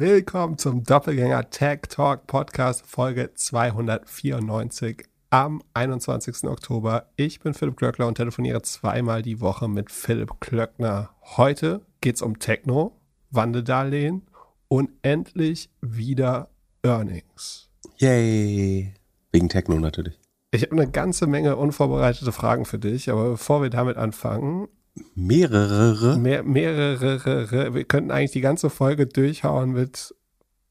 Willkommen 0.00 0.56
zum 0.56 0.82
Doppelgänger 0.82 1.50
Tech 1.50 1.80
Talk 1.90 2.26
Podcast 2.26 2.86
Folge 2.86 3.34
294 3.34 5.04
am 5.28 5.62
21. 5.74 6.44
Oktober. 6.44 7.10
Ich 7.16 7.40
bin 7.40 7.52
Philipp 7.52 7.76
Klöckner 7.76 8.06
und 8.06 8.14
telefoniere 8.14 8.62
zweimal 8.62 9.20
die 9.20 9.42
Woche 9.42 9.68
mit 9.68 9.90
Philipp 9.90 10.40
Klöckner. 10.40 11.10
Heute 11.36 11.82
geht 12.00 12.16
es 12.16 12.22
um 12.22 12.38
Techno, 12.38 12.96
Wandeldarlehen 13.30 14.22
und 14.68 14.88
endlich 15.02 15.68
wieder 15.82 16.48
Earnings. 16.82 17.68
Yay! 17.98 18.94
Wegen 19.32 19.50
Techno 19.50 19.78
natürlich. 19.78 20.18
Ich 20.50 20.62
habe 20.62 20.72
eine 20.72 20.90
ganze 20.90 21.26
Menge 21.26 21.56
unvorbereitete 21.56 22.32
Fragen 22.32 22.64
für 22.64 22.78
dich, 22.78 23.10
aber 23.10 23.32
bevor 23.32 23.60
wir 23.60 23.68
damit 23.68 23.98
anfangen, 23.98 24.66
Mehrere? 25.14 26.18
Mehr, 26.18 26.42
mehrere. 26.42 27.74
Wir 27.74 27.84
könnten 27.84 28.10
eigentlich 28.10 28.32
die 28.32 28.40
ganze 28.40 28.70
Folge 28.70 29.06
durchhauen 29.06 29.72
mit 29.72 30.14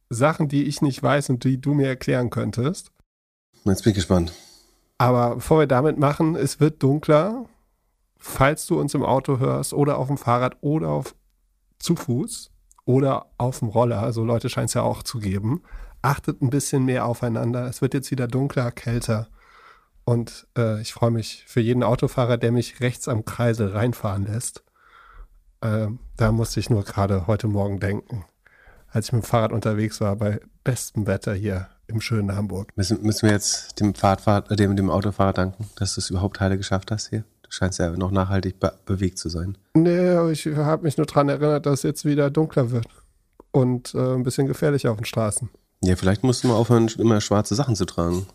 Sachen, 0.10 0.48
die 0.48 0.64
ich 0.64 0.82
nicht 0.82 1.02
weiß 1.02 1.30
und 1.30 1.44
die 1.44 1.62
du 1.62 1.74
mir 1.74 1.88
erklären 1.88 2.30
könntest. 2.30 2.92
Jetzt 3.66 3.84
bin 3.84 3.92
ich 3.92 3.96
gespannt. 3.96 4.34
Aber 4.98 5.36
bevor 5.36 5.60
wir 5.60 5.68
damit 5.68 5.98
machen, 5.98 6.36
es 6.36 6.60
wird 6.60 6.82
dunkler. 6.84 7.46
Falls 8.18 8.66
du 8.68 8.80
uns 8.80 8.94
im 8.94 9.04
Auto 9.04 9.40
hörst 9.40 9.74
oder 9.74 9.98
auf 9.98 10.08
dem 10.08 10.18
Fahrrad 10.18 10.58
oder 10.62 10.90
auf 10.90 11.16
zu 11.78 11.96
Fuß 11.96 12.52
oder 12.84 13.28
auf 13.38 13.60
dem 13.60 13.70
Roller, 13.70 14.02
also 14.04 14.26
Leute 14.26 14.50
scheint 14.50 14.70
es 14.70 14.74
ja 14.74 14.82
auch 14.82 15.04
zu 15.04 15.20
geben, 15.20 15.62
achtet 16.02 16.42
ein 16.42 16.50
bisschen 16.50 16.84
mehr 16.84 17.06
aufeinander. 17.06 17.66
Es 17.68 17.82
wird 17.82 17.94
jetzt 17.94 18.12
wieder 18.12 18.28
dunkler, 18.28 18.72
kälter. 18.72 19.30
Und 20.10 20.48
äh, 20.58 20.82
ich 20.82 20.92
freue 20.92 21.12
mich 21.12 21.44
für 21.46 21.60
jeden 21.60 21.84
Autofahrer, 21.84 22.38
der 22.38 22.52
mich 22.52 22.80
rechts 22.80 23.08
am 23.08 23.26
Kreisel 23.26 23.68
reinfahren 23.68 24.26
lässt. 24.26 24.64
Äh, 25.62 25.90
da 26.18 26.32
musste 26.32 26.60
ich 26.60 26.72
nur 26.72 26.84
gerade 26.84 27.28
heute 27.28 27.46
Morgen 27.46 27.80
denken, 27.80 28.26
als 28.88 29.06
ich 29.06 29.14
mit 29.14 29.22
dem 29.22 29.28
Fahrrad 29.28 29.52
unterwegs 29.52 30.02
war, 30.02 30.16
bei 30.16 30.40
bestem 30.64 31.06
Wetter 31.06 31.36
hier 31.36 31.68
im 31.86 32.02
schönen 32.02 32.36
Hamburg. 32.36 32.76
Müssen, 32.76 33.04
müssen 33.04 33.28
wir 33.28 33.34
jetzt 33.34 33.80
dem 33.80 33.94
Fahrtfahrer, 33.94 34.56
dem, 34.56 34.76
dem 34.76 34.90
Autofahrer 34.90 35.34
danken, 35.34 35.70
dass 35.76 35.94
du 35.94 36.02
es 36.02 36.10
überhaupt 36.10 36.40
heile 36.40 36.58
geschafft 36.58 36.90
hast 36.90 37.10
hier? 37.10 37.24
Du 37.44 37.52
scheinst 37.52 37.78
ja 37.78 37.92
noch 37.92 38.10
nachhaltig 38.10 38.60
be 38.60 38.74
bewegt 38.88 39.20
zu 39.20 39.30
sein. 39.30 39.60
Nee, 39.76 40.32
ich 40.32 40.48
habe 40.48 40.86
mich 40.86 40.98
nur 40.98 41.06
daran 41.06 41.30
erinnert, 41.30 41.68
dass 41.68 41.82
es 41.82 41.84
jetzt 41.84 42.06
wieder 42.06 42.32
dunkler 42.32 42.72
wird. 42.72 42.88
Und 43.52 43.94
äh, 43.94 44.16
ein 44.16 44.24
bisschen 44.24 44.48
gefährlicher 44.48 44.90
auf 44.90 44.98
den 44.98 45.06
Straßen. 45.06 45.52
Ja, 45.84 45.96
vielleicht 45.96 46.24
musst 46.24 46.44
du 46.44 46.48
mal 46.48 46.56
aufhören, 46.56 46.88
immer 46.98 47.22
schwarze 47.22 47.54
Sachen 47.54 47.76
zu 47.76 47.86
tragen. 47.86 48.26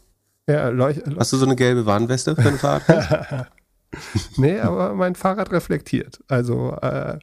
Ja, 0.49 0.71
Hast 1.19 1.33
du 1.33 1.37
so 1.39 1.47
eine 1.47 1.57
gelbe 1.57 1.87
Warnweste 1.87 2.37
für 2.37 2.49
ein 2.49 2.59
Fahrrad? 2.59 3.51
nee, 4.37 4.61
aber 4.61 4.95
mein 4.95 5.15
Fahrrad 5.15 5.53
reflektiert. 5.53 6.23
Also, 6.29 6.73
äh, 6.83 7.19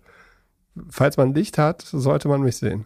falls 0.89 1.17
man 1.17 1.33
Licht 1.33 1.57
hat, 1.57 1.83
sollte 1.83 2.27
man 2.27 2.41
mich 2.41 2.57
sehen. 2.57 2.85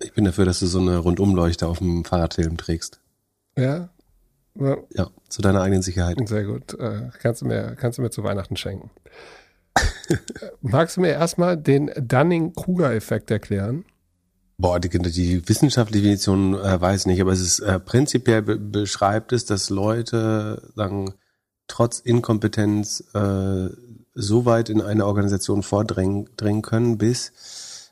Ich 0.00 0.12
bin 0.12 0.24
dafür, 0.24 0.44
dass 0.44 0.58
du 0.58 0.66
so 0.66 0.80
eine 0.80 0.98
Rundumleuchte 0.98 1.66
auf 1.66 1.78
dem 1.78 2.04
Fahrradhelm 2.04 2.56
trägst. 2.56 3.00
Ja? 3.56 3.88
ja? 4.54 4.76
Ja, 4.90 5.10
zu 5.28 5.42
deiner 5.42 5.62
eigenen 5.62 5.82
Sicherheit. 5.82 6.16
Sehr 6.28 6.44
gut. 6.44 6.74
Äh, 6.78 7.10
kannst, 7.20 7.42
du 7.42 7.46
mir, 7.46 7.76
kannst 7.76 7.98
du 7.98 8.02
mir 8.02 8.10
zu 8.10 8.24
Weihnachten 8.24 8.56
schenken. 8.56 8.90
Magst 10.60 10.96
du 10.96 11.02
mir 11.02 11.12
erstmal 11.12 11.56
den 11.56 11.90
Dunning-Kruger-Effekt 11.96 13.30
erklären? 13.30 13.84
Boah, 14.58 14.80
die, 14.80 14.88
die 14.88 15.48
wissenschaftliche 15.48 16.02
Definition 16.02 16.54
äh, 16.54 16.80
weiß 16.80 17.00
ich 17.02 17.06
nicht, 17.06 17.20
aber 17.20 17.32
es 17.32 17.40
ist 17.40 17.58
äh, 17.60 17.78
prinzipiell 17.78 18.42
be 18.42 18.58
beschreibt 18.58 19.32
es, 19.32 19.44
dass 19.44 19.68
Leute 19.68 20.70
sagen, 20.74 21.14
trotz 21.66 21.98
Inkompetenz 22.00 23.04
äh, 23.12 23.68
so 24.14 24.46
weit 24.46 24.70
in 24.70 24.80
eine 24.80 25.04
Organisation 25.04 25.62
vordringen 25.62 26.30
dringen 26.36 26.62
können, 26.62 26.96
bis 26.96 27.32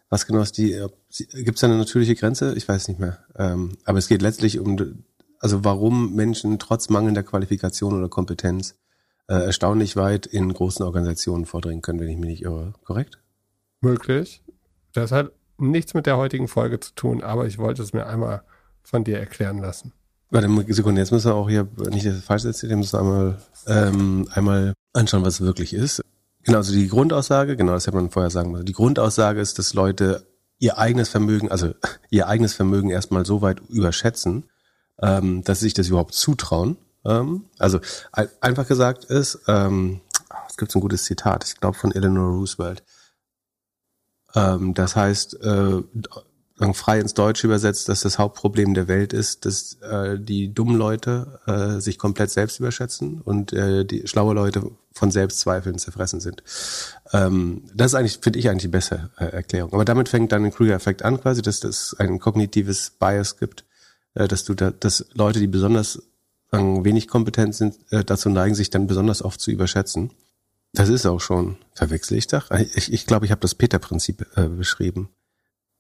was 0.09 0.27
genau 0.27 0.41
ist 0.41 0.56
die, 0.56 0.73
äh, 0.73 0.89
gibt 1.33 1.56
es 1.56 1.61
da 1.61 1.67
eine 1.67 1.77
natürliche 1.77 2.15
Grenze? 2.15 2.55
Ich 2.55 2.67
weiß 2.67 2.89
nicht 2.89 3.01
mehr. 3.01 3.19
Ähm, 3.37 3.77
aber 3.84 3.99
es 3.99 4.09
geht 4.09 4.23
letztlich 4.23 4.59
um, 4.59 5.05
also 5.41 5.65
warum 5.65 6.15
Menschen 6.15 6.59
trotz 6.59 6.89
mangelnder 6.89 7.23
Qualifikation 7.23 7.95
oder 7.95 8.09
Kompetenz 8.09 8.77
äh, 9.28 9.34
erstaunlich 9.34 9.97
weit 9.97 10.27
in 10.27 10.53
großen 10.53 10.84
Organisationen 10.84 11.47
vordringen 11.47 11.83
können, 11.83 12.00
wenn 12.00 12.09
ich 12.09 12.17
mich 12.17 12.31
nicht 12.31 12.43
irre. 12.43 12.72
Korrekt? 12.84 13.19
Möglich. 13.81 14.43
Das 14.93 15.12
hat 15.12 15.33
nichts 15.59 15.94
mit 15.94 16.06
der 16.06 16.16
heutigen 16.16 16.48
Folge 16.48 16.81
zu 16.81 16.94
tun, 16.94 17.22
aber 17.22 17.47
ich 17.47 17.59
wollte 17.59 17.82
es 17.82 17.92
mir 17.92 18.06
einmal 18.06 18.42
von 18.82 19.04
dir 19.04 19.19
erklären 19.19 19.59
lassen. 19.59 19.92
Warte 20.31 20.48
Sekunde, 20.72 21.00
jetzt 21.00 21.12
müssen 21.12 21.31
wir 21.31 21.34
auch 21.34 21.48
hier 21.48 21.69
nicht 21.91 22.06
das 22.06 22.25
falsch 22.25 22.44
erzählen, 22.44 22.78
müssen 22.78 22.97
einmal, 22.97 23.38
ähm, 23.66 24.28
einmal 24.32 24.75
anschauen, 24.93 25.25
was 25.25 25.34
es 25.34 25.47
wirklich 25.47 25.72
ist. 25.72 26.03
Genau, 26.43 26.59
also 26.59 26.72
die 26.72 26.88
Grundaussage, 26.88 27.56
genau, 27.56 27.72
das 27.72 27.87
hätte 27.87 27.97
man 27.97 28.10
vorher 28.10 28.31
sagen 28.31 28.50
müssen. 28.50 28.66
Die 28.66 28.72
Grundaussage 28.72 29.41
ist, 29.41 29.59
dass 29.59 29.75
Leute 29.75 30.26
ihr 30.59 30.78
eigenes 30.78 31.09
Vermögen, 31.09 31.50
also 31.50 31.75
ihr 32.10 32.26
eigenes 32.28 32.54
Vermögen 32.54 32.91
erstmal 32.91 33.25
so 33.25 33.43
weit 33.43 33.60
überschätzen, 33.69 34.44
ähm, 35.00 35.44
dass 35.44 35.60
sie 35.60 35.66
sich 35.66 35.75
das 35.75 35.88
überhaupt 35.88 36.14
zutrauen. 36.14 36.76
Ähm, 37.04 37.44
also 37.59 37.81
ein, 38.12 38.28
einfach 38.41 38.66
gesagt 38.66 39.04
ist, 39.04 39.41
ähm, 39.47 40.00
es 40.48 40.56
gibt 40.56 40.72
so 40.72 40.78
ein 40.78 40.82
gutes 40.82 41.04
Zitat, 41.04 41.44
ich 41.44 41.60
glaube 41.60 41.76
von 41.76 41.93
Eleanor 41.93 42.31
Roosevelt. 42.31 42.82
Ähm, 44.34 44.75
das 44.75 44.97
heißt, 44.97 45.43
äh, 45.43 45.83
frei 46.72 47.00
ins 47.00 47.15
Deutsche 47.15 47.47
übersetzt, 47.47 47.89
dass 47.89 48.00
das 48.00 48.19
Hauptproblem 48.19 48.75
der 48.75 48.87
Welt 48.89 49.12
ist, 49.12 49.45
dass 49.45 49.75
äh, 49.83 50.19
die 50.19 50.55
dummen 50.55 50.77
Leute 50.77 51.41
äh, 51.47 51.81
sich 51.81 51.99
komplett 51.99 52.31
selbst 52.31 52.61
überschätzen 52.61 53.21
und 53.21 53.53
äh, 53.53 53.84
die 53.84 54.06
schlaue 54.06 54.34
Leute 54.34 54.71
von 54.93 55.11
Selbstzweifeln 55.11 55.78
zerfressen 55.78 56.21
sind. 56.21 56.44
Ähm, 57.12 57.65
das 57.75 57.89
ist 57.89 57.94
eigentlich, 57.97 58.19
finde 58.23 58.39
ich, 58.39 58.49
eigentlich 58.49 58.62
die 58.62 58.69
bessere 58.69 59.11
äh, 59.19 59.25
Erklärung. 59.27 59.73
Aber 59.73 59.84
damit 59.84 60.09
fängt 60.09 60.31
dann 60.31 60.44
ein 60.44 60.53
Krüger-Effekt 60.53 61.05
an, 61.05 61.21
quasi, 61.21 61.43
dass 61.43 61.61
das 61.61 61.97
ein 61.99 62.21
kognitives 62.21 62.91
Bias 62.91 63.37
gibt, 63.39 63.65
äh, 64.15 64.28
dass 64.28 64.44
du 64.44 64.55
da, 64.55 64.71
dass 64.71 65.06
Leute, 65.15 65.41
die 65.41 65.49
besonders 65.49 66.00
wenig 66.53 67.09
kompetent 67.09 67.53
sind, 67.53 67.75
äh, 67.91 68.05
dazu 68.05 68.28
neigen, 68.28 68.55
sich 68.55 68.71
dann 68.71 68.87
besonders 68.87 69.23
oft 69.23 69.41
zu 69.41 69.50
überschätzen. 69.50 70.12
Das 70.75 70.89
ist 70.89 71.07
auch 71.07 71.21
schon. 71.21 71.57
Verwechsel 71.75 72.19
ich 72.19 72.27
das? 72.27 72.45
Ich 72.45 72.49
glaube, 72.51 72.95
ich, 72.95 73.07
glaub, 73.07 73.23
ich 73.23 73.31
habe 73.31 73.41
das 73.41 73.55
Peter-Prinzip 73.55 74.27
äh, 74.37 74.49
beschrieben. 74.49 75.09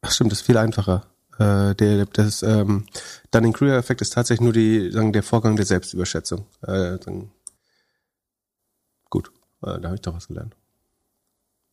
Ach 0.02 0.10
stimmt, 0.10 0.32
das 0.32 0.40
ist 0.40 0.46
viel 0.46 0.56
einfacher. 0.56 1.06
Äh, 1.38 1.74
der, 1.74 2.06
das 2.06 2.42
ähm, 2.42 2.86
Dunning-Kruger-Effekt 3.32 4.00
ist 4.02 4.12
tatsächlich 4.12 4.44
nur 4.44 4.52
die, 4.52 4.92
sagen, 4.92 5.12
der 5.12 5.24
Vorgang 5.24 5.56
der 5.56 5.66
Selbstüberschätzung. 5.66 6.46
Äh, 6.62 6.98
dann, 6.98 7.32
gut, 9.10 9.32
äh, 9.62 9.80
da 9.80 9.84
habe 9.84 9.96
ich 9.96 10.00
doch 10.00 10.14
was 10.14 10.28
gelernt. 10.28 10.54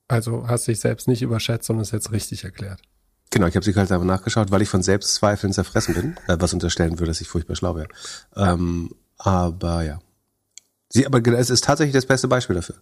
Also 0.07 0.47
hast 0.47 0.67
dich 0.67 0.79
selbst 0.79 1.07
nicht 1.07 1.21
überschätzt 1.21 1.69
und 1.69 1.79
es 1.79 1.91
jetzt 1.91 2.11
richtig 2.11 2.43
erklärt. 2.43 2.81
Genau, 3.29 3.45
ich 3.45 3.55
habe 3.55 3.63
sie 3.63 3.73
halt 3.73 3.91
einfach 3.91 4.05
nachgeschaut, 4.05 4.51
weil 4.51 4.61
ich 4.63 4.69
von 4.69 4.81
Selbstzweifeln 4.81 5.53
zerfressen 5.53 5.93
bin, 5.93 6.17
äh, 6.27 6.37
was 6.39 6.53
unterstellen 6.53 6.99
würde, 6.99 7.11
dass 7.11 7.21
ich 7.21 7.27
furchtbar 7.27 7.55
schlau 7.55 7.75
wäre. 7.75 7.87
Ähm, 8.35 8.95
aber 9.17 9.83
ja. 9.83 9.99
Sie, 10.89 11.05
aber 11.05 11.25
es 11.37 11.51
ist 11.51 11.63
tatsächlich 11.63 11.93
das 11.93 12.07
beste 12.07 12.27
Beispiel 12.27 12.55
dafür. 12.55 12.81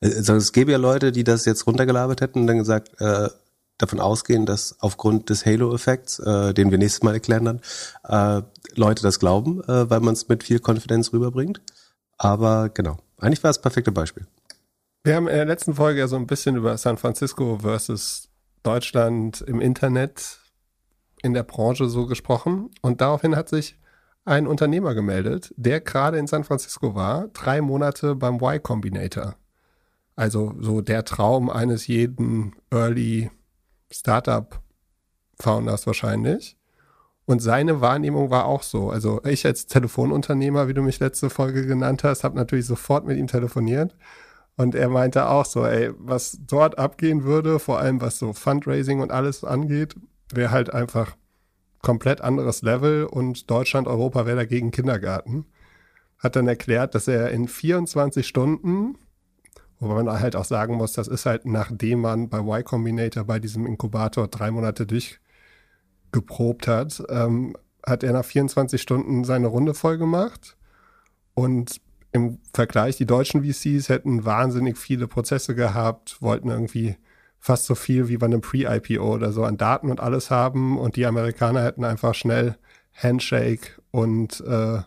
Also 0.00 0.34
es 0.34 0.52
gäbe 0.52 0.72
ja 0.72 0.78
Leute, 0.78 1.12
die 1.12 1.24
das 1.24 1.44
jetzt 1.44 1.66
runtergelabert 1.66 2.20
hätten 2.20 2.40
und 2.40 2.46
dann 2.46 2.58
gesagt, 2.58 3.00
äh, 3.00 3.28
davon 3.78 4.00
ausgehen, 4.00 4.46
dass 4.46 4.76
aufgrund 4.80 5.30
des 5.30 5.46
Halo-Effekts, 5.46 6.18
äh, 6.20 6.54
den 6.54 6.70
wir 6.70 6.78
nächstes 6.78 7.02
Mal 7.02 7.14
erklären 7.14 7.44
dann, 7.44 7.60
äh, 8.04 8.42
Leute 8.74 9.02
das 9.02 9.18
glauben, 9.18 9.62
äh, 9.64 9.88
weil 9.90 10.00
man 10.00 10.14
es 10.14 10.28
mit 10.28 10.44
viel 10.44 10.58
Konfidenz 10.60 11.12
rüberbringt. 11.12 11.60
Aber 12.18 12.68
genau, 12.68 12.98
eigentlich 13.18 13.42
war 13.42 13.50
es 13.50 13.56
das 13.56 13.62
perfekte 13.62 13.92
Beispiel. 13.92 14.26
Wir 15.02 15.16
haben 15.16 15.28
in 15.28 15.36
der 15.36 15.46
letzten 15.46 15.74
Folge 15.74 16.00
ja 16.00 16.08
so 16.08 16.16
ein 16.16 16.26
bisschen 16.26 16.56
über 16.56 16.76
San 16.76 16.98
Francisco 16.98 17.58
versus 17.62 18.28
Deutschland 18.62 19.40
im 19.40 19.60
Internet 19.60 20.38
in 21.22 21.32
der 21.32 21.42
Branche 21.42 21.88
so 21.88 22.06
gesprochen. 22.06 22.70
Und 22.82 23.00
daraufhin 23.00 23.36
hat 23.36 23.48
sich 23.48 23.76
ein 24.26 24.46
Unternehmer 24.46 24.94
gemeldet, 24.94 25.54
der 25.56 25.80
gerade 25.80 26.18
in 26.18 26.26
San 26.26 26.44
Francisco 26.44 26.94
war, 26.94 27.28
drei 27.28 27.62
Monate 27.62 28.14
beim 28.14 28.34
Y 28.34 28.62
Combinator. 28.62 29.36
Also 30.20 30.54
so 30.60 30.82
der 30.82 31.06
Traum 31.06 31.48
eines 31.48 31.86
jeden 31.86 32.54
Early 32.70 33.30
Startup 33.90 34.60
Founders 35.40 35.86
wahrscheinlich. 35.86 36.58
Und 37.24 37.40
seine 37.40 37.80
Wahrnehmung 37.80 38.28
war 38.28 38.44
auch 38.44 38.62
so. 38.62 38.90
Also 38.90 39.22
ich 39.24 39.46
als 39.46 39.64
Telefonunternehmer, 39.64 40.68
wie 40.68 40.74
du 40.74 40.82
mich 40.82 41.00
letzte 41.00 41.30
Folge 41.30 41.64
genannt 41.64 42.04
hast, 42.04 42.22
habe 42.22 42.36
natürlich 42.36 42.66
sofort 42.66 43.06
mit 43.06 43.16
ihm 43.16 43.28
telefoniert. 43.28 43.96
Und 44.58 44.74
er 44.74 44.90
meinte 44.90 45.26
auch 45.26 45.46
so, 45.46 45.64
ey, 45.64 45.90
was 45.96 46.38
dort 46.46 46.76
abgehen 46.76 47.24
würde, 47.24 47.58
vor 47.58 47.78
allem 47.78 48.02
was 48.02 48.18
so 48.18 48.34
Fundraising 48.34 49.00
und 49.00 49.12
alles 49.12 49.42
angeht, 49.42 49.96
wäre 50.34 50.50
halt 50.50 50.70
einfach 50.74 51.16
komplett 51.80 52.20
anderes 52.20 52.60
Level 52.60 53.06
und 53.06 53.50
Deutschland, 53.50 53.88
Europa 53.88 54.26
wäre 54.26 54.36
dagegen 54.36 54.70
Kindergarten. 54.70 55.46
Hat 56.18 56.36
dann 56.36 56.46
erklärt, 56.46 56.94
dass 56.94 57.08
er 57.08 57.30
in 57.30 57.48
24 57.48 58.28
Stunden 58.28 58.98
Wobei 59.80 60.02
man 60.02 60.20
halt 60.20 60.36
auch 60.36 60.44
sagen 60.44 60.74
muss, 60.74 60.92
das 60.92 61.08
ist 61.08 61.26
halt 61.26 61.46
nachdem 61.46 62.02
man 62.02 62.28
bei 62.28 62.38
Y 62.38 62.62
Combinator 62.62 63.24
bei 63.24 63.38
diesem 63.38 63.66
Inkubator 63.66 64.28
drei 64.28 64.50
Monate 64.50 64.86
durchgeprobt 64.86 66.68
hat, 66.68 67.02
ähm, 67.08 67.56
hat 67.84 68.02
er 68.02 68.12
nach 68.12 68.24
24 68.24 68.80
Stunden 68.80 69.24
seine 69.24 69.46
Runde 69.46 69.72
voll 69.72 69.96
gemacht. 69.96 70.56
Und 71.32 71.80
im 72.12 72.38
Vergleich, 72.52 72.96
die 72.96 73.06
deutschen 73.06 73.42
VCs 73.42 73.88
hätten 73.88 74.24
wahnsinnig 74.26 74.76
viele 74.76 75.08
Prozesse 75.08 75.54
gehabt, 75.54 76.20
wollten 76.20 76.50
irgendwie 76.50 76.96
fast 77.38 77.64
so 77.64 77.74
viel 77.74 78.08
wie 78.08 78.18
bei 78.18 78.26
einem 78.26 78.42
Pre-IPO 78.42 79.14
oder 79.14 79.32
so 79.32 79.44
an 79.44 79.56
Daten 79.56 79.90
und 79.90 80.00
alles 80.00 80.30
haben 80.30 80.78
und 80.78 80.96
die 80.96 81.06
Amerikaner 81.06 81.64
hätten 81.64 81.84
einfach 81.84 82.14
schnell 82.14 82.56
Handshake 82.92 83.80
und 83.90 84.40
äh, 84.42 84.80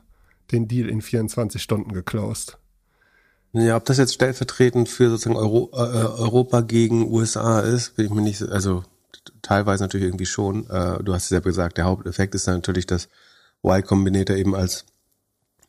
den 0.51 0.67
Deal 0.67 0.87
in 0.87 1.01
24 1.01 1.61
Stunden 1.61 1.93
geclosed. 1.93 2.59
Ja, 3.53 3.77
ob 3.77 3.85
das 3.85 3.99
jetzt 3.99 4.15
stellvertretend 4.15 4.89
für 4.89 5.11
sozusagen 5.11 5.35
Euro, 5.35 5.69
äh, 5.73 5.77
Europa 5.77 6.61
gegen 6.61 7.11
USA 7.11 7.59
ist, 7.59 7.95
bin 7.95 8.07
ich 8.07 8.11
mir 8.11 8.21
nicht, 8.21 8.39
so, 8.39 8.47
also 8.47 8.83
teilweise 9.43 9.83
natürlich 9.83 10.07
irgendwie 10.07 10.25
schon. 10.25 10.67
Äh, 10.69 11.03
du 11.03 11.13
hast 11.13 11.25
es 11.25 11.29
ja 11.29 11.39
gesagt, 11.39 11.77
der 11.77 11.85
Haupteffekt 11.85 12.33
ist 12.33 12.47
natürlich, 12.47 12.87
dass 12.87 13.09
Y 13.63 13.83
Combinator 13.83 14.35
eben 14.35 14.55
als 14.55 14.85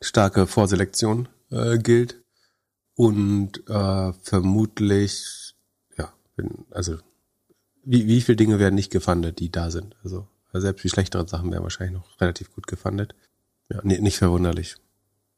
starke 0.01 0.47
Vorselektion 0.47 1.27
äh, 1.51 1.77
gilt 1.77 2.23
und 2.95 3.69
äh, 3.69 4.13
vermutlich, 4.13 5.55
ja, 5.95 6.11
wenn, 6.37 6.65
also 6.71 6.97
wie, 7.83 8.07
wie 8.07 8.21
viele 8.21 8.35
Dinge 8.35 8.57
werden 8.57 8.75
nicht 8.75 8.91
gefundet, 8.91 9.39
die 9.39 9.51
da 9.51 9.69
sind? 9.69 9.95
Also 10.03 10.27
selbst 10.53 10.83
die 10.83 10.89
schlechteren 10.89 11.27
Sachen 11.27 11.51
werden 11.51 11.63
wahrscheinlich 11.63 11.95
noch 11.95 12.19
relativ 12.19 12.51
gut 12.51 12.65
gefundet. 12.65 13.13
Ja, 13.69 13.81
nee, 13.83 13.99
nicht 13.99 14.17
verwunderlich. 14.17 14.77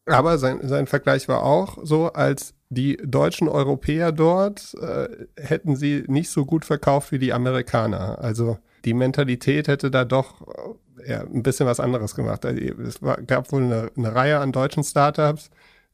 Aber 0.07 0.37
sein, 0.37 0.59
sein 0.63 0.87
Vergleich 0.87 1.27
war 1.27 1.43
auch 1.43 1.77
so, 1.83 2.13
als 2.13 2.53
die 2.69 2.97
deutschen 2.97 3.47
Europäer 3.47 4.11
dort 4.11 4.73
äh, 4.81 5.09
hätten 5.37 5.75
sie 5.75 6.03
nicht 6.07 6.29
so 6.29 6.45
gut 6.45 6.65
verkauft 6.65 7.11
wie 7.11 7.19
die 7.19 7.33
Amerikaner. 7.33 8.19
Also 8.19 8.57
die 8.85 8.93
Mentalität 8.93 9.67
hätte 9.67 9.91
da 9.91 10.05
doch 10.05 10.47
äh, 10.47 11.11
ja, 11.11 11.21
ein 11.21 11.43
bisschen 11.43 11.65
was 11.65 11.79
anderes 11.79 12.15
gemacht. 12.15 12.45
Also, 12.45 12.59
es 12.61 13.01
war, 13.01 13.21
gab 13.21 13.51
wohl 13.51 13.63
eine, 13.63 13.91
eine 13.95 14.13
Reihe 14.13 14.39
an 14.39 14.51
deutschen 14.51 14.83
Startups, 14.83 15.49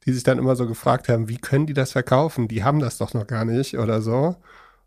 die 0.06 0.12
sich 0.12 0.22
dann 0.22 0.38
immer 0.38 0.56
so 0.56 0.66
gefragt 0.66 1.08
haben, 1.08 1.28
wie 1.28 1.38
können 1.38 1.66
die 1.66 1.74
das 1.74 1.92
verkaufen? 1.92 2.48
Die 2.48 2.64
haben 2.64 2.80
das 2.80 2.98
doch 2.98 3.14
noch 3.14 3.26
gar 3.26 3.44
nicht 3.44 3.78
oder 3.78 4.02
so. 4.02 4.36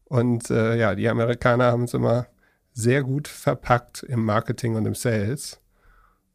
Und 0.06 0.50
äh, 0.50 0.78
ja, 0.78 0.96
die 0.96 1.10
Amerikaner 1.10 1.72
haben 1.72 1.84
es 1.84 1.94
immer 1.94 2.28
sehr 2.74 3.04
gut 3.04 3.28
verpackt 3.28 4.04
im 4.04 4.24
Marketing 4.24 4.76
und 4.76 4.86
im 4.86 4.96
Sales 4.96 5.60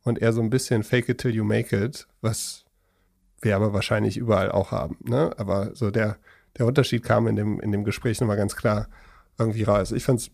und 0.02 0.20
eher 0.20 0.32
so 0.32 0.40
ein 0.42 0.50
bisschen 0.50 0.82
fake 0.82 1.08
it 1.08 1.18
till 1.18 1.34
you 1.34 1.44
make 1.44 1.74
it, 1.74 2.06
was 2.20 2.61
wir 3.42 3.56
aber 3.56 3.72
wahrscheinlich 3.72 4.16
überall 4.16 4.50
auch 4.50 4.70
haben. 4.70 4.96
Ne? 5.04 5.32
Aber 5.36 5.74
so 5.74 5.90
der, 5.90 6.16
der 6.56 6.66
Unterschied 6.66 7.02
kam 7.02 7.26
in 7.26 7.36
dem, 7.36 7.60
in 7.60 7.72
dem 7.72 7.84
Gespräch 7.84 8.20
nochmal 8.20 8.36
ganz 8.36 8.56
klar 8.56 8.88
irgendwie 9.38 9.64
raus. 9.64 9.92
Ich 9.92 10.04
fand 10.04 10.20
es 10.20 10.30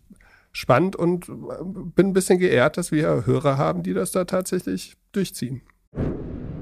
spannend 0.51 0.95
und 0.95 1.27
äh, 1.27 1.33
bin 1.63 2.07
ein 2.07 2.13
bisschen 2.13 2.39
geehrt, 2.39 2.77
dass 2.77 2.91
wir 2.91 3.25
Hörer 3.25 3.57
haben, 3.57 3.83
die 3.83 3.93
das 3.93 4.11
da 4.11 4.25
tatsächlich 4.25 4.95
durchziehen. 5.11 5.61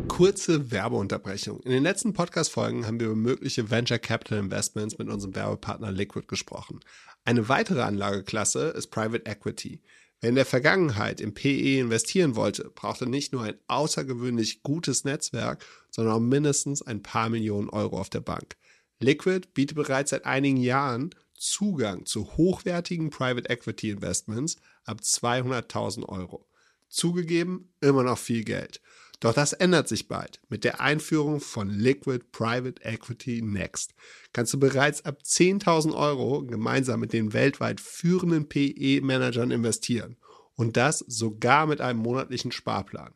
Kurze 0.07 0.71
Werbeunterbrechung. 0.71 1.59
In 1.61 1.71
den 1.71 1.83
letzten 1.83 2.13
Podcast-Folgen 2.13 2.87
haben 2.87 2.99
wir 2.99 3.07
über 3.07 3.15
mögliche 3.15 3.69
Venture 3.69 3.99
Capital 3.99 4.39
Investments 4.39 4.97
mit 4.97 5.09
unserem 5.09 5.35
Werbepartner 5.35 5.91
Liquid 5.91 6.27
gesprochen. 6.27 6.79
Eine 7.25 7.49
weitere 7.49 7.81
Anlageklasse 7.81 8.69
ist 8.69 8.87
Private 8.87 9.25
Equity. 9.25 9.81
Wer 10.19 10.29
in 10.29 10.35
der 10.35 10.45
Vergangenheit 10.45 11.21
im 11.21 11.35
PE 11.35 11.79
investieren 11.79 12.35
wollte, 12.35 12.71
brauchte 12.73 13.05
nicht 13.05 13.33
nur 13.33 13.43
ein 13.43 13.59
außergewöhnlich 13.67 14.63
gutes 14.63 15.03
Netzwerk, 15.03 15.63
sondern 15.91 16.15
auch 16.15 16.19
mindestens 16.19 16.81
ein 16.81 17.03
paar 17.03 17.29
Millionen 17.29 17.69
Euro 17.69 17.99
auf 17.99 18.09
der 18.09 18.21
Bank. 18.21 18.57
Liquid 18.99 19.49
bietet 19.53 19.75
bereits 19.75 20.09
seit 20.09 20.25
einigen 20.25 20.57
Jahren 20.57 21.11
Zugang 21.35 22.07
zu 22.07 22.35
hochwertigen 22.35 23.11
Private 23.11 23.47
Equity 23.47 23.91
Investments 23.91 24.55
ab 24.85 25.01
200.000 25.03 26.09
Euro. 26.09 26.47
Zugegeben, 26.89 27.73
immer 27.79 28.01
noch 28.01 28.17
viel 28.17 28.43
Geld. 28.43 28.81
Doch 29.19 29.33
das 29.33 29.53
ändert 29.53 29.87
sich 29.87 30.07
bald. 30.07 30.39
Mit 30.47 30.63
der 30.63 30.79
Einführung 30.79 31.39
von 31.39 31.71
Liquid 31.71 32.25
Private 32.31 32.83
Equity 32.83 33.41
Next 33.41 33.95
kannst 34.31 34.53
du 34.53 34.59
bereits 34.59 35.03
ab 35.05 35.21
10.000 35.23 35.95
Euro 35.95 36.43
gemeinsam 36.43 36.99
mit 36.99 37.13
den 37.13 37.33
weltweit 37.33 37.81
führenden 37.81 38.47
PE-Managern 38.47 39.49
investieren. 39.49 40.17
Und 40.55 40.77
das 40.77 40.99
sogar 40.99 41.65
mit 41.65 41.81
einem 41.81 41.99
monatlichen 41.99 42.51
Sparplan. 42.51 43.13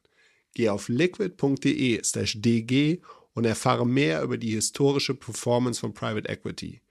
Geh 0.53 0.69
auf 0.69 0.89
liquid.de/dg 0.89 1.31
und 3.33 3.45
erfahre 3.45 3.87
mehr 3.87 4.23
über 4.23 4.37
die 4.37 4.51
historische 4.51 5.13
Performance 5.13 5.79
von 5.79 5.93
Private 5.93 6.27
Equity. 6.29 6.81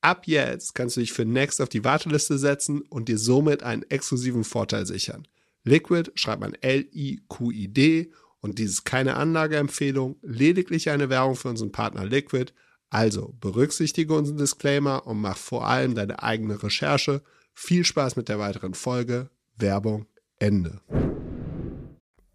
Ab 0.00 0.26
jetzt 0.26 0.74
kannst 0.74 0.96
du 0.96 1.00
dich 1.00 1.12
für 1.12 1.24
Next 1.24 1.60
auf 1.60 1.68
die 1.68 1.84
Warteliste 1.84 2.38
setzen 2.38 2.80
und 2.82 3.08
dir 3.08 3.18
somit 3.18 3.62
einen 3.62 3.82
exklusiven 3.90 4.44
Vorteil 4.44 4.86
sichern. 4.86 5.28
Liquid 5.64 6.10
schreibt 6.14 6.40
man 6.40 6.54
L-I-Q-I-D 6.54 8.10
und 8.40 8.58
dies 8.58 8.70
ist 8.70 8.84
keine 8.84 9.16
Anlageempfehlung, 9.16 10.16
lediglich 10.22 10.90
eine 10.90 11.10
Werbung 11.10 11.36
für 11.36 11.48
unseren 11.48 11.72
Partner 11.72 12.04
Liquid. 12.04 12.52
Also 12.88 13.34
berücksichtige 13.40 14.14
unseren 14.14 14.38
Disclaimer 14.38 15.06
und 15.06 15.20
mach 15.20 15.36
vor 15.36 15.66
allem 15.66 15.94
deine 15.94 16.22
eigene 16.22 16.60
Recherche. 16.62 17.22
Viel 17.54 17.84
Spaß 17.84 18.16
mit 18.16 18.28
der 18.28 18.38
weiteren 18.38 18.74
Folge. 18.74 19.30
Werbung 19.56 20.06
Ende. 20.38 20.80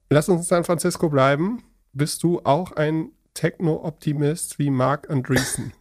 Lass 0.09 0.29
uns 0.29 0.41
in 0.41 0.47
San 0.47 0.63
Francisco 0.63 1.09
bleiben. 1.09 1.63
Bist 1.91 2.23
du 2.23 2.39
auch 2.43 2.71
ein 2.73 3.11
Techno-Optimist 3.33 4.59
wie 4.59 4.69
Mark 4.69 5.09
Andreessen? 5.09 5.73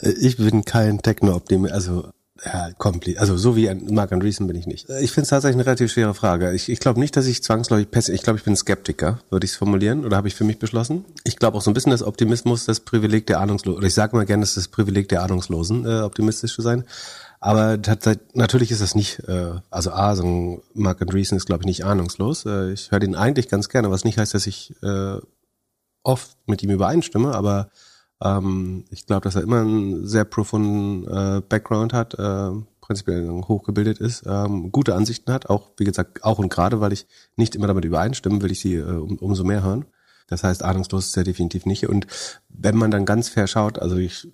Ich 0.00 0.36
bin 0.36 0.64
kein 0.64 1.02
Techno-Optimist, 1.02 1.74
also 1.74 2.10
ja, 2.44 2.70
komplett. 2.78 3.18
Also 3.18 3.36
so 3.36 3.56
wie 3.56 3.72
Mark 3.74 4.12
Andreessen 4.12 4.46
bin 4.46 4.56
ich 4.56 4.66
nicht. 4.66 4.88
Ich 5.00 5.10
finde 5.10 5.22
es 5.22 5.28
tatsächlich 5.30 5.56
eine 5.56 5.66
relativ 5.66 5.92
schwere 5.92 6.14
Frage. 6.14 6.52
Ich, 6.52 6.68
ich 6.68 6.78
glaube 6.78 7.00
nicht, 7.00 7.16
dass 7.16 7.26
ich 7.26 7.42
zwangsläufig 7.42 7.90
Pessimist. 7.90 8.20
Ich 8.20 8.24
glaube, 8.24 8.38
ich 8.38 8.44
bin 8.44 8.56
Skeptiker, 8.56 9.20
würde 9.30 9.44
ich 9.44 9.52
es 9.52 9.56
formulieren, 9.56 10.04
oder 10.04 10.16
habe 10.16 10.28
ich 10.28 10.34
für 10.34 10.44
mich 10.44 10.58
beschlossen. 10.58 11.04
Ich 11.24 11.36
glaube 11.36 11.56
auch 11.56 11.62
so 11.62 11.70
ein 11.70 11.74
bisschen, 11.74 11.90
dass 11.90 12.02
Optimismus 12.02 12.64
das 12.64 12.80
Privileg 12.80 13.26
der 13.26 13.40
Ahnungslosen, 13.40 13.78
oder 13.78 13.86
ich 13.86 13.94
sage 13.94 14.16
mal 14.16 14.24
gerne, 14.24 14.42
das 14.42 14.50
ist 14.50 14.56
das 14.56 14.68
Privileg 14.68 15.08
der 15.08 15.22
Ahnungslosen, 15.22 15.84
äh, 15.84 16.00
optimistisch 16.00 16.54
zu 16.54 16.62
sein. 16.62 16.84
Aber 17.40 17.78
natürlich 18.34 18.70
ist 18.70 18.82
das 18.82 18.94
nicht, 18.94 19.20
äh, 19.28 19.52
also 19.70 19.90
A, 19.92 20.16
so 20.16 20.24
ein 20.24 20.62
Mark 20.74 21.00
Andreessen 21.00 21.36
ist, 21.36 21.46
glaube 21.46 21.62
ich, 21.62 21.66
nicht 21.66 21.84
ahnungslos. 21.84 22.46
Äh, 22.46 22.72
ich 22.72 22.90
höre 22.90 23.00
den 23.00 23.14
eigentlich 23.14 23.48
ganz 23.48 23.68
gerne, 23.68 23.90
was 23.90 24.04
nicht 24.04 24.18
heißt, 24.18 24.34
dass 24.34 24.46
ich 24.46 24.74
äh, 24.82 25.18
oft 26.02 26.36
mit 26.46 26.62
ihm 26.62 26.70
übereinstimme, 26.70 27.34
aber 27.34 27.70
ähm, 28.22 28.84
ich 28.90 29.06
glaube, 29.06 29.22
dass 29.22 29.36
er 29.36 29.42
immer 29.42 29.60
einen 29.60 30.06
sehr 30.06 30.24
profunden 30.24 31.06
äh, 31.06 31.42
Background 31.46 31.92
hat, 31.92 32.14
äh, 32.14 32.50
prinzipiell 32.80 33.28
hochgebildet 33.46 33.98
ist, 33.98 34.24
ähm, 34.26 34.72
gute 34.72 34.94
Ansichten 34.94 35.32
hat, 35.32 35.50
auch 35.50 35.70
wie 35.76 35.84
gesagt, 35.84 36.24
auch 36.24 36.38
und 36.38 36.48
gerade, 36.48 36.80
weil 36.80 36.92
ich 36.92 37.06
nicht 37.36 37.54
immer 37.54 37.66
damit 37.66 37.84
übereinstimme, 37.84 38.40
will 38.42 38.50
ich 38.50 38.60
sie 38.60 38.76
äh, 38.76 38.84
um, 38.84 39.18
umso 39.18 39.44
mehr 39.44 39.62
hören. 39.62 39.84
Das 40.26 40.44
heißt, 40.44 40.62
ahnungslos 40.62 41.06
ist 41.06 41.16
er 41.16 41.24
definitiv 41.24 41.64
nicht. 41.66 41.88
Und 41.88 42.06
wenn 42.48 42.76
man 42.76 42.90
dann 42.90 43.06
ganz 43.06 43.28
fair 43.28 43.46
schaut, 43.46 43.78
also 43.78 43.96
ich 43.96 44.28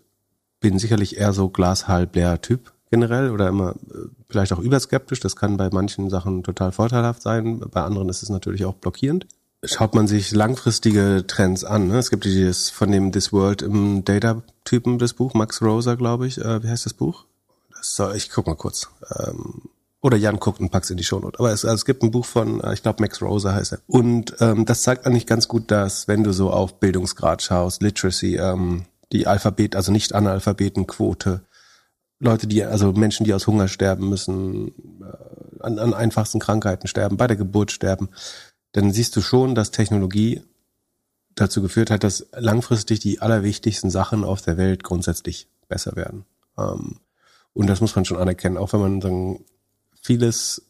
bin 0.61 0.79
sicherlich 0.79 1.19
eher 1.19 1.33
so 1.33 1.49
glashalb 1.49 2.15
leer 2.17 2.41
Typ 2.41 2.73
generell 2.91 3.31
oder 3.31 3.49
immer 3.49 3.73
äh, 3.91 4.09
vielleicht 4.29 4.53
auch 4.53 4.61
überskeptisch. 4.61 5.21
Das 5.21 5.37
kann 5.37 5.57
bei 5.57 5.69
manchen 5.71 6.09
Sachen 6.11 6.43
total 6.43 6.73
vorteilhaft 6.73 7.23
sein, 7.23 7.61
bei 7.71 7.83
anderen 7.83 8.09
ist 8.09 8.23
es 8.23 8.29
natürlich 8.29 8.65
auch 8.65 8.75
blockierend 8.75 9.27
schaut 9.67 9.95
man 9.95 10.07
sich 10.07 10.33
langfristige 10.33 11.25
Trends 11.27 11.65
an. 11.65 11.89
Ne? 11.89 11.99
Es 11.99 12.11
gibt 12.11 12.25
dieses 12.25 12.71
von 12.71 12.91
dem 12.91 13.13
This 13.13 13.33
World 13.33 13.63
im 13.63 14.05
Data-Typen 14.05 14.99
das 14.99 15.15
Buch, 15.15 15.35
Max 15.35 15.63
Rosa, 15.63 15.95
glaube 15.95 16.27
ich. 16.27 16.39
Äh, 16.39 16.63
wie 16.63 16.69
heißt 16.69 16.87
das 16.87 16.95
Buch? 16.95 17.25
Das 17.77 17.95
soll, 17.97 18.17
ich 18.17 18.31
guck 18.31 18.47
mal 18.47 18.57
kurz. 18.57 18.89
Ähm, 19.19 19.63
oder 20.01 20.17
Jan 20.19 20.39
guckt 20.39 20.61
und 20.61 20.71
packt 20.71 20.91
in 20.91 20.99
die 20.99 21.05
Shownote. 21.05 21.39
Aber 21.39 21.51
es, 21.51 21.65
also 21.65 21.77
es 21.77 21.85
gibt 21.85 22.03
ein 22.03 22.11
Buch 22.11 22.27
von, 22.27 22.61
äh, 22.61 22.75
ich 22.75 22.83
glaube 22.83 23.03
Max 23.03 23.23
Rosa 23.23 23.55
heißt 23.55 23.73
er. 23.73 23.79
Und 23.87 24.35
ähm, 24.41 24.67
das 24.67 24.83
zeigt 24.83 25.07
eigentlich 25.07 25.27
ganz 25.27 25.49
gut, 25.49 25.71
dass 25.71 26.09
wenn 26.09 26.25
du 26.25 26.33
so 26.33 26.51
auf 26.51 26.79
Bildungsgrad 26.79 27.43
schaust, 27.43 27.83
Literacy, 27.83 28.37
ähm, 28.37 28.85
die 29.13 29.27
Alphabet, 29.27 29.77
also 29.77 29.93
nicht 29.93 30.15
Analphabetenquote, 30.15 31.43
Leute, 32.21 32.47
die, 32.47 32.65
also 32.65 32.93
Menschen, 32.93 33.25
die 33.25 33.35
aus 33.35 33.47
Hunger 33.47 33.69
sterben 33.69 34.09
müssen, 34.09 34.69
äh, 35.03 35.63
an, 35.63 35.79
an 35.79 35.95
einfachsten 35.95 36.39
Krankheiten 36.39 36.87
sterben, 36.87 37.17
bei 37.17 37.27
der 37.27 37.37
Geburt 37.37 37.73
sterben, 37.73 38.11
dann 38.75 38.91
siehst 38.91 39.15
du 39.15 39.23
schon, 39.23 39.55
dass 39.55 39.71
Technologie 39.71 40.43
dazu 41.37 41.63
geführt 41.63 41.91
hat, 41.91 42.03
dass 42.03 42.27
langfristig 42.33 42.99
die 42.99 43.21
allerwichtigsten 43.21 43.89
Sachen 43.89 44.25
auf 44.25 44.43
der 44.43 44.57
Welt 44.57 44.83
grundsätzlich 44.83 45.49
besser 45.69 45.95
werden. 45.97 46.25
Ähm, 46.59 46.97
und 47.53 47.69
das 47.69 47.81
muss 47.81 47.95
man 47.95 48.05
schon 48.05 48.19
anerkennen, 48.19 48.57
auch 48.57 48.73
wenn 48.73 48.81
man 48.81 49.01
dann 49.01 49.39
vieles 50.03 50.63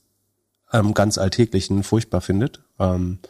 am 0.68 0.92
ganz 0.92 1.16
Alltäglichen 1.16 1.82
furchtbar 1.82 2.20
findet. 2.20 2.60
Ähm, 2.78 3.20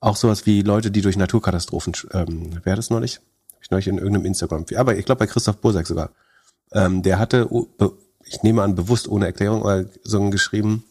auch 0.00 0.16
sowas 0.16 0.44
wie 0.44 0.60
Leute, 0.60 0.90
die 0.90 1.00
durch 1.00 1.16
Naturkatastrophen, 1.16 1.94
ähm, 2.12 2.60
wer 2.62 2.76
das 2.76 2.90
neulich? 2.90 3.20
Hab 3.52 3.62
ich 3.62 3.70
neulich 3.70 3.88
in 3.88 3.96
irgendeinem 3.96 4.26
Instagram, 4.26 4.66
aber 4.76 4.98
ich 4.98 5.06
glaube 5.06 5.20
bei 5.20 5.26
Christoph 5.26 5.56
Bursack 5.58 5.86
sogar. 5.86 6.10
Ähm, 6.72 7.02
der 7.02 7.18
hatte, 7.18 7.48
ich 8.24 8.42
nehme 8.42 8.62
an, 8.62 8.74
bewusst 8.74 9.08
ohne 9.08 9.24
Erklärung, 9.24 9.88
so 10.02 10.28
geschrieben, 10.28 10.84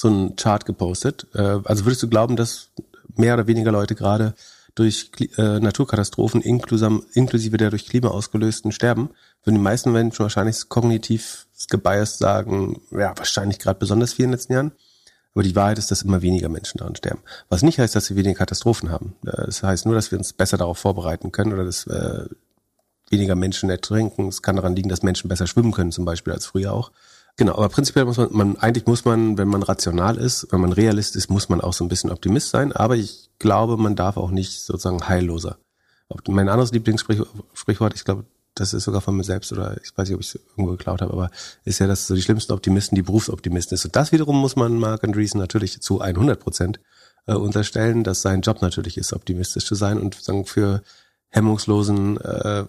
so 0.00 0.08
einen 0.08 0.36
Chart 0.36 0.64
gepostet. 0.64 1.26
Äh, 1.34 1.58
also 1.64 1.84
würdest 1.84 2.02
du 2.02 2.08
glauben, 2.08 2.34
dass 2.34 2.70
mehr 3.16 3.34
oder 3.34 3.46
weniger 3.46 3.70
Leute 3.70 3.94
gerade 3.94 4.34
durch 4.74 5.10
äh, 5.36 5.60
Naturkatastrophen 5.60 6.40
inklusive, 6.40 7.56
der 7.58 7.68
durch 7.68 7.86
Klima 7.86 8.08
ausgelösten 8.08 8.72
sterben, 8.72 9.10
würden 9.44 9.56
die 9.56 9.62
meisten 9.62 9.92
Menschen 9.92 10.22
wahrscheinlich 10.22 10.68
kognitiv 10.70 11.46
gebiased 11.68 12.18
sagen, 12.18 12.80
ja, 12.90 13.12
wahrscheinlich 13.18 13.58
gerade 13.58 13.78
besonders 13.78 14.14
viel 14.14 14.24
in 14.24 14.30
den 14.30 14.38
letzten 14.38 14.54
Jahren. 14.54 14.72
Aber 15.34 15.42
die 15.42 15.54
Wahrheit 15.54 15.78
ist, 15.78 15.90
dass 15.90 16.02
immer 16.02 16.22
weniger 16.22 16.48
Menschen 16.48 16.78
daran 16.78 16.96
sterben. 16.96 17.20
Was 17.50 17.62
nicht 17.62 17.78
heißt, 17.78 17.94
dass 17.94 18.08
wir 18.08 18.16
weniger 18.16 18.38
Katastrophen 18.38 18.90
haben. 18.90 19.16
Äh, 19.26 19.44
das 19.44 19.62
heißt 19.62 19.84
nur, 19.84 19.94
dass 19.94 20.10
wir 20.10 20.18
uns 20.18 20.32
besser 20.32 20.56
darauf 20.56 20.78
vorbereiten 20.78 21.30
können 21.30 21.52
oder 21.52 21.64
dass 21.64 21.86
äh, 21.86 22.24
weniger 23.10 23.34
Menschen 23.34 23.68
ertrinken. 23.68 24.28
Es 24.28 24.40
kann 24.40 24.56
daran 24.56 24.74
liegen, 24.74 24.88
dass 24.88 25.02
Menschen 25.02 25.28
besser 25.28 25.46
schwimmen 25.46 25.72
können, 25.72 25.92
zum 25.92 26.06
Beispiel 26.06 26.32
als 26.32 26.46
früher 26.46 26.72
auch. 26.72 26.90
Genau, 27.40 27.54
aber 27.54 27.70
prinzipiell 27.70 28.04
muss 28.04 28.18
man, 28.18 28.28
man, 28.32 28.56
eigentlich 28.58 28.84
muss 28.84 29.06
man, 29.06 29.38
wenn 29.38 29.48
man 29.48 29.62
rational 29.62 30.18
ist, 30.18 30.48
wenn 30.50 30.60
man 30.60 30.74
Realist 30.74 31.16
ist, 31.16 31.30
muss 31.30 31.48
man 31.48 31.62
auch 31.62 31.72
so 31.72 31.82
ein 31.82 31.88
bisschen 31.88 32.10
Optimist 32.10 32.50
sein. 32.50 32.70
Aber 32.72 32.96
ich 32.96 33.30
glaube, 33.38 33.78
man 33.78 33.96
darf 33.96 34.18
auch 34.18 34.30
nicht 34.30 34.60
sozusagen 34.60 35.08
heilloser. 35.08 35.56
Mein 36.28 36.50
anderes 36.50 36.70
Lieblingssprichwort, 36.72 37.94
ich 37.94 38.04
glaube, 38.04 38.26
das 38.54 38.74
ist 38.74 38.84
sogar 38.84 39.00
von 39.00 39.16
mir 39.16 39.24
selbst 39.24 39.50
oder 39.54 39.78
ich 39.82 39.96
weiß 39.96 40.10
nicht, 40.10 40.16
ob 40.16 40.20
ich 40.20 40.34
es 40.34 40.40
irgendwo 40.50 40.72
geklaut 40.72 41.00
habe, 41.00 41.14
aber 41.14 41.30
ist 41.64 41.78
ja, 41.78 41.86
dass 41.86 42.08
so 42.08 42.14
die 42.14 42.20
schlimmsten 42.20 42.52
Optimisten 42.52 42.94
die 42.94 43.00
Berufsoptimisten 43.00 43.74
ist. 43.74 43.86
Und 43.86 43.96
das 43.96 44.12
wiederum 44.12 44.36
muss 44.38 44.54
man 44.54 44.78
Mark 44.78 45.02
Andreessen 45.02 45.40
natürlich 45.40 45.80
zu 45.80 46.02
100 46.02 46.38
Prozent 46.38 46.78
äh, 47.26 47.32
unterstellen, 47.32 48.04
dass 48.04 48.20
sein 48.20 48.42
Job 48.42 48.60
natürlich 48.60 48.98
ist, 48.98 49.14
optimistisch 49.14 49.64
zu 49.64 49.74
sein 49.74 49.98
und 49.98 50.14
sagen 50.14 50.44
für 50.44 50.82
hemmungslosen, 51.30 52.18
äh, 52.18 52.66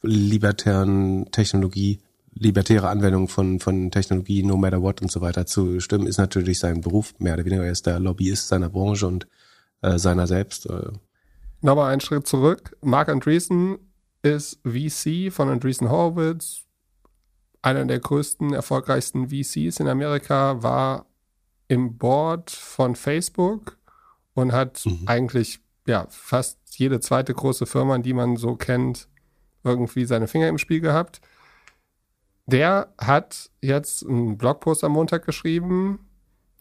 libertären 0.00 1.30
Technologie 1.30 2.00
libertäre 2.34 2.88
Anwendung 2.88 3.28
von, 3.28 3.60
von 3.60 3.90
Technologie, 3.90 4.42
no 4.42 4.56
matter 4.56 4.82
what 4.82 5.00
und 5.02 5.10
so 5.10 5.20
weiter 5.20 5.46
zu 5.46 5.80
stimmen, 5.80 6.06
ist 6.06 6.18
natürlich 6.18 6.58
sein 6.58 6.80
Beruf, 6.80 7.14
mehr 7.18 7.34
oder 7.34 7.44
weniger. 7.44 7.64
Er 7.64 7.72
ist 7.72 7.86
der 7.86 8.00
Lobbyist 8.00 8.48
seiner 8.48 8.68
Branche 8.68 9.06
und 9.06 9.26
äh, 9.82 9.98
seiner 9.98 10.26
selbst. 10.26 10.66
Äh. 10.66 10.92
Nochmal 11.60 11.92
einen 11.92 12.00
Schritt 12.00 12.26
zurück. 12.26 12.76
Mark 12.82 13.08
Andreessen 13.08 13.78
ist 14.22 14.58
VC 14.64 15.32
von 15.32 15.48
Andreessen 15.48 15.90
Horowitz. 15.90 16.62
Einer 17.62 17.84
der 17.84 18.00
größten, 18.00 18.52
erfolgreichsten 18.52 19.30
VCs 19.30 19.80
in 19.80 19.88
Amerika, 19.88 20.62
war 20.62 21.06
im 21.68 21.96
Board 21.96 22.50
von 22.50 22.94
Facebook 22.94 23.78
und 24.34 24.52
hat 24.52 24.84
mhm. 24.84 25.04
eigentlich 25.06 25.60
ja 25.86 26.06
fast 26.10 26.58
jede 26.76 27.00
zweite 27.00 27.32
große 27.32 27.66
Firma, 27.66 27.98
die 27.98 28.12
man 28.12 28.36
so 28.36 28.56
kennt, 28.56 29.08
irgendwie 29.62 30.04
seine 30.04 30.28
Finger 30.28 30.48
im 30.48 30.58
Spiel 30.58 30.80
gehabt. 30.80 31.20
Der 32.46 32.92
hat 32.98 33.50
jetzt 33.62 34.06
einen 34.06 34.36
Blogpost 34.36 34.84
am 34.84 34.92
Montag 34.92 35.24
geschrieben, 35.24 36.00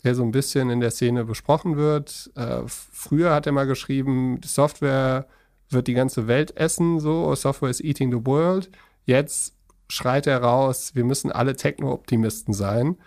der 0.04 0.16
so 0.16 0.24
ein 0.24 0.32
bisschen 0.32 0.70
in 0.70 0.80
der 0.80 0.92
Szene 0.92 1.25
besprochen 1.25 1.78
wird. 1.78 2.32
Äh, 2.36 2.62
früher 2.68 3.34
hat 3.34 3.46
er 3.46 3.52
mal 3.52 3.68
geschrieben, 3.68 4.40
Software 4.44 5.28
wird 5.70 5.88
die 5.88 5.94
ganze 5.94 6.28
Welt 6.28 6.56
essen, 6.56 7.00
so, 7.00 7.34
Software 7.36 7.70
is 7.70 7.82
eating 7.82 8.12
the 8.12 8.25
world. 8.25 8.70
Jetzt 9.06 9.56
schreit 9.90 10.28
er 10.28 10.42
raus, 10.42 10.96
wir 10.96 11.04
müssen 11.04 11.32
alle 11.32 11.56
Techno-Optimisten 11.56 12.54
sein. 12.54 12.98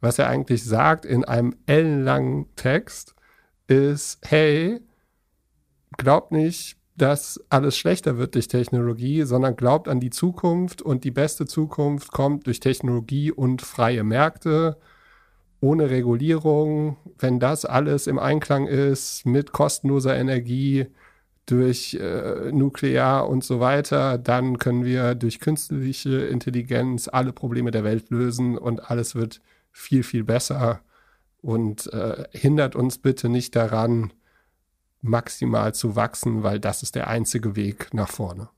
Was 0.00 0.18
er 0.18 0.28
eigentlich 0.28 0.64
sagt 0.64 1.04
in 1.06 1.24
einem 1.24 1.56
ellenlangen 1.66 2.54
Text 2.56 3.14
ist, 3.66 4.18
hey, 4.22 4.80
glaubt 5.96 6.32
nicht, 6.32 6.76
dass 6.96 7.40
alles 7.50 7.76
schlechter 7.76 8.16
wird 8.16 8.34
durch 8.34 8.48
Technologie, 8.48 9.22
sondern 9.22 9.56
glaubt 9.56 9.88
an 9.88 10.00
die 10.00 10.10
Zukunft 10.10 10.80
und 10.80 11.04
die 11.04 11.10
beste 11.10 11.44
Zukunft 11.44 12.10
kommt 12.12 12.46
durch 12.46 12.60
Technologie 12.60 13.30
und 13.30 13.62
freie 13.62 14.02
Märkte 14.02 14.78
ohne 15.60 15.90
Regulierung. 15.90 16.96
Wenn 17.18 17.38
das 17.38 17.64
alles 17.64 18.06
im 18.06 18.18
Einklang 18.18 18.66
ist 18.66 19.26
mit 19.26 19.52
kostenloser 19.52 20.16
Energie 20.16 20.86
durch 21.44 21.94
äh, 21.94 22.50
Nuklear 22.52 23.28
und 23.28 23.44
so 23.44 23.60
weiter, 23.60 24.18
dann 24.18 24.58
können 24.58 24.84
wir 24.84 25.14
durch 25.14 25.38
künstliche 25.38 26.26
Intelligenz 26.26 27.08
alle 27.08 27.32
Probleme 27.32 27.70
der 27.70 27.84
Welt 27.84 28.10
lösen 28.10 28.58
und 28.58 28.90
alles 28.90 29.14
wird 29.14 29.40
viel, 29.70 30.02
viel 30.02 30.24
besser 30.24 30.80
und 31.42 31.92
äh, 31.92 32.24
hindert 32.32 32.74
uns 32.74 32.98
bitte 32.98 33.28
nicht 33.28 33.54
daran, 33.54 34.12
maximal 35.08 35.74
zu 35.74 35.96
wachsen, 35.96 36.42
weil 36.42 36.60
das 36.60 36.82
ist 36.82 36.94
der 36.94 37.08
einzige 37.08 37.56
Weg 37.56 37.92
nach 37.92 38.08
vorne. 38.08 38.48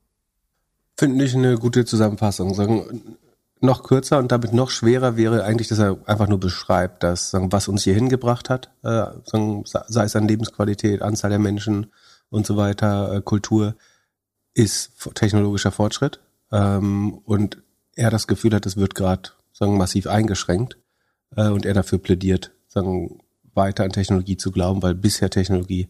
Finde 0.97 1.23
ich 1.23 1.35
eine 1.35 1.57
gute 1.57 1.85
Zusammenfassung. 1.85 2.53
Sagen, 2.53 3.17
noch 3.61 3.83
kürzer 3.83 4.19
und 4.19 4.31
damit 4.31 4.53
noch 4.53 4.69
schwerer 4.69 5.17
wäre 5.17 5.43
eigentlich, 5.43 5.67
dass 5.67 5.79
er 5.79 5.97
einfach 6.05 6.27
nur 6.27 6.39
beschreibt, 6.39 7.03
dass 7.03 7.31
sagen, 7.31 7.51
was 7.51 7.67
uns 7.67 7.83
hier 7.83 7.93
hingebracht 7.93 8.49
hat, 8.49 8.71
äh, 8.83 9.05
sagen, 9.25 9.63
sei 9.65 10.03
es 10.03 10.15
an 10.15 10.27
Lebensqualität, 10.27 11.01
Anzahl 11.01 11.29
der 11.29 11.39
Menschen 11.39 11.87
und 12.29 12.45
so 12.45 12.57
weiter, 12.57 13.13
äh, 13.13 13.21
Kultur, 13.21 13.75
ist 14.53 14.91
technologischer 15.15 15.71
Fortschritt. 15.71 16.19
Ähm, 16.51 17.19
und 17.25 17.61
er 17.95 18.09
das 18.09 18.27
Gefühl 18.27 18.53
hat, 18.53 18.65
es 18.65 18.77
wird 18.77 18.95
gerade 18.95 19.29
massiv 19.59 20.07
eingeschränkt 20.07 20.77
äh, 21.35 21.49
und 21.49 21.65
er 21.65 21.73
dafür 21.73 21.99
plädiert, 21.99 22.51
sagen 22.67 23.19
weiter 23.53 23.83
an 23.83 23.91
Technologie 23.91 24.37
zu 24.37 24.51
glauben, 24.51 24.81
weil 24.81 24.95
bisher 24.95 25.29
Technologie 25.29 25.89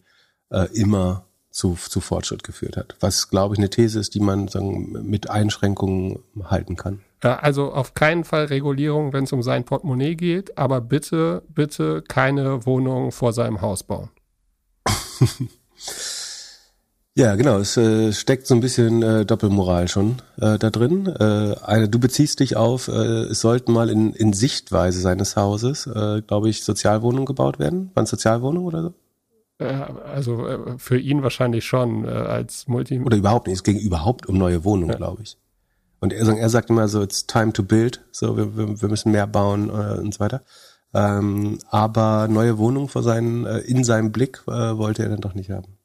äh, 0.50 0.66
immer 0.74 1.24
zu, 1.50 1.74
zu 1.74 2.00
Fortschritt 2.00 2.44
geführt 2.44 2.76
hat. 2.76 2.96
Was, 3.00 3.28
glaube 3.28 3.54
ich, 3.54 3.58
eine 3.58 3.70
These 3.70 3.98
ist, 3.98 4.14
die 4.14 4.20
man 4.20 4.48
sagen, 4.48 4.92
mit 5.02 5.28
Einschränkungen 5.30 6.20
halten 6.44 6.76
kann. 6.76 7.00
Also 7.22 7.72
auf 7.72 7.92
keinen 7.94 8.24
Fall 8.24 8.46
Regulierung, 8.46 9.12
wenn 9.12 9.24
es 9.24 9.32
um 9.32 9.42
sein 9.42 9.64
Portemonnaie 9.64 10.14
geht, 10.14 10.56
aber 10.56 10.80
bitte, 10.80 11.42
bitte 11.48 12.02
keine 12.02 12.64
Wohnung 12.64 13.12
vor 13.12 13.34
seinem 13.34 13.60
Haus 13.60 13.82
bauen. 13.82 14.08
ja, 17.14 17.34
genau. 17.36 17.58
Es 17.58 17.76
äh, 17.76 18.14
steckt 18.14 18.46
so 18.46 18.54
ein 18.54 18.60
bisschen 18.60 19.02
äh, 19.02 19.26
Doppelmoral 19.26 19.88
schon 19.88 20.22
äh, 20.40 20.56
da 20.56 20.70
drin. 20.70 21.08
Äh, 21.08 21.56
eine, 21.62 21.90
du 21.90 21.98
beziehst 21.98 22.40
dich 22.40 22.56
auf, 22.56 22.88
äh, 22.88 22.92
es 22.92 23.40
sollten 23.40 23.72
mal 23.72 23.90
in, 23.90 24.14
in 24.14 24.32
Sichtweise 24.32 25.02
seines 25.02 25.36
Hauses, 25.36 25.86
äh, 25.86 26.22
glaube 26.22 26.48
ich, 26.48 26.64
Sozialwohnungen 26.64 27.26
gebaut 27.26 27.58
werden. 27.58 27.90
Waren 27.92 28.06
Sozialwohnungen 28.06 28.66
oder 28.66 28.82
so? 28.82 28.94
Äh, 29.60 29.64
also 29.64 30.46
äh, 30.46 30.78
für 30.78 30.98
ihn 30.98 31.22
wahrscheinlich 31.22 31.64
schon 31.64 32.04
äh, 32.04 32.08
als 32.08 32.66
Multi. 32.66 33.00
Oder 33.00 33.16
überhaupt 33.16 33.46
nicht. 33.46 33.56
Es 33.56 33.64
ging 33.64 33.78
überhaupt 33.78 34.26
um 34.26 34.38
neue 34.38 34.64
Wohnungen, 34.64 34.92
ja. 34.92 34.96
glaube 34.96 35.22
ich. 35.22 35.36
Und 36.00 36.12
er, 36.12 36.26
er 36.26 36.48
sagt 36.48 36.70
immer 36.70 36.88
so, 36.88 37.02
it's 37.02 37.26
time 37.26 37.52
to 37.52 37.62
build. 37.62 38.02
So, 38.10 38.36
wir, 38.36 38.56
wir, 38.56 38.80
wir 38.80 38.88
müssen 38.88 39.12
mehr 39.12 39.26
bauen 39.26 39.68
äh, 39.68 39.98
und 39.98 40.14
so 40.14 40.20
weiter. 40.20 40.42
Ähm, 40.92 41.58
aber 41.68 42.26
neue 42.28 42.58
Wohnungen 42.58 42.88
vor 42.88 43.02
seinen, 43.02 43.46
äh, 43.46 43.58
in 43.58 43.84
seinem 43.84 44.10
Blick 44.10 44.42
äh, 44.48 44.50
wollte 44.50 45.02
er 45.02 45.10
dann 45.10 45.20
doch 45.20 45.34
nicht 45.34 45.50
haben. 45.50 45.76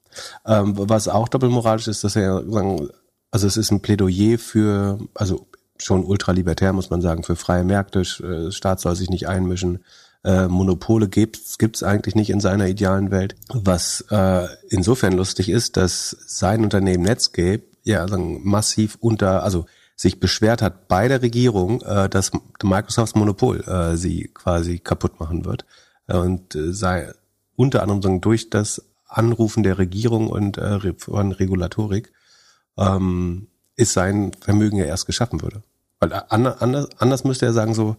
Ähm, 0.46 0.74
was 0.76 1.08
auch 1.08 1.28
doppelmoralisch 1.28 1.88
ist, 1.88 2.04
dass 2.04 2.16
er 2.16 2.50
sagen, 2.50 2.88
also 3.30 3.46
es 3.46 3.58
ist 3.58 3.72
ein 3.72 3.82
Plädoyer 3.82 4.40
für, 4.40 4.98
also 5.14 5.48
schon 5.78 6.06
ultralibertär 6.06 6.72
muss 6.72 6.90
man 6.90 7.02
sagen, 7.02 7.24
für 7.24 7.36
freie 7.36 7.66
Märkte. 7.66 8.00
Äh, 8.00 8.52
Staat 8.52 8.80
soll 8.80 8.96
sich 8.96 9.10
nicht 9.10 9.28
einmischen 9.28 9.84
äh, 10.26 10.48
Monopole 10.48 11.08
gibt's 11.08 11.58
gibt's 11.58 11.84
eigentlich 11.84 12.16
nicht 12.16 12.32
in 12.32 12.40
seiner 12.40 12.68
idealen 12.68 13.12
Welt. 13.12 13.36
Was 13.54 14.04
äh, 14.10 14.48
insofern 14.70 15.14
lustig 15.14 15.50
ist, 15.50 15.78
dass 15.78 16.18
sein 16.26 16.64
Unternehmen 16.64 17.04
Netscape 17.04 17.62
ja 17.84 18.08
sagen, 18.08 18.42
massiv 18.44 18.98
unter, 19.00 19.44
also 19.44 19.68
sich 19.96 20.20
beschwert 20.20 20.62
hat 20.62 20.88
bei 20.88 21.08
der 21.08 21.22
Regierung, 21.22 21.82
äh, 21.84 22.10
dass 22.10 22.32
Microsofts 22.64 23.16
Monopol 23.16 23.62
äh, 23.62 23.96
sie 23.96 24.32
quasi 24.34 24.80
kaputt 24.80 25.20
machen 25.20 25.46
wird 25.46 25.66
äh, 26.08 26.18
und 26.18 26.56
äh, 26.56 26.74
sei 26.74 27.14
unter 27.56 27.84
anderem 27.84 28.02
sagen, 28.02 28.22
durch 28.22 28.50
das 28.50 28.82
Anrufen 29.08 29.64
der 29.64 29.78
Regierung 29.78 30.28
und 30.28 30.58
äh, 30.58 30.94
von 30.98 31.32
Regulatorik 31.32 32.12
ähm, 32.78 33.48
ist 33.76 33.94
sein 33.94 34.32
Vermögen 34.42 34.78
ja 34.78 34.86
erst 34.86 35.06
geschaffen 35.06 35.42
würde. 35.42 35.62
Weil 36.00 36.12
äh, 36.12 36.22
anders, 36.30 36.90
anders 36.98 37.24
müsste 37.24 37.46
er 37.46 37.54
sagen 37.54 37.76
so, 37.76 37.96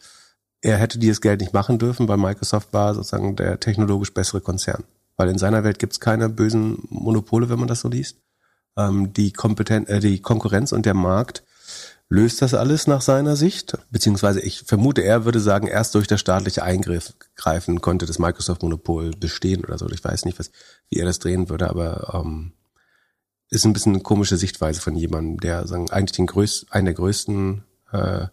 er 0.61 0.79
hätte 0.79 0.99
dieses 0.99 1.21
Geld 1.21 1.41
nicht 1.41 1.53
machen 1.53 1.79
dürfen, 1.79 2.09
weil 2.09 2.17
Microsoft 2.17 2.73
war 2.73 2.95
sozusagen 2.95 3.37
der 3.37 3.61
technologisch 3.61 4.13
bessere 4.13 4.41
Konzern. 4.41 4.85
Weil 5.17 5.29
in 5.29 5.39
seiner 5.39 5.65
Welt 5.65 5.79
gibt 5.79 5.95
es 5.95 6.01
keine 6.01 6.29
bösen 6.29 6.79
Monopole, 6.91 7.49
wenn 7.49 7.59
man 7.59 7.69
das 7.69 7.81
so 7.81 7.89
liest. 7.89 8.19
Ähm, 8.77 9.13
die, 9.13 9.33
Kompetenz, 9.33 9.89
äh, 9.89 10.01
die 10.01 10.21
Konkurrenz 10.21 10.73
und 10.73 10.87
der 10.87 10.95
Markt 10.95 11.43
löst 12.09 12.43
das 12.43 12.55
alles 12.55 12.87
nach 12.87 13.01
seiner 13.01 13.37
Sicht. 13.37 13.79
Beziehungsweise 13.91 14.41
ich 14.41 14.61
vermute, 14.61 15.03
er 15.03 15.25
würde 15.25 15.41
sagen, 15.41 15.67
erst 15.67 15.95
durch 15.95 16.07
das 16.07 16.21
staatliche 16.21 16.63
Eingreifen 16.63 17.81
konnte 17.81 18.07
das 18.07 18.19
Microsoft-Monopol 18.19 19.13
bestehen 19.13 19.65
oder 19.65 19.79
so. 19.79 19.89
Ich 19.91 20.05
weiß 20.05 20.25
nicht, 20.25 20.39
was, 20.39 20.51
wie 20.89 20.99
er 20.99 21.07
das 21.07 21.19
drehen 21.19 21.49
würde, 21.49 21.69
aber 21.69 22.13
ähm, 22.15 22.53
ist 23.49 23.65
ein 23.65 23.73
bisschen 23.73 23.95
eine 23.95 24.03
komische 24.03 24.37
Sichtweise 24.37 24.81
von 24.81 24.97
jemandem, 24.97 25.41
der 25.41 25.67
sagen, 25.67 25.91
eigentlich 25.91 26.17
den 26.17 26.27
größten, 26.27 26.71
einen 26.71 26.87
der 26.87 26.95
größten 26.95 27.65
äh, 27.93 28.27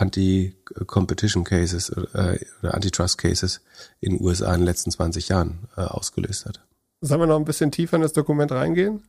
Anti-Competition 0.00 1.44
Cases 1.44 1.90
äh, 1.90 2.38
oder 2.62 2.74
Antitrust 2.74 3.18
Cases 3.18 3.60
in 4.00 4.16
den 4.16 4.24
USA 4.24 4.54
in 4.54 4.60
den 4.60 4.66
letzten 4.66 4.90
20 4.90 5.28
Jahren 5.28 5.68
äh, 5.76 5.82
ausgelöst 5.82 6.46
hat. 6.46 6.60
Sollen 7.00 7.20
wir 7.20 7.26
noch 7.26 7.38
ein 7.38 7.44
bisschen 7.44 7.70
tiefer 7.70 7.96
in 7.96 8.02
das 8.02 8.12
Dokument 8.12 8.50
reingehen? 8.50 9.02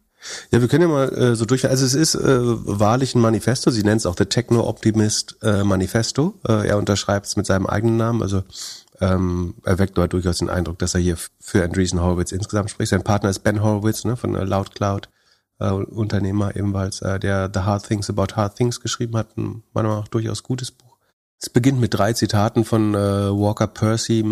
Ja, 0.52 0.60
wir 0.62 0.68
können 0.68 0.84
ja 0.84 0.88
mal 0.90 1.14
äh, 1.14 1.36
so 1.36 1.46
durch. 1.46 1.68
Also 1.68 1.86
es 1.86 1.94
ist 1.94 2.16
äh, 2.16 2.40
wahrlich 2.42 3.16
ein 3.16 3.22
Manifesto. 3.22 3.72
Sie 3.72 3.84
nennt 3.84 4.02
es 4.02 4.06
auch 4.06 4.16
The 4.18 4.26
Techno 4.26 4.68
Optimist 4.68 5.38
äh, 5.42 5.64
Manifesto. 5.64 6.36
Äh, 6.48 6.68
er 6.68 6.78
unterschreibt 6.78 7.26
es 7.26 7.38
mit 7.38 7.46
seinem 7.46 7.68
eigenen 7.68 7.98
Namen. 7.98 8.22
Also 8.22 8.44
ähm, 9.00 9.56
er 9.64 9.80
weckt 9.80 9.98
dort 9.98 10.14
durchaus 10.14 10.40
den 10.40 10.50
Eindruck, 10.50 10.78
dass 10.80 10.94
er 10.94 11.00
hier 11.00 11.18
für 11.40 11.64
Andreessen 11.64 12.02
Horowitz 12.02 12.32
insgesamt 12.32 12.70
spricht. 12.70 12.90
Sein 12.90 13.04
Partner 13.04 13.30
ist 13.30 13.40
Ben 13.40 13.64
Horowitz 13.64 14.04
ne, 14.04 14.18
von 14.18 14.36
äh, 14.36 14.44
Loud 14.44 14.76
Cloud 14.76 15.10
äh, 15.60 15.70
Unternehmer 15.70 16.56
ebenfalls, 16.56 17.02
äh, 17.02 17.20
der 17.20 17.50
The 17.54 17.62
Hard 17.62 17.88
Things 17.88 18.10
About 18.10 18.36
Hard 18.36 18.56
Things 18.56 18.80
geschrieben 18.82 19.18
hat, 19.18 19.38
ein 19.38 19.64
manchmal 19.74 19.98
auch 19.98 20.08
durchaus 20.08 20.44
gutes 20.44 20.72
Buch. 20.72 20.98
Es 21.42 21.50
beginnt 21.50 21.80
mit 21.80 21.94
drei 21.94 22.14
Zitaten 22.14 22.66
von 22.66 22.96
äh, 22.96 22.98
Walker 22.98 23.68
Percy, 23.68 24.26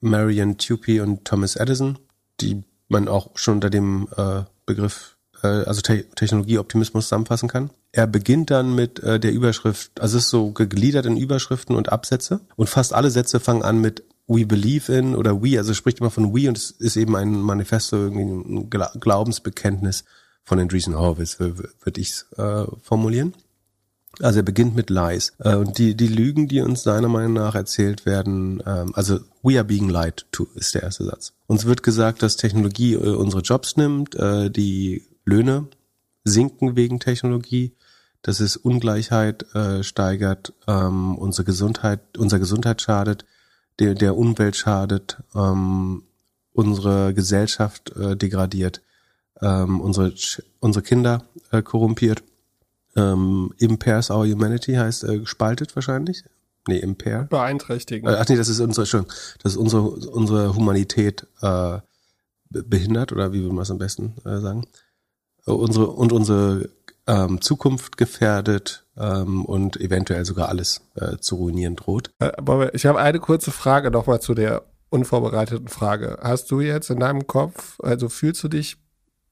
Marion 0.00 0.58
Tupy 0.58 1.00
und 1.00 1.24
Thomas 1.24 1.56
Edison, 1.56 1.98
die 2.40 2.64
man 2.88 3.08
auch 3.08 3.30
schon 3.34 3.54
unter 3.54 3.70
dem 3.70 4.08
äh, 4.16 4.42
Begriff, 4.66 5.16
äh, 5.42 5.46
also 5.46 5.80
Te 5.82 6.04
Technologieoptimismus 6.14 7.04
zusammenfassen 7.04 7.48
kann. 7.48 7.70
er 7.92 8.06
beginnt 8.06 8.50
dann 8.50 8.74
mit 8.74 9.00
äh, 9.00 9.20
der 9.20 9.32
Überschrift, 9.32 10.00
also 10.00 10.18
es 10.18 10.24
ist 10.24 10.30
so 10.30 10.50
gegliedert 10.52 11.06
in 11.06 11.16
Überschriften 11.16 11.76
und 11.76 11.92
Absätze 11.92 12.40
und 12.56 12.68
fast 12.68 12.92
alle 12.92 13.10
Sätze 13.10 13.40
fangen 13.40 13.62
an 13.62 13.80
mit 13.80 14.04
We 14.26 14.44
believe 14.44 14.92
in 14.92 15.14
oder 15.14 15.42
we, 15.42 15.58
also 15.58 15.72
spricht 15.72 16.00
immer 16.00 16.10
von 16.10 16.34
we 16.34 16.48
und 16.48 16.58
es 16.58 16.70
ist 16.70 16.96
eben 16.96 17.16
ein 17.16 17.40
Manifesto, 17.40 17.96
irgendwie 17.96 18.24
ein 18.24 18.70
Glaubensbekenntnis 19.00 20.04
von 20.48 20.58
Andreessen 20.58 20.98
Horowitz, 20.98 21.38
würde 21.38 22.00
ich 22.00 22.24
äh, 22.36 22.64
formulieren. 22.82 23.34
Also 24.20 24.40
er 24.40 24.44
beginnt 24.44 24.74
mit 24.74 24.88
Lies. 24.88 25.34
Äh, 25.38 25.54
und 25.56 25.76
die, 25.76 25.94
die 25.94 26.08
Lügen, 26.08 26.48
die 26.48 26.62
uns 26.62 26.82
seiner 26.82 27.08
Meinung 27.08 27.34
nach 27.34 27.54
erzählt 27.54 28.06
werden, 28.06 28.62
ähm, 28.66 28.94
also 28.94 29.20
we 29.42 29.56
are 29.56 29.64
being 29.64 29.90
lied 29.90 30.26
to, 30.32 30.48
ist 30.54 30.74
der 30.74 30.82
erste 30.82 31.04
Satz. 31.04 31.34
Uns 31.46 31.66
wird 31.66 31.82
gesagt, 31.82 32.22
dass 32.22 32.36
Technologie 32.36 32.94
äh, 32.94 33.14
unsere 33.14 33.42
Jobs 33.42 33.76
nimmt, 33.76 34.14
äh, 34.14 34.50
die 34.50 35.04
Löhne 35.26 35.68
sinken 36.24 36.76
wegen 36.76 36.98
Technologie, 36.98 37.74
dass 38.22 38.40
es 38.40 38.56
Ungleichheit 38.56 39.54
äh, 39.54 39.82
steigert, 39.84 40.54
ähm, 40.66 41.16
unsere 41.16 41.44
Gesundheit, 41.44 42.16
unserer 42.16 42.40
Gesundheit 42.40 42.80
schadet, 42.80 43.26
der, 43.78 43.94
der 43.94 44.16
Umwelt 44.16 44.56
schadet, 44.56 45.18
ähm, 45.34 46.04
unsere 46.52 47.12
Gesellschaft 47.12 47.94
äh, 47.96 48.16
degradiert, 48.16 48.80
ähm, 49.42 49.80
unsere, 49.80 50.12
unsere 50.60 50.82
Kinder 50.82 51.24
äh, 51.50 51.62
korrumpiert. 51.62 52.22
Ähm, 52.96 53.52
impairs 53.58 54.10
our 54.10 54.26
humanity 54.26 54.74
heißt 54.74 55.04
äh, 55.04 55.20
gespaltet 55.20 55.74
wahrscheinlich. 55.76 56.24
Nee, 56.66 56.78
impair. 56.78 57.24
Beeinträchtigen. 57.30 58.08
Äh, 58.08 58.16
ach 58.18 58.28
nee, 58.28 58.36
das 58.36 58.48
ist 58.48 58.60
unsere, 58.60 58.82
Entschuldigung, 58.82 59.14
das 59.42 59.52
ist 59.52 59.58
unsere, 59.58 59.82
unsere 59.82 60.54
Humanität 60.54 61.26
äh, 61.40 61.78
behindert 62.50 63.12
oder 63.12 63.32
wie 63.32 63.42
will 63.42 63.52
man 63.52 63.62
es 63.62 63.70
am 63.70 63.78
besten 63.78 64.14
äh, 64.24 64.38
sagen? 64.38 64.66
Äh, 65.46 65.52
unsere 65.52 65.88
und 65.88 66.12
unsere 66.12 66.68
ähm, 67.06 67.40
Zukunft 67.40 67.96
gefährdet 67.96 68.84
ähm, 68.96 69.44
und 69.44 69.80
eventuell 69.80 70.24
sogar 70.24 70.48
alles 70.48 70.82
äh, 70.94 71.16
zu 71.18 71.36
ruinieren 71.36 71.76
droht. 71.76 72.10
Äh, 72.18 72.32
ich 72.74 72.86
habe 72.86 72.98
eine 72.98 73.18
kurze 73.18 73.50
Frage 73.50 73.90
nochmal 73.90 74.20
zu 74.20 74.34
der 74.34 74.62
unvorbereiteten 74.90 75.68
Frage. 75.68 76.18
Hast 76.22 76.50
du 76.50 76.60
jetzt 76.60 76.90
in 76.90 77.00
deinem 77.00 77.26
Kopf, 77.26 77.78
also 77.80 78.08
fühlst 78.08 78.42
du 78.44 78.48
dich 78.48 78.76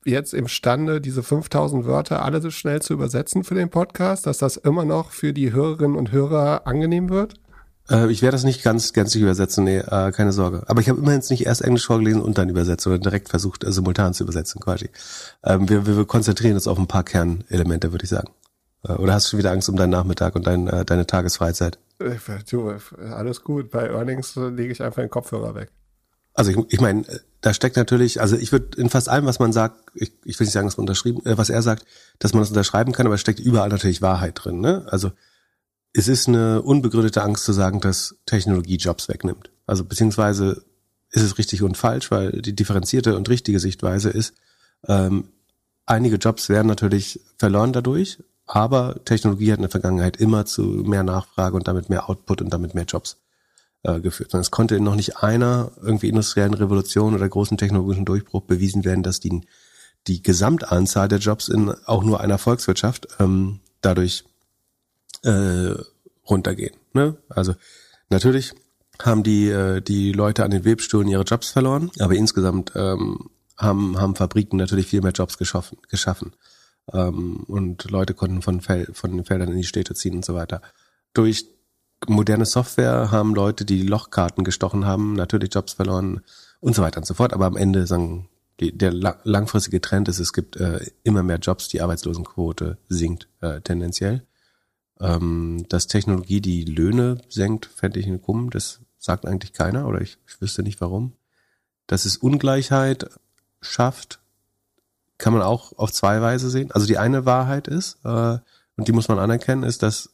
jetzt 0.07 0.35
imstande, 0.35 1.01
diese 1.01 1.23
5000 1.23 1.85
Wörter 1.85 2.25
alle 2.25 2.41
so 2.41 2.51
schnell 2.51 2.81
zu 2.83 2.93
übersetzen 2.95 3.45
für 3.45 3.55
den 3.55 3.69
Podcast, 3.69 4.27
dass 4.27 4.39
das 4.39 4.57
immer 4.57 4.85
noch 4.85 5.11
für 5.11 5.33
die 5.33 5.53
Hörerinnen 5.53 5.97
und 5.97 6.13
Hörer 6.13 6.67
angenehm 6.67 7.09
wird? 7.09 7.35
Äh, 7.91 8.11
ich 8.11 8.23
werde 8.23 8.35
das 8.35 8.45
nicht 8.45 8.63
ganz 8.63 8.93
gänzlich 8.93 9.23
übersetzen, 9.23 9.65
nee, 9.65 9.79
äh, 9.79 10.13
keine 10.13 10.33
Sorge. 10.33 10.63
Aber 10.67 10.81
ich 10.81 10.89
habe 10.89 11.01
immerhin 11.01 11.23
nicht 11.31 11.47
erst 11.47 11.63
Englisch 11.63 11.87
vorgelesen 11.87 12.23
und 12.23 12.39
dann 12.39 12.49
übersetzt, 12.49 12.85
sondern 12.85 13.03
direkt 13.03 13.29
versucht, 13.29 13.65
äh, 13.65 13.73
simultan 13.73 14.15
zu 14.15 14.25
übersetzen, 14.25 14.61
quasi. 14.61 14.91
Ähm, 15.45 15.69
wir, 15.69 15.87
wir 15.87 16.05
konzentrieren 16.05 16.55
uns 16.55 16.69
auf 16.69 16.79
ein 16.79 16.87
paar 16.87 17.05
Kernelemente, 17.05 17.93
würde 17.93 18.05
ich 18.05 18.11
sagen. 18.11 18.31
Äh, 18.85 18.93
oder 18.93 19.15
hast 19.15 19.27
du 19.27 19.31
schon 19.31 19.39
wieder 19.39 19.53
Angst 19.53 19.69
um 19.69 19.77
deinen 19.77 19.91
Nachmittag 19.91 20.35
und 20.35 20.47
dein, 20.47 20.67
äh, 20.69 20.85
deine 20.85 21.07
Tagesfreizeit? 21.07 21.79
Du, 22.51 22.75
alles 23.11 23.43
gut. 23.43 23.71
Bei 23.71 23.89
Earnings 23.89 24.37
lege 24.37 24.71
ich 24.71 24.83
einfach 24.83 25.03
den 25.03 25.11
Kopfhörer 25.11 25.55
weg. 25.55 25.71
Also 26.35 26.51
ich, 26.51 26.59
ich 26.69 26.81
meine, 26.81 27.05
da 27.47 27.55
steckt 27.55 27.77
natürlich, 27.77 28.21
also 28.21 28.37
ich 28.37 28.51
würde 28.51 28.77
in 28.77 28.91
fast 28.91 29.09
allem, 29.09 29.25
was 29.25 29.39
man 29.39 29.53
sagt, 29.53 29.93
ich, 29.95 30.11
ich 30.25 30.37
will 30.41 30.47
nicht 30.47 30.53
sagen, 30.53 30.67
dass 30.67 30.77
man 30.79 30.83
unterschrieben, 30.83 31.25
äh, 31.25 31.39
was 31.39 31.49
er 31.49 31.63
sagt, 31.63 31.87
dass 32.19 32.33
man 32.33 32.43
das 32.43 32.49
unterschreiben 32.49 32.91
kann, 32.91 33.07
aber 33.07 33.15
es 33.15 33.21
steckt 33.21 33.39
überall 33.39 33.69
natürlich 33.69 34.03
Wahrheit 34.03 34.41
drin. 34.43 34.61
Ne? 34.61 34.85
Also 34.91 35.13
es 35.93 36.09
ist 36.09 36.27
eine 36.27 36.61
unbegründete 36.63 37.23
Angst 37.23 37.45
zu 37.45 37.53
sagen, 37.53 37.81
dass 37.81 38.17
Technologie 38.27 38.79
Jobs 38.79 39.09
wegnimmt. 39.09 39.53
Also 39.65 39.85
beziehungsweise 39.85 40.65
ist 41.13 41.23
es 41.23 41.39
richtig 41.39 41.63
und 41.63 41.77
falsch, 41.77 42.11
weil 42.11 42.33
die 42.43 42.57
differenzierte 42.57 43.17
und 43.17 43.29
richtige 43.29 43.61
Sichtweise 43.61 44.11
ist, 44.11 44.35
ähm, 44.89 45.29
einige 45.85 46.17
Jobs 46.17 46.49
werden 46.49 46.67
natürlich 46.67 47.21
verloren 47.39 47.73
dadurch, 47.73 48.19
aber 48.47 49.05
Technologie 49.05 49.53
hat 49.53 49.59
in 49.59 49.63
der 49.63 49.71
Vergangenheit 49.71 50.17
immer 50.17 50.47
zu 50.47 50.63
mehr 50.63 51.05
Nachfrage 51.05 51.55
und 51.55 51.69
damit 51.69 51.91
mehr 51.91 52.11
Output 52.11 52.43
und 52.43 52.51
damit 52.51 52.75
mehr 52.75 52.87
Jobs 52.87 53.19
äh, 53.87 54.01
geführt. 54.01 54.35
Und 54.35 54.41
es 54.41 54.51
konnte 54.51 54.81
noch 54.81 54.97
nicht 54.97 55.19
einer 55.19 55.71
irgendwie 55.81 56.09
industriellen 56.09 56.55
Revolution 56.55 57.15
oder 57.15 57.29
großen 57.29 57.57
technologischen 57.57 58.05
Durchbruch 58.05 58.43
bewiesen 58.43 58.85
werden, 58.85 59.03
dass 59.03 59.21
die, 59.21 59.43
die 60.07 60.23
Gesamtanzahl 60.23 61.09
der 61.09 61.19
Jobs 61.19 61.49
in 61.49 61.71
auch 61.87 62.03
nur 62.03 62.21
einer 62.21 62.39
Volkswirtschaft 62.39 63.07
ähm, 63.21 63.61
dadurch 63.81 64.25
äh, 65.23 65.75
runtergehen. 66.29 66.75
Ne? 66.95 67.17
Also 67.29 67.55
natürlich 68.11 68.55
haben 69.01 69.23
die 69.23 69.49
äh, 69.51 69.81
die 69.81 70.13
Leute 70.13 70.45
an 70.45 70.51
den 70.51 70.65
Webstühlen 70.65 71.09
ihre 71.09 71.23
Jobs 71.23 71.51
verloren, 71.51 71.91
aber 72.01 72.15
insgesamt 72.15 72.73
ähm, 72.75 73.31
haben 73.57 74.01
haben 74.01 74.17
Fabriken 74.17 74.57
natürlich 74.57 74.87
viel 74.87 75.03
mehr 75.03 75.13
Jobs 75.13 75.39
geschaffen 75.39 75.79
geschaffen 75.89 76.33
ähm, 76.93 77.45
und 77.47 77.89
Leute 77.91 78.15
konnten 78.15 78.43
von 78.43 78.61
Fel 78.61 78.89
von 78.93 79.17
den 79.17 79.25
Feldern 79.25 79.51
in 79.51 79.59
die 79.59 79.65
Städte 79.65 79.95
ziehen 79.95 80.17
und 80.17 80.25
so 80.25 80.35
weiter. 80.35 80.61
Durch 81.13 81.47
moderne 82.07 82.47
Software 82.47 83.11
haben 83.11 83.35
Leute, 83.35 83.65
die 83.65 83.83
Lochkarten 83.83 84.45
gestochen 84.45 84.87
haben, 84.87 85.15
natürlich 85.15 85.55
Jobs 85.55 85.75
verloren 85.75 86.21
und 86.61 86.75
so 86.75 86.83
weiter 86.83 86.99
und 86.99 87.07
so 87.07 87.15
fort. 87.15 87.33
Aber 87.33 87.47
am 87.47 87.57
Ende 87.57 87.87
sagen 87.87 88.29
der 88.59 88.93
langfristige 89.25 89.81
Trend 89.81 90.09
ist, 90.09 90.19
es 90.19 90.33
gibt 90.33 90.57
äh, 90.57 90.81
immer 91.03 91.23
mehr 91.23 91.39
Jobs, 91.39 91.69
die 91.69 91.83
Arbeitslosenquote 91.83 92.79
sinkt 92.89 93.29
äh, 93.41 93.61
tendenziell. 93.61 94.23
Ähm, 94.99 95.67
dass 95.69 95.89
Technologie 95.89 96.41
die 96.41 96.65
Löhne 96.65 97.19
senkt, 97.29 97.67
fände 97.67 98.01
ich 98.01 98.23
Kumm. 98.23 98.49
Das 98.49 98.81
sagt 98.99 99.27
eigentlich 99.27 99.53
keiner 99.53 99.87
oder 99.87 100.01
ich, 100.01 100.17
ich 100.27 100.41
wüsste 100.41 100.63
nicht 100.63 100.81
warum. 100.81 101.13
Dass 101.87 102.07
es 102.07 102.17
Ungleichheit 102.17 103.11
schafft, 103.61 104.21
kann 105.19 105.35
man 105.35 105.43
auch 105.43 105.77
auf 105.77 105.93
zwei 105.93 106.23
Weise 106.23 106.49
sehen. 106.49 106.71
Also 106.73 106.87
die 106.87 106.99
eine 106.99 107.27
Wahrheit 107.27 107.69
ist, 107.69 107.99
äh, 108.05 108.39
und 108.79 108.89
die 108.89 108.93
muss 108.93 109.09
man 109.09 109.19
anerkennen, 109.19 109.63
ist, 109.63 109.83
dass 109.83 110.11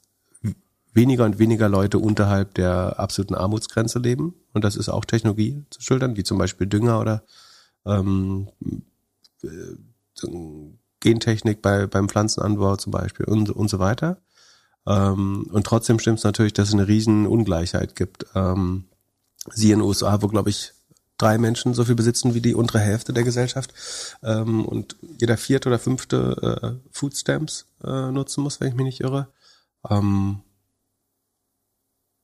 weniger 0.92 1.24
und 1.24 1.38
weniger 1.38 1.68
Leute 1.68 1.98
unterhalb 1.98 2.54
der 2.54 2.98
absoluten 2.98 3.34
Armutsgrenze 3.34 3.98
leben. 3.98 4.34
Und 4.52 4.64
das 4.64 4.76
ist 4.76 4.88
auch 4.88 5.04
Technologie 5.04 5.64
zu 5.70 5.80
schildern, 5.80 6.16
wie 6.16 6.24
zum 6.24 6.38
Beispiel 6.38 6.66
Dünger 6.66 7.00
oder 7.00 7.22
ähm, 7.86 8.48
äh, 9.42 9.48
Gentechnik 11.00 11.62
bei, 11.62 11.86
beim 11.86 12.08
Pflanzenanbau 12.08 12.76
zum 12.76 12.92
Beispiel 12.92 13.26
und, 13.26 13.50
und 13.50 13.68
so 13.68 13.78
weiter. 13.78 14.18
Ähm, 14.86 15.46
und 15.50 15.66
trotzdem 15.66 15.98
stimmt 15.98 16.18
es 16.18 16.24
natürlich, 16.24 16.52
dass 16.52 16.68
es 16.68 16.74
eine 16.74 16.88
riesen 16.88 17.26
Ungleichheit 17.26 17.96
gibt. 17.96 18.26
Ähm, 18.34 18.84
sie 19.50 19.72
in 19.72 19.78
den 19.78 19.86
USA, 19.86 20.22
wo 20.22 20.28
glaube 20.28 20.50
ich 20.50 20.72
drei 21.18 21.38
Menschen 21.38 21.74
so 21.74 21.84
viel 21.84 21.94
besitzen 21.94 22.34
wie 22.34 22.40
die 22.40 22.54
untere 22.54 22.80
Hälfte 22.80 23.12
der 23.12 23.22
Gesellschaft 23.22 23.72
ähm, 24.22 24.64
und 24.64 24.96
jeder 25.20 25.36
vierte 25.36 25.68
oder 25.68 25.78
fünfte 25.78 26.80
äh, 26.82 26.88
Foodstamps 26.90 27.66
äh, 27.84 28.10
nutzen 28.10 28.42
muss, 28.42 28.60
wenn 28.60 28.68
ich 28.68 28.74
mich 28.74 28.84
nicht 28.84 29.00
irre. 29.00 29.28
Ähm, 29.88 30.40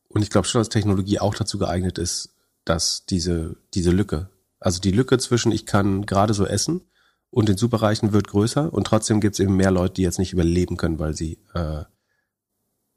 und 0.09 0.23
ich 0.23 0.31
glaube 0.31 0.47
schon, 0.47 0.61
dass 0.61 0.68
Technologie 0.68 1.18
auch 1.21 1.35
dazu 1.35 1.59
geeignet 1.59 1.99
ist, 1.99 2.31
dass 2.64 3.05
diese, 3.07 3.57
diese 3.75 3.90
Lücke, 3.90 4.29
also 4.61 4.81
die 4.81 4.90
Lücke 4.90 5.18
zwischen 5.18 5.53
ich 5.53 5.66
kann 5.66 6.07
gerade 6.07 6.35
so 6.35 6.47
essen 6.47 6.83
und 7.31 7.49
den 7.49 7.57
Superreichen 7.57 8.12
wird 8.12 8.29
größer 8.29 8.73
und 8.73 8.87
trotzdem 8.87 9.21
gibt 9.21 9.35
es 9.35 9.40
eben 9.40 9.57
mehr 9.57 9.71
Leute, 9.71 9.94
die 9.94 10.03
jetzt 10.03 10.18
nicht 10.18 10.33
überleben 10.33 10.77
können, 10.77 10.99
weil 10.99 11.14
sie 11.14 11.38
äh, 11.55 11.85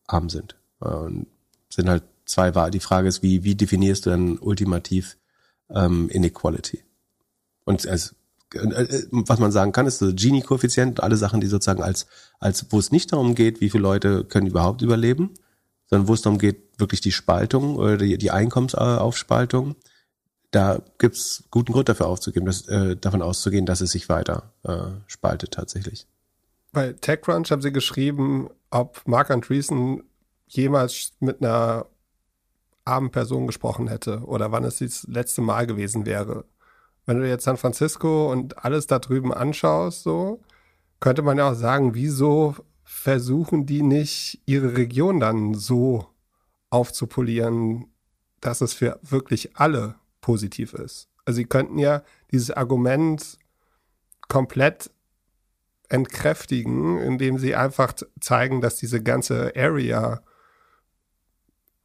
arm 0.08 0.30
sind. 0.30 0.56
Und 0.80 1.28
sind 1.70 1.90
halt 1.90 2.04
zwei. 2.26 2.52
Die 2.70 2.80
Frage 2.80 3.08
ist, 3.08 3.24
wie, 3.24 3.44
wie 3.44 3.56
definierst 3.56 4.06
du 4.06 4.10
dann 4.10 4.38
ultimativ 4.38 5.18
ähm, 5.70 6.10
Inequality? 6.10 6.84
Und 7.66 7.88
als 7.88 8.16
äh, 8.54 9.04
was 9.12 9.40
man 9.40 9.52
sagen 9.52 9.72
kann, 9.72 9.88
ist 9.88 10.00
so 10.00 10.14
Gini-Koeffizient, 10.14 11.02
alle 11.02 11.18
Sachen, 11.18 11.42
die 11.42 11.48
sozusagen 11.48 11.84
als, 11.84 12.08
als, 12.40 12.66
wo 12.70 12.80
es 12.80 12.92
nicht 12.92 13.12
darum 13.12 13.36
geht, 13.36 13.62
wie 13.62 13.70
viele 13.70 13.84
Leute 13.84 14.24
können 14.24 14.48
überhaupt 14.48 14.82
überleben, 14.82 15.34
sondern 15.92 16.08
wo 16.08 16.14
es 16.14 16.22
darum 16.22 16.40
geht, 16.40 16.80
wirklich 16.80 17.02
die 17.02 17.12
Spaltung 17.12 17.76
oder 17.76 17.98
die, 17.98 18.18
die 18.18 18.32
Einkommensaufspaltung, 18.32 19.76
da 20.50 20.82
gibt's 20.98 21.44
guten 21.52 21.74
Grund 21.74 21.90
dafür 21.90 22.08
aufzugeben, 22.08 22.46
dass, 22.46 22.68
äh, 22.68 22.96
davon 22.96 23.22
auszugehen, 23.22 23.66
dass 23.66 23.82
es 23.82 23.92
sich 23.92 24.10
weiter 24.10 24.54
äh, 24.64 25.00
spaltet 25.08 25.52
tatsächlich. 25.52 26.08
Bei 26.72 26.94
TechCrunch 26.94 27.52
haben 27.52 27.62
sie 27.62 27.74
geschrieben, 27.74 28.50
ob 28.70 29.02
Mark 29.06 29.30
Andreessen 29.30 30.04
jemals 30.48 31.12
mit 31.20 31.42
einer 31.42 31.86
armen 32.86 33.12
Person 33.12 33.46
gesprochen 33.46 33.88
hätte 33.88 34.22
oder 34.22 34.52
wann 34.52 34.64
es 34.64 34.80
das 34.80 35.06
letzte 35.08 35.42
Mal 35.42 35.68
gewesen 35.68 36.06
wäre. 36.06 36.46
Wenn 37.06 37.20
du 37.20 37.28
jetzt 37.28 37.44
San 37.44 37.58
Francisco 37.58 38.32
und 38.32 38.64
alles 38.64 38.88
da 38.88 39.00
drüben 39.00 39.34
anschaust, 39.34 40.04
so, 40.04 40.42
könnte 41.02 41.22
man 41.22 41.38
ja 41.38 41.52
auch 41.52 41.56
sagen, 41.56 41.94
wieso 41.96 42.56
versuchen 42.92 43.66
die 43.66 43.82
nicht, 43.82 44.42
ihre 44.46 44.76
Region 44.76 45.20
dann 45.20 45.56
so 45.56 46.06
aufzupolieren, 46.70 47.88
dass 48.42 48.62
es 48.62 48.74
für 48.74 49.00
wirklich 49.02 49.56
alle 49.56 49.96
positiv 50.20 50.74
ist. 50.74 51.08
Also 51.26 51.38
sie 51.38 51.46
könnten 51.46 51.80
ja 51.80 52.04
dieses 52.32 52.52
Argument 52.52 53.40
komplett 54.28 54.92
entkräftigen, 55.90 57.00
indem 57.00 57.40
sie 57.40 57.56
einfach 57.56 57.94
zeigen, 58.20 58.62
dass 58.62 58.76
diese 58.76 59.02
ganze 59.02 59.54
Area 59.56 60.22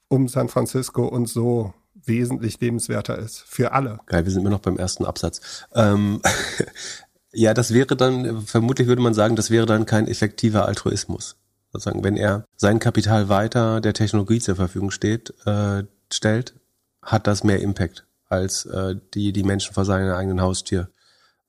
um 0.08 0.28
San 0.28 0.48
Francisco 0.48 1.06
und 1.06 1.26
so 1.26 1.72
wesentlich 1.94 2.60
lebenswerter 2.60 3.16
ist. 3.16 3.40
Für 3.40 3.72
alle. 3.72 4.00
Geil, 4.06 4.24
wir 4.24 4.32
sind 4.32 4.42
immer 4.42 4.50
noch 4.50 4.60
beim 4.60 4.76
ersten 4.76 5.06
Absatz. 5.06 5.66
Ähm, 5.72 6.20
Ja, 7.32 7.54
das 7.54 7.72
wäre 7.74 7.96
dann, 7.96 8.42
vermutlich 8.42 8.88
würde 8.88 9.02
man 9.02 9.14
sagen, 9.14 9.36
das 9.36 9.50
wäre 9.50 9.66
dann 9.66 9.86
kein 9.86 10.08
effektiver 10.08 10.66
Altruismus. 10.66 11.36
Sozusagen, 11.72 12.04
wenn 12.04 12.16
er 12.16 12.44
sein 12.56 12.78
Kapital 12.78 13.28
weiter 13.28 13.80
der 13.80 13.92
Technologie 13.92 14.40
zur 14.40 14.56
Verfügung 14.56 14.90
steht, 14.90 15.34
äh, 15.44 15.84
stellt, 16.12 16.54
hat 17.02 17.26
das 17.26 17.44
mehr 17.44 17.60
Impact 17.60 18.06
als 18.28 18.66
äh, 18.66 18.96
die, 19.14 19.32
die 19.32 19.42
Menschen 19.42 19.74
vor 19.74 19.84
seiner 19.84 20.16
eigenen 20.16 20.40
Haustür 20.40 20.88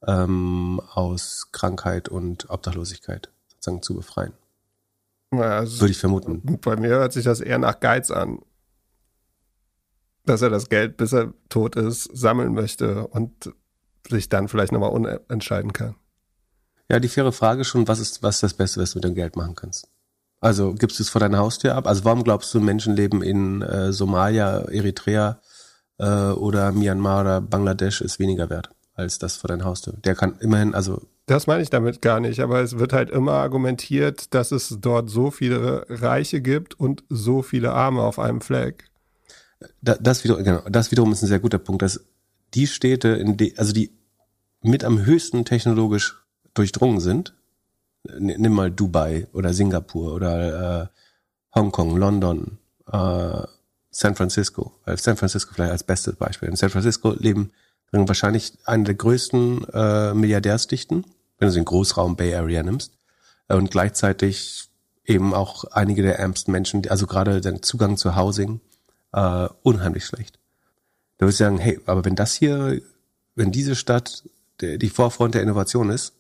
ähm, 0.06 0.82
aus 0.94 1.50
Krankheit 1.52 2.10
und 2.10 2.50
Obdachlosigkeit 2.50 3.30
sozusagen 3.48 3.82
zu 3.82 3.96
befreien. 3.96 4.34
Also 5.32 5.82
Würde 5.82 5.92
ich 5.92 5.98
vermuten. 5.98 6.60
Bei 6.62 6.76
mir 6.76 6.90
hört 6.90 7.14
sich 7.14 7.26
das 7.26 7.42
eher 7.42 7.58
nach 7.58 7.80
Geiz 7.80 8.12
an. 8.12 8.40
Dass 10.26 10.42
er 10.42 10.50
das 10.50 10.70
Geld, 10.70 10.98
bis 10.98 11.14
er 11.14 11.34
tot 11.50 11.76
ist, 11.76 12.04
sammeln 12.14 12.54
möchte 12.54 13.08
und 13.08 13.54
sich 14.10 14.30
dann 14.30 14.48
vielleicht 14.48 14.72
nochmal 14.72 14.92
unentscheiden 14.92 15.74
kann. 15.74 15.96
Ja, 16.90 17.00
die 17.00 17.10
faire 17.10 17.32
Frage 17.32 17.66
schon, 17.66 17.88
was 17.88 18.00
ist, 18.00 18.24
was 18.24 18.36
ist 18.36 18.44
das 18.44 18.54
Beste, 18.54 18.82
was 18.82 18.92
du 18.92 18.98
mit 18.98 19.04
dem 19.04 19.16
Geld 19.16 19.36
machen 19.36 19.56
kannst? 19.56 19.90
Also 20.40 20.74
gibst 20.74 21.00
du 21.00 21.04
es 21.04 21.10
vor 21.10 21.20
deiner 21.20 21.40
Haustür 21.40 21.76
ab? 21.76 21.88
Also 21.88 22.06
warum 22.06 22.24
glaubst 22.24 22.54
du, 22.54 22.60
Menschenleben 22.60 23.22
in 23.22 23.62
äh, 23.62 23.92
Somalia, 23.92 24.60
Eritrea 24.70 25.42
äh, 25.98 26.06
oder 26.06 26.72
Myanmar 26.72 27.22
oder 27.22 27.42
Bangladesch 27.42 28.02
ist 28.02 28.20
weniger 28.20 28.50
wert 28.50 28.70
als 28.94 29.20
das 29.20 29.36
vor 29.36 29.48
deiner 29.48 29.66
Haustür? 29.66 29.94
Der 30.04 30.16
kann 30.16 30.38
immerhin, 30.40 30.76
also 30.76 31.02
das 31.26 31.46
meine 31.46 31.62
ich 31.62 31.70
damit 31.70 32.02
gar 32.02 32.22
nicht, 32.22 32.40
aber 32.40 32.62
es 32.62 32.80
wird 32.80 32.94
halt 32.94 33.10
immer 33.10 33.34
argumentiert, 33.34 34.34
dass 34.34 34.52
es 34.52 34.78
dort 34.80 35.10
so 35.10 35.30
viele 35.30 35.86
Reiche 35.90 36.40
gibt 36.40 36.80
und 36.80 37.04
so 37.10 37.42
viele 37.42 37.74
Arme 37.74 38.02
auf 38.02 38.18
einem 38.18 38.40
Fleck. 38.40 38.90
Das 39.82 40.24
wiederum, 40.24 40.44
genau, 40.44 40.62
das 40.70 40.92
wiederum 40.92 41.12
ist 41.12 41.24
ein 41.24 41.28
sehr 41.28 41.40
guter 41.40 41.58
Punkt, 41.58 41.82
dass 41.82 42.06
die 42.58 42.68
Städte, 42.68 43.10
in 43.10 43.38
die, 43.38 43.58
also 43.58 43.74
die 43.74 43.92
mit 44.62 44.84
am 44.84 45.06
höchsten 45.06 45.46
technologisch 45.46 46.18
durchdrungen 46.54 47.00
sind, 47.00 47.34
nimm 48.18 48.54
mal 48.54 48.72
Dubai 48.72 49.28
oder 49.34 49.54
Singapur 49.54 50.14
oder 50.14 50.82
äh, 50.84 50.88
Hongkong, 51.56 51.98
London, 51.98 52.58
äh, 52.92 53.42
San 53.90 54.16
Francisco, 54.16 54.74
San 54.96 55.18
Francisco 55.18 55.54
vielleicht 55.54 55.72
als 55.72 55.84
bestes 55.84 56.16
Beispiel. 56.16 56.50
In 56.50 56.56
San 56.56 56.70
Francisco 56.70 57.14
leben 57.14 57.52
wahrscheinlich 57.92 58.54
eine 58.66 58.84
der 58.84 58.96
größten 58.96 59.66
äh, 59.74 60.14
Milliardärsdichten 60.14 61.06
wenn 61.40 61.50
du 61.50 61.54
den 61.54 61.66
Großraum 61.66 62.16
Bay 62.16 62.36
Area 62.36 62.64
nimmst. 62.64 62.94
Und 63.48 63.72
gleichzeitig 63.72 64.70
eben 65.06 65.34
auch 65.34 65.64
einige 65.66 66.02
der 66.02 66.20
ärmsten 66.20 66.52
Menschen, 66.52 66.88
also 66.90 67.08
gerade 67.08 67.40
der 67.40 67.62
Zugang 67.62 67.96
zu 67.98 68.16
Housing, 68.16 68.60
äh, 69.14 69.48
unheimlich 69.64 70.06
schlecht. 70.06 70.37
Da 71.18 71.26
würde 71.26 71.32
ich 71.32 71.38
sagen, 71.38 71.58
hey, 71.58 71.80
aber 71.86 72.06
wenn 72.06 72.16
das 72.16 72.34
hier, 72.34 72.82
wenn 73.36 73.52
diese 73.52 73.76
Stadt 73.76 74.24
die 74.62 74.90
Vorfront 74.90 75.36
der 75.36 75.44
Innovation 75.44 75.90
ist, 75.90 76.14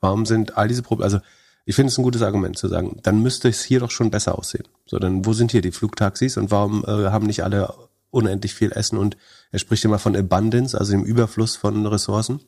warum 0.00 0.26
sind 0.26 0.56
all 0.56 0.68
diese 0.68 0.82
Probleme, 0.82 1.04
also 1.04 1.20
ich 1.64 1.74
finde 1.74 1.90
es 1.90 1.98
ein 1.98 2.02
gutes 2.02 2.22
Argument 2.22 2.56
zu 2.56 2.68
sagen, 2.68 2.98
dann 3.02 3.22
müsste 3.22 3.48
es 3.48 3.62
hier 3.62 3.80
doch 3.80 3.90
schon 3.90 4.10
besser 4.10 4.38
aussehen. 4.38 4.66
So, 4.86 4.98
dann 4.98 5.26
wo 5.26 5.32
sind 5.32 5.52
hier 5.52 5.60
die 5.60 5.72
Flugtaxis 5.72 6.36
und 6.36 6.50
warum 6.50 6.84
äh, 6.84 7.10
haben 7.10 7.26
nicht 7.26 7.44
alle 7.44 7.74
unendlich 8.10 8.54
viel 8.54 8.72
Essen 8.72 8.96
und 8.96 9.16
er 9.52 9.58
spricht 9.58 9.84
immer 9.84 9.98
von 9.98 10.16
Abundance, 10.16 10.78
also 10.78 10.92
dem 10.92 11.04
Überfluss 11.04 11.56
von 11.56 11.86
Ressourcen 11.86 12.40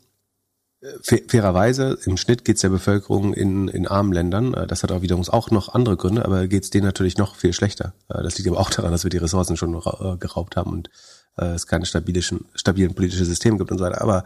fairerweise, 1.02 1.98
im 2.06 2.16
Schnitt 2.16 2.44
geht's 2.44 2.62
der 2.62 2.70
Bevölkerung 2.70 3.34
in, 3.34 3.68
in 3.68 3.86
armen 3.86 4.12
Ländern, 4.12 4.54
äh, 4.54 4.66
das 4.66 4.82
hat 4.82 4.92
auch 4.92 5.02
wiederum 5.02 5.28
auch 5.28 5.50
noch 5.50 5.74
andere 5.74 5.96
Gründe, 5.96 6.24
aber 6.24 6.46
geht's 6.46 6.70
denen 6.70 6.86
natürlich 6.86 7.18
noch 7.18 7.34
viel 7.34 7.52
schlechter. 7.52 7.92
Äh, 8.08 8.22
das 8.22 8.38
liegt 8.38 8.48
aber 8.48 8.58
auch 8.58 8.70
daran, 8.70 8.92
dass 8.92 9.04
wir 9.04 9.10
die 9.10 9.18
Ressourcen 9.18 9.56
schon 9.56 9.74
äh, 9.74 10.16
geraubt 10.16 10.56
haben 10.56 10.72
und 10.72 10.90
es 11.36 11.66
keine 11.66 11.86
stabilen, 11.86 12.44
stabilen 12.54 12.94
politische 12.94 13.24
Systeme 13.24 13.58
gibt 13.58 13.70
und 13.70 13.78
so 13.78 13.84
weiter. 13.84 14.02
Aber 14.02 14.24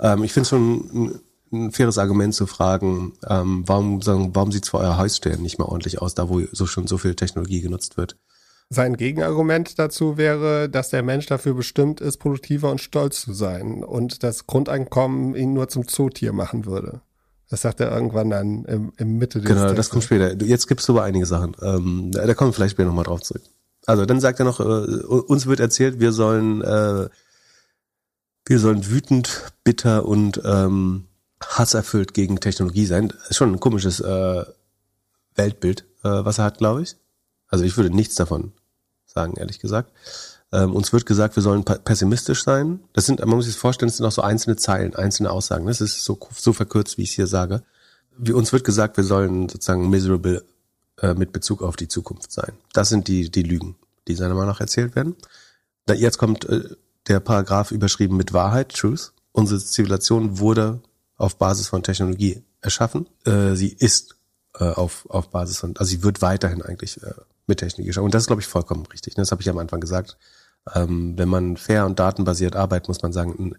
ähm, 0.00 0.24
ich 0.24 0.32
finde 0.32 0.42
es 0.42 0.48
schon 0.48 0.90
ein, 0.92 1.20
ein, 1.52 1.72
faires 1.72 1.98
Argument 1.98 2.34
zu 2.34 2.46
fragen, 2.46 3.14
ähm, 3.28 3.64
warum, 3.66 4.02
sagen, 4.02 4.30
warum 4.34 4.52
sieht's 4.52 4.68
vor 4.68 4.80
eurer 4.80 4.98
Haustür 4.98 5.36
nicht 5.36 5.58
mal 5.58 5.66
ordentlich 5.66 6.00
aus, 6.00 6.14
da 6.14 6.28
wo 6.28 6.40
so 6.52 6.66
schon 6.66 6.86
so 6.86 6.98
viel 6.98 7.14
Technologie 7.14 7.60
genutzt 7.60 7.96
wird. 7.96 8.16
Sein 8.70 8.96
Gegenargument 8.96 9.78
dazu 9.78 10.16
wäre, 10.16 10.70
dass 10.70 10.88
der 10.88 11.02
Mensch 11.02 11.26
dafür 11.26 11.52
bestimmt 11.52 12.00
ist, 12.00 12.16
produktiver 12.16 12.70
und 12.70 12.80
stolz 12.80 13.20
zu 13.20 13.34
sein 13.34 13.84
und 13.84 14.22
das 14.22 14.46
Grundeinkommen 14.46 15.34
ihn 15.34 15.52
nur 15.52 15.68
zum 15.68 15.86
Zootier 15.86 16.32
machen 16.32 16.64
würde. 16.64 17.02
Das 17.50 17.60
sagt 17.60 17.80
er 17.80 17.92
irgendwann 17.92 18.30
dann 18.30 18.64
im, 18.64 18.92
im 18.96 19.18
Mitte 19.18 19.40
des 19.40 19.46
Genau, 19.46 19.60
Textes. 19.60 19.76
das 19.76 19.90
kommt 19.90 20.04
später. 20.04 20.42
Jetzt 20.42 20.68
gibst 20.68 20.88
du 20.88 20.94
aber 20.94 21.02
einige 21.02 21.26
Sachen. 21.26 21.54
Ähm, 21.60 22.10
da 22.12 22.32
kommen 22.32 22.48
wir 22.48 22.54
vielleicht 22.54 22.72
später 22.72 22.88
nochmal 22.88 23.04
drauf 23.04 23.20
zurück. 23.20 23.42
Also 23.86 24.06
dann 24.06 24.20
sagt 24.20 24.38
er 24.38 24.44
noch, 24.44 24.60
äh, 24.60 24.62
uns 24.62 25.46
wird 25.46 25.60
erzählt, 25.60 26.00
wir 26.00 26.12
sollen, 26.12 26.62
äh, 26.62 27.08
wir 28.46 28.58
sollen 28.58 28.88
wütend, 28.88 29.52
bitter 29.64 30.06
und 30.06 30.40
ähm, 30.44 31.06
hasserfüllt 31.44 32.14
gegen 32.14 32.40
Technologie 32.40 32.86
sein. 32.86 33.12
Ist 33.28 33.36
schon 33.36 33.52
ein 33.52 33.60
komisches 33.60 34.00
äh, 34.00 34.44
Weltbild, 35.34 35.84
äh, 36.04 36.08
was 36.08 36.38
er 36.38 36.44
hat, 36.44 36.58
glaube 36.58 36.82
ich. 36.82 36.96
Also 37.48 37.64
ich 37.64 37.76
würde 37.76 37.94
nichts 37.94 38.14
davon 38.14 38.52
sagen, 39.04 39.34
ehrlich 39.36 39.58
gesagt. 39.58 39.92
Ähm, 40.52 40.74
uns 40.74 40.92
wird 40.92 41.06
gesagt, 41.06 41.36
wir 41.36 41.42
sollen 41.42 41.64
pessimistisch 41.64 42.44
sein. 42.44 42.80
Das 42.92 43.06
sind, 43.06 43.20
man 43.20 43.30
muss 43.30 43.46
sich 43.46 43.56
vorstellen, 43.56 43.88
das 43.88 43.96
sind 43.96 44.06
auch 44.06 44.12
so 44.12 44.22
einzelne 44.22 44.56
Zeilen, 44.56 44.94
einzelne 44.94 45.30
Aussagen. 45.30 45.66
Das 45.66 45.80
ist 45.80 46.04
so, 46.04 46.18
so 46.36 46.52
verkürzt, 46.52 46.98
wie 46.98 47.02
ich 47.02 47.10
es 47.10 47.14
hier 47.16 47.26
sage. 47.26 47.62
Wir, 48.16 48.36
uns 48.36 48.52
wird 48.52 48.64
gesagt, 48.64 48.96
wir 48.96 49.04
sollen 49.04 49.48
sozusagen 49.48 49.88
miserable 49.88 50.44
äh, 51.02 51.14
mit 51.14 51.32
Bezug 51.32 51.62
auf 51.62 51.76
die 51.76 51.88
Zukunft 51.88 52.32
sein. 52.32 52.52
Das 52.72 52.88
sind 52.88 53.08
die, 53.08 53.30
die 53.30 53.42
Lügen, 53.42 53.76
die 54.08 54.14
seiner 54.14 54.34
Meinung 54.34 54.48
nach 54.48 54.60
erzählt 54.60 54.96
werden. 54.96 55.16
Da, 55.86 55.94
jetzt 55.94 56.18
kommt 56.18 56.44
äh, 56.46 56.62
der 57.08 57.20
Paragraph 57.20 57.72
überschrieben 57.72 58.16
mit 58.16 58.32
Wahrheit, 58.32 58.72
Truth. 58.72 59.12
Unsere 59.32 59.60
Zivilisation 59.60 60.38
wurde 60.38 60.80
auf 61.16 61.36
Basis 61.36 61.68
von 61.68 61.82
Technologie 61.82 62.42
erschaffen. 62.60 63.08
Äh, 63.24 63.54
sie 63.54 63.68
ist 63.68 64.16
äh, 64.58 64.64
auf, 64.64 65.06
auf 65.10 65.30
Basis 65.30 65.58
von, 65.58 65.76
also 65.76 65.90
sie 65.90 66.02
wird 66.02 66.22
weiterhin 66.22 66.62
eigentlich 66.62 67.02
äh, 67.02 67.12
mit 67.46 67.58
Technik 67.58 67.86
geschaffen. 67.86 68.06
Und 68.06 68.14
das 68.14 68.22
ist, 68.22 68.26
glaube 68.28 68.42
ich, 68.42 68.48
vollkommen 68.48 68.86
richtig. 68.86 69.16
Ne? 69.16 69.22
Das 69.22 69.32
habe 69.32 69.42
ich 69.42 69.50
am 69.50 69.58
Anfang 69.58 69.80
gesagt. 69.80 70.16
Ähm, 70.74 71.18
wenn 71.18 71.28
man 71.28 71.56
fair 71.56 71.86
und 71.86 71.98
datenbasiert 71.98 72.54
arbeitet, 72.54 72.88
muss 72.88 73.02
man 73.02 73.12
sagen, 73.12 73.34
in, 73.34 73.56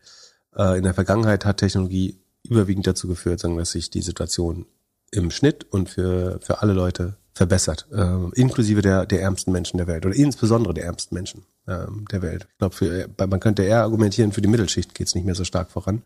äh, 0.55 0.77
in 0.77 0.83
der 0.83 0.93
Vergangenheit 0.93 1.45
hat 1.45 1.57
Technologie 1.57 2.19
überwiegend 2.43 2.87
dazu 2.87 3.07
geführt, 3.07 3.39
sagen, 3.39 3.57
dass 3.57 3.71
sich 3.71 3.89
die 3.89 4.01
Situation 4.01 4.65
im 5.11 5.31
Schnitt 5.31 5.65
und 5.69 5.89
für, 5.89 6.39
für 6.41 6.61
alle 6.61 6.73
Leute 6.73 7.17
verbessert, 7.33 7.87
äh, 7.91 8.39
inklusive 8.39 8.81
der, 8.81 9.05
der 9.05 9.21
ärmsten 9.21 9.51
Menschen 9.51 9.77
der 9.77 9.87
Welt 9.87 10.05
oder 10.05 10.15
insbesondere 10.15 10.73
der 10.73 10.85
ärmsten 10.85 11.15
Menschen 11.15 11.45
äh, 11.65 11.85
der 12.11 12.21
Welt. 12.21 12.47
Ich 12.51 12.57
glaube, 12.57 13.09
man 13.27 13.39
könnte 13.39 13.63
eher 13.63 13.81
argumentieren, 13.81 14.31
für 14.31 14.41
die 14.41 14.47
Mittelschicht 14.47 14.93
geht 14.93 15.07
es 15.07 15.15
nicht 15.15 15.25
mehr 15.25 15.35
so 15.35 15.43
stark 15.43 15.71
voran. 15.71 16.03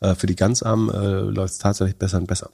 Äh, 0.00 0.14
für 0.14 0.26
die 0.26 0.36
ganz 0.36 0.62
Armen 0.62 0.90
äh, 0.90 1.20
läuft 1.20 1.54
es 1.54 1.58
tatsächlich 1.58 1.96
besser 1.96 2.18
und 2.18 2.26
besser. 2.26 2.50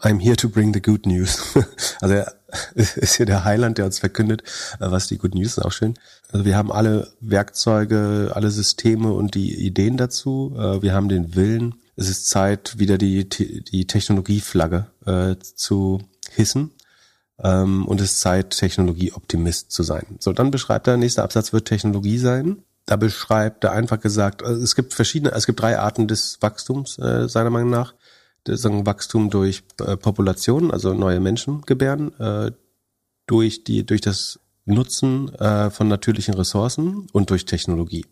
I'm 0.00 0.20
here 0.20 0.36
to 0.36 0.48
bring 0.48 0.74
the 0.74 0.82
good 0.82 1.06
news. 1.06 1.38
also 2.00 2.14
er 2.14 2.34
ist 2.74 3.16
hier 3.16 3.26
der 3.26 3.44
Heiland, 3.44 3.78
der 3.78 3.86
uns 3.86 3.98
verkündet, 3.98 4.42
äh, 4.80 4.90
was 4.90 5.06
die 5.06 5.18
Good 5.18 5.34
News 5.34 5.58
ist, 5.58 5.58
auch 5.60 5.72
schön. 5.72 5.94
Also 6.32 6.44
wir 6.44 6.56
haben 6.56 6.72
alle 6.72 7.12
Werkzeuge, 7.20 8.32
alle 8.34 8.50
Systeme 8.50 9.12
und 9.12 9.34
die 9.34 9.54
Ideen 9.54 9.96
dazu. 9.96 10.54
Äh, 10.56 10.82
wir 10.82 10.92
haben 10.92 11.08
den 11.08 11.34
Willen. 11.34 11.76
Es 11.96 12.08
ist 12.08 12.28
Zeit, 12.28 12.78
wieder 12.78 12.98
die, 12.98 13.28
die 13.28 13.86
Technologieflagge 13.86 14.86
äh, 15.06 15.36
zu 15.38 16.00
hissen. 16.30 16.72
Ähm, 17.42 17.86
und 17.86 18.00
es 18.00 18.12
ist 18.12 18.20
Zeit, 18.20 18.50
Technologieoptimist 18.50 19.70
zu 19.72 19.82
sein. 19.82 20.16
So, 20.20 20.32
dann 20.32 20.50
beschreibt 20.50 20.86
er, 20.86 20.96
nächster 20.96 21.24
Absatz 21.24 21.52
wird 21.52 21.66
Technologie 21.66 22.18
sein. 22.18 22.62
Da 22.86 22.96
beschreibt 22.96 23.64
er 23.64 23.72
einfach 23.72 24.00
gesagt, 24.00 24.42
also 24.42 24.62
es 24.62 24.74
gibt 24.74 24.94
verschiedene, 24.94 25.32
es 25.32 25.46
gibt 25.46 25.60
drei 25.60 25.78
Arten 25.78 26.06
des 26.06 26.38
Wachstums, 26.42 26.98
äh, 26.98 27.28
seiner 27.28 27.50
Meinung 27.50 27.70
nach 27.70 27.94
sagen, 28.46 28.84
Wachstum 28.84 29.30
durch 29.30 29.62
äh, 29.80 29.96
Population, 29.96 30.70
also 30.70 30.92
neue 30.92 31.20
Menschen 31.20 31.62
gebären, 31.62 32.12
äh, 32.20 32.52
durch 33.26 33.64
die, 33.64 33.86
durch 33.86 34.02
das 34.02 34.38
Nutzen 34.66 35.34
äh, 35.34 35.70
von 35.70 35.88
natürlichen 35.88 36.34
Ressourcen 36.34 37.06
und 37.12 37.30
durch 37.30 37.46
Technologie. 37.46 38.04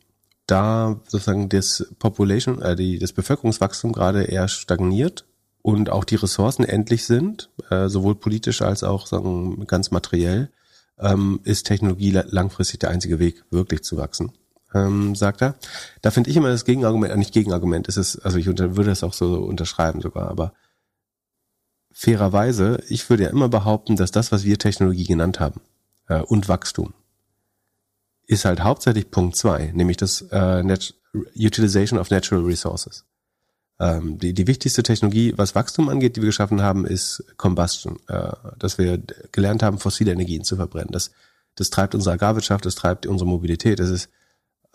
Da 0.46 1.00
sozusagen 1.06 1.48
das 1.48 1.86
Population, 1.98 2.62
äh, 2.62 2.76
die, 2.76 2.98
das 2.98 3.12
Bevölkerungswachstum 3.12 3.92
gerade 3.92 4.24
eher 4.24 4.48
stagniert 4.48 5.26
und 5.62 5.90
auch 5.90 6.04
die 6.04 6.16
Ressourcen 6.16 6.64
endlich 6.64 7.06
sind, 7.06 7.50
äh, 7.70 7.88
sowohl 7.88 8.16
politisch 8.16 8.62
als 8.62 8.82
auch 8.82 9.06
sagen, 9.06 9.66
ganz 9.66 9.90
materiell, 9.90 10.50
ähm, 10.98 11.40
ist 11.44 11.66
Technologie 11.66 12.10
langfristig 12.10 12.80
der 12.80 12.90
einzige 12.90 13.18
Weg, 13.18 13.44
wirklich 13.50 13.82
zu 13.82 13.96
wachsen 13.96 14.32
ähm, 14.74 15.14
sagt 15.14 15.42
er. 15.42 15.54
Da 16.00 16.10
finde 16.10 16.30
ich 16.30 16.36
immer 16.36 16.48
das 16.48 16.64
Gegenargument, 16.64 17.12
äh, 17.12 17.16
nicht 17.16 17.32
Gegenargument, 17.32 17.88
ist 17.88 17.96
es, 17.96 18.18
also 18.18 18.38
ich 18.38 18.48
unter, 18.48 18.76
würde 18.76 18.90
es 18.90 19.04
auch 19.04 19.12
so 19.12 19.34
unterschreiben 19.36 20.00
sogar, 20.00 20.28
aber 20.28 20.52
fairerweise, 21.92 22.82
ich 22.88 23.08
würde 23.10 23.24
ja 23.24 23.30
immer 23.30 23.48
behaupten, 23.48 23.96
dass 23.96 24.10
das, 24.10 24.32
was 24.32 24.44
wir 24.44 24.58
Technologie 24.58 25.04
genannt 25.04 25.40
haben, 25.40 25.60
äh, 26.08 26.20
und 26.20 26.48
Wachstum, 26.48 26.94
ist 28.26 28.44
halt 28.44 28.62
hauptsächlich 28.62 29.10
Punkt 29.10 29.36
zwei, 29.36 29.72
nämlich 29.74 29.98
das 29.98 30.22
äh, 30.30 30.62
Utilization 31.36 31.98
of 31.98 32.10
Natural 32.10 32.44
Resources. 32.44 33.04
Ähm, 33.82 34.18
die, 34.18 34.32
die 34.32 34.46
wichtigste 34.46 34.82
Technologie, 34.82 35.34
was 35.36 35.54
Wachstum 35.54 35.88
angeht, 35.88 36.16
die 36.16 36.22
wir 36.22 36.28
geschaffen 36.28 36.62
haben, 36.62 36.86
ist 36.86 37.24
Combustion, 37.36 37.98
äh, 38.06 38.32
dass 38.58 38.78
wir 38.78 39.02
gelernt 39.32 39.62
haben, 39.62 39.78
fossile 39.78 40.12
Energien 40.12 40.44
zu 40.44 40.56
verbrennen. 40.56 40.92
Das, 40.92 41.10
das 41.56 41.70
treibt 41.70 41.94
unsere 41.94 42.14
Agrarwirtschaft, 42.14 42.64
das 42.64 42.76
treibt 42.76 43.06
unsere 43.06 43.28
Mobilität. 43.28 43.80
Das 43.80 43.90
ist 43.90 44.08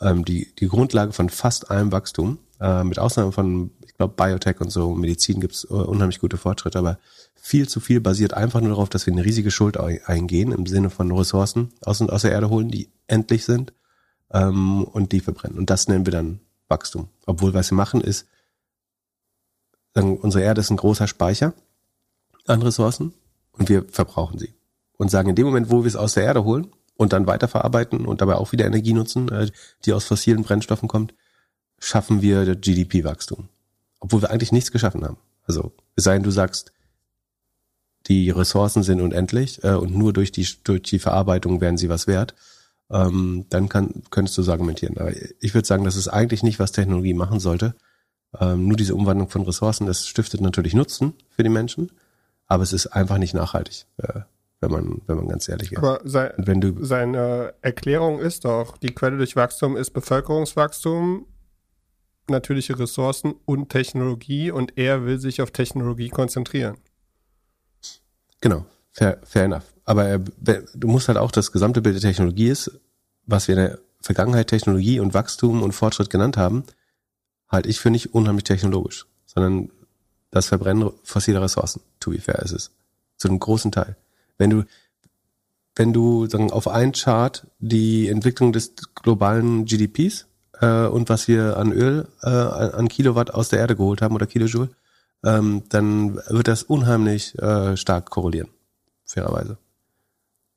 ähm, 0.01 0.25
die, 0.25 0.53
die 0.59 0.67
Grundlage 0.67 1.13
von 1.13 1.29
fast 1.29 1.71
allem 1.71 1.91
Wachstum, 1.91 2.39
äh, 2.59 2.83
mit 2.83 2.99
Ausnahme 2.99 3.31
von 3.31 3.71
glaube, 3.97 4.13
Biotech 4.15 4.61
und 4.61 4.71
so, 4.71 4.93
Medizin 4.93 5.41
gibt's 5.41 5.65
unheimlich 5.65 6.19
gute 6.19 6.37
Fortschritte, 6.37 6.79
aber 6.79 6.99
viel 7.35 7.67
zu 7.67 7.79
viel 7.79 7.99
basiert 7.99 8.33
einfach 8.33 8.61
nur 8.61 8.69
darauf, 8.69 8.89
dass 8.89 9.05
wir 9.05 9.13
eine 9.13 9.25
riesige 9.25 9.51
Schuld 9.51 9.77
eingehen, 9.77 10.51
im 10.51 10.65
Sinne 10.65 10.89
von 10.89 11.11
Ressourcen 11.11 11.73
aus, 11.81 12.01
aus 12.01 12.21
der 12.21 12.31
Erde 12.31 12.49
holen, 12.49 12.69
die 12.69 12.89
endlich 13.07 13.45
sind, 13.45 13.73
ähm, 14.31 14.83
und 14.83 15.11
die 15.11 15.19
verbrennen. 15.19 15.57
Und 15.57 15.69
das 15.69 15.87
nennen 15.87 16.05
wir 16.05 16.11
dann 16.11 16.39
Wachstum. 16.67 17.09
Obwohl, 17.25 17.53
was 17.53 17.71
wir 17.71 17.75
machen, 17.75 18.01
ist, 18.01 18.27
sagen, 19.93 20.17
unsere 20.17 20.43
Erde 20.43 20.61
ist 20.61 20.69
ein 20.69 20.77
großer 20.77 21.07
Speicher 21.07 21.53
an 22.45 22.61
Ressourcen 22.61 23.13
und 23.51 23.69
wir 23.69 23.85
verbrauchen 23.89 24.39
sie. 24.39 24.53
Und 24.97 25.11
sagen, 25.11 25.29
in 25.29 25.35
dem 25.35 25.45
Moment, 25.45 25.69
wo 25.69 25.83
wir 25.83 25.87
es 25.87 25.95
aus 25.95 26.13
der 26.13 26.23
Erde 26.23 26.43
holen 26.43 26.67
und 26.95 27.13
dann 27.13 27.27
weiterverarbeiten 27.27 28.05
und 28.05 28.21
dabei 28.21 28.35
auch 28.35 28.51
wieder 28.51 28.65
Energie 28.65 28.93
nutzen, 28.93 29.29
äh, 29.29 29.49
die 29.85 29.93
aus 29.93 30.05
fossilen 30.05 30.43
Brennstoffen 30.43 30.87
kommt, 30.87 31.13
schaffen 31.79 32.21
wir 32.21 32.55
GDP-Wachstum. 32.55 33.49
Obwohl 33.99 34.21
wir 34.21 34.31
eigentlich 34.31 34.51
nichts 34.51 34.71
geschaffen 34.71 35.03
haben. 35.03 35.17
Also, 35.45 35.71
es 35.95 36.03
sei 36.03 36.13
denn, 36.13 36.23
du 36.23 36.31
sagst, 36.31 36.71
die 38.07 38.29
Ressourcen 38.29 38.83
sind 38.83 39.01
unendlich 39.01 39.63
äh, 39.63 39.73
und 39.73 39.95
nur 39.95 40.13
durch 40.13 40.31
die, 40.31 40.47
durch 40.63 40.83
die 40.83 40.99
Verarbeitung 40.99 41.61
werden 41.61 41.77
sie 41.77 41.89
was 41.89 42.07
wert, 42.07 42.35
ähm, 42.89 43.45
dann 43.49 43.69
kann, 43.69 44.03
könntest 44.09 44.37
du 44.37 44.43
so 44.43 44.51
argumentieren. 44.51 44.97
Aber 44.97 45.11
ich 45.39 45.53
würde 45.53 45.67
sagen, 45.67 45.83
das 45.83 45.95
ist 45.95 46.07
eigentlich 46.07 46.43
nicht, 46.43 46.59
was 46.59 46.71
Technologie 46.71 47.13
machen 47.13 47.39
sollte. 47.39 47.75
Ähm, 48.39 48.67
nur 48.67 48.77
diese 48.77 48.95
Umwandlung 48.95 49.29
von 49.29 49.43
Ressourcen, 49.43 49.87
das 49.87 50.07
stiftet 50.07 50.41
natürlich 50.41 50.73
Nutzen 50.73 51.13
für 51.29 51.43
die 51.43 51.49
Menschen, 51.49 51.91
aber 52.45 52.63
es 52.63 52.73
ist 52.73 52.87
einfach 52.87 53.17
nicht 53.17 53.33
nachhaltig, 53.33 53.85
äh, 53.97 54.21
wenn 54.59 54.71
man, 54.71 55.01
wenn 55.07 55.17
man 55.17 55.27
ganz 55.27 55.47
ehrlich 55.47 55.71
ist. 55.71 55.77
Aber 55.77 56.01
sei, 56.03 56.33
wenn 56.37 56.61
du, 56.61 56.83
seine 56.83 57.53
Erklärung 57.61 58.19
ist 58.19 58.45
doch, 58.45 58.77
die 58.77 58.93
Quelle 58.93 59.17
durch 59.17 59.35
Wachstum 59.35 59.77
ist 59.77 59.91
Bevölkerungswachstum, 59.91 61.25
natürliche 62.29 62.77
Ressourcen 62.77 63.35
und 63.45 63.69
Technologie 63.69 64.51
und 64.51 64.77
er 64.77 65.05
will 65.05 65.19
sich 65.19 65.41
auf 65.41 65.51
Technologie 65.51 66.09
konzentrieren. 66.09 66.77
Genau, 68.41 68.65
fair, 68.91 69.19
fair 69.23 69.45
enough. 69.45 69.73
Aber 69.85 70.09
äh, 70.09 70.19
du 70.75 70.87
musst 70.87 71.07
halt 71.07 71.17
auch 71.17 71.31
das 71.31 71.51
gesamte 71.51 71.81
Bild 71.81 71.95
der 71.95 72.01
Technologie 72.01 72.49
ist, 72.49 72.79
was 73.25 73.47
wir 73.47 73.55
in 73.55 73.61
der 73.61 73.79
Vergangenheit 74.01 74.47
Technologie 74.47 74.99
und 74.99 75.13
Wachstum 75.13 75.63
und 75.63 75.71
Fortschritt 75.71 76.09
genannt 76.09 76.37
haben, 76.37 76.63
halt 77.49 77.65
ich 77.65 77.79
für 77.79 77.89
nicht 77.89 78.13
unheimlich 78.13 78.43
technologisch, 78.43 79.05
sondern 79.25 79.69
das 80.31 80.47
Verbrennen 80.47 80.91
fossiler 81.03 81.41
Ressourcen, 81.41 81.81
to 81.99 82.11
be 82.11 82.19
fair 82.19 82.39
ist 82.39 82.51
es. 82.51 82.71
Zu 83.17 83.29
einem 83.29 83.39
großen 83.39 83.71
Teil. 83.71 83.95
Wenn 84.37 84.49
du, 84.49 84.63
wenn 85.75 85.93
du 85.93 86.27
sagen, 86.27 86.51
auf 86.51 86.67
einen 86.67 86.91
Chart 86.91 87.47
die 87.59 88.07
Entwicklung 88.09 88.53
des 88.53 88.73
globalen 88.95 89.65
GDPs 89.65 90.27
äh, 90.59 90.85
und 90.85 91.09
was 91.09 91.27
wir 91.27 91.57
an 91.57 91.71
Öl, 91.71 92.07
äh, 92.21 92.29
an 92.29 92.87
Kilowatt 92.87 93.33
aus 93.33 93.49
der 93.49 93.59
Erde 93.59 93.75
geholt 93.75 94.01
haben 94.01 94.15
oder 94.15 94.27
Kilojoule, 94.27 94.69
ähm, 95.23 95.63
dann 95.69 96.17
wird 96.27 96.47
das 96.47 96.63
unheimlich 96.63 97.37
äh, 97.39 97.75
stark 97.75 98.09
korrelieren, 98.09 98.49
fairerweise. 99.05 99.57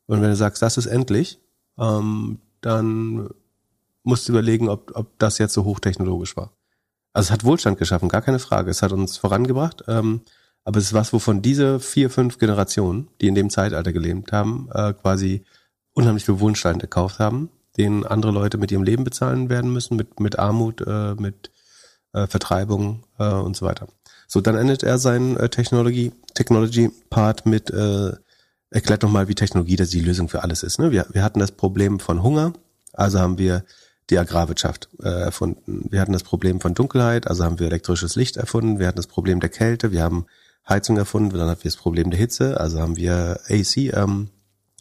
Und 0.06 0.20
wenn 0.20 0.30
du 0.30 0.36
sagst, 0.36 0.60
das 0.60 0.76
ist 0.76 0.86
endlich, 0.86 1.38
ähm, 1.78 2.40
dann 2.60 3.30
musst 4.02 4.28
du 4.28 4.32
überlegen, 4.32 4.68
ob, 4.68 4.92
ob 4.94 5.18
das 5.18 5.38
jetzt 5.38 5.54
so 5.54 5.64
hochtechnologisch 5.64 6.36
war. 6.36 6.52
Also 7.12 7.28
es 7.28 7.30
hat 7.30 7.44
Wohlstand 7.44 7.78
geschaffen, 7.78 8.08
gar 8.08 8.22
keine 8.22 8.38
Frage. 8.38 8.70
Es 8.70 8.82
hat 8.82 8.92
uns 8.92 9.16
vorangebracht. 9.16 9.84
Ähm, 9.88 10.22
aber 10.64 10.78
es 10.78 10.86
ist 10.86 10.92
was, 10.92 11.12
wovon 11.12 11.42
diese 11.42 11.80
vier, 11.80 12.10
fünf 12.10 12.38
Generationen, 12.38 13.08
die 13.20 13.28
in 13.28 13.34
dem 13.34 13.50
Zeitalter 13.50 13.92
gelebt 13.92 14.32
haben, 14.32 14.68
äh, 14.72 14.92
quasi 14.92 15.44
unheimlich 15.92 16.24
viel 16.24 16.40
Wohlstand 16.40 16.80
gekauft 16.80 17.18
haben, 17.18 17.50
den 17.76 18.06
andere 18.06 18.32
Leute 18.32 18.58
mit 18.58 18.70
ihrem 18.70 18.82
Leben 18.82 19.04
bezahlen 19.04 19.48
werden 19.48 19.72
müssen, 19.72 19.96
mit, 19.96 20.20
mit 20.20 20.38
Armut, 20.38 20.82
äh, 20.86 21.14
mit 21.14 21.50
äh, 22.12 22.26
Vertreibung 22.26 23.04
äh, 23.18 23.32
und 23.32 23.56
so 23.56 23.66
weiter. 23.66 23.88
So, 24.28 24.40
dann 24.40 24.56
endet 24.56 24.82
er 24.82 24.98
seinen 24.98 25.36
äh, 25.36 25.48
Technology, 25.48 26.12
Technology 26.34 26.90
Part 27.08 27.46
mit 27.46 27.70
äh, 27.70 28.12
erklärt 28.70 29.02
doch 29.02 29.10
mal, 29.10 29.28
wie 29.28 29.34
Technologie 29.34 29.76
das 29.76 29.90
die 29.90 30.00
Lösung 30.00 30.28
für 30.28 30.42
alles 30.42 30.62
ist. 30.62 30.78
Ne? 30.78 30.92
Wir, 30.92 31.06
wir 31.10 31.24
hatten 31.24 31.40
das 31.40 31.52
Problem 31.52 31.98
von 31.98 32.22
Hunger, 32.22 32.52
also 32.92 33.18
haben 33.18 33.38
wir 33.38 33.64
die 34.10 34.18
Agrarwirtschaft 34.18 34.88
äh, 35.02 35.08
erfunden. 35.08 35.86
Wir 35.90 36.00
hatten 36.00 36.12
das 36.12 36.22
Problem 36.22 36.60
von 36.60 36.74
Dunkelheit, 36.74 37.28
also 37.28 37.44
haben 37.44 37.58
wir 37.58 37.66
elektrisches 37.66 38.16
Licht 38.16 38.36
erfunden. 38.36 38.78
Wir 38.78 38.86
hatten 38.86 38.96
das 38.96 39.06
Problem 39.06 39.40
der 39.40 39.50
Kälte, 39.50 39.92
wir 39.92 40.02
haben 40.02 40.26
Heizung 40.68 40.96
erfunden, 40.96 41.36
dann 41.36 41.48
hatten 41.48 41.64
wir 41.64 41.70
das 41.70 41.80
Problem 41.80 42.10
der 42.10 42.18
Hitze, 42.18 42.60
also 42.60 42.80
haben 42.80 42.96
wir 42.96 43.40
AC, 43.48 43.76
ähm, 43.76 44.28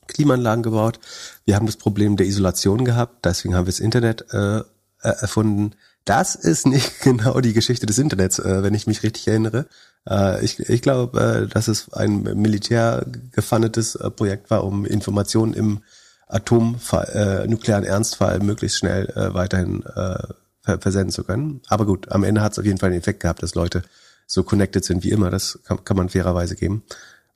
Klimaanlagen 0.08 0.64
gebaut. 0.64 1.00
Wir 1.46 1.56
haben 1.56 1.66
das 1.66 1.78
Problem 1.78 2.18
der 2.18 2.28
Isolation 2.28 2.84
gehabt, 2.84 3.26
deswegen 3.26 3.56
haben 3.56 3.66
wir 3.66 3.72
das 3.72 3.80
Internet 3.80 4.26
äh, 4.34 4.62
erfunden. 5.02 5.76
Das 6.06 6.36
ist 6.36 6.66
nicht 6.66 7.00
genau 7.02 7.40
die 7.40 7.54
Geschichte 7.54 7.86
des 7.86 7.98
Internets, 7.98 8.40
äh, 8.40 8.64
wenn 8.64 8.74
ich 8.74 8.88
mich 8.88 9.04
richtig 9.04 9.28
erinnere. 9.28 9.68
Äh, 10.10 10.44
ich 10.44 10.60
ich 10.60 10.82
glaube, 10.82 11.20
äh, 11.20 11.48
dass 11.48 11.68
es 11.68 11.94
ein 11.94 12.24
militär 12.24 13.06
gefundetes 13.32 13.96
äh, 13.96 14.10
Projekt 14.10 14.50
war, 14.50 14.64
um 14.64 14.86
Informationen 14.86 15.54
im 15.54 15.82
Atomfall, 16.30 17.44
äh, 17.44 17.48
nuklearen 17.48 17.84
Ernstfall 17.84 18.40
möglichst 18.40 18.78
schnell 18.78 19.10
äh, 19.10 19.34
weiterhin 19.34 19.84
äh, 19.84 20.28
ver 20.62 20.80
versenden 20.80 21.12
zu 21.12 21.24
können. 21.24 21.62
Aber 21.68 21.86
gut, 21.86 22.12
am 22.12 22.24
Ende 22.24 22.42
hat 22.42 22.54
es 22.54 22.60
auf 22.60 22.66
jeden 22.66 22.78
Fall 22.78 22.92
den 22.92 23.00
Effekt 23.00 23.22
gehabt, 23.22 23.44
dass 23.44 23.56
Leute 23.56 23.82
so 24.28 24.44
connected 24.44 24.86
sind 24.86 25.04
wie 25.04 25.10
immer. 25.10 25.32
Das 25.32 25.60
kann, 25.66 25.84
kann 25.84 25.98
man 25.98 26.10
fairerweise 26.10 26.56
geben. 26.56 26.84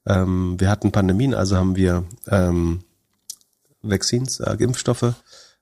Ähm, 0.05 0.59
wir 0.59 0.69
hatten 0.69 0.91
Pandemien, 0.91 1.33
also 1.33 1.57
haben 1.57 1.75
wir 1.75 2.05
ähm, 2.27 2.83
Vaccines, 3.81 4.39
äh, 4.39 4.55
Impfstoffe 4.59 5.15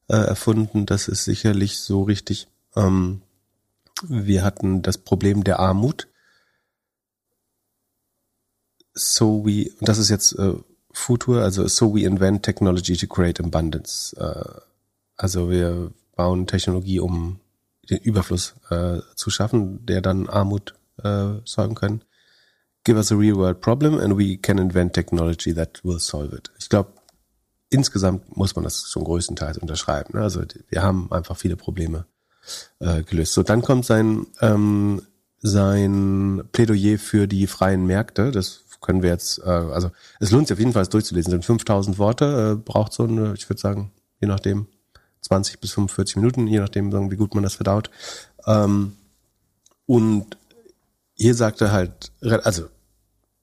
äh, 0.10 0.16
erfunden. 0.16 0.86
Das 0.86 1.08
ist 1.08 1.24
sicherlich 1.24 1.80
so 1.80 2.04
richtig. 2.04 2.48
Ähm, 2.76 3.22
wir 4.08 4.44
hatten 4.44 4.82
das 4.82 4.98
Problem 4.98 5.44
der 5.44 5.60
Armut. 5.60 6.08
So 8.94 9.46
we, 9.46 9.72
und 9.80 9.88
das 9.88 10.00
ist 10.00 10.10
jetzt 10.10 10.34
äh, 10.34 10.54
Futur, 10.94 11.42
also 11.42 11.68
so 11.68 11.94
we 11.94 12.06
invent 12.06 12.44
technology 12.44 12.96
to 12.96 13.08
create 13.08 13.40
abundance. 13.40 14.16
Äh, 14.18 14.62
also 15.18 15.50
wir 15.50 15.92
bauen 16.16 16.48
Technologie, 16.48 17.00
um 17.00 17.40
den 17.90 18.00
Überfluss 18.00 18.56
äh, 18.70 19.00
zu 19.16 19.30
schaffen, 19.30 19.86
der 19.86 20.02
dann 20.02 20.28
Armut 20.28 20.76
äh, 21.04 21.34
sorgen 21.46 21.76
kann. 21.76 22.04
Give 22.84 22.98
us 22.98 23.12
a 23.12 23.16
real 23.16 23.36
world 23.36 23.62
problem 23.62 24.00
and 24.00 24.18
we 24.18 24.38
can 24.38 24.58
invent 24.58 24.94
technology 24.94 25.54
that 25.54 25.84
will 25.84 26.00
solve 26.00 26.36
it. 26.36 26.52
Ich 26.60 26.70
glaube, 26.70 26.94
insgesamt 27.70 28.36
muss 28.36 28.56
man 28.56 28.64
das 28.64 28.90
schon 28.90 29.04
größtenteils 29.04 29.58
unterschreiben. 29.58 30.18
Ne? 30.18 30.24
Also 30.24 30.42
wir 30.70 30.82
haben 30.82 31.12
einfach 31.12 31.38
viele 31.38 31.56
Probleme 31.56 32.06
äh, 32.80 33.04
gelöst. 33.04 33.34
So, 33.34 33.44
dann 33.44 33.62
kommt 33.62 33.86
sein 33.86 34.26
ähm, 34.42 35.02
sein 35.42 36.44
Plädoyer 36.52 37.00
für 37.00 37.28
die 37.28 37.48
freien 37.48 37.86
Märkte. 37.86 38.32
Das 38.32 38.64
können 38.82 39.02
wir 39.04 39.10
jetzt, 39.10 39.40
äh, 39.40 39.50
also 39.50 39.92
es 40.20 40.32
lohnt 40.32 40.48
sich 40.48 40.56
auf 40.56 40.60
jeden 40.60 40.74
Fall, 40.74 40.82
es 40.82 40.90
durchzulesen. 40.90 41.32
Sind 41.32 41.46
5000 41.46 41.98
Worte, 41.98 42.54
äh, 42.54 42.56
braucht 42.56 42.94
so 42.94 43.04
eine, 43.04 43.34
ich 43.34 43.50
würde 43.50 43.62
sagen, 43.62 43.92
je 44.20 44.28
nachdem 44.28 44.68
20 45.22 45.60
bis 45.60 45.72
45 45.72 46.18
Minuten, 46.18 46.48
je 46.48 46.60
nachdem, 46.60 46.92
wie 47.12 47.16
gut 47.16 47.36
man 47.36 47.44
das 47.44 47.56
verdaut. 47.56 47.90
Ähm, 48.46 48.94
und 49.86 50.38
hier 51.14 51.36
sagt 51.36 51.62
er 51.62 51.72
halt, 51.72 52.12
also 52.22 52.68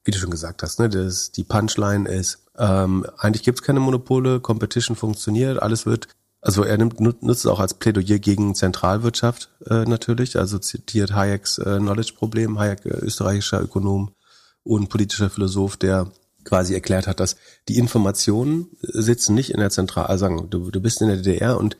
wie 0.03 0.11
du 0.11 0.17
schon 0.17 0.31
gesagt 0.31 0.63
hast, 0.63 0.79
ne, 0.79 0.89
das, 0.89 1.31
die 1.31 1.43
Punchline 1.43 2.07
ist, 2.07 2.45
ähm, 2.57 3.05
eigentlich 3.17 3.43
gibt 3.43 3.59
es 3.59 3.65
keine 3.65 3.79
Monopole, 3.79 4.39
Competition 4.39 4.95
funktioniert, 4.95 5.61
alles 5.61 5.85
wird 5.85 6.07
also 6.41 6.63
er 6.63 6.77
nimmt, 6.77 7.01
nutzt 7.01 7.25
es 7.25 7.45
auch 7.45 7.59
als 7.59 7.73
Plädoyer 7.73 8.19
gegen 8.19 8.55
Zentralwirtschaft 8.55 9.49
äh, 9.65 9.83
natürlich, 9.83 10.37
also 10.37 10.57
zitiert 10.57 11.13
Hayeks 11.13 11.57
äh, 11.57 11.79
Knowledge-Problem, 11.79 12.57
Hayek 12.57 12.85
äh, 12.85 12.89
österreichischer 12.89 13.61
Ökonom 13.61 14.11
und 14.63 14.89
politischer 14.89 15.29
Philosoph, 15.29 15.77
der 15.77 16.11
quasi 16.43 16.73
erklärt 16.73 17.07
hat, 17.07 17.19
dass 17.19 17.35
die 17.67 17.77
Informationen 17.77 18.67
sitzen 18.81 19.35
nicht 19.35 19.51
in 19.51 19.59
der 19.59 19.69
Zentral, 19.69 20.07
also 20.07 20.25
sagen, 20.25 20.49
du, 20.49 20.71
du 20.71 20.81
bist 20.81 21.01
in 21.01 21.07
der 21.07 21.17
DDR 21.17 21.57
und 21.57 21.77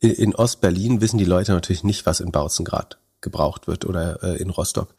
in, 0.00 0.10
in 0.10 0.34
Ostberlin 0.34 1.00
wissen 1.00 1.18
die 1.18 1.24
Leute 1.24 1.52
natürlich 1.52 1.84
nicht, 1.84 2.06
was 2.06 2.20
in 2.20 2.32
Bautzengrad 2.32 2.98
gebraucht 3.20 3.66
wird 3.66 3.84
oder 3.84 4.22
äh, 4.22 4.36
in 4.36 4.50
Rostock. 4.50 4.94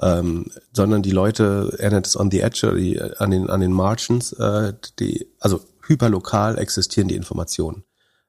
Ähm, 0.00 0.50
sondern 0.72 1.02
die 1.02 1.10
Leute, 1.10 1.74
er 1.78 1.90
nennt 1.90 2.06
es 2.06 2.18
on 2.18 2.30
the 2.30 2.40
edge, 2.40 2.74
die, 2.76 3.00
an 3.00 3.30
den 3.30 3.48
an 3.48 3.60
den 3.60 3.72
Margins, 3.72 4.32
äh, 4.32 4.74
die, 4.98 5.26
also 5.40 5.60
hyperlokal 5.86 6.58
existieren 6.58 7.08
die 7.08 7.16
Informationen. 7.16 7.84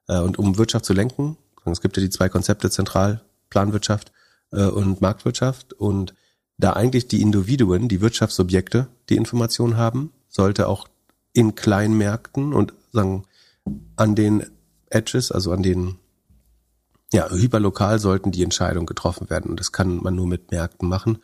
Äh, 0.07 0.19
und 0.19 0.39
um 0.39 0.57
Wirtschaft 0.57 0.85
zu 0.85 0.93
lenken, 0.93 1.37
es 1.65 1.81
gibt 1.81 1.97
ja 1.97 2.03
die 2.03 2.09
zwei 2.09 2.29
Konzepte 2.29 2.69
Zentralplanwirtschaft 2.69 4.13
äh, 4.51 4.65
und 4.65 5.01
Marktwirtschaft 5.01 5.73
und 5.73 6.13
da 6.57 6.73
eigentlich 6.73 7.07
die 7.07 7.21
Individuen, 7.21 7.87
die 7.87 8.01
Wirtschaftsobjekte, 8.01 8.87
die 9.09 9.15
Informationen 9.15 9.77
haben, 9.77 10.11
sollte 10.27 10.67
auch 10.67 10.87
in 11.33 11.55
Kleinmärkten 11.55 12.53
und 12.53 12.73
sagen 12.91 13.25
an 13.95 14.15
den 14.15 14.45
Edges, 14.89 15.31
also 15.31 15.51
an 15.51 15.61
den 15.61 15.97
ja 17.13 17.29
hyperlokal 17.29 17.99
sollten 17.99 18.31
die 18.31 18.43
Entscheidungen 18.43 18.85
getroffen 18.85 19.29
werden 19.29 19.51
und 19.51 19.59
das 19.59 19.71
kann 19.71 20.01
man 20.01 20.15
nur 20.15 20.27
mit 20.27 20.51
Märkten 20.51 20.89
machen, 20.89 21.19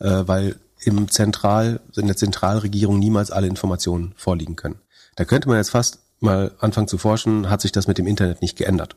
äh, 0.00 0.22
weil 0.26 0.56
im 0.80 1.10
Zentral 1.10 1.80
in 1.96 2.06
der 2.06 2.16
Zentralregierung 2.16 2.98
niemals 2.98 3.30
alle 3.30 3.46
Informationen 3.46 4.14
vorliegen 4.16 4.56
können. 4.56 4.80
Da 5.16 5.24
könnte 5.24 5.48
man 5.48 5.58
jetzt 5.58 5.70
fast 5.70 6.00
mal 6.20 6.52
anfangen 6.60 6.88
zu 6.88 6.98
forschen, 6.98 7.50
hat 7.50 7.60
sich 7.60 7.72
das 7.72 7.88
mit 7.88 7.98
dem 7.98 8.06
Internet 8.06 8.42
nicht 8.42 8.56
geändert. 8.56 8.96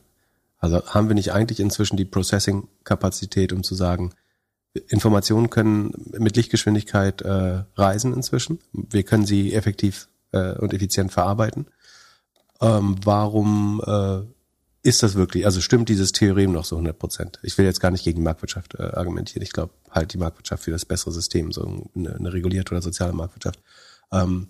Also 0.58 0.84
haben 0.86 1.08
wir 1.08 1.14
nicht 1.14 1.32
eigentlich 1.32 1.58
inzwischen 1.58 1.96
die 1.96 2.04
Processing-Kapazität, 2.04 3.52
um 3.52 3.64
zu 3.64 3.74
sagen, 3.74 4.12
Informationen 4.88 5.50
können 5.50 5.92
mit 6.18 6.36
Lichtgeschwindigkeit 6.36 7.22
äh, 7.22 7.64
reisen 7.74 8.14
inzwischen. 8.14 8.58
Wir 8.72 9.02
können 9.02 9.26
sie 9.26 9.52
effektiv 9.52 10.08
äh, 10.32 10.58
und 10.58 10.72
effizient 10.72 11.12
verarbeiten. 11.12 11.66
Ähm, 12.60 12.96
warum 13.04 13.82
äh, 13.86 14.22
ist 14.82 15.02
das 15.02 15.14
wirklich, 15.14 15.44
also 15.44 15.60
stimmt 15.60 15.88
dieses 15.88 16.12
Theorem 16.12 16.52
noch 16.52 16.64
so 16.64 16.76
100 16.76 16.98
Prozent? 16.98 17.38
Ich 17.42 17.56
will 17.58 17.64
jetzt 17.64 17.80
gar 17.80 17.90
nicht 17.90 18.04
gegen 18.04 18.18
die 18.18 18.24
Marktwirtschaft 18.24 18.74
äh, 18.76 18.82
argumentieren. 18.82 19.42
Ich 19.42 19.52
glaube 19.52 19.72
halt 19.90 20.12
die 20.12 20.18
Marktwirtschaft 20.18 20.64
für 20.64 20.70
das 20.70 20.84
bessere 20.84 21.12
System, 21.12 21.52
so 21.52 21.90
eine, 21.94 22.14
eine 22.14 22.32
regulierte 22.32 22.72
oder 22.72 22.82
soziale 22.82 23.12
Marktwirtschaft. 23.12 23.60
Ähm, 24.10 24.48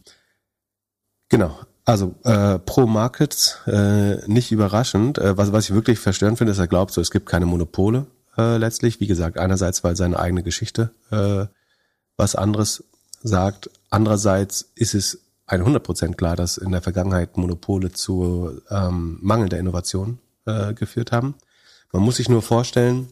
genau, 1.28 1.58
also 1.85 2.14
äh, 2.24 2.58
pro 2.61 2.87
Markets, 2.87 3.58
äh, 3.66 4.26
nicht 4.26 4.52
überraschend. 4.52 5.18
Äh, 5.18 5.37
was, 5.37 5.52
was 5.52 5.64
ich 5.64 5.74
wirklich 5.74 5.98
verstörend 5.98 6.38
finde, 6.38 6.52
ist, 6.52 6.58
er 6.58 6.68
glaubt, 6.68 6.92
so 6.92 7.00
es 7.00 7.11
gibt 7.11 7.26
keine 7.26 7.46
Monopole 7.46 8.06
äh, 8.37 8.57
letztlich. 8.57 9.01
Wie 9.01 9.07
gesagt, 9.07 9.38
einerseits, 9.38 9.85
weil 9.85 9.97
seine 9.97 10.18
eigene 10.18 10.42
Geschichte 10.42 10.90
äh, 11.11 11.47
was 12.16 12.35
anderes 12.35 12.85
sagt. 13.23 13.71
Andererseits 13.90 14.73
ist 14.75 14.95
es 14.95 15.21
100% 15.49 16.14
klar, 16.14 16.37
dass 16.37 16.57
in 16.57 16.73
der 16.73 16.83
Vergangenheit 16.83 17.37
Monopole 17.37 17.92
zu 17.92 18.61
ähm, 18.71 19.18
mangelnder 19.21 19.59
Innovation 19.59 20.18
äh, 20.47 20.73
geführt 20.75 21.12
haben. 21.12 21.35
Man 21.92 22.03
muss 22.03 22.16
sich 22.16 22.29
nur 22.29 22.42
vorstellen, 22.42 23.09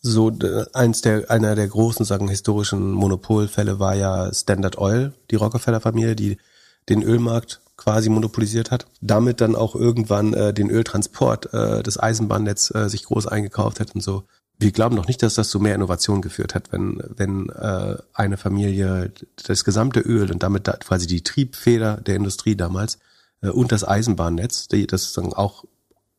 so 0.00 0.32
eins 0.72 1.00
der 1.00 1.30
einer 1.30 1.54
der 1.54 1.68
großen 1.68 2.06
sagen 2.06 2.28
historischen 2.28 2.92
Monopolfälle 2.92 3.78
war 3.80 3.94
ja 3.94 4.32
Standard 4.32 4.78
Oil, 4.78 5.12
die 5.30 5.36
Rockefeller 5.36 5.80
Familie, 5.80 6.14
die 6.14 6.38
den 6.88 7.02
Ölmarkt 7.02 7.60
quasi 7.76 8.08
monopolisiert 8.08 8.70
hat, 8.70 8.86
damit 9.00 9.40
dann 9.40 9.54
auch 9.54 9.74
irgendwann 9.74 10.32
äh, 10.32 10.54
den 10.54 10.70
Öltransport, 10.70 11.52
äh, 11.52 11.82
das 11.82 11.98
Eisenbahnnetz 11.98 12.74
äh, 12.74 12.88
sich 12.88 13.04
groß 13.04 13.26
eingekauft 13.26 13.80
hat 13.80 13.94
und 13.94 14.00
so. 14.00 14.24
Wir 14.58 14.72
glauben 14.72 14.96
doch 14.96 15.06
nicht, 15.06 15.22
dass 15.22 15.34
das 15.34 15.50
zu 15.50 15.60
mehr 15.60 15.74
Innovation 15.74 16.22
geführt 16.22 16.54
hat, 16.54 16.72
wenn, 16.72 17.02
wenn 17.14 17.50
äh, 17.50 17.96
eine 18.14 18.38
Familie 18.38 19.12
das 19.46 19.64
gesamte 19.64 20.00
Öl 20.00 20.32
und 20.32 20.42
damit 20.42 20.66
da 20.66 20.72
quasi 20.72 21.06
die 21.06 21.22
Triebfeder 21.22 21.98
der 21.98 22.16
Industrie 22.16 22.56
damals 22.56 22.98
äh, 23.42 23.48
und 23.48 23.72
das 23.72 23.86
Eisenbahnnetz, 23.86 24.68
die 24.68 24.86
das 24.86 25.12
dann 25.12 25.34
auch 25.34 25.64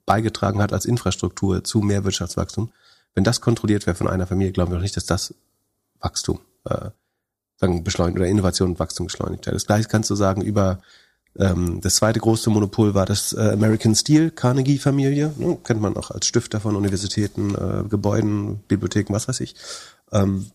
beigetragen 0.06 0.62
hat 0.62 0.72
als 0.72 0.86
Infrastruktur 0.86 1.64
zu 1.64 1.82
mehr 1.82 2.04
Wirtschaftswachstum, 2.04 2.72
wenn 3.16 3.24
das 3.24 3.42
kontrolliert 3.42 3.88
wäre 3.88 3.96
von 3.96 4.08
einer 4.08 4.28
Familie, 4.28 4.54
glauben 4.54 4.72
wir 4.72 4.76
doch 4.76 4.84
nicht, 4.84 4.96
dass 4.96 5.08
das 5.08 5.34
Wachstum 6.00 6.40
äh, 6.66 6.92
sagen, 7.58 7.84
beschleunigt 7.84 8.18
oder 8.18 8.28
Innovation 8.28 8.72
und 8.72 8.80
Wachstum 8.80 9.08
beschleunigt. 9.08 9.48
Das 9.48 9.66
gleiche 9.66 9.88
kannst 9.88 10.10
du 10.10 10.16
sagen 10.16 10.42
über 10.42 10.80
ähm, 11.38 11.82
das 11.82 11.96
zweite 11.96 12.20
große 12.20 12.50
Monopol 12.50 12.94
war 12.94 13.06
das 13.06 13.34
äh, 13.34 13.52
American 13.54 13.96
Steel, 13.96 14.32
Carnegie-Familie, 14.32 15.34
ne, 15.38 15.58
kennt 15.64 15.82
man 15.82 15.96
auch 15.96 16.12
als 16.12 16.26
Stifter 16.26 16.60
von 16.60 16.76
Universitäten, 16.76 17.54
äh, 17.56 17.84
Gebäuden, 17.88 18.60
Bibliotheken, 18.68 19.14
was 19.14 19.28
weiß 19.28 19.40
ich. 19.42 19.56
Ähm, 20.12 20.48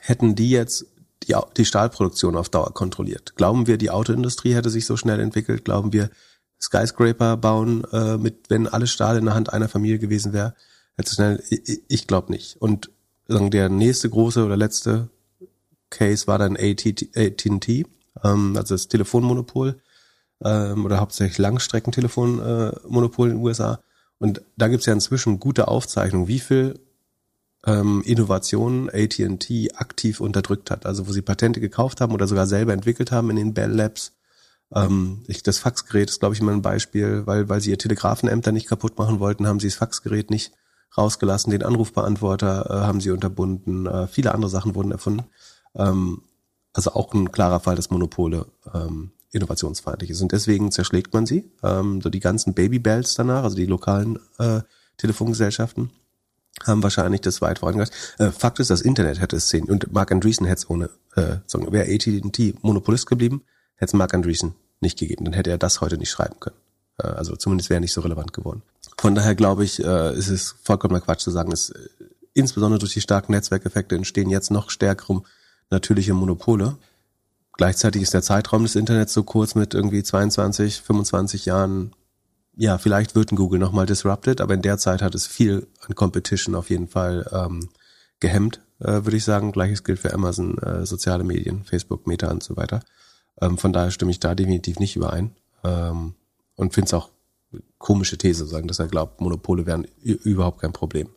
hätten 0.00 0.34
die 0.34 0.50
jetzt 0.50 0.86
die, 1.24 1.34
die 1.56 1.64
Stahlproduktion 1.64 2.36
auf 2.36 2.48
Dauer 2.48 2.72
kontrolliert? 2.74 3.34
Glauben 3.36 3.66
wir, 3.66 3.76
die 3.76 3.90
Autoindustrie 3.90 4.54
hätte 4.54 4.70
sich 4.70 4.86
so 4.86 4.96
schnell 4.96 5.20
entwickelt? 5.20 5.64
Glauben 5.64 5.92
wir, 5.92 6.10
Skyscraper 6.60 7.36
bauen, 7.36 7.84
äh, 7.92 8.16
mit 8.16 8.50
wenn 8.50 8.66
alles 8.66 8.90
Stahl 8.90 9.16
in 9.16 9.26
der 9.26 9.34
Hand 9.34 9.52
einer 9.52 9.68
Familie 9.68 9.98
gewesen 9.98 10.32
wäre, 10.32 10.54
hätte 10.96 11.14
schnell. 11.14 11.42
Ich, 11.50 11.82
ich 11.86 12.06
glaube 12.06 12.32
nicht. 12.32 12.56
Und 12.60 12.90
sagen 13.28 13.50
der 13.50 13.68
nächste 13.68 14.10
große 14.10 14.44
oder 14.44 14.56
letzte 14.56 15.08
Case 15.90 16.26
war 16.26 16.38
dann 16.38 16.56
AT&T, 16.56 17.86
ähm, 18.24 18.56
also 18.56 18.74
das 18.74 18.88
Telefonmonopol 18.88 19.80
ähm, 20.44 20.84
oder 20.84 21.00
hauptsächlich 21.00 21.38
Langstreckentelefonmonopol 21.38 23.28
äh, 23.28 23.30
in 23.30 23.36
den 23.36 23.44
USA. 23.44 23.80
Und 24.18 24.42
da 24.56 24.68
gibt's 24.68 24.86
ja 24.86 24.92
inzwischen 24.92 25.38
gute 25.38 25.68
Aufzeichnungen, 25.68 26.28
wie 26.28 26.40
viel 26.40 26.80
ähm, 27.66 28.02
Innovationen 28.04 28.90
AT&T 28.90 29.72
aktiv 29.74 30.20
unterdrückt 30.20 30.70
hat. 30.70 30.86
Also 30.86 31.06
wo 31.08 31.12
sie 31.12 31.22
Patente 31.22 31.60
gekauft 31.60 32.00
haben 32.00 32.12
oder 32.12 32.26
sogar 32.26 32.46
selber 32.46 32.72
entwickelt 32.72 33.12
haben 33.12 33.30
in 33.30 33.36
den 33.36 33.54
Bell 33.54 33.70
Labs. 33.70 34.12
Ähm, 34.74 35.24
ich, 35.28 35.42
das 35.42 35.58
Faxgerät 35.58 36.10
ist, 36.10 36.20
glaube 36.20 36.34
ich, 36.34 36.40
immer 36.40 36.52
ein 36.52 36.62
Beispiel, 36.62 37.26
weil, 37.26 37.48
weil 37.48 37.60
sie 37.60 37.70
ihr 37.70 37.78
Telegrafenämter 37.78 38.52
nicht 38.52 38.68
kaputt 38.68 38.98
machen 38.98 39.20
wollten, 39.20 39.46
haben 39.46 39.60
sie 39.60 39.68
das 39.68 39.76
Faxgerät 39.76 40.30
nicht 40.30 40.52
rausgelassen, 40.96 41.50
den 41.50 41.62
Anrufbeantworter 41.62 42.66
äh, 42.70 42.86
haben 42.86 43.00
sie 43.00 43.10
unterbunden, 43.10 43.86
äh, 43.86 44.06
viele 44.06 44.34
andere 44.34 44.50
Sachen 44.50 44.74
wurden 44.74 44.92
erfunden. 44.92 45.24
Ähm, 45.78 46.22
also 46.72 46.92
auch 46.92 47.12
ein 47.14 47.32
klarer 47.32 47.60
Fall, 47.60 47.76
dass 47.76 47.90
Monopole 47.90 48.46
ähm, 48.74 49.12
innovationsfeindlich 49.32 50.10
ist. 50.10 50.20
Und 50.20 50.32
deswegen 50.32 50.70
zerschlägt 50.70 51.12
man 51.12 51.26
sie. 51.26 51.50
Ähm, 51.62 52.00
so 52.00 52.10
die 52.10 52.20
ganzen 52.20 52.54
Babybells 52.54 53.14
danach, 53.14 53.44
also 53.44 53.56
die 53.56 53.66
lokalen 53.66 54.18
äh, 54.38 54.60
Telefongesellschaften, 54.96 55.90
haben 56.64 56.82
wahrscheinlich 56.82 57.20
das 57.20 57.40
weit 57.40 57.60
vorangebracht. 57.60 57.92
Äh, 58.18 58.30
Fakt 58.30 58.58
ist, 58.60 58.70
das 58.70 58.80
Internet 58.80 59.20
hätte 59.20 59.36
es 59.36 59.48
sehen 59.48 59.64
und 59.64 59.92
Mark 59.92 60.12
Andreessen 60.12 60.46
hätte 60.46 60.60
es 60.60 60.70
ohne, 60.70 60.90
äh, 61.14 61.36
sagen, 61.46 61.70
wäre 61.72 61.92
AT&T 61.92 62.54
Monopolist 62.62 63.06
geblieben, 63.06 63.42
hätte 63.76 63.90
es 63.90 63.94
Mark 63.94 64.14
Andreessen 64.14 64.54
nicht 64.80 64.98
gegeben. 64.98 65.24
Dann 65.24 65.34
hätte 65.34 65.50
er 65.50 65.58
das 65.58 65.80
heute 65.80 65.98
nicht 65.98 66.10
schreiben 66.10 66.40
können. 66.40 66.56
Äh, 66.98 67.08
also 67.08 67.36
zumindest 67.36 67.70
wäre 67.70 67.80
nicht 67.80 67.92
so 67.92 68.00
relevant 68.00 68.32
geworden. 68.32 68.62
Von 68.98 69.14
daher 69.14 69.34
glaube 69.34 69.64
ich, 69.64 69.82
äh, 69.82 70.16
ist 70.16 70.28
es 70.28 70.56
vollkommener 70.62 71.00
Quatsch 71.00 71.20
zu 71.20 71.30
sagen, 71.30 71.50
dass 71.50 71.70
äh, 71.70 71.88
insbesondere 72.34 72.78
durch 72.78 72.94
die 72.94 73.00
starken 73.00 73.32
Netzwerkeffekte 73.32 73.94
entstehen 73.94 74.30
jetzt 74.30 74.50
noch 74.50 74.70
stärkere 74.70 75.22
natürliche 75.70 76.14
Monopole. 76.14 76.76
Gleichzeitig 77.52 78.02
ist 78.02 78.14
der 78.14 78.22
Zeitraum 78.22 78.62
des 78.62 78.76
Internets 78.76 79.12
so 79.12 79.24
kurz 79.24 79.54
mit 79.54 79.74
irgendwie 79.74 80.02
22, 80.02 80.80
25 80.80 81.46
Jahren. 81.46 81.92
Ja, 82.56 82.78
vielleicht 82.78 83.14
wird 83.14 83.32
ein 83.32 83.36
Google 83.36 83.58
nochmal 83.58 83.86
disrupted, 83.86 84.40
aber 84.40 84.54
in 84.54 84.62
der 84.62 84.78
Zeit 84.78 85.02
hat 85.02 85.14
es 85.14 85.26
viel 85.26 85.66
an 85.86 85.94
Competition 85.94 86.54
auf 86.54 86.70
jeden 86.70 86.88
Fall 86.88 87.28
ähm, 87.32 87.68
gehemmt, 88.20 88.60
äh, 88.80 89.04
würde 89.04 89.16
ich 89.16 89.24
sagen. 89.24 89.52
Gleiches 89.52 89.84
gilt 89.84 89.98
für 89.98 90.12
Amazon, 90.12 90.58
äh, 90.58 90.86
soziale 90.86 91.24
Medien, 91.24 91.64
Facebook, 91.64 92.06
Meta 92.06 92.30
und 92.30 92.42
so 92.42 92.56
weiter. 92.56 92.80
Ähm, 93.40 93.58
von 93.58 93.72
daher 93.72 93.90
stimme 93.90 94.10
ich 94.10 94.20
da 94.20 94.34
definitiv 94.34 94.78
nicht 94.78 94.96
überein. 94.96 95.32
Ähm, 95.64 96.14
und 96.56 96.74
finde 96.74 96.86
es 96.86 96.94
auch 96.94 97.10
komische 97.78 98.18
These 98.18 98.46
sagen, 98.46 98.68
dass 98.68 98.78
er 98.78 98.88
glaubt, 98.88 99.20
Monopole 99.20 99.66
wären 99.66 99.86
überhaupt 100.02 100.60
kein 100.60 100.72
Problem. 100.72 101.08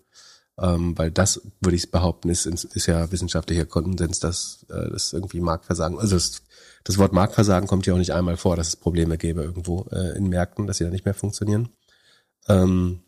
Ähm, 0.61 0.95
weil 0.95 1.09
das, 1.09 1.41
würde 1.59 1.75
ich 1.75 1.89
behaupten, 1.89 2.29
ist, 2.29 2.45
ist 2.45 2.85
ja 2.85 3.11
wissenschaftlicher 3.11 3.65
Konsens, 3.65 4.19
dass 4.19 4.65
äh, 4.69 4.91
das 4.91 5.11
irgendwie 5.11 5.41
Marktversagen, 5.41 5.97
also 5.97 6.15
das, 6.15 6.43
das 6.83 6.99
Wort 6.99 7.13
Marktversagen 7.13 7.67
kommt 7.67 7.87
ja 7.87 7.95
auch 7.95 7.97
nicht 7.97 8.13
einmal 8.13 8.37
vor, 8.37 8.55
dass 8.55 8.67
es 8.67 8.75
Probleme 8.75 9.17
gäbe 9.17 9.41
irgendwo 9.41 9.87
äh, 9.91 10.15
in 10.15 10.29
Märkten, 10.29 10.67
dass 10.67 10.77
sie 10.77 10.83
da 10.83 10.91
nicht 10.91 11.05
mehr 11.05 11.15
funktionieren. 11.15 11.69
Ähm, 12.47 13.01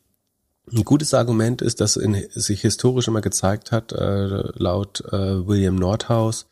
ein 0.72 0.84
gutes 0.84 1.14
Argument 1.14 1.62
ist, 1.62 1.80
dass 1.80 1.96
in, 1.96 2.26
sich 2.32 2.62
historisch 2.62 3.08
immer 3.08 3.22
gezeigt 3.22 3.72
hat, 3.72 3.92
äh, 3.92 4.44
laut 4.56 5.02
äh, 5.12 5.46
William 5.46 5.76
Nordhaus, 5.76 6.48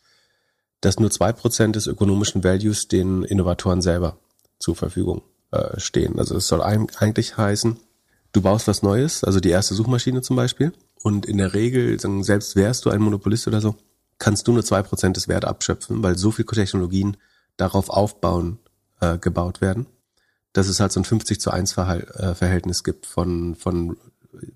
dass 0.81 0.99
nur 0.99 1.09
zwei 1.09 1.31
Prozent 1.31 1.75
des 1.75 1.87
ökonomischen 1.87 2.43
Values 2.43 2.87
den 2.87 3.23
Innovatoren 3.23 3.81
selber 3.81 4.19
zur 4.59 4.75
Verfügung 4.75 5.23
äh, 5.51 5.79
stehen. 5.79 6.19
Also 6.19 6.35
es 6.35 6.47
soll 6.47 6.61
eigentlich 6.61 7.37
heißen, 7.37 7.79
du 8.33 8.41
baust 8.41 8.67
was 8.67 8.83
Neues, 8.83 9.23
also 9.23 9.39
die 9.39 9.49
erste 9.49 9.73
Suchmaschine 9.73 10.21
zum 10.21 10.35
Beispiel, 10.35 10.73
und 11.03 11.25
in 11.25 11.37
der 11.37 11.53
Regel, 11.53 11.99
selbst 12.23 12.55
wärst 12.55 12.85
du 12.85 12.89
ein 12.89 13.01
Monopolist 13.01 13.47
oder 13.47 13.61
so, 13.61 13.75
kannst 14.17 14.47
du 14.47 14.53
nur 14.53 14.63
zwei 14.63 14.83
Prozent 14.83 15.17
des 15.17 15.27
Werts 15.27 15.47
abschöpfen, 15.47 16.03
weil 16.03 16.17
so 16.17 16.31
viele 16.31 16.47
Technologien 16.47 17.17
darauf 17.57 17.89
aufbauen, 17.89 18.59
äh, 18.99 19.17
gebaut 19.17 19.61
werden, 19.61 19.87
dass 20.53 20.67
es 20.67 20.79
halt 20.79 20.91
so 20.91 20.99
ein 20.99 21.05
50 21.05 21.39
zu 21.39 21.51
1 21.51 21.77
äh, 21.77 22.35
Verhältnis 22.35 22.83
gibt 22.83 23.05
von, 23.05 23.55
von 23.55 23.97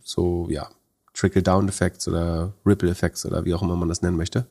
so, 0.03 0.47
ja, 0.49 0.69
Trickle-Down-Effects 1.13 2.08
oder 2.08 2.53
Ripple-Effects 2.65 3.25
oder 3.25 3.45
wie 3.45 3.53
auch 3.53 3.62
immer 3.62 3.75
man 3.75 3.89
das 3.89 4.01
nennen 4.01 4.17
möchte. 4.17 4.47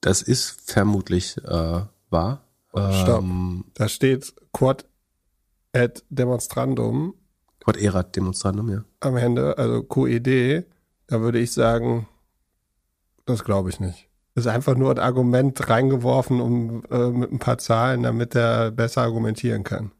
Das 0.00 0.22
ist 0.22 0.60
vermutlich 0.64 1.36
äh, 1.38 1.82
wahr. 2.10 2.44
Stopp. 2.70 3.22
Ähm, 3.22 3.64
da 3.74 3.88
steht 3.88 4.32
Quad 4.52 4.86
ad 5.72 6.02
demonstrandum 6.08 7.14
Quod 7.60 7.76
erat 7.76 8.16
demonstrandum, 8.16 8.70
ja. 8.70 8.84
Am 9.00 9.16
Ende, 9.16 9.56
also 9.56 9.82
QED, 9.82 10.64
da 11.10 11.20
würde 11.20 11.40
ich 11.40 11.52
sagen, 11.52 12.06
das 13.26 13.44
glaube 13.44 13.68
ich 13.68 13.80
nicht. 13.80 14.08
Das 14.34 14.46
ist 14.46 14.50
einfach 14.50 14.76
nur 14.76 14.92
ein 14.92 14.98
Argument 14.98 15.68
reingeworfen, 15.68 16.40
um 16.40 16.84
äh, 16.90 17.10
mit 17.10 17.32
ein 17.32 17.40
paar 17.40 17.58
Zahlen, 17.58 18.04
damit 18.04 18.36
er 18.36 18.70
besser 18.70 19.02
argumentieren 19.02 19.64
kann. 19.64 19.90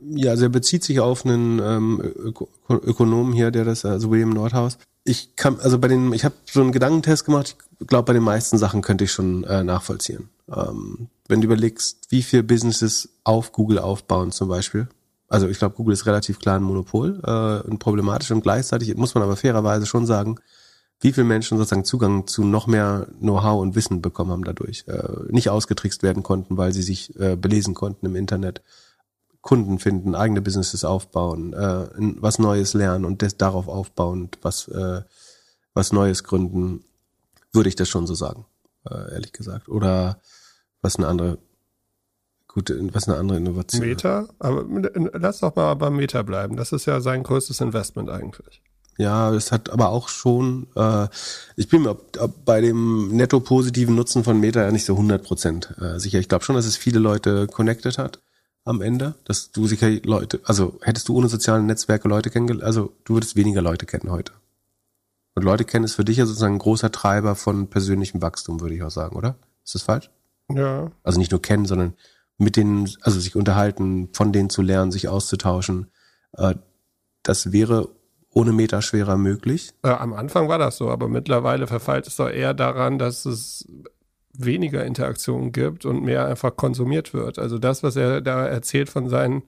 Ja, 0.00 0.30
also 0.30 0.44
er 0.44 0.50
bezieht 0.50 0.84
sich 0.84 1.00
auf 1.00 1.26
einen 1.26 1.58
ähm, 1.58 2.00
Öko 2.00 2.48
Ökonomen 2.68 3.32
hier, 3.32 3.50
der 3.50 3.64
das, 3.64 3.84
also 3.84 4.10
William 4.10 4.30
Nordhaus. 4.30 4.78
Ich 5.02 5.34
kann, 5.34 5.58
also 5.58 5.78
bei 5.78 5.88
den, 5.88 6.12
ich 6.12 6.24
habe 6.24 6.34
so 6.48 6.60
einen 6.60 6.72
Gedankentest 6.72 7.24
gemacht. 7.24 7.56
Ich 7.80 7.86
glaube, 7.88 8.06
bei 8.06 8.12
den 8.12 8.22
meisten 8.22 8.56
Sachen 8.56 8.82
könnte 8.82 9.04
ich 9.04 9.12
schon 9.12 9.42
äh, 9.44 9.64
nachvollziehen. 9.64 10.28
Ähm, 10.48 11.08
wenn 11.26 11.40
du 11.40 11.46
überlegst, 11.46 12.06
wie 12.10 12.22
viel 12.22 12.44
Businesses 12.44 13.08
auf 13.24 13.50
Google 13.50 13.80
aufbauen 13.80 14.30
zum 14.30 14.48
Beispiel, 14.48 14.88
also 15.28 15.48
ich 15.48 15.58
glaube, 15.58 15.74
Google 15.74 15.94
ist 15.94 16.06
relativ 16.06 16.38
klar 16.38 16.56
ein 16.56 16.62
Monopol 16.62 17.20
äh, 17.24 17.68
und 17.68 17.78
problematisch 17.78 18.30
und 18.30 18.42
gleichzeitig 18.42 18.94
muss 18.96 19.14
man 19.14 19.24
aber 19.24 19.36
fairerweise 19.36 19.86
schon 19.86 20.06
sagen, 20.06 20.38
wie 21.00 21.12
viele 21.12 21.26
Menschen 21.26 21.58
sozusagen 21.58 21.84
Zugang 21.84 22.26
zu 22.26 22.44
noch 22.44 22.66
mehr 22.66 23.06
Know-how 23.20 23.60
und 23.60 23.74
Wissen 23.74 24.00
bekommen 24.00 24.30
haben 24.30 24.44
dadurch, 24.44 24.84
äh, 24.86 25.02
nicht 25.28 25.50
ausgetrickst 25.50 26.02
werden 26.02 26.22
konnten, 26.22 26.56
weil 26.56 26.72
sie 26.72 26.82
sich 26.82 27.18
äh, 27.18 27.36
belesen 27.36 27.74
konnten 27.74 28.06
im 28.06 28.16
Internet, 28.16 28.62
Kunden 29.42 29.78
finden, 29.78 30.14
eigene 30.14 30.40
Businesses 30.40 30.84
aufbauen, 30.84 31.52
äh, 31.52 31.86
was 32.20 32.38
Neues 32.38 32.74
lernen 32.74 33.04
und 33.04 33.22
das 33.22 33.36
darauf 33.36 33.68
aufbauend 33.68 34.38
was 34.42 34.68
äh, 34.68 35.02
was 35.74 35.92
Neues 35.92 36.24
gründen. 36.24 36.84
würde 37.52 37.68
ich 37.68 37.76
das 37.76 37.88
schon 37.88 38.06
so 38.06 38.14
sagen, 38.14 38.46
äh, 38.88 39.12
ehrlich 39.12 39.32
gesagt. 39.32 39.68
Oder 39.68 40.20
was 40.82 40.96
eine 40.96 41.06
andere 41.06 41.38
gute, 42.56 42.94
was 42.94 43.06
eine 43.06 43.18
andere 43.18 43.36
Innovation. 43.36 43.86
Meta, 43.86 44.28
aber 44.38 44.64
lass 45.12 45.40
doch 45.40 45.54
mal 45.54 45.74
beim 45.74 45.96
Meta 45.96 46.22
bleiben. 46.22 46.56
Das 46.56 46.72
ist 46.72 46.86
ja 46.86 47.02
sein 47.02 47.22
größtes 47.22 47.60
Investment 47.60 48.08
eigentlich. 48.08 48.62
Ja, 48.96 49.30
es 49.34 49.52
hat 49.52 49.68
aber 49.68 49.90
auch 49.90 50.08
schon, 50.08 50.68
äh, 50.74 51.06
ich 51.56 51.68
bin 51.68 51.82
mir 51.82 51.98
bei 52.46 52.62
dem 52.62 53.14
netto 53.14 53.40
positiven 53.40 53.94
Nutzen 53.94 54.24
von 54.24 54.40
Meta 54.40 54.62
ja 54.62 54.70
nicht 54.72 54.86
so 54.86 54.94
100 54.94 55.22
Prozent 55.22 55.74
äh, 55.78 56.00
sicher. 56.00 56.18
Ich 56.18 56.30
glaube 56.30 56.44
schon, 56.44 56.56
dass 56.56 56.64
es 56.64 56.78
viele 56.78 56.98
Leute 56.98 57.46
connected 57.46 57.98
hat 57.98 58.20
am 58.64 58.80
Ende, 58.80 59.14
dass 59.24 59.52
du 59.52 59.66
sicher 59.66 59.90
Leute, 60.04 60.40
also 60.44 60.78
hättest 60.80 61.08
du 61.08 61.14
ohne 61.14 61.28
soziale 61.28 61.62
Netzwerke 61.62 62.08
Leute 62.08 62.30
kennengelernt, 62.30 62.64
also 62.64 62.94
du 63.04 63.14
würdest 63.14 63.36
weniger 63.36 63.60
Leute 63.60 63.84
kennen 63.84 64.10
heute. 64.10 64.32
Und 65.34 65.42
Leute 65.42 65.66
kennen 65.66 65.84
ist 65.84 65.94
für 65.94 66.04
dich 66.06 66.16
ja 66.16 66.24
sozusagen 66.24 66.54
ein 66.54 66.58
großer 66.58 66.90
Treiber 66.90 67.34
von 67.36 67.68
persönlichem 67.68 68.22
Wachstum, 68.22 68.62
würde 68.62 68.74
ich 68.74 68.82
auch 68.82 68.90
sagen, 68.90 69.14
oder? 69.14 69.36
Ist 69.62 69.74
das 69.74 69.82
falsch? 69.82 70.10
Ja. 70.50 70.90
Also 71.02 71.18
nicht 71.18 71.32
nur 71.32 71.42
kennen, 71.42 71.66
sondern 71.66 71.92
mit 72.38 72.56
denen, 72.56 72.88
also 73.02 73.18
sich 73.18 73.36
unterhalten, 73.36 74.08
von 74.12 74.32
denen 74.32 74.50
zu 74.50 74.62
lernen, 74.62 74.92
sich 74.92 75.08
auszutauschen. 75.08 75.90
Äh, 76.32 76.54
das 77.22 77.52
wäre 77.52 77.88
ohne 78.30 78.52
Meta 78.52 78.82
schwerer 78.82 79.16
möglich. 79.16 79.72
Äh, 79.82 79.88
am 79.88 80.12
Anfang 80.12 80.48
war 80.48 80.58
das 80.58 80.76
so, 80.76 80.90
aber 80.90 81.08
mittlerweile 81.08 81.66
verfällt 81.66 82.06
es 82.06 82.16
doch 82.16 82.28
eher 82.28 82.52
daran, 82.52 82.98
dass 82.98 83.24
es 83.24 83.66
weniger 84.34 84.84
Interaktion 84.84 85.52
gibt 85.52 85.86
und 85.86 86.02
mehr 86.02 86.26
einfach 86.26 86.54
konsumiert 86.54 87.14
wird. 87.14 87.38
Also 87.38 87.58
das, 87.58 87.82
was 87.82 87.96
er 87.96 88.20
da 88.20 88.46
erzählt 88.46 88.90
von 88.90 89.08
seinen 89.08 89.44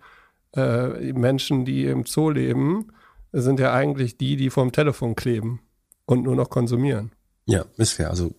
äh, 0.57 1.13
Menschen, 1.13 1.67
die 1.67 1.85
im 1.85 2.07
Zoo 2.07 2.31
leben, 2.31 2.89
sind 3.33 3.61
ja 3.61 3.75
eigentlich 3.75 4.17
die, 4.17 4.37
die 4.37 4.49
vorm 4.49 4.73
Telefon 4.73 5.15
kleben 5.15 5.61
und 6.07 6.23
nur 6.23 6.35
noch 6.35 6.49
konsumieren. 6.49 7.13
Ja, 7.45 7.67
ist 7.77 7.93
fair. 7.93 8.09
Also 8.09 8.35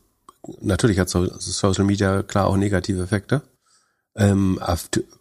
natürlich 0.61 0.97
hat 0.97 1.09
Social 1.09 1.85
Media 1.85 2.23
klar 2.23 2.47
auch 2.47 2.57
negative 2.57 3.03
Effekte. 3.03 3.43
Ähm, 4.19 4.59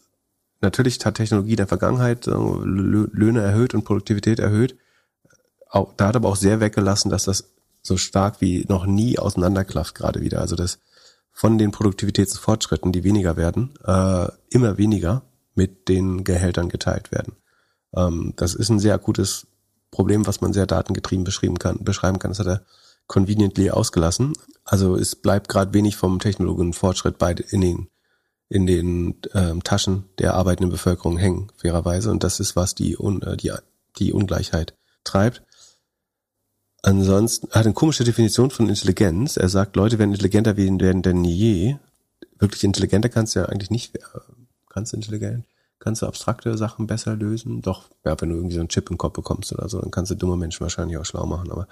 natürlich 0.61 1.03
hat 1.03 1.15
Technologie 1.15 1.51
in 1.51 1.57
der 1.57 1.67
Vergangenheit 1.67 2.25
Löhne 2.27 3.41
erhöht 3.41 3.73
und 3.73 3.85
Produktivität 3.85 4.39
erhöht. 4.39 4.77
Auch, 5.69 5.93
da 5.97 6.07
hat 6.07 6.15
aber 6.15 6.29
auch 6.29 6.35
sehr 6.35 6.59
weggelassen, 6.59 7.09
dass 7.09 7.25
das 7.25 7.51
so 7.81 7.97
stark 7.97 8.41
wie 8.41 8.65
noch 8.67 8.85
nie 8.85 9.17
auseinanderklafft 9.17 9.95
gerade 9.95 10.21
wieder. 10.21 10.41
Also 10.41 10.55
das 10.55 10.79
von 11.31 11.57
den 11.57 11.71
Produktivitätsfortschritten, 11.71 12.91
die 12.91 13.03
weniger 13.03 13.35
werden, 13.35 13.73
äh, 13.83 14.27
immer 14.49 14.77
weniger 14.77 15.23
mit 15.55 15.87
den 15.87 16.23
Gehältern 16.23 16.69
geteilt 16.69 17.11
werden. 17.11 17.33
Ähm, 17.95 18.33
das 18.35 18.53
ist 18.53 18.69
ein 18.69 18.79
sehr 18.79 18.93
akutes 18.93 19.47
Problem, 19.91 20.27
was 20.27 20.41
man 20.41 20.53
sehr 20.53 20.67
datengetrieben 20.67 21.23
beschreiben 21.23 21.57
kann. 21.57 21.83
Beschreiben 21.83 22.19
kann. 22.19 22.31
Das 22.31 22.39
hat 22.39 22.47
er 22.47 22.65
conveniently 23.07 23.71
ausgelassen. 23.71 24.33
Also 24.63 24.95
es 24.95 25.15
bleibt 25.15 25.47
gerade 25.47 25.73
wenig 25.73 25.95
vom 25.95 26.19
technologischen 26.19 26.73
Fortschritt 26.73 27.17
bei 27.17 27.31
in 27.33 27.61
den 27.61 27.89
in 28.47 28.67
den 28.67 29.15
ähm, 29.33 29.63
Taschen 29.63 30.05
der 30.19 30.35
arbeitenden 30.35 30.69
Bevölkerung 30.69 31.17
hängen, 31.17 31.51
fairerweise. 31.57 32.11
Und 32.11 32.23
das 32.23 32.39
ist, 32.39 32.55
was 32.55 32.75
die, 32.75 32.95
un, 32.97 33.21
äh, 33.23 33.37
die, 33.37 33.51
die 33.97 34.13
Ungleichheit 34.13 34.75
treibt. 35.03 35.41
Ansonsten 36.83 37.47
hat 37.49 37.65
eine 37.65 37.73
komische 37.73 38.03
Definition 38.03 38.51
von 38.51 38.69
Intelligenz. 38.69 39.37
Er 39.37 39.49
sagt, 39.49 39.75
Leute 39.75 39.97
werden 39.97 40.11
intelligenter 40.11 40.57
werden 40.57 41.01
denn 41.01 41.23
je. 41.23 41.77
Wirklich 42.37 42.63
intelligenter 42.63 43.09
kannst 43.09 43.35
du 43.35 43.39
ja 43.39 43.45
eigentlich 43.47 43.71
nicht 43.71 43.97
Kannst 44.75 44.91
du 44.91 44.97
intelligent, 44.97 45.45
kannst 45.79 46.01
du 46.01 46.05
abstrakte 46.05 46.57
Sachen 46.57 46.85
besser 46.85 47.15
lösen? 47.15 47.61
Doch, 47.61 47.85
ja, 48.03 48.19
wenn 48.19 48.29
du 48.29 48.35
irgendwie 48.35 48.55
so 48.55 48.59
einen 48.59 48.69
Chip 48.69 48.91
im 48.91 48.97
Kopf 48.97 49.13
bekommst 49.13 49.53
oder 49.53 49.69
so, 49.69 49.79
dann 49.79 49.89
kannst 49.89 50.11
du 50.11 50.15
dumme 50.15 50.35
Menschen 50.35 50.61
wahrscheinlich 50.61 50.97
auch 50.97 51.05
schlau 51.05 51.25
machen. 51.25 51.49
Aber 51.51 51.67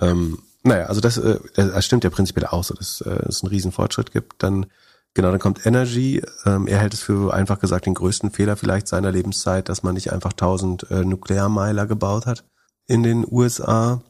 ähm, 0.00 0.40
naja, 0.64 0.86
also 0.86 1.00
das, 1.00 1.16
äh, 1.16 1.38
das 1.54 1.86
stimmt 1.86 2.04
ja 2.04 2.10
prinzipiell 2.10 2.46
auch 2.46 2.64
so, 2.64 2.74
dass 2.74 3.00
äh, 3.02 3.28
es 3.28 3.42
einen 3.42 3.50
riesen 3.50 3.72
Fortschritt 3.72 4.12
gibt. 4.12 4.42
Dann 4.42 4.66
Genau, 5.14 5.30
dann 5.30 5.38
kommt 5.38 5.64
Energy. 5.64 6.20
Ähm, 6.44 6.66
er 6.66 6.78
hält 6.78 6.92
es 6.92 7.00
für 7.00 7.32
einfach 7.32 7.60
gesagt 7.60 7.86
den 7.86 7.94
größten 7.94 8.32
Fehler 8.32 8.56
vielleicht 8.56 8.88
seiner 8.88 9.12
Lebenszeit, 9.12 9.68
dass 9.68 9.84
man 9.84 9.94
nicht 9.94 10.12
einfach 10.12 10.32
1000 10.32 10.90
äh, 10.90 11.04
Nuklearmeiler 11.04 11.86
gebaut 11.86 12.26
hat 12.26 12.44
in 12.86 13.04
den 13.04 13.24
USA. 13.30 14.02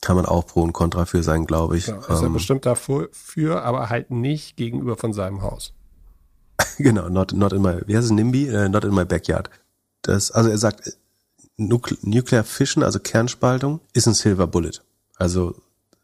Kann 0.00 0.14
man 0.14 0.26
auch 0.26 0.46
pro 0.46 0.62
und 0.62 0.72
contra 0.72 1.04
für 1.04 1.24
sein, 1.24 1.46
glaube 1.46 1.76
ich. 1.76 1.88
Ja, 1.88 1.96
ist 1.98 2.08
ähm, 2.08 2.26
er 2.26 2.30
bestimmt 2.30 2.64
dafür, 2.64 3.64
aber 3.64 3.88
halt 3.88 4.12
nicht 4.12 4.56
gegenüber 4.56 4.96
von 4.96 5.12
seinem 5.12 5.42
Haus. 5.42 5.74
genau, 6.78 7.08
not, 7.08 7.32
not 7.32 7.52
in 7.52 7.62
my, 7.62 7.80
wie 7.86 7.96
heißt 7.96 8.06
es, 8.06 8.10
NIMBY? 8.10 8.50
Uh, 8.50 8.68
not 8.68 8.84
in 8.84 8.94
my 8.94 9.04
backyard. 9.04 9.50
Das, 10.02 10.30
also 10.30 10.50
er 10.50 10.58
sagt, 10.58 10.96
Nuclear 11.56 12.44
Fission, 12.44 12.84
also 12.84 13.00
Kernspaltung, 13.00 13.80
ist 13.92 14.06
ein 14.06 14.14
Silver 14.14 14.46
Bullet. 14.46 14.80
Also 15.16 15.56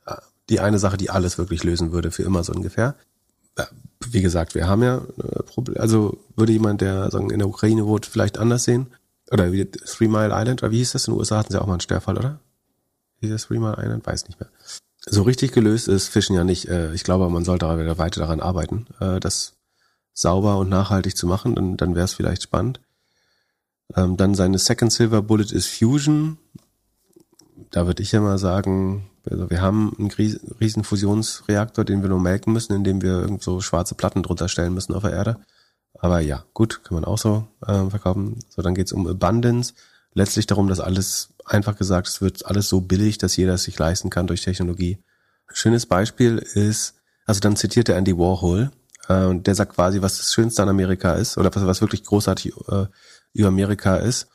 äh, 0.07 0.17
die 0.49 0.61
eine 0.61 0.79
Sache, 0.79 0.97
die 0.97 1.11
alles 1.11 1.39
wirklich 1.39 1.63
lösen 1.63 1.93
würde, 1.93 2.11
für 2.11 2.25
immer 2.25 2.43
so 2.43 2.53
ungefähr. 2.53 2.97
Wie 4.07 4.21
gesagt, 4.21 4.55
wir 4.55 4.67
haben 4.67 4.83
ja 4.83 4.99
äh, 4.99 5.43
Probleme, 5.45 5.81
also 5.81 6.19
würde 6.37 6.53
jemand, 6.53 6.81
der 6.81 7.11
sagen, 7.11 7.31
in 7.31 7.39
der 7.39 7.49
Ukraine 7.49 7.87
wohnt, 7.87 8.05
vielleicht 8.05 8.39
anders 8.39 8.65
sehen. 8.65 8.89
Oder 9.31 9.53
wie 9.53 9.65
Three 9.65 10.09
Mile 10.09 10.33
Island, 10.33 10.63
oder 10.63 10.73
wie 10.73 10.79
hieß 10.79 10.93
das? 10.93 11.07
In 11.07 11.15
den 11.15 11.21
USA 11.21 11.39
hatten 11.39 11.53
sie 11.53 11.61
auch 11.61 11.67
mal 11.67 11.75
einen 11.75 11.81
Sterfall, 11.81 12.19
oder? 12.19 12.41
Wie 13.21 13.27
hieß 13.27 13.35
das 13.35 13.47
Three 13.47 13.61
Mile 13.61 13.77
Island? 13.79 14.05
Weiß 14.05 14.27
nicht 14.27 14.41
mehr. 14.41 14.51
So 15.07 15.23
richtig 15.23 15.53
gelöst 15.53 15.89
ist 15.89 16.09
Fischen 16.09 16.35
ja 16.35 16.45
nicht. 16.45 16.69
Ich 16.69 17.05
glaube, 17.05 17.29
man 17.29 17.45
sollte 17.45 17.67
weiter 17.99 18.21
daran 18.21 18.41
arbeiten, 18.41 18.87
das 19.21 19.53
sauber 20.15 20.57
und 20.59 20.69
nachhaltig 20.69 21.17
zu 21.17 21.27
machen, 21.27 21.55
dann, 21.55 21.77
dann 21.77 21.95
wäre 21.95 22.05
es 22.05 22.15
vielleicht 22.15 22.43
spannend. 22.43 22.81
Ähm, 23.95 24.17
dann 24.17 24.35
seine 24.35 24.59
Second 24.59 24.93
Silver 24.93 25.21
Bullet 25.21 25.53
ist 25.53 25.67
Fusion. 25.67 26.39
Da 27.71 27.87
würde 27.87 28.03
ich 28.03 28.13
ja 28.13 28.21
mal 28.21 28.39
sagen, 28.39 29.11
also 29.29 29.51
wir 29.51 29.61
haben 29.61 29.95
einen 29.99 30.11
riesen 30.11 30.85
Fusionsreaktor, 30.85 31.85
den 31.85 32.03
wir 32.03 32.09
nur 32.09 32.21
melken 32.21 32.53
müssen, 32.53 32.75
indem 32.75 33.03
wir 33.03 33.21
irgend 33.21 33.43
so 33.43 33.61
schwarze 33.61 33.95
Platten 33.95 34.23
drunter 34.23 34.49
stellen 34.49 34.75
müssen 34.75 34.95
auf 34.95 35.03
der 35.03 35.13
Erde. 35.13 35.41
Aber 35.99 36.21
ja, 36.21 36.45
gut, 36.55 36.85
kann 36.85 36.95
man 36.95 37.05
auch 37.05 37.19
so 37.19 37.47
äh, 37.67 37.89
verkaufen. 37.89 38.39
So, 38.49 38.63
dann 38.63 38.75
geht's 38.75 38.93
um 38.93 39.07
Abundance. 39.07 39.75
Letztlich 40.13 40.47
darum, 40.47 40.69
dass 40.69 40.81
alles, 40.81 41.31
einfach 41.45 41.77
gesagt, 41.77 42.09
es 42.09 42.21
wird 42.21 42.47
alles 42.47 42.69
so 42.69 42.81
billig, 42.81 43.19
dass 43.19 43.37
jeder 43.37 43.55
es 43.55 43.65
sich 43.65 43.79
leisten 43.79 44.11
kann 44.11 44.27
durch 44.27 44.43
Technologie. 44.43 44.99
Schönes 45.53 45.87
Beispiel 45.87 46.39
ist, 46.39 46.95
also 47.27 47.41
dann 47.41 47.57
zitiert 47.57 47.89
er 47.89 47.97
Andy 47.97 48.17
Warhol, 48.17 48.71
Äh, 49.09 49.25
und 49.25 49.47
der 49.47 49.55
sagt 49.55 49.75
quasi, 49.75 50.03
was 50.03 50.19
das 50.19 50.33
Schönste 50.33 50.63
an 50.63 50.69
Amerika 50.69 51.15
ist 51.15 51.39
oder 51.39 51.55
was, 51.55 51.67
was 51.67 51.81
wirklich 51.81 52.05
großartig 52.05 52.53
äh, 52.69 52.87
über 53.33 53.49
Amerika 53.49 53.97
ist. 53.97 54.29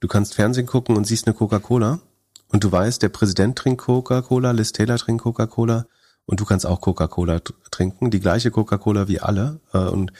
Du 0.00 0.08
kannst 0.08 0.34
Fernsehen 0.34 0.66
gucken 0.66 0.96
und 0.96 1.06
siehst 1.06 1.26
eine 1.26 1.34
Coca-Cola 1.34 2.00
und 2.48 2.64
du 2.64 2.70
weißt, 2.70 3.02
der 3.02 3.08
Präsident 3.08 3.56
trinkt 3.56 3.82
Coca-Cola, 3.82 4.52
Liz 4.52 4.72
Taylor 4.72 4.96
trinkt 4.98 5.22
Coca-Cola 5.22 5.86
und 6.26 6.40
du 6.40 6.44
kannst 6.44 6.66
auch 6.66 6.80
Coca-Cola 6.80 7.40
trinken, 7.70 8.10
die 8.10 8.20
gleiche 8.20 8.50
Coca-Cola 8.50 9.08
wie 9.08 9.20
alle 9.20 9.60
äh, 9.72 9.78
und 9.78 10.12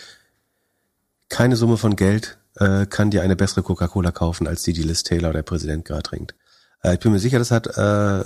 keine 1.28 1.56
Summe 1.56 1.76
von 1.76 1.96
Geld 1.96 2.38
äh, 2.56 2.86
kann 2.86 3.10
dir 3.10 3.22
eine 3.22 3.36
bessere 3.36 3.62
Coca-Cola 3.62 4.12
kaufen, 4.12 4.46
als 4.46 4.62
die, 4.62 4.72
die 4.72 4.82
Liz 4.82 5.02
Taylor, 5.02 5.32
der 5.32 5.42
Präsident, 5.42 5.84
gerade 5.84 6.02
trinkt. 6.02 6.34
Äh, 6.82 6.94
ich 6.94 7.00
bin 7.00 7.12
mir 7.12 7.18
sicher, 7.18 7.38
das 7.38 7.50
hat 7.50 7.66
äh, 7.66 8.24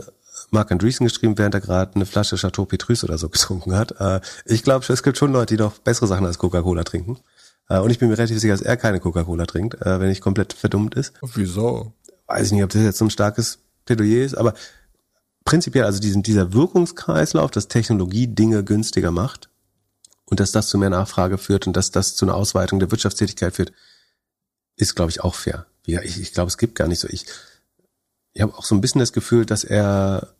Mark 0.50 0.70
Andreessen 0.70 1.06
geschrieben, 1.06 1.38
während 1.38 1.54
er 1.54 1.60
gerade 1.60 1.94
eine 1.94 2.06
Flasche 2.06 2.36
Chateau 2.36 2.64
Petrus 2.64 3.04
oder 3.04 3.18
so 3.18 3.28
getrunken 3.30 3.74
hat. 3.74 4.00
Äh, 4.00 4.20
ich 4.44 4.62
glaube, 4.62 4.84
es 4.92 5.02
gibt 5.02 5.18
schon 5.18 5.32
Leute, 5.32 5.56
die 5.56 5.62
noch 5.62 5.78
bessere 5.78 6.06
Sachen 6.06 6.26
als 6.26 6.38
Coca-Cola 6.38 6.84
trinken. 6.84 7.18
Äh, 7.68 7.78
und 7.78 7.90
ich 7.90 7.98
bin 7.98 8.08
mir 8.08 8.18
relativ 8.18 8.38
sicher, 8.38 8.54
dass 8.54 8.62
er 8.62 8.76
keine 8.76 9.00
Coca-Cola 9.00 9.46
trinkt, 9.46 9.80
äh, 9.82 10.00
wenn 10.00 10.10
ich 10.10 10.20
komplett 10.20 10.52
verdummt 10.52 10.94
ist. 10.94 11.12
Wieso? 11.22 11.92
Weiß 12.26 12.46
ich 12.46 12.52
nicht, 12.52 12.64
ob 12.64 12.70
das 12.70 12.82
jetzt 12.82 12.98
so 12.98 13.04
ein 13.04 13.10
starkes 13.10 13.58
Plädoyer 13.84 14.24
ist, 14.24 14.36
aber 14.36 14.54
prinzipiell, 15.44 15.84
also 15.84 15.98
diesen, 15.98 16.22
dieser 16.22 16.52
Wirkungskreislauf, 16.52 17.50
dass 17.50 17.68
Technologie 17.68 18.26
Dinge 18.26 18.64
günstiger 18.64 19.10
macht 19.10 19.48
und 20.26 20.40
dass 20.40 20.52
das 20.52 20.68
zu 20.68 20.76
mehr 20.76 20.90
Nachfrage 20.90 21.38
führt 21.38 21.66
und 21.66 21.76
dass 21.76 21.90
das 21.90 22.14
zu 22.16 22.26
einer 22.26 22.34
Ausweitung 22.34 22.80
der 22.80 22.90
Wirtschaftstätigkeit 22.90 23.54
führt, 23.54 23.72
ist, 24.76 24.94
glaube 24.94 25.10
ich, 25.10 25.22
auch 25.22 25.34
fair. 25.34 25.66
Ja, 25.86 26.02
ich, 26.02 26.20
ich 26.20 26.34
glaube, 26.34 26.48
es 26.48 26.58
gibt 26.58 26.74
gar 26.74 26.86
nicht 26.86 27.00
so. 27.00 27.08
Ich, 27.08 27.24
ich 28.34 28.42
habe 28.42 28.54
auch 28.54 28.64
so 28.64 28.74
ein 28.74 28.82
bisschen 28.82 28.98
das 28.98 29.14
Gefühl, 29.14 29.46
dass 29.46 29.64
er 29.64 30.34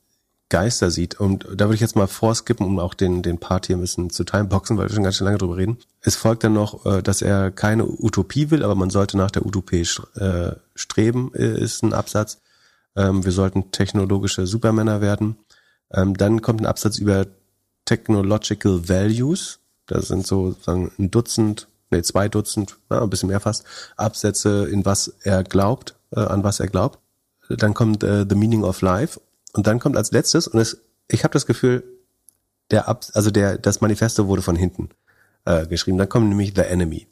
Geister 0.48 0.90
sieht. 0.90 1.20
Und 1.20 1.44
da 1.44 1.66
würde 1.66 1.74
ich 1.74 1.80
jetzt 1.80 1.96
mal 1.96 2.06
vorskippen, 2.06 2.64
um 2.64 2.78
auch 2.78 2.94
den, 2.94 3.22
den 3.22 3.38
Part 3.38 3.66
hier 3.66 3.76
ein 3.76 3.80
bisschen 3.80 4.10
zu 4.10 4.24
timeboxen, 4.24 4.78
weil 4.78 4.88
wir 4.88 4.94
schon 4.94 5.04
ganz 5.04 5.16
schön 5.16 5.26
lange 5.26 5.38
drüber 5.38 5.56
reden. 5.56 5.78
Es 6.00 6.16
folgt 6.16 6.44
dann 6.44 6.54
noch, 6.54 6.86
äh, 6.86 7.02
dass 7.02 7.20
er 7.22 7.50
keine 7.50 7.86
Utopie 7.86 8.50
will, 8.50 8.64
aber 8.64 8.74
man 8.74 8.90
sollte 8.90 9.16
nach 9.16 9.30
der 9.30 9.44
Utopie 9.44 9.86
äh, 10.16 10.52
streben, 10.74 11.32
äh, 11.34 11.60
ist 11.60 11.82
ein 11.82 11.92
Absatz. 11.92 12.40
Ähm, 12.96 13.24
wir 13.24 13.32
sollten 13.32 13.72
technologische 13.72 14.46
Supermänner 14.46 15.00
werden. 15.00 15.36
Ähm, 15.92 16.16
dann 16.16 16.40
kommt 16.40 16.62
ein 16.62 16.66
Absatz 16.66 16.98
über 16.98 17.26
Technological 17.84 18.88
Values. 18.88 19.60
Das 19.86 20.08
sind 20.08 20.26
so 20.26 20.54
sagen, 20.62 20.92
ein 20.98 21.10
Dutzend, 21.10 21.68
nee, 21.90 22.02
zwei 22.02 22.28
Dutzend, 22.28 22.76
ja, 22.90 23.02
ein 23.02 23.10
bisschen 23.10 23.28
mehr 23.28 23.40
fast, 23.40 23.64
Absätze, 23.96 24.66
in 24.70 24.84
was 24.84 25.08
er 25.22 25.44
glaubt, 25.44 25.94
an 26.10 26.44
was 26.44 26.60
er 26.60 26.68
glaubt. 26.68 26.98
Dann 27.48 27.72
kommt 27.72 28.02
The 28.02 28.34
Meaning 28.34 28.64
of 28.64 28.82
Life 28.82 29.18
und 29.58 29.66
dann 29.66 29.80
kommt 29.80 29.96
als 29.96 30.12
letztes, 30.12 30.46
und 30.46 30.60
es, 30.60 30.82
ich 31.08 31.24
habe 31.24 31.32
das 31.32 31.44
Gefühl, 31.44 31.82
der 32.70 32.86
Ab, 32.86 33.04
also 33.14 33.32
der, 33.32 33.58
das 33.58 33.80
Manifesto 33.80 34.28
wurde 34.28 34.40
von 34.40 34.54
hinten 34.54 34.90
äh, 35.46 35.66
geschrieben. 35.66 35.98
Dann 35.98 36.08
kommt 36.08 36.28
nämlich 36.28 36.52
The 36.54 36.62
Enemy. 36.62 37.08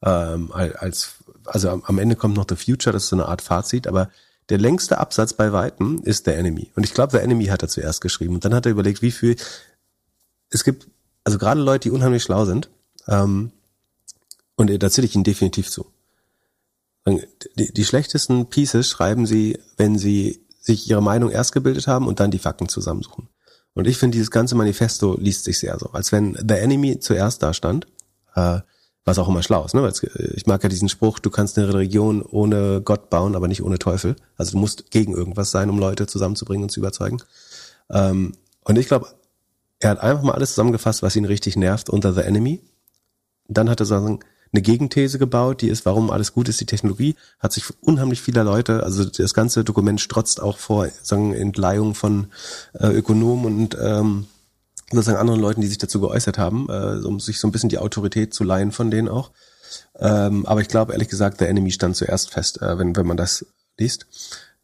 Ähm, 0.00 0.52
als, 0.52 1.14
also 1.46 1.68
am, 1.68 1.82
am 1.82 1.98
Ende 1.98 2.14
kommt 2.14 2.36
noch 2.36 2.46
The 2.48 2.54
Future, 2.54 2.92
das 2.92 3.02
ist 3.02 3.08
so 3.08 3.16
eine 3.16 3.26
Art 3.26 3.42
Fazit, 3.42 3.88
aber 3.88 4.08
der 4.50 4.58
längste 4.58 4.98
Absatz 4.98 5.32
bei 5.32 5.52
Weitem 5.52 6.00
ist 6.04 6.26
The 6.26 6.30
Enemy. 6.30 6.70
Und 6.76 6.84
ich 6.84 6.94
glaube, 6.94 7.10
The 7.10 7.24
Enemy 7.24 7.46
hat 7.46 7.62
er 7.62 7.68
zuerst 7.68 8.00
geschrieben. 8.02 8.34
Und 8.34 8.44
dann 8.44 8.54
hat 8.54 8.66
er 8.66 8.70
überlegt, 8.70 9.02
wie 9.02 9.10
viel. 9.10 9.34
Es 10.50 10.62
gibt, 10.62 10.86
also 11.24 11.38
gerade 11.38 11.60
Leute, 11.60 11.88
die 11.88 11.90
unheimlich 11.90 12.22
schlau 12.22 12.44
sind, 12.44 12.70
ähm, 13.08 13.50
und 14.54 14.80
da 14.80 14.90
zähle 14.90 15.08
ich 15.08 15.16
ihn 15.16 15.24
definitiv 15.24 15.68
zu. 15.70 15.90
Die, 17.58 17.74
die 17.74 17.84
schlechtesten 17.84 18.48
Pieces 18.48 18.88
schreiben 18.88 19.26
sie, 19.26 19.58
wenn 19.76 19.98
sie 19.98 20.46
sich 20.60 20.88
ihre 20.88 21.02
Meinung 21.02 21.30
erst 21.30 21.52
gebildet 21.52 21.86
haben 21.86 22.06
und 22.06 22.20
dann 22.20 22.30
die 22.30 22.38
Fakten 22.38 22.68
zusammensuchen. 22.68 23.28
Und 23.74 23.86
ich 23.86 23.98
finde, 23.98 24.16
dieses 24.16 24.30
ganze 24.30 24.54
Manifesto 24.54 25.16
liest 25.18 25.44
sich 25.44 25.58
sehr 25.58 25.78
so, 25.78 25.90
als 25.92 26.12
wenn 26.12 26.34
The 26.34 26.54
Enemy 26.54 26.98
zuerst 27.00 27.42
da 27.42 27.54
stand, 27.54 27.86
äh, 28.34 28.60
was 29.04 29.18
auch 29.18 29.28
immer 29.28 29.42
schlau 29.42 29.64
ist. 29.64 29.74
Ne? 29.74 29.86
Äh, 29.86 30.34
ich 30.34 30.46
mag 30.46 30.62
ja 30.62 30.68
diesen 30.68 30.88
Spruch, 30.88 31.18
du 31.18 31.30
kannst 31.30 31.58
eine 31.58 31.72
Religion 31.72 32.22
ohne 32.22 32.82
Gott 32.82 33.10
bauen, 33.10 33.34
aber 33.34 33.48
nicht 33.48 33.62
ohne 33.62 33.78
Teufel. 33.78 34.16
Also 34.36 34.52
du 34.52 34.58
musst 34.58 34.90
gegen 34.90 35.14
irgendwas 35.14 35.50
sein, 35.50 35.70
um 35.70 35.78
Leute 35.78 36.06
zusammenzubringen 36.06 36.64
und 36.64 36.70
zu 36.70 36.80
überzeugen. 36.80 37.22
Ähm, 37.90 38.32
und 38.64 38.76
ich 38.76 38.86
glaube, 38.86 39.08
er 39.78 39.90
hat 39.90 40.00
einfach 40.00 40.22
mal 40.22 40.32
alles 40.32 40.50
zusammengefasst, 40.50 41.02
was 41.02 41.16
ihn 41.16 41.24
richtig 41.24 41.56
nervt 41.56 41.88
unter 41.88 42.12
The 42.12 42.20
Enemy. 42.20 42.60
Dann 43.48 43.70
hat 43.70 43.80
er 43.80 43.86
sagen, 43.86 44.20
eine 44.52 44.62
Gegenthese 44.62 45.18
gebaut, 45.18 45.60
die 45.62 45.68
ist, 45.68 45.86
warum 45.86 46.10
alles 46.10 46.32
gut 46.32 46.48
ist, 46.48 46.60
die 46.60 46.66
Technologie, 46.66 47.14
hat 47.38 47.52
sich 47.52 47.64
unheimlich 47.80 48.20
vieler 48.20 48.44
Leute, 48.44 48.82
also 48.82 49.04
das 49.04 49.34
ganze 49.34 49.62
Dokument 49.64 50.00
strotzt 50.00 50.42
auch 50.42 50.58
vor 50.58 50.88
sagen, 51.02 51.34
Entleihung 51.34 51.94
von 51.94 52.26
äh, 52.74 52.88
Ökonomen 52.88 53.44
und 53.44 53.76
ähm, 53.80 54.26
sozusagen 54.90 55.18
anderen 55.18 55.40
Leuten, 55.40 55.60
die 55.60 55.68
sich 55.68 55.78
dazu 55.78 56.00
geäußert 56.00 56.38
haben, 56.38 56.66
äh, 56.68 57.06
um 57.06 57.20
sich 57.20 57.38
so 57.38 57.46
ein 57.46 57.52
bisschen 57.52 57.68
die 57.68 57.78
Autorität 57.78 58.34
zu 58.34 58.42
leihen 58.42 58.72
von 58.72 58.90
denen 58.90 59.08
auch. 59.08 59.30
Ähm, 59.98 60.46
aber 60.46 60.60
ich 60.60 60.68
glaube, 60.68 60.92
ehrlich 60.92 61.08
gesagt, 61.08 61.40
der 61.40 61.48
Enemy 61.48 61.70
stand 61.70 61.96
zuerst 61.96 62.30
fest, 62.30 62.60
äh, 62.60 62.78
wenn, 62.78 62.96
wenn 62.96 63.06
man 63.06 63.16
das 63.16 63.46
liest. 63.78 64.06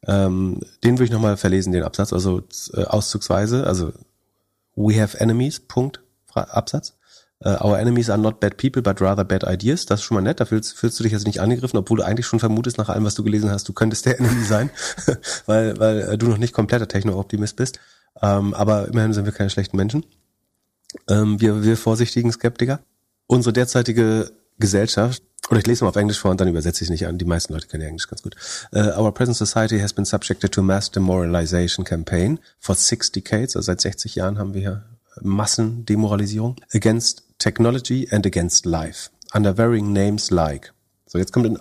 Ähm, 0.05 0.61
den 0.83 0.95
würde 0.95 1.05
ich 1.05 1.11
nochmal 1.11 1.37
verlesen, 1.37 1.73
den 1.73 1.85
Absatz, 1.85 2.13
also 2.13 2.43
äh, 2.75 2.83
auszugsweise, 2.83 3.67
also 3.67 3.93
we 4.75 5.01
have 5.01 5.19
enemies, 5.19 5.61
Punkt, 5.61 6.01
Absatz. 6.35 6.95
Uh, 7.45 7.59
our 7.63 7.79
enemies 7.79 8.09
are 8.09 8.19
not 8.19 8.41
bad 8.41 8.57
people, 8.57 8.81
but 8.81 9.01
rather 9.01 9.23
bad 9.23 9.45
ideas. 9.45 9.85
Das 9.85 10.01
ist 10.01 10.05
schon 10.05 10.15
mal 10.15 10.23
nett. 10.23 10.41
Da 10.41 10.47
fühlst, 10.47 10.77
fühlst 10.77 10.99
du 10.99 11.03
dich 11.03 11.13
jetzt 11.13 11.27
nicht 11.27 11.41
angegriffen, 11.41 11.77
obwohl 11.77 11.99
du 11.99 12.03
eigentlich 12.05 12.27
schon 12.27 12.41
vermutest 12.41 12.79
nach 12.79 12.89
allem, 12.89 13.05
was 13.05 13.15
du 13.15 13.23
gelesen 13.23 13.51
hast, 13.51 13.69
du 13.69 13.75
könntest 13.75 14.07
der 14.07 14.19
Enemy 14.21 14.45
sein, 14.45 14.71
weil, 15.47 15.79
weil 15.79 16.01
äh, 16.01 16.19
du 16.19 16.29
noch 16.29 16.39
nicht 16.39 16.55
kompletter 16.55 16.89
Techno-Optimist 16.89 17.57
bist. 17.57 17.79
Um, 18.15 18.23
ähm, 18.23 18.55
aber 18.55 18.89
immerhin 18.89 19.13
sind 19.13 19.27
wir 19.27 19.33
keine 19.33 19.51
schlechten 19.51 19.77
Menschen. 19.77 20.07
Um, 21.07 21.17
ähm, 21.17 21.41
wir, 21.41 21.63
wir 21.63 21.77
vorsichtigen 21.77 22.33
Skeptiker. 22.33 22.81
Unsere 23.27 23.53
derzeitige 23.53 24.31
Gesellschaft, 24.59 25.23
oder 25.51 25.59
ich 25.59 25.67
lese 25.67 25.85
mal 25.85 25.91
auf 25.91 25.97
Englisch 25.97 26.19
vor 26.19 26.31
und 26.31 26.41
dann 26.41 26.49
übersetze 26.49 26.83
ich 26.83 26.87
es 26.87 26.91
nicht 26.91 27.07
an. 27.07 27.19
Die 27.19 27.27
meisten 27.27 27.53
Leute 27.53 27.69
kennen 27.69 27.83
ja 27.83 27.89
Englisch 27.89 28.09
ganz 28.09 28.23
gut. 28.23 28.35
Uh, 28.75 28.99
our 28.99 29.13
present 29.13 29.37
society 29.37 29.79
has 29.79 29.93
been 29.93 30.07
subjected 30.07 30.51
to 30.53 30.63
a 30.63 30.65
mass 30.65 30.91
demoralization 30.91 31.85
campaign 31.85 32.41
for 32.59 32.75
six 32.75 33.13
decades. 33.13 33.55
Also 33.55 33.67
seit 33.67 33.83
60 33.83 34.15
Jahren 34.15 34.39
haben 34.39 34.55
wir 34.55 34.85
Massendemoralisierung 35.21 36.57
against 36.73 37.26
technology 37.39 38.09
and 38.11 38.27
against 38.27 38.67
life 38.67 39.11
under 39.35 39.57
varying 39.57 39.93
names 39.93 40.31
like. 40.31 40.73
So, 41.07 41.19
jetzt 41.19 41.33
kommt 41.33 41.47
in, 41.47 41.59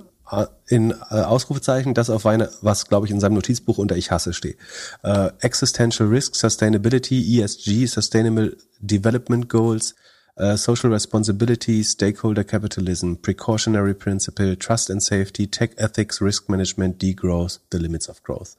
in 0.68 0.92
äh, 0.92 1.22
Ausrufezeichen 1.22 1.94
das 1.94 2.10
auf 2.10 2.26
eine, 2.26 2.50
was 2.62 2.88
glaube 2.88 3.06
ich 3.08 3.12
in 3.12 3.20
seinem 3.20 3.36
Notizbuch 3.36 3.78
unter 3.78 3.96
Ich 3.96 4.12
hasse 4.12 4.34
steht. 4.34 4.58
Uh, 5.04 5.30
existential 5.40 6.08
Risk, 6.08 6.36
Sustainability, 6.36 7.40
ESG, 7.40 7.86
Sustainable 7.88 8.58
Development 8.80 9.48
Goals, 9.50 9.96
uh, 10.40 10.56
Social 10.56 10.92
Responsibility, 10.92 11.84
Stakeholder 11.84 12.44
Capitalism, 12.44 13.16
Precautionary 13.22 13.94
Principle, 13.94 14.58
Trust 14.58 14.90
and 14.90 15.04
Safety, 15.04 15.48
Tech 15.48 15.72
Ethics, 15.78 16.22
Risk 16.22 16.50
Management, 16.50 17.02
Degrowth, 17.02 17.60
The 17.72 17.78
Limits 17.78 18.10
of 18.10 18.24
Growth. 18.24 18.58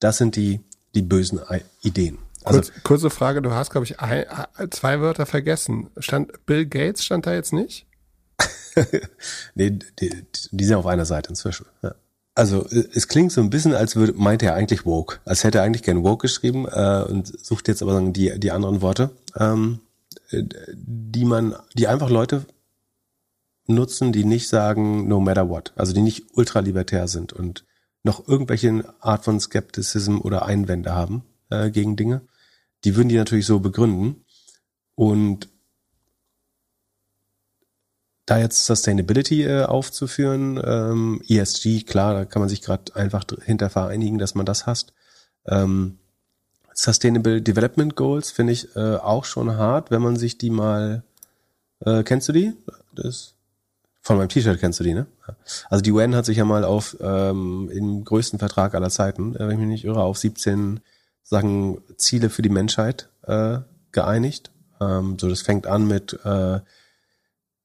Das 0.00 0.18
sind 0.18 0.36
die, 0.36 0.60
die 0.94 1.02
bösen 1.02 1.40
Ideen. 1.82 2.25
Also, 2.46 2.60
Kurz, 2.60 2.72
kurze 2.84 3.10
Frage, 3.10 3.42
du 3.42 3.50
hast, 3.52 3.70
glaube 3.70 3.86
ich, 3.86 3.98
ein, 3.98 4.24
zwei 4.70 5.00
Wörter 5.00 5.26
vergessen. 5.26 5.90
Stand 5.98 6.46
Bill 6.46 6.64
Gates 6.64 7.04
stand 7.04 7.26
da 7.26 7.34
jetzt 7.34 7.52
nicht? 7.52 7.86
nee, 9.54 9.70
die, 9.70 10.24
die 10.52 10.64
sind 10.64 10.76
auf 10.76 10.86
einer 10.86 11.06
Seite 11.06 11.30
inzwischen. 11.30 11.66
Ja. 11.82 11.96
Also 12.36 12.66
es 12.66 13.08
klingt 13.08 13.32
so 13.32 13.40
ein 13.40 13.50
bisschen, 13.50 13.74
als 13.74 13.96
würde 13.96 14.12
meinte 14.12 14.46
er 14.46 14.54
eigentlich 14.54 14.86
woke, 14.86 15.18
als 15.24 15.42
hätte 15.42 15.58
er 15.58 15.64
eigentlich 15.64 15.82
gern 15.82 16.04
woke 16.04 16.22
geschrieben 16.22 16.66
äh, 16.68 17.02
und 17.08 17.26
sucht 17.44 17.66
jetzt 17.66 17.82
aber 17.82 17.98
die 18.00 18.38
die 18.38 18.50
anderen 18.52 18.82
Worte, 18.82 19.10
ähm, 19.36 19.80
die 20.30 21.24
man, 21.24 21.56
die 21.74 21.88
einfach 21.88 22.10
Leute 22.10 22.44
nutzen, 23.66 24.12
die 24.12 24.24
nicht 24.24 24.48
sagen 24.48 25.08
no 25.08 25.18
matter 25.18 25.48
what, 25.48 25.72
also 25.76 25.94
die 25.94 26.02
nicht 26.02 26.26
ultralibertär 26.34 27.08
sind 27.08 27.32
und 27.32 27.64
noch 28.04 28.28
irgendwelche 28.28 28.84
Art 29.00 29.24
von 29.24 29.40
Skepticism 29.40 30.18
oder 30.18 30.44
Einwände 30.44 30.94
haben 30.94 31.24
äh, 31.48 31.70
gegen 31.70 31.96
Dinge 31.96 32.20
die 32.86 32.94
würden 32.94 33.08
die 33.08 33.16
natürlich 33.16 33.46
so 33.46 33.58
begründen. 33.58 34.24
Und 34.94 35.48
da 38.26 38.38
jetzt 38.38 38.64
Sustainability 38.64 39.42
äh, 39.42 39.64
aufzuführen, 39.64 40.60
ähm, 40.64 41.20
ESG, 41.28 41.82
klar, 41.82 42.14
da 42.14 42.24
kann 42.24 42.40
man 42.40 42.48
sich 42.48 42.62
gerade 42.62 42.94
einfach 42.94 43.24
hinter 43.44 43.70
vereinigen, 43.70 44.18
dass 44.18 44.36
man 44.36 44.46
das 44.46 44.66
hasst. 44.66 44.94
Ähm, 45.46 45.98
Sustainable 46.74 47.42
Development 47.42 47.96
Goals 47.96 48.30
finde 48.30 48.52
ich 48.52 48.74
äh, 48.76 48.96
auch 48.96 49.24
schon 49.24 49.56
hart, 49.56 49.90
wenn 49.90 50.02
man 50.02 50.16
sich 50.16 50.38
die 50.38 50.50
mal, 50.50 51.02
äh, 51.80 52.04
kennst 52.04 52.28
du 52.28 52.32
die? 52.32 52.52
Das 52.94 53.34
von 54.00 54.16
meinem 54.16 54.28
T-Shirt 54.28 54.60
kennst 54.60 54.78
du 54.78 54.84
die, 54.84 54.94
ne? 54.94 55.06
Also 55.68 55.82
die 55.82 55.90
UN 55.90 56.14
hat 56.14 56.24
sich 56.24 56.36
ja 56.36 56.44
mal 56.44 56.62
auf 56.64 56.96
ähm, 57.00 57.68
im 57.72 58.04
größten 58.04 58.38
Vertrag 58.38 58.76
aller 58.76 58.90
Zeiten, 58.90 59.34
äh, 59.34 59.40
wenn 59.40 59.52
ich 59.52 59.58
mich 59.58 59.68
nicht 59.68 59.84
irre, 59.84 60.04
auf 60.04 60.18
17 60.18 60.80
sagen 61.26 61.82
Ziele 61.96 62.30
für 62.30 62.42
die 62.42 62.48
Menschheit 62.48 63.10
äh, 63.22 63.58
geeinigt. 63.90 64.52
Ähm, 64.80 65.18
so, 65.18 65.28
das 65.28 65.42
fängt 65.42 65.66
an 65.66 65.86
mit 65.86 66.18
äh, 66.24 66.60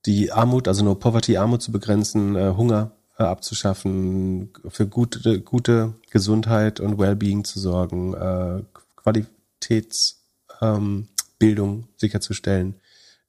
die 0.08 0.32
Armut, 0.32 0.68
also 0.68 0.84
nur 0.84 1.00
Poverty, 1.00 1.38
Armut 1.38 1.62
zu 1.62 1.72
begrenzen, 1.72 2.36
äh, 2.36 2.54
Hunger 2.58 2.92
äh, 3.20 3.24
abzuschaffen, 3.24 4.52
für 4.68 4.88
gute, 4.88 5.42
gute 5.42 5.94
Gesundheit 6.10 6.80
und 6.80 6.98
Wellbeing 6.98 7.44
zu 7.44 7.60
sorgen, 7.60 8.16
äh, 8.16 8.64
Qualitätsbildung 8.96 10.20
ähm, 11.42 11.84
sicherzustellen, 11.98 12.80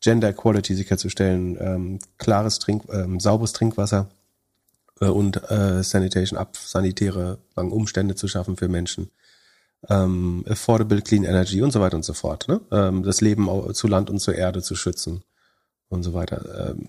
Gender 0.00 0.30
Equality 0.30 0.74
sicherzustellen, 0.74 1.58
ähm, 1.60 1.98
klares 2.16 2.58
Trink, 2.58 2.84
ähm, 2.90 3.20
sauberes 3.20 3.52
Trinkwasser 3.52 4.08
äh, 5.00 5.06
und 5.06 5.50
äh, 5.50 5.82
Sanitation 5.82 6.38
ab, 6.38 6.56
sanitäre 6.56 7.36
Umstände 7.54 8.14
zu 8.14 8.28
schaffen 8.28 8.56
für 8.56 8.68
Menschen, 8.68 9.10
ähm, 9.88 10.44
affordable 10.48 11.02
clean 11.02 11.24
energy 11.24 11.62
und 11.62 11.72
so 11.72 11.80
weiter 11.80 11.96
und 11.96 12.04
so 12.04 12.14
fort. 12.14 12.48
Ne? 12.48 12.60
Ähm, 12.70 13.02
das 13.02 13.20
Leben 13.20 13.48
zu 13.74 13.88
Land 13.88 14.10
und 14.10 14.20
zur 14.20 14.34
Erde 14.34 14.62
zu 14.62 14.76
schützen 14.76 15.22
und 15.88 16.02
so 16.02 16.14
weiter. 16.14 16.70
Ähm, 16.70 16.88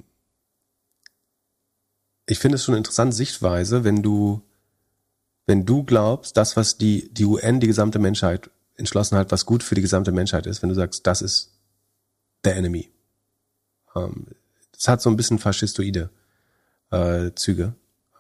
ich 2.25 2.39
finde 2.39 2.55
es 2.55 2.63
schon 2.63 2.73
eine 2.73 2.79
interessante 2.79 3.15
Sichtweise, 3.15 3.83
wenn 3.83 4.01
du, 4.01 4.41
wenn 5.45 5.65
du 5.65 5.83
glaubst, 5.83 6.37
das, 6.37 6.55
was 6.55 6.77
die, 6.77 7.13
die 7.13 7.25
UN, 7.25 7.59
die 7.59 7.67
gesamte 7.67 7.99
Menschheit 7.99 8.49
entschlossen 8.75 9.17
hat, 9.17 9.31
was 9.31 9.45
gut 9.45 9.61
für 9.63 9.75
die 9.75 9.81
gesamte 9.81 10.11
Menschheit 10.11 10.47
ist, 10.47 10.61
wenn 10.61 10.69
du 10.69 10.75
sagst, 10.75 11.05
das 11.05 11.21
ist 11.21 11.51
der 12.43 12.55
Enemy. 12.55 12.89
Ähm, 13.95 14.27
das 14.71 14.87
hat 14.87 15.01
so 15.01 15.09
ein 15.09 15.17
bisschen 15.17 15.39
faschistoide 15.39 16.09
äh, 16.91 17.31
Züge, 17.35 17.73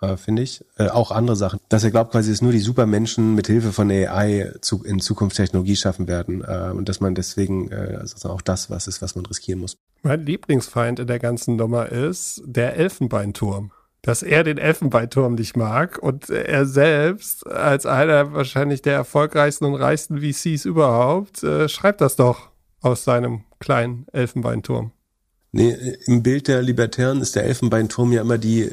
äh, 0.03 0.17
finde 0.17 0.41
ich. 0.41 0.63
Äh, 0.77 0.89
auch 0.89 1.11
andere 1.11 1.35
Sachen. 1.35 1.59
Dass 1.69 1.83
er 1.83 1.91
glaubt 1.91 2.11
quasi, 2.11 2.31
dass 2.31 2.41
nur 2.41 2.51
die 2.51 2.59
Supermenschen 2.59 3.35
mit 3.35 3.47
Hilfe 3.47 3.71
von 3.71 3.89
AI 3.89 4.51
zu, 4.61 4.83
in 4.83 4.99
Zukunft 4.99 5.37
Technologie 5.37 5.75
schaffen 5.75 6.07
werden 6.07 6.43
äh, 6.43 6.71
und 6.71 6.89
dass 6.89 6.99
man 6.99 7.15
deswegen 7.15 7.71
äh, 7.71 7.97
also 7.99 8.29
auch 8.29 8.41
das 8.41 8.69
was 8.69 8.87
ist, 8.87 9.01
was 9.01 9.15
man 9.15 9.25
riskieren 9.25 9.59
muss. 9.59 9.77
Mein 10.01 10.25
Lieblingsfeind 10.25 10.99
in 10.99 11.07
der 11.07 11.19
ganzen 11.19 11.55
Nummer 11.55 11.89
ist 11.89 12.41
der 12.45 12.75
Elfenbeinturm 12.75 13.71
dass 14.05 14.21
er 14.21 14.43
den 14.43 14.57
Elfenbeinturm 14.57 15.35
nicht 15.35 15.55
mag 15.55 15.97
und 15.97 16.29
er 16.29 16.65
selbst 16.65 17.47
als 17.47 17.85
einer 17.85 18.33
wahrscheinlich 18.33 18.81
der 18.81 18.95
erfolgreichsten 18.95 19.63
und 19.63 19.75
reichsten 19.75 20.19
VCs 20.19 20.65
überhaupt 20.65 21.41
äh, 21.41 21.69
schreibt 21.69 22.01
das 22.01 22.17
doch 22.17 22.49
aus 22.81 23.05
seinem 23.05 23.45
kleinen 23.59 24.05
Elfenbeinturm. 24.11 24.91
Nee, 25.53 25.73
im 26.05 26.21
Bild 26.21 26.49
der 26.49 26.61
Libertären 26.61 27.21
ist 27.21 27.35
der 27.35 27.45
Elfenbeinturm 27.45 28.11
ja 28.11 28.21
immer 28.21 28.37
die, 28.37 28.69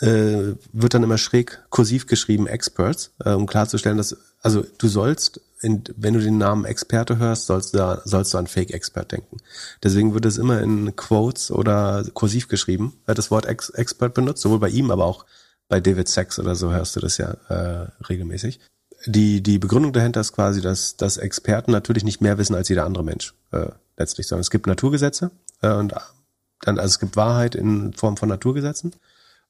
äh, 0.00 0.54
wird 0.72 0.94
dann 0.94 1.02
immer 1.02 1.18
schräg 1.18 1.62
kursiv 1.70 2.06
geschrieben, 2.06 2.46
Experts, 2.46 3.12
äh, 3.24 3.32
um 3.32 3.46
klarzustellen, 3.46 3.98
dass, 3.98 4.16
also 4.42 4.64
du 4.78 4.88
sollst 4.88 5.40
in, 5.60 5.82
wenn 5.96 6.14
du 6.14 6.20
den 6.20 6.38
Namen 6.38 6.64
Experte 6.64 7.18
hörst, 7.18 7.46
sollst 7.46 7.74
du, 7.74 7.78
da, 7.78 8.02
sollst 8.04 8.32
du 8.32 8.38
an 8.38 8.46
Fake-Expert 8.46 9.12
denken. 9.12 9.38
Deswegen 9.82 10.14
wird 10.14 10.24
es 10.24 10.38
immer 10.38 10.60
in 10.60 10.94
Quotes 10.94 11.50
oder 11.50 12.04
kursiv 12.14 12.48
geschrieben, 12.48 12.94
äh, 13.06 13.14
das 13.14 13.30
Wort 13.30 13.46
Ex 13.46 13.70
Expert 13.70 14.14
benutzt, 14.14 14.42
sowohl 14.42 14.60
bei 14.60 14.68
ihm, 14.68 14.90
aber 14.90 15.04
auch 15.04 15.24
bei 15.68 15.80
David 15.80 16.08
Sachs 16.08 16.38
oder 16.38 16.54
so 16.54 16.72
hörst 16.72 16.96
du 16.96 17.00
das 17.00 17.18
ja 17.18 17.36
äh, 17.48 17.88
regelmäßig. 18.08 18.60
Die, 19.06 19.42
die 19.42 19.58
Begründung 19.58 19.92
dahinter 19.92 20.20
ist 20.20 20.32
quasi, 20.32 20.60
dass, 20.60 20.96
dass 20.96 21.18
Experten 21.18 21.70
natürlich 21.70 22.04
nicht 22.04 22.20
mehr 22.20 22.38
wissen 22.38 22.54
als 22.54 22.68
jeder 22.68 22.84
andere 22.84 23.04
Mensch 23.04 23.34
äh, 23.52 23.66
letztlich, 23.96 24.26
sondern 24.26 24.40
es 24.40 24.50
gibt 24.50 24.66
Naturgesetze 24.66 25.30
äh, 25.62 25.72
und 25.72 25.94
dann, 26.62 26.78
also 26.78 26.92
es 26.92 26.98
gibt 26.98 27.16
Wahrheit 27.16 27.54
in 27.54 27.92
Form 27.92 28.16
von 28.16 28.28
Naturgesetzen 28.28 28.94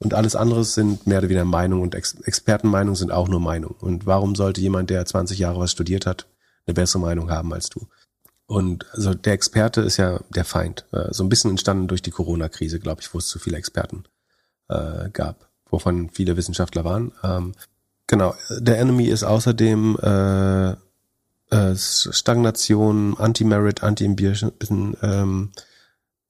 und 0.01 0.15
alles 0.15 0.37
andere 0.37 0.65
sind 0.65 1.07
mehr 1.07 1.19
oder 1.19 1.29
weniger 1.29 1.45
Meinung 1.45 1.83
und 1.83 1.95
Ex 1.95 2.15
Expertenmeinung 2.21 2.95
sind 2.95 3.11
auch 3.11 3.29
nur 3.29 3.41
Meinung. 3.41 3.75
Und 3.81 4.07
warum 4.07 4.37
sollte 4.37 4.61
jemand, 4.61 4.91
der 4.91 5.05
20 5.05 5.39
Jahre 5.39 5.61
was 5.61 5.73
studiert 5.73 6.07
hat, 6.07 6.27
eine 6.67 6.75
bessere 6.75 7.01
Meinung 7.01 7.31
haben 7.31 7.53
als 7.53 7.69
du? 7.69 7.89
Und 8.47 8.87
also 8.93 9.13
der 9.13 9.35
Experte 9.35 9.83
ist 9.83 9.97
ja 9.97 10.21
der 10.31 10.45
Feind. 10.45 10.87
Äh, 10.93 11.13
so 11.13 11.23
ein 11.23 11.29
bisschen 11.29 11.51
entstanden 11.51 11.89
durch 11.89 12.01
die 12.01 12.13
Corona-Krise, 12.13 12.79
glaube 12.79 13.03
ich, 13.03 13.13
wo 13.13 13.19
es 13.19 13.27
zu 13.27 13.39
viele 13.39 13.59
Experten 13.59 14.05
äh, 14.69 15.11
gab, 15.11 15.51
wovon 15.69 16.11
viele 16.11 16.37
Wissenschaftler 16.37 16.85
waren. 16.85 17.13
Ähm, 17.23 17.55
genau, 18.07 18.35
der 18.51 18.79
Enemy 18.79 19.07
ist 19.07 19.25
außerdem 19.25 19.99
äh, 20.01 20.71
äh, 21.51 21.77
Stagnation, 21.77 23.17
Anti-Merit, 23.19 23.83
Anti-Ambition, 23.83 24.97
ähm, 25.03 25.51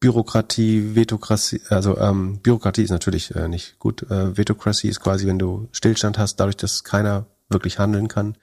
Bürokratie, 0.01 0.95
Vetokratie, 0.95 1.61
also 1.69 1.99
ähm, 1.99 2.39
Bürokratie 2.41 2.83
ist 2.83 2.91
natürlich 2.91 3.35
äh, 3.35 3.49
nicht 3.49 3.79
gut. 3.79 4.03
Äh, 4.11 4.37
Vetokratie 4.37 4.89
ist 4.89 5.01
quasi, 5.01 5.27
wenn 5.27 5.39
du 5.39 5.69
Stillstand 5.73 6.19
hast, 6.19 6.37
dadurch, 6.37 6.57
dass 6.57 6.85
keiner 6.85 7.27
wirklich 7.49 7.79
handeln 7.79 8.09
kann. 8.09 8.37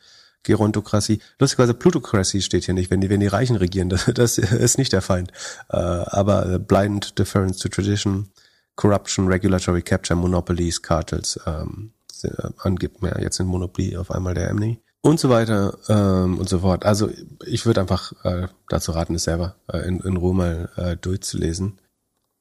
Gerontokratie. 0.44 1.22
Lustigerweise 1.40 1.74
Plutokratie 1.74 2.42
steht 2.42 2.66
hier 2.66 2.76
nicht, 2.76 2.92
wenn 2.92 3.02
die, 3.02 3.10
wenn 3.10 3.20
die 3.20 3.28
Reichen 3.28 3.56
regieren. 3.56 3.90
Das, 3.90 4.06
das 4.06 4.38
ist 4.38 4.78
nicht 4.78 4.94
der 4.94 5.02
Feind. 5.02 5.32
Äh, 5.70 5.78
aber 5.78 6.60
Blind 6.60 7.18
Deference 7.18 7.58
to 7.58 7.70
Tradition, 7.70 8.30
Corruption, 8.76 9.28
Regulatory 9.28 9.82
Capture, 9.82 10.20
Monopolies, 10.20 10.82
Cartels, 10.82 11.40
ähm, 11.48 11.94
äh, 12.24 12.30
angibt 12.60 13.02
mehr. 13.02 13.18
Jetzt 13.22 13.38
sind 13.38 13.48
Monopoly 13.48 13.98
auf 13.98 14.12
einmal 14.12 14.34
der 14.34 14.50
Emily 14.50 14.80
und 15.06 15.20
so 15.20 15.30
weiter 15.30 15.78
ähm, 15.88 16.40
und 16.40 16.50
so 16.50 16.60
fort. 16.60 16.84
Also 16.84 17.12
ich 17.46 17.68
würde 17.68 17.82
einfach 17.82 18.12
äh, 18.24 18.48
dazu 18.70 18.92
raten, 18.92 19.14
es 19.14 19.26
selber 19.26 19.56
äh, 19.72 19.88
in, 19.88 20.00
in 20.00 20.18
Ruhe 20.18 20.34
mal 20.34 20.70
äh, 20.78 20.98
durchzulesen. 20.98 21.80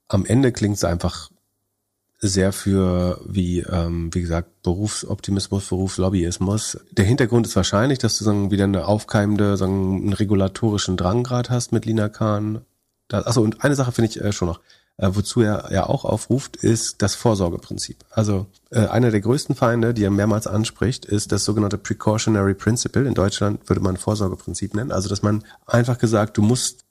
Am 0.08 0.24
Ende 0.24 0.50
klingt 0.50 0.76
es 0.76 0.84
einfach 0.84 1.28
sehr 2.20 2.54
für, 2.54 3.20
wie, 3.26 3.60
ähm, 3.60 4.08
wie 4.14 4.22
gesagt, 4.22 4.62
Berufsoptimismus, 4.62 5.68
Berufslobbyismus. 5.68 6.78
Der 6.90 7.04
Hintergrund 7.04 7.46
ist 7.46 7.54
wahrscheinlich, 7.54 7.98
dass 7.98 8.16
du 8.16 8.24
sagen, 8.24 8.50
wieder 8.50 8.64
eine 8.64 8.86
aufkeimende, 8.86 9.58
sagen, 9.58 9.96
einen 9.96 10.12
regulatorischen 10.14 10.96
Drang 10.96 11.22
gerade 11.22 11.50
hast 11.50 11.70
mit 11.70 11.84
Lina 11.84 12.08
Kahn. 12.08 12.62
Da, 13.08 13.18
achso, 13.18 13.42
und 13.42 13.62
eine 13.62 13.74
Sache 13.74 13.92
finde 13.92 14.10
ich 14.10 14.22
äh, 14.22 14.32
schon 14.32 14.48
noch 14.48 14.60
äh, 14.96 15.10
wozu 15.12 15.40
er 15.40 15.70
ja 15.72 15.86
auch 15.86 16.04
aufruft, 16.04 16.56
ist 16.56 17.02
das 17.02 17.14
Vorsorgeprinzip. 17.14 18.04
Also 18.10 18.46
äh, 18.70 18.86
einer 18.86 19.10
der 19.10 19.20
größten 19.20 19.54
Feinde, 19.54 19.94
die 19.94 20.04
er 20.04 20.10
mehrmals 20.10 20.46
anspricht, 20.46 21.04
ist 21.04 21.32
das 21.32 21.44
sogenannte 21.44 21.78
Precautionary 21.78 22.54
Principle. 22.54 23.06
In 23.06 23.14
Deutschland 23.14 23.68
würde 23.68 23.82
man 23.82 23.96
Vorsorgeprinzip 23.96 24.74
nennen. 24.74 24.92
Also 24.92 25.08
dass 25.08 25.22
man 25.22 25.44
einfach 25.66 25.98
gesagt, 25.98 26.36
du 26.36 26.42
musst 26.42 26.84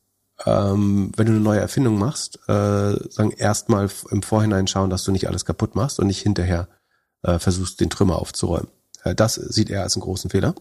ähm, 0.45 1.11
wenn 1.15 1.27
du 1.27 1.33
eine 1.33 1.41
neue 1.41 1.59
Erfindung 1.59 1.97
machst, 1.97 2.39
äh, 2.49 2.95
sagen 3.09 3.31
erstmal 3.37 3.89
im 4.09 4.23
Vorhinein 4.23 4.67
schauen, 4.67 4.89
dass 4.89 5.03
du 5.03 5.11
nicht 5.11 5.27
alles 5.27 5.45
kaputt 5.45 5.75
machst 5.75 5.99
und 5.99 6.07
nicht 6.07 6.21
hinterher 6.21 6.67
versuchst, 7.25 7.79
den 7.79 7.89
Trümmer 7.89 8.19
aufzuräumen. 8.19 8.67
Das 9.15 9.35
sieht 9.35 9.69
er 9.69 9.83
als 9.83 9.95
einen 9.95 10.01
großen 10.01 10.29
Fehler. 10.29 10.55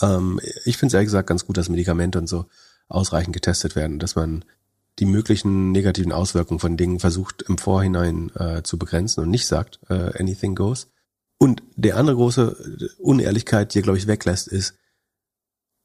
Ähm, 0.00 0.40
ich 0.64 0.76
finde 0.76 0.88
es 0.88 0.94
ehrlich 0.94 1.08
gesagt 1.08 1.28
ganz 1.28 1.44
gut, 1.46 1.56
dass 1.56 1.68
Medikamente 1.68 2.18
und 2.18 2.26
so 2.26 2.46
ausreichend 2.88 3.34
getestet 3.34 3.76
werden, 3.76 3.98
dass 3.98 4.16
man 4.16 4.44
die 4.98 5.06
möglichen 5.06 5.72
negativen 5.72 6.12
Auswirkungen 6.12 6.60
von 6.60 6.76
Dingen 6.76 6.98
versucht 6.98 7.42
im 7.42 7.58
Vorhinein 7.58 8.30
äh, 8.34 8.62
zu 8.62 8.78
begrenzen 8.78 9.20
und 9.20 9.30
nicht 9.30 9.46
sagt, 9.46 9.78
äh, 9.88 10.18
anything 10.18 10.54
goes. 10.54 10.88
Und 11.38 11.62
der 11.76 11.96
andere 11.96 12.16
große 12.16 12.96
Unehrlichkeit, 12.98 13.72
die 13.72 13.78
er, 13.78 13.82
glaube 13.82 13.98
ich, 13.98 14.08
weglässt, 14.08 14.48
ist, 14.48 14.74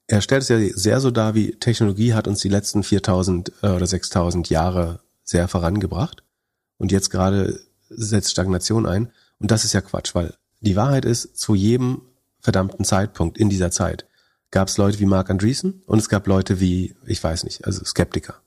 er 0.07 0.22
stellt 0.22 0.41
es 0.41 0.49
ja 0.49 0.59
sehr 0.59 0.99
so 0.99 1.11
dar, 1.11 1.36
wie 1.36 1.51
Technologie 1.51 2.14
hat 2.14 2.28
uns 2.28 2.41
die 2.41 2.49
letzten 2.49 2.84
4000 2.84 3.51
äh, 3.61 3.68
oder 3.68 3.86
6000 3.86 4.49
Jahre 4.49 4.99
sehr 5.24 5.47
vorangebracht. 5.47 6.24
Und 6.78 6.91
jetzt 6.91 7.11
gerade 7.11 7.59
setzt 7.89 8.32
Stagnation 8.32 8.86
ein. 8.86 9.11
Und 9.39 9.51
das 9.51 9.64
ist 9.64 9.74
ja 9.74 9.82
Quatsch, 9.82 10.16
weil 10.16 10.34
die 10.59 10.76
Wahrheit 10.76 11.05
ist, 11.05 11.38
zu 11.38 11.53
jedem 11.55 12.01
verdammten 12.39 12.84
Zeitpunkt 12.84 13.38
in 13.38 13.49
dieser 13.49 13.72
Zeit 13.72 14.07
gab 14.51 14.68
es 14.68 14.78
Leute 14.78 14.99
wie 14.99 15.05
Mark 15.05 15.30
Andreessen 15.30 15.82
und 15.86 15.99
es 15.99 16.09
gab 16.09 16.28
Leute 16.28 16.59
wie, 16.59 16.95
ich 17.05 17.24
weiß 17.24 17.43
nicht, 17.43 17.66
also 17.66 17.84
Skeptiker 17.84 18.42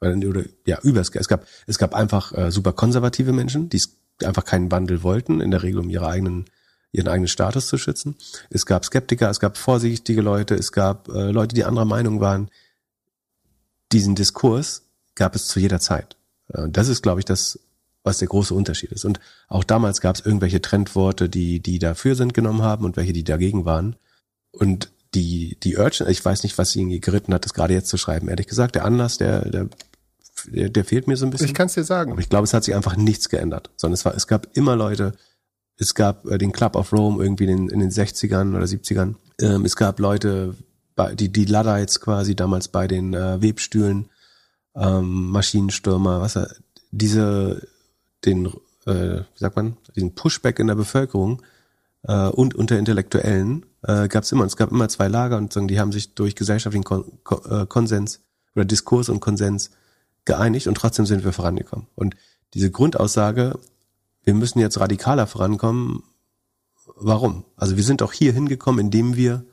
oder 0.00 0.44
ja, 0.66 0.78
über 0.82 1.00
es 1.00 1.10
gab 1.10 1.46
es 1.66 1.78
gab 1.78 1.94
einfach 1.94 2.32
äh, 2.36 2.50
super 2.50 2.72
konservative 2.72 3.32
Menschen, 3.32 3.68
die 3.68 3.82
einfach 4.22 4.44
keinen 4.44 4.70
Wandel 4.70 5.02
wollten, 5.02 5.40
in 5.40 5.50
der 5.50 5.62
Regel 5.62 5.80
um 5.80 5.88
ihre 5.88 6.08
eigenen 6.08 6.46
ihren 6.92 7.08
eigenen 7.08 7.28
Status 7.28 7.68
zu 7.68 7.78
schützen. 7.78 8.16
Es 8.48 8.64
gab 8.64 8.84
Skeptiker, 8.84 9.28
es 9.28 9.40
gab 9.40 9.58
vorsichtige 9.58 10.22
Leute, 10.22 10.54
es 10.54 10.72
gab 10.72 11.08
äh, 11.08 11.30
Leute, 11.30 11.54
die 11.54 11.64
anderer 11.64 11.84
Meinung 11.84 12.20
waren. 12.20 12.50
Diesen 13.92 14.14
Diskurs 14.14 14.82
gab 15.14 15.34
es 15.34 15.46
zu 15.46 15.60
jeder 15.60 15.80
Zeit. 15.80 16.16
Äh, 16.48 16.68
das 16.70 16.88
ist, 16.88 17.02
glaube 17.02 17.20
ich, 17.20 17.26
das, 17.26 17.58
was 18.02 18.18
der 18.18 18.28
große 18.28 18.54
Unterschied 18.54 18.92
ist. 18.92 19.04
Und 19.04 19.20
auch 19.48 19.64
damals 19.64 20.00
gab 20.00 20.16
es 20.16 20.24
irgendwelche 20.24 20.62
Trendworte, 20.62 21.28
die 21.28 21.60
die 21.60 21.78
dafür 21.78 22.14
sind 22.14 22.32
genommen 22.32 22.62
haben 22.62 22.84
und 22.84 22.96
welche 22.96 23.12
die 23.12 23.24
dagegen 23.24 23.64
waren. 23.64 23.96
Und 24.52 24.90
die, 25.16 25.56
die 25.62 25.76
Urgent, 25.78 26.10
ich 26.10 26.22
weiß 26.22 26.42
nicht, 26.42 26.58
was 26.58 26.76
ihn 26.76 27.00
geritten 27.00 27.32
hat, 27.32 27.44
das 27.44 27.54
gerade 27.54 27.72
jetzt 27.72 27.88
zu 27.88 27.96
schreiben, 27.96 28.28
ehrlich 28.28 28.46
gesagt. 28.46 28.74
Der 28.74 28.84
Anlass, 28.84 29.16
der, 29.16 29.48
der, 29.48 29.68
der, 30.46 30.68
der 30.68 30.84
fehlt 30.84 31.08
mir 31.08 31.16
so 31.16 31.24
ein 31.24 31.30
bisschen. 31.30 31.46
Ich 31.46 31.54
kann 31.54 31.66
es 31.66 31.74
dir 31.74 31.84
sagen. 31.84 32.12
Aber 32.12 32.20
ich 32.20 32.28
glaube, 32.28 32.44
es 32.44 32.52
hat 32.52 32.64
sich 32.64 32.74
einfach 32.74 32.96
nichts 32.96 33.30
geändert. 33.30 33.70
Sondern 33.76 33.94
es 33.94 34.04
war, 34.04 34.14
es 34.14 34.26
gab 34.26 34.54
immer 34.54 34.76
Leute, 34.76 35.14
es 35.78 35.94
gab 35.94 36.26
äh, 36.26 36.36
den 36.36 36.52
Club 36.52 36.76
of 36.76 36.92
Rome 36.92 37.22
irgendwie 37.22 37.44
in 37.44 37.56
den, 37.56 37.68
in 37.70 37.80
den 37.80 37.90
60ern 37.90 38.54
oder 38.54 38.66
70ern. 38.66 39.14
Ähm, 39.40 39.64
es 39.64 39.74
gab 39.74 39.98
Leute, 39.98 40.54
die, 41.14 41.30
die 41.30 41.44
Luddites 41.46 42.00
quasi 42.00 42.36
damals 42.36 42.68
bei 42.68 42.86
den 42.86 43.14
äh, 43.14 43.40
Webstühlen, 43.40 44.10
ähm, 44.74 45.30
Maschinenstürmer, 45.30 46.20
was 46.20 46.36
er, 46.36 46.54
diese, 46.90 47.66
den, 48.24 48.46
äh, 48.86 49.20
wie 49.20 49.38
sagt 49.38 49.56
man, 49.56 49.76
diesen 49.94 50.14
Pushback 50.14 50.58
in 50.58 50.66
der 50.66 50.74
Bevölkerung 50.74 51.42
äh, 52.02 52.28
und 52.28 52.54
unter 52.54 52.78
Intellektuellen 52.78 53.64
äh, 53.86 54.08
gab 54.08 54.24
es 54.24 54.32
immer. 54.32 54.44
Es 54.44 54.56
gab 54.56 54.70
immer 54.70 54.88
zwei 54.88 55.08
Lager 55.08 55.36
und 55.36 55.52
sagen, 55.52 55.68
die 55.68 55.78
haben 55.80 55.92
sich 55.92 56.14
durch 56.14 56.34
gesellschaftlichen 56.34 56.84
Kon 56.84 57.04
Kon 57.24 57.40
äh, 57.50 57.66
Konsens 57.66 58.20
oder 58.54 58.64
Diskurs 58.64 59.08
und 59.08 59.20
Konsens 59.20 59.70
geeinigt 60.24 60.66
und 60.66 60.76
trotzdem 60.76 61.06
sind 61.06 61.24
wir 61.24 61.32
vorangekommen. 61.32 61.86
Und 61.94 62.16
diese 62.54 62.70
Grundaussage, 62.70 63.58
wir 64.24 64.34
müssen 64.34 64.58
jetzt 64.58 64.80
radikaler 64.80 65.26
vorankommen, 65.26 66.02
warum? 66.96 67.44
Also 67.56 67.76
wir 67.76 67.84
sind 67.84 68.02
auch 68.02 68.12
hier 68.12 68.32
hingekommen, 68.32 68.86
indem 68.86 69.16
wir 69.16 69.44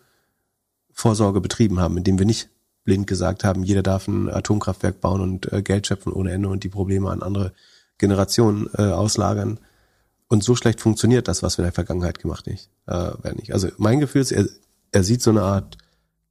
Vorsorge 0.92 1.42
betrieben 1.42 1.80
haben, 1.80 1.98
indem 1.98 2.20
wir 2.20 2.26
nicht 2.26 2.50
blind 2.84 3.08
gesagt 3.08 3.44
haben, 3.44 3.64
jeder 3.64 3.82
darf 3.82 4.08
ein 4.08 4.30
Atomkraftwerk 4.30 5.00
bauen 5.00 5.22
und 5.22 5.52
äh, 5.52 5.62
Geld 5.62 5.88
schöpfen 5.88 6.12
ohne 6.12 6.32
Ende 6.32 6.50
und 6.50 6.64
die 6.64 6.70
Probleme 6.70 7.10
an 7.10 7.22
andere 7.22 7.54
Generationen 7.98 8.70
äh, 8.78 8.84
auslagern. 8.84 9.60
Und 10.34 10.44
so 10.44 10.56
schlecht 10.56 10.82
funktioniert 10.82 11.28
das, 11.28 11.44
was 11.44 11.60
wir 11.60 11.64
in 11.64 11.68
der 11.68 11.74
Vergangenheit 11.74 12.18
gemacht 12.18 12.48
nicht, 12.48 12.68
äh, 12.88 13.12
nicht. 13.36 13.54
Also 13.54 13.68
mein 13.78 14.00
Gefühl 14.00 14.22
ist, 14.22 14.32
er, 14.32 14.48
er 14.92 15.04
sieht 15.04 15.22
so 15.22 15.30
eine 15.30 15.44
Art 15.44 15.78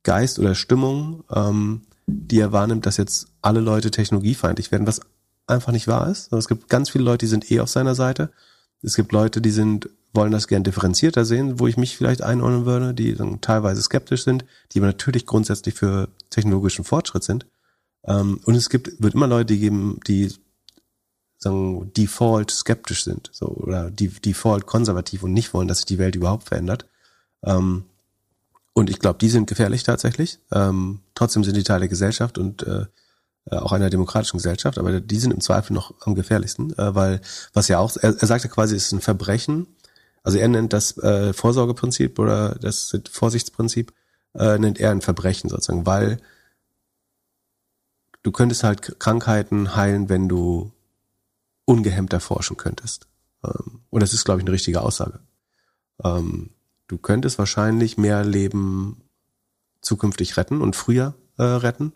Geist 0.03 0.41
oder 0.41 0.57
Stimmung, 0.57 1.23
ähm, 1.33 1.83
die 2.09 2.41
er 2.41 2.51
wahrnimmt, 2.51 2.85
dass 2.85 2.97
jetzt 2.97 3.29
alle 3.43 3.61
Leute 3.61 3.93
technologiefeindlich 3.93 4.73
werden, 4.73 4.89
was 4.89 5.03
einfach 5.47 5.71
nicht 5.71 5.87
wahr 5.87 6.09
ist. 6.11 6.33
Es 6.33 6.49
gibt 6.49 6.69
ganz 6.69 6.91
viele 6.91 7.05
Leute, 7.05 7.27
die 7.27 7.31
sind 7.31 7.49
eh 7.53 7.61
auf 7.61 7.69
seiner 7.69 7.95
Seite. 7.95 8.33
Es 8.83 8.97
gibt 8.97 9.13
Leute, 9.13 9.41
die 9.41 9.53
sind, 9.53 9.89
wollen 10.13 10.33
das 10.33 10.49
gern 10.49 10.65
differenzierter 10.65 11.25
sehen, 11.25 11.61
wo 11.61 11.69
ich 11.69 11.77
mich 11.77 11.97
vielleicht 11.97 12.23
einordnen 12.23 12.67
würde, 12.67 12.95
die 12.95 13.15
dann 13.15 13.41
teilweise 13.41 13.83
skeptisch 13.83 14.25
sind, 14.25 14.45
die 14.73 14.81
aber 14.81 14.89
natürlich 14.89 15.27
grundsätzlich 15.27 15.77
für 15.77 16.09
technologischen 16.29 16.85
Fortschritt 16.85 17.23
sind. 17.23 17.47
Ähm, 18.05 18.41
und 18.47 18.57
es 18.57 18.69
gibt, 18.69 19.01
wird 19.01 19.15
immer 19.15 19.29
Leute 19.29 19.57
geben, 19.57 20.01
die 20.09 20.35
sagen, 21.43 21.93
default 21.95 22.51
skeptisch 22.51 23.05
sind, 23.05 23.31
so, 23.33 23.47
oder 23.47 23.91
die, 23.91 24.09
default 24.09 24.67
konservativ 24.67 25.23
und 25.23 25.33
nicht 25.33 25.53
wollen, 25.55 25.69
dass 25.69 25.79
sich 25.79 25.87
die 25.87 25.99
Welt 25.99 26.15
überhaupt 26.15 26.49
verändert. 26.49 26.87
Ähm, 27.45 27.85
und 28.75 28.89
ich 28.89 28.99
glaube, 28.99 29.19
die 29.19 29.29
sind 29.29 29.49
gefährlich 29.49 29.83
tatsächlich. 29.83 30.39
Ähm, 30.51 31.01
trotzdem 31.15 31.45
sind 31.45 31.57
die 31.57 31.63
Teil 31.63 31.81
der 31.81 31.89
Gesellschaft 31.89 32.39
und 32.39 32.63
äh, 32.63 32.87
äh, 33.51 33.57
auch 33.57 33.73
einer 33.73 33.91
demokratischen 33.91 34.37
Gesellschaft, 34.37 34.79
aber 34.79 35.01
die 35.01 35.19
sind 35.19 35.33
im 35.33 35.41
Zweifel 35.41 35.73
noch 35.73 35.95
am 36.01 36.15
gefährlichsten, 36.15 36.73
äh, 36.79 36.95
weil 36.95 37.21
was 37.53 37.69
ja 37.69 37.79
auch, 37.79 37.97
er, 37.97 38.17
er 38.17 38.27
sagt 38.27 38.45
ja 38.45 38.51
quasi, 38.51 38.77
es 38.77 38.87
ist 38.87 38.93
ein 38.93 39.01
Verbrechen. 39.01 39.67
Also 40.23 40.39
er 40.39 40.47
nennt 40.47 40.73
das 40.73 40.97
äh, 40.99 41.33
Vorsorgeprinzip 41.33 42.19
oder 42.21 42.55
das 42.61 42.97
Vorsichtsprinzip, 43.11 43.93
äh, 44.35 44.59
nennt 44.59 44.79
er 44.79 44.93
ein 44.93 45.01
Verbrechen 45.01 45.51
sozusagen, 45.51 45.87
weil 45.87 46.19
du 48.23 48.31
könntest 48.31 48.63
halt 48.63 49.01
Krankheiten 49.01 49.75
heilen, 49.75 50.09
wenn 50.09 50.29
du 50.29 50.71
ungehemmt 51.73 52.13
erforschen 52.13 52.57
könntest. 52.57 53.09
Ähm, 53.43 53.81
und 53.91 54.03
das 54.03 54.13
ist, 54.13 54.25
glaube 54.25 54.41
ich, 54.41 54.45
eine 54.45 54.53
richtige 54.53 54.83
Aussage. 54.83 55.21
Ähm, 56.05 56.51
du 56.87 56.99
könntest 56.99 57.39
wahrscheinlich 57.39 57.97
mehr 57.97 58.25
Leben 58.25 59.03
zukünftig 59.81 60.37
retten 60.37 60.61
und 60.61 60.77
früher 60.77 61.15
äh, 61.39 61.43
retten, 61.43 61.93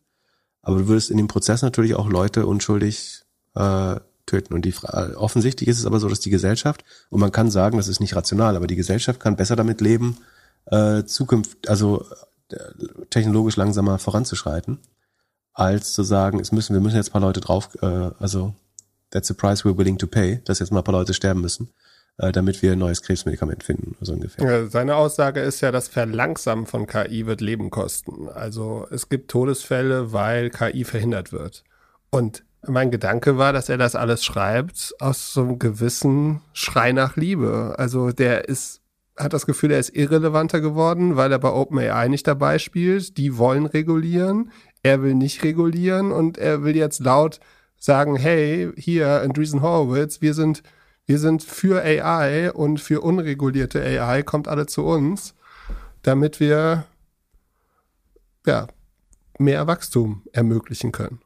aber 0.63 0.79
du 0.79 0.89
würdest 0.89 1.11
in 1.11 1.19
dem 1.19 1.29
Prozess 1.29 1.63
natürlich 1.63 1.95
auch 1.95 2.09
Leute 2.09 2.47
unschuldig 2.47 3.23
äh, 3.55 3.97
töten. 4.25 4.55
Und 4.55 4.65
die 4.65 4.75
offensichtlich 5.17 5.69
ist 5.69 5.79
es 5.79 5.87
aber 5.87 6.01
so, 6.01 6.09
dass 6.09 6.21
die 6.21 6.31
Gesellschaft, 6.31 6.85
und 7.11 7.21
man 7.21 7.31
kann 7.31 7.51
sagen, 7.51 7.77
das 7.77 7.89
ist 7.89 8.01
nicht 8.01 8.17
rational, 8.17 8.57
aber 8.57 8.67
die 8.67 8.77
Gesellschaft 8.77 9.21
kann 9.21 9.37
besser 9.37 9.57
damit 9.57 9.81
leben, 9.81 10.17
äh, 10.67 11.05
Zukunft, 11.05 11.69
also 11.69 12.05
äh, 12.51 12.57
technologisch 13.11 13.57
langsamer 13.57 13.99
voranzuschreiten, 13.99 14.81
als 15.53 15.93
zu 15.93 16.03
sagen, 16.03 16.41
es 16.41 16.51
müssen, 16.51 16.75
wir 16.75 16.81
müssen 16.81 16.97
jetzt 16.97 17.11
ein 17.11 17.13
paar 17.13 17.21
Leute 17.21 17.41
drauf, 17.41 17.71
äh, 17.83 18.11
also 18.19 18.55
that's 19.17 19.29
the 19.29 19.35
price 19.35 19.65
we're 19.65 19.77
willing 19.77 19.97
to 19.99 20.07
pay, 20.07 20.41
dass 20.45 20.59
jetzt 20.59 20.71
mal 20.71 20.81
ein 20.81 20.85
paar 20.85 20.95
Leute 20.95 21.15
sterben 21.15 21.41
müssen, 21.41 21.71
äh, 22.19 22.33
damit 22.33 22.61
wir 22.63 22.73
ein 22.73 22.79
neues 22.79 23.01
Krebsmedikament 23.03 23.65
finden, 23.65 23.97
so 24.01 24.13
ungefähr. 24.13 24.69
Seine 24.69 24.97
Aussage 24.97 25.41
ist 25.41 25.63
ja, 25.63 25.73
das 25.73 25.89
Verlangsamen 25.89 26.67
von 26.67 26.87
KI 26.87 27.27
wird 27.27 27.41
Leben 27.41 27.71
kosten. 27.71 28.29
Also 28.29 28.87
es 28.91 29.09
gibt 29.09 29.31
Todesfälle, 29.31 30.13
weil 30.13 30.51
KI 30.51 30.85
verhindert 30.85 31.33
wird. 31.33 31.65
Und 32.11 32.45
mein 32.67 32.91
Gedanke 32.91 33.39
war, 33.39 33.53
dass 33.53 33.69
er 33.69 33.79
das 33.79 33.95
alles 33.95 34.25
schreibt 34.25 34.95
aus 34.99 35.33
so 35.33 35.43
einem 35.43 35.59
gewissen 35.59 36.43
Schrei 36.53 36.93
nach 36.93 37.17
Liebe. 37.17 37.75
Also 37.79 38.13
der 38.13 38.49
ist 38.49 38.83
hat 39.17 39.33
das 39.33 39.47
Gefühl, 39.47 39.71
er 39.71 39.79
ist 39.79 39.97
irrelevanter 39.97 40.61
geworden, 40.61 41.17
weil 41.17 41.33
er 41.33 41.39
bei 41.39 41.51
OpenAI 41.51 42.09
nicht 42.09 42.27
dabei 42.27 42.59
spielt. 42.59 43.17
Die 43.17 43.39
wollen 43.39 43.65
regulieren, 43.65 44.51
er 44.83 45.03
will 45.03 45.15
nicht 45.15 45.43
regulieren 45.43 46.13
und 46.13 46.37
er 46.37 46.65
will 46.65 46.77
jetzt 46.77 47.01
laut 47.01 47.41
sagen, 47.87 48.17
hey, 48.17 48.73
hier, 48.77 49.23
Andreessen 49.23 49.63
Horowitz, 49.63 50.21
wir 50.21 50.35
sind, 50.35 50.63
wir 51.07 51.21
sind 51.21 51.43
für 51.45 51.83
AI 51.83 52.53
und 52.53 52.81
für 52.81 53.01
unregulierte 53.01 53.81
AI, 53.81 54.25
kommt 54.25 54.49
alle 54.49 54.67
zu 54.67 54.85
uns, 54.85 55.35
damit 56.03 56.41
wir, 56.41 56.85
ja, 58.45 58.67
mehr 59.39 59.67
Wachstum 59.69 60.23
ermöglichen 60.33 60.91
können. 60.91 61.21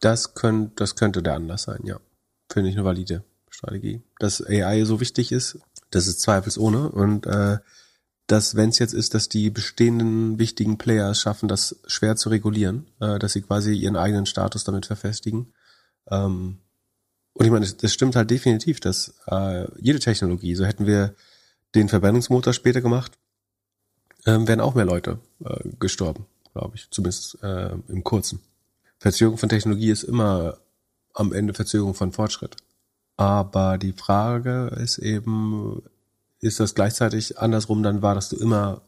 Das, 0.00 0.34
könnt, 0.34 0.80
das 0.80 0.94
könnte 0.94 1.22
der 1.22 1.34
Anlass 1.34 1.64
sein, 1.64 1.80
ja. 1.84 1.98
Finde 2.48 2.70
ich 2.70 2.76
eine 2.76 2.84
valide 2.84 3.24
Strategie. 3.50 4.02
Dass 4.18 4.44
AI 4.44 4.84
so 4.84 5.00
wichtig 5.00 5.32
ist, 5.32 5.58
das 5.90 6.06
ist 6.06 6.20
zweifelsohne. 6.20 6.90
Und 6.90 7.26
äh, 7.26 7.58
dass, 8.26 8.54
wenn 8.54 8.68
es 8.68 8.78
jetzt 8.78 8.94
ist, 8.94 9.14
dass 9.14 9.28
die 9.28 9.50
bestehenden 9.50 10.38
wichtigen 10.38 10.78
Player 10.78 11.14
schaffen, 11.14 11.48
das 11.48 11.80
schwer 11.86 12.14
zu 12.16 12.28
regulieren, 12.28 12.86
äh, 13.00 13.18
dass 13.18 13.32
sie 13.32 13.42
quasi 13.42 13.74
ihren 13.74 13.96
eigenen 13.96 14.26
Status 14.26 14.64
damit 14.64 14.86
verfestigen, 14.86 15.52
ähm, 16.10 16.58
und 17.34 17.46
ich 17.46 17.50
meine, 17.50 17.66
das, 17.66 17.92
stimmt 17.92 18.16
halt 18.16 18.30
definitiv, 18.30 18.80
dass 18.80 19.14
äh, 19.26 19.66
jede 19.80 19.98
Technologie, 19.98 20.54
so 20.54 20.64
hätten 20.64 20.86
wir 20.86 21.14
den 21.74 21.88
Verbrennungsmotor 21.88 22.52
später 22.52 22.80
gemacht, 22.80 23.12
ähm, 24.26 24.46
wären 24.46 24.60
auch 24.60 24.74
mehr 24.74 24.84
Leute 24.84 25.18
äh, 25.44 25.68
gestorben, 25.80 26.26
glaube 26.52 26.76
ich, 26.76 26.88
zumindest 26.90 27.42
äh, 27.42 27.70
im 27.88 28.04
Kurzen. 28.04 28.40
Verzögerung 28.98 29.38
von 29.38 29.48
Technologie 29.48 29.90
ist 29.90 30.04
immer 30.04 30.58
am 31.14 31.32
Ende 31.32 31.54
Verzögerung 31.54 31.94
von 31.94 32.12
Fortschritt. 32.12 32.56
Aber 33.16 33.78
die 33.78 33.92
Frage 33.92 34.68
ist 34.80 34.98
eben, 34.98 35.82
ist 36.40 36.60
das 36.60 36.74
gleichzeitig 36.74 37.38
andersrum 37.38 37.82
dann 37.82 38.02
war, 38.02 38.14
dass 38.14 38.28
du 38.28 38.36
immer 38.36 38.82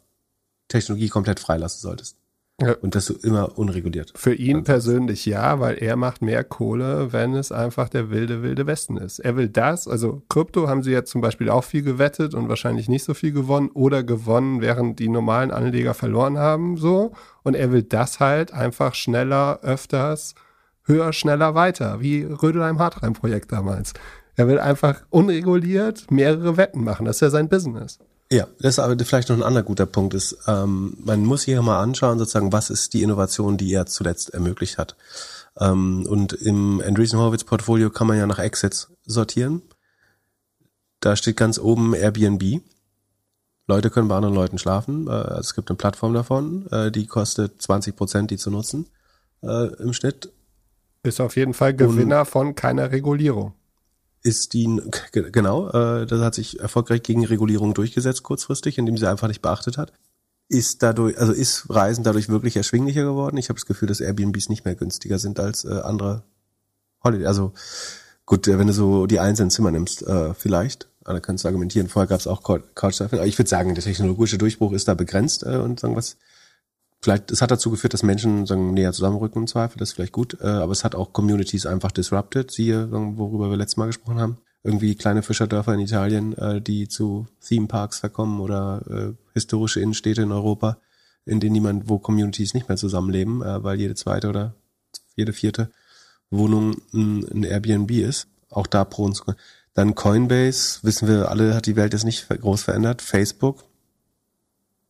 Technologie 0.68 1.08
komplett 1.08 1.40
freilassen 1.40 1.80
solltest? 1.80 2.16
Ja. 2.60 2.74
Und 2.80 2.94
das 2.94 3.06
so 3.06 3.14
immer 3.14 3.58
unreguliert. 3.58 4.12
Für 4.14 4.32
ihn 4.32 4.62
persönlich 4.62 5.26
ja, 5.26 5.58
weil 5.58 5.74
er 5.74 5.96
macht 5.96 6.22
mehr 6.22 6.44
Kohle, 6.44 7.12
wenn 7.12 7.34
es 7.34 7.50
einfach 7.50 7.88
der 7.88 8.10
wilde, 8.10 8.42
wilde 8.42 8.64
Westen 8.68 8.96
ist. 8.96 9.18
Er 9.18 9.36
will 9.36 9.48
das, 9.48 9.88
also 9.88 10.22
Krypto 10.28 10.68
haben 10.68 10.84
sie 10.84 10.92
jetzt 10.92 11.10
zum 11.10 11.20
Beispiel 11.20 11.50
auch 11.50 11.64
viel 11.64 11.82
gewettet 11.82 12.32
und 12.32 12.48
wahrscheinlich 12.48 12.88
nicht 12.88 13.02
so 13.02 13.12
viel 13.12 13.32
gewonnen 13.32 13.70
oder 13.74 14.04
gewonnen, 14.04 14.60
während 14.60 15.00
die 15.00 15.08
normalen 15.08 15.50
Anleger 15.50 15.94
verloren 15.94 16.38
haben, 16.38 16.76
so. 16.76 17.12
Und 17.42 17.54
er 17.54 17.72
will 17.72 17.82
das 17.82 18.20
halt 18.20 18.52
einfach 18.52 18.94
schneller, 18.94 19.58
öfters, 19.62 20.36
höher, 20.84 21.12
schneller 21.12 21.56
weiter, 21.56 22.00
wie 22.00 22.22
Rödelheim-Hartreim-Projekt 22.22 23.50
damals. 23.50 23.94
Er 24.36 24.46
will 24.46 24.60
einfach 24.60 25.02
unreguliert 25.10 26.08
mehrere 26.12 26.56
Wetten 26.56 26.84
machen. 26.84 27.06
Das 27.06 27.16
ist 27.16 27.20
ja 27.20 27.30
sein 27.30 27.48
Business. 27.48 27.98
Ja, 28.30 28.46
das 28.58 28.74
ist 28.74 28.78
aber 28.78 29.02
vielleicht 29.04 29.28
noch 29.28 29.36
ein 29.36 29.42
anderer 29.42 29.64
guter 29.64 29.86
Punkt 29.86 30.14
ist, 30.14 30.36
ähm, 30.46 30.96
man 31.04 31.24
muss 31.24 31.42
hier 31.42 31.60
mal 31.62 31.80
anschauen, 31.80 32.18
sozusagen, 32.18 32.52
was 32.52 32.70
ist 32.70 32.94
die 32.94 33.02
Innovation, 33.02 33.56
die 33.56 33.72
er 33.72 33.86
zuletzt 33.86 34.32
ermöglicht 34.32 34.78
hat. 34.78 34.96
Ähm, 35.58 36.06
und 36.08 36.32
im 36.32 36.82
Andreessen 36.84 37.18
Horowitz 37.18 37.44
Portfolio 37.44 37.90
kann 37.90 38.06
man 38.06 38.18
ja 38.18 38.26
nach 38.26 38.38
Exits 38.38 38.90
sortieren. 39.04 39.62
Da 41.00 41.16
steht 41.16 41.36
ganz 41.36 41.58
oben 41.58 41.94
Airbnb. 41.94 42.62
Leute 43.66 43.90
können 43.90 44.08
bei 44.08 44.16
anderen 44.16 44.34
Leuten 44.34 44.58
schlafen. 44.58 45.06
Äh, 45.06 45.38
es 45.38 45.54
gibt 45.54 45.70
eine 45.70 45.76
Plattform 45.76 46.14
davon, 46.14 46.66
äh, 46.70 46.90
die 46.90 47.06
kostet 47.06 47.60
20 47.60 47.94
Prozent, 47.94 48.30
die 48.30 48.38
zu 48.38 48.50
nutzen 48.50 48.86
äh, 49.42 49.66
im 49.82 49.92
Schnitt. 49.92 50.32
Ist 51.02 51.20
auf 51.20 51.36
jeden 51.36 51.54
Fall 51.54 51.74
Gewinner 51.74 52.20
und 52.20 52.28
von 52.28 52.54
keiner 52.54 52.90
Regulierung 52.90 53.52
ist 54.24 54.54
die, 54.54 54.80
genau, 55.12 55.68
äh, 55.68 56.06
das 56.06 56.20
hat 56.20 56.34
sich 56.34 56.58
erfolgreich 56.58 57.04
gegen 57.04 57.24
Regulierung 57.24 57.74
durchgesetzt 57.74 58.24
kurzfristig, 58.24 58.78
indem 58.78 58.96
sie 58.96 59.08
einfach 59.08 59.28
nicht 59.28 59.42
beachtet 59.42 59.78
hat. 59.78 59.92
Ist 60.48 60.82
dadurch, 60.82 61.18
also 61.18 61.32
ist 61.32 61.70
Reisen 61.70 62.04
dadurch 62.04 62.28
wirklich 62.28 62.56
erschwinglicher 62.56 63.04
geworden. 63.04 63.36
Ich 63.36 63.48
habe 63.48 63.58
das 63.58 63.66
Gefühl, 63.66 63.88
dass 63.88 64.00
Airbnbs 64.00 64.48
nicht 64.48 64.64
mehr 64.64 64.74
günstiger 64.74 65.18
sind 65.18 65.38
als 65.38 65.64
äh, 65.64 65.80
andere 65.82 66.24
Holiday. 67.02 67.26
Also 67.26 67.52
gut, 68.26 68.48
äh, 68.48 68.58
wenn 68.58 68.66
du 68.66 68.72
so 68.72 69.06
die 69.06 69.20
einzelnen 69.20 69.50
Zimmer 69.50 69.70
nimmst, 69.70 70.02
äh, 70.02 70.34
vielleicht. 70.34 70.88
Da 71.04 71.20
kannst 71.20 71.44
du 71.44 71.48
argumentieren. 71.48 71.88
Vorher 71.88 72.08
gab 72.08 72.20
es 72.20 72.26
auch 72.26 72.42
Couchsurfing. 72.42 73.18
Aber 73.18 73.28
ich 73.28 73.38
würde 73.38 73.48
sagen, 73.48 73.74
der 73.74 73.84
technologische 73.84 74.38
Durchbruch 74.38 74.72
ist 74.72 74.88
da 74.88 74.94
begrenzt 74.94 75.42
äh, 75.44 75.56
und 75.56 75.80
sagen 75.80 75.96
was 75.96 76.16
vielleicht, 77.04 77.30
es 77.30 77.42
hat 77.42 77.50
dazu 77.50 77.70
geführt, 77.70 77.92
dass 77.92 78.02
Menschen 78.02 78.46
sagen, 78.46 78.72
näher 78.72 78.92
zusammenrücken 78.92 79.42
im 79.42 79.46
Zweifel, 79.46 79.78
das 79.78 79.90
ist 79.90 79.94
vielleicht 79.94 80.12
gut, 80.12 80.38
äh, 80.40 80.46
aber 80.46 80.72
es 80.72 80.84
hat 80.84 80.94
auch 80.94 81.12
Communities 81.12 81.66
einfach 81.66 81.92
disrupted, 81.92 82.50
siehe, 82.50 82.90
worüber 82.90 83.50
wir 83.50 83.56
letztes 83.56 83.76
Mal 83.76 83.86
gesprochen 83.86 84.18
haben. 84.18 84.38
Irgendwie 84.62 84.94
kleine 84.94 85.22
Fischerdörfer 85.22 85.74
in 85.74 85.80
Italien, 85.80 86.36
äh, 86.38 86.62
die 86.62 86.88
zu 86.88 87.26
Theme 87.46 87.66
Parks 87.66 87.98
verkommen 87.98 88.40
oder 88.40 88.82
äh, 88.88 89.12
historische 89.34 89.80
Innenstädte 89.80 90.22
in 90.22 90.32
Europa, 90.32 90.78
in 91.26 91.40
denen 91.40 91.52
niemand, 91.52 91.88
wo 91.88 91.98
Communities 91.98 92.54
nicht 92.54 92.68
mehr 92.68 92.78
zusammenleben, 92.78 93.42
äh, 93.42 93.62
weil 93.62 93.78
jede 93.78 93.94
zweite 93.94 94.30
oder 94.30 94.54
jede 95.14 95.34
vierte 95.34 95.70
Wohnung 96.30 96.76
ein, 96.94 97.26
ein 97.30 97.44
Airbnb 97.44 97.90
ist. 97.90 98.28
Auch 98.50 98.66
da 98.66 98.84
pro 98.84 99.04
und 99.04 99.22
Dann 99.74 99.94
Coinbase, 99.94 100.78
wissen 100.82 101.06
wir 101.06 101.28
alle, 101.28 101.54
hat 101.54 101.66
die 101.66 101.76
Welt 101.76 101.92
jetzt 101.92 102.04
nicht 102.04 102.28
groß 102.28 102.62
verändert. 102.62 103.02
Facebook, 103.02 103.64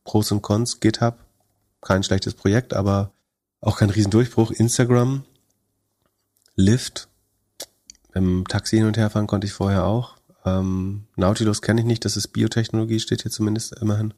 Pros 0.05 0.31
und 0.31 0.41
Cons, 0.41 0.79
GitHub, 0.79 1.24
kein 1.85 2.03
schlechtes 2.03 2.33
Projekt, 2.33 2.73
aber 2.73 3.13
auch 3.61 3.77
kein 3.77 3.89
Riesendurchbruch. 3.89 4.51
Instagram, 4.51 5.23
Lyft, 6.55 7.07
im 8.13 8.45
Taxi 8.47 8.77
hin 8.77 8.87
und 8.87 8.97
her 8.97 9.09
fahren 9.09 9.27
konnte 9.27 9.47
ich 9.47 9.53
vorher 9.53 9.85
auch. 9.85 10.17
Ähm, 10.45 11.07
Nautilus 11.15 11.61
kenne 11.61 11.81
ich 11.81 11.87
nicht, 11.87 12.03
das 12.03 12.17
ist 12.17 12.29
Biotechnologie, 12.29 12.99
steht 12.99 13.21
hier 13.21 13.31
zumindest 13.31 13.73
immerhin. 13.79 14.13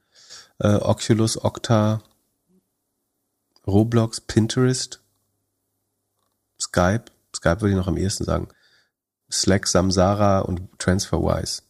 Äh, 0.59 0.76
Oculus, 0.76 1.43
Okta, 1.43 2.01
Roblox, 3.65 4.22
Pinterest, 4.22 5.01
Skype, 6.59 7.05
Skype 7.36 7.61
würde 7.61 7.72
ich 7.72 7.76
noch 7.76 7.88
am 7.88 7.97
ehesten 7.97 8.24
sagen, 8.24 8.47
Slack, 9.32 9.68
Samsara 9.68 10.39
und 10.39 10.80
TransferWise. 10.80 11.63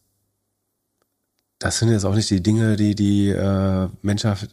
Das 1.59 1.79
sind 1.79 1.89
jetzt 1.89 2.05
auch 2.05 2.13
nicht 2.13 2.29
die 2.29 2.43
Dinge, 2.43 2.75
die 2.75 2.93
die 2.93 3.29
äh, 3.29 3.89
Menschheit, 4.01 4.49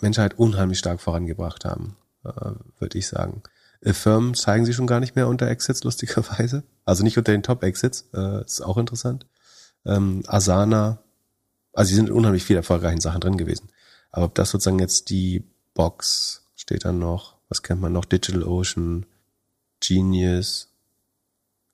Menschheit 0.00 0.38
unheimlich 0.38 0.78
stark 0.78 1.00
vorangebracht 1.00 1.64
haben, 1.64 1.96
äh, 2.24 2.30
würde 2.78 2.98
ich 2.98 3.06
sagen. 3.06 3.42
Firmen 3.82 4.34
zeigen 4.34 4.64
sie 4.64 4.72
schon 4.72 4.88
gar 4.88 4.98
nicht 4.98 5.14
mehr 5.14 5.28
unter 5.28 5.46
Exits, 5.46 5.84
lustigerweise. 5.84 6.64
Also 6.84 7.04
nicht 7.04 7.16
unter 7.16 7.32
den 7.32 7.44
Top-Exits, 7.44 8.08
äh, 8.12 8.44
ist 8.44 8.60
auch 8.60 8.76
interessant. 8.76 9.26
Ähm, 9.86 10.22
Asana, 10.26 10.98
also 11.72 11.90
sie 11.90 11.94
sind 11.94 12.08
in 12.08 12.14
unheimlich 12.14 12.44
viel 12.44 12.56
erfolgreichen 12.56 13.00
Sachen 13.00 13.20
drin 13.20 13.36
gewesen. 13.36 13.68
Aber 14.10 14.26
ob 14.26 14.34
das 14.34 14.50
sozusagen 14.50 14.80
jetzt 14.80 15.10
die 15.10 15.44
Box 15.74 16.42
steht 16.56 16.84
dann 16.84 16.98
noch, 16.98 17.36
was 17.48 17.62
kennt 17.62 17.80
man 17.80 17.92
noch? 17.92 18.04
DigitalOcean, 18.04 19.06
Genius, 19.80 20.68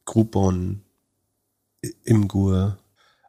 Groupon, 0.04 0.82
Imgur. 2.04 2.78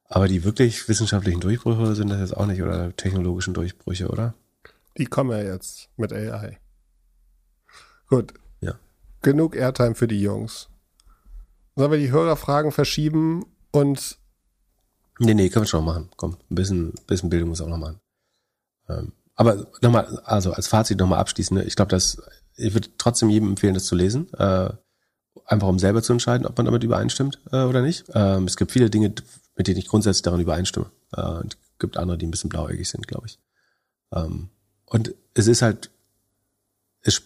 Aber 0.08 0.28
die 0.28 0.44
wirklich 0.44 0.88
wissenschaftlichen 0.88 1.40
Durchbrüche 1.40 1.96
sind 1.96 2.10
das 2.10 2.20
jetzt 2.20 2.38
auch 2.38 2.46
nicht 2.46 2.62
oder 2.62 2.96
technologischen 2.96 3.54
Durchbrüche, 3.54 4.10
oder? 4.10 4.36
Die 4.98 5.06
kommen 5.06 5.32
ja 5.32 5.42
jetzt 5.42 5.90
mit 5.98 6.14
AI. 6.14 6.60
Gut. 8.08 8.34
Ja. 8.62 8.76
Genug 9.22 9.56
Airtime 9.56 9.96
für 9.96 10.08
die 10.08 10.22
Jungs. 10.22 10.70
Sollen 11.76 11.92
wir 11.92 11.98
die 11.98 12.12
Hörerfragen 12.12 12.72
verschieben 12.72 13.46
und. 13.72 14.18
Nee, 15.20 15.34
nee, 15.34 15.50
können 15.50 15.66
wir 15.66 15.70
schon 15.70 15.84
machen. 15.84 16.10
Komm, 16.16 16.38
ein 16.50 16.56
bisschen, 16.56 16.94
bisschen 17.08 17.30
Bildung 17.30 17.50
muss 17.50 17.62
auch 17.62 17.68
noch 17.68 17.78
machen. 17.78 18.00
Ähm, 18.88 19.12
aber 19.36 19.68
nochmal, 19.82 20.20
also 20.24 20.54
als 20.54 20.68
Fazit 20.68 21.00
nochmal 21.00 21.20
abschließend, 21.20 21.60
ne? 21.60 21.66
ich 21.66 21.76
glaube, 21.76 21.90
dass 21.90 22.22
ich 22.58 22.74
würde 22.74 22.90
trotzdem 22.98 23.30
jedem 23.30 23.50
empfehlen, 23.50 23.74
das 23.74 23.86
zu 23.86 23.96
lesen. 23.96 24.32
Äh, 24.34 24.70
einfach 25.46 25.68
um 25.68 25.80
selber 25.80 26.02
zu 26.02 26.14
entscheiden, 26.14 26.48
ob 26.48 26.58
man 26.58 26.66
damit 26.66 26.84
übereinstimmt 26.84 27.42
äh, 27.52 27.64
oder 27.64 27.82
nicht. 27.82 28.06
Ähm, 28.14 28.46
es 28.46 28.56
gibt 28.56 28.72
viele 28.72 28.90
Dinge, 28.90 29.14
mit 29.56 29.68
denen 29.68 29.78
ich 29.78 29.88
grundsätzlich 29.88 30.24
daran 30.24 30.40
übereinstimme. 30.40 30.92
Äh, 31.14 31.22
und 31.22 31.54
es 31.56 31.80
gibt 31.80 31.98
andere, 31.98 32.18
die 32.18 32.28
ein 32.28 32.32
bisschen 32.32 32.50
blauäugig 32.50 32.90
sind, 32.90 33.08
glaube 33.08 33.28
ich. 33.28 33.40
Ähm, 34.14 34.50
und 34.86 35.14
es 35.34 35.48
ist 35.48 35.62
halt, 35.62 35.90
es, 37.02 37.22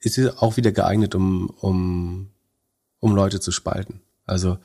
es 0.00 0.18
ist 0.18 0.42
auch 0.42 0.56
wieder 0.56 0.72
geeignet, 0.72 1.14
um, 1.14 1.50
um, 1.60 2.30
um 3.00 3.14
Leute 3.14 3.40
zu 3.40 3.52
spalten. 3.52 4.00
Also 4.26 4.58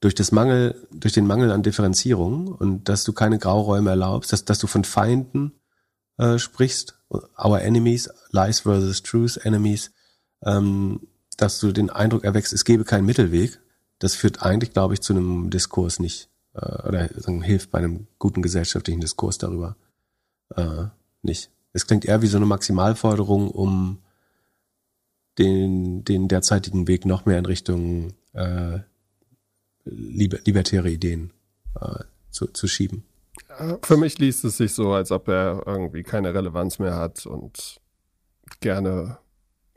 durch 0.00 0.14
das 0.14 0.32
Mangel, 0.32 0.86
durch 0.90 1.14
den 1.14 1.26
Mangel 1.26 1.52
an 1.52 1.62
Differenzierung 1.62 2.48
und 2.48 2.88
dass 2.88 3.04
du 3.04 3.12
keine 3.12 3.38
Grauräume 3.38 3.90
erlaubst, 3.90 4.32
dass, 4.32 4.44
dass 4.44 4.58
du 4.58 4.66
von 4.66 4.84
Feinden 4.84 5.52
äh, 6.18 6.38
sprichst, 6.38 6.98
our 7.38 7.60
enemies, 7.60 8.08
lies 8.30 8.60
versus 8.60 9.02
truth 9.02 9.38
enemies, 9.44 9.92
ähm, 10.42 11.06
dass 11.36 11.60
du 11.60 11.72
den 11.72 11.90
Eindruck 11.90 12.24
erwächst, 12.24 12.52
es 12.52 12.64
gebe 12.64 12.84
keinen 12.84 13.06
Mittelweg, 13.06 13.60
das 14.02 14.16
führt 14.16 14.42
eigentlich, 14.42 14.72
glaube 14.72 14.94
ich, 14.94 15.00
zu 15.00 15.12
einem 15.12 15.48
Diskurs 15.50 16.00
nicht 16.00 16.28
äh, 16.54 16.88
oder 16.88 17.08
sagen, 17.14 17.40
hilft 17.40 17.70
bei 17.70 17.78
einem 17.78 18.08
guten 18.18 18.42
gesellschaftlichen 18.42 19.00
Diskurs 19.00 19.38
darüber 19.38 19.76
äh, 20.56 20.86
nicht. 21.22 21.50
Es 21.72 21.86
klingt 21.86 22.04
eher 22.04 22.20
wie 22.20 22.26
so 22.26 22.36
eine 22.36 22.46
Maximalforderung, 22.46 23.48
um 23.48 23.98
den, 25.38 26.04
den 26.04 26.26
derzeitigen 26.26 26.88
Weg 26.88 27.06
noch 27.06 27.26
mehr 27.26 27.38
in 27.38 27.46
Richtung 27.46 28.14
äh, 28.32 28.80
liber, 29.84 30.38
libertäre 30.44 30.90
Ideen 30.90 31.32
äh, 31.80 32.02
zu, 32.30 32.48
zu 32.48 32.66
schieben. 32.66 33.04
Für 33.82 33.96
mich 33.96 34.18
liest 34.18 34.44
es 34.44 34.56
sich 34.56 34.74
so, 34.74 34.92
als 34.92 35.12
ob 35.12 35.28
er 35.28 35.62
irgendwie 35.64 36.02
keine 36.02 36.34
Relevanz 36.34 36.80
mehr 36.80 36.96
hat 36.96 37.24
und 37.24 37.80
gerne 38.58 39.18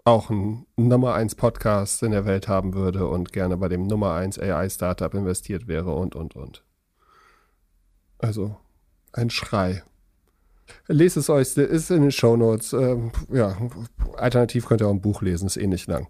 auch 0.06 0.30
ein 0.30 0.68
Nummer 0.78 1.16
1 1.16 1.34
Podcast 1.34 2.04
in 2.04 2.12
der 2.12 2.26
Welt 2.26 2.48
haben 2.48 2.76
würde 2.76 3.08
und 3.08 3.34
gerne 3.34 3.58
bei 3.58 3.68
dem 3.68 3.88
Nummer 3.88 4.14
1 4.14 4.40
AI 4.40 4.70
Startup 4.70 5.14
investiert 5.14 5.68
wäre 5.68 5.94
und, 5.96 6.16
und, 6.16 6.36
und. 6.36 6.64
Also 8.20 8.56
ein 9.14 9.32
Schrei. 9.32 9.84
Lest 10.88 11.18
es 11.18 11.30
euch, 11.30 11.58
ist 11.58 11.90
in 11.90 12.04
den 12.04 12.12
Show 12.12 12.38
Notes. 12.38 12.74
Ähm, 12.74 13.12
ja, 13.34 13.58
alternativ 14.16 14.68
könnt 14.68 14.82
ihr 14.82 14.88
auch 14.88 14.94
ein 14.94 15.02
Buch 15.02 15.24
lesen, 15.24 15.48
ist 15.48 15.58
eh 15.58 15.68
nicht 15.68 15.88
lang. 15.88 16.08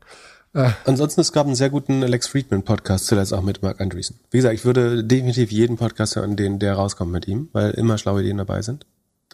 Äh. 0.54 0.72
Ansonsten, 0.84 1.22
es 1.22 1.32
gab 1.32 1.46
einen 1.46 1.56
sehr 1.56 1.70
guten 1.70 2.04
Alex 2.04 2.28
Friedman 2.28 2.64
Podcast, 2.64 3.06
zuletzt 3.06 3.34
auch 3.34 3.42
mit 3.42 3.62
Mark 3.62 3.80
Andreessen. 3.80 4.20
Wie 4.30 4.38
gesagt, 4.38 4.56
ich 4.56 4.66
würde 4.66 5.06
definitiv 5.06 5.52
jeden 5.52 5.78
Podcast 5.78 6.18
hören, 6.18 6.36
den 6.36 6.60
der 6.60 6.76
rauskommt 6.76 7.14
mit 7.14 7.28
ihm, 7.30 7.50
weil 7.54 7.72
immer 7.72 7.98
schlaue 7.98 8.22
Ideen 8.22 8.38
dabei 8.38 8.62
sind. 8.62 8.86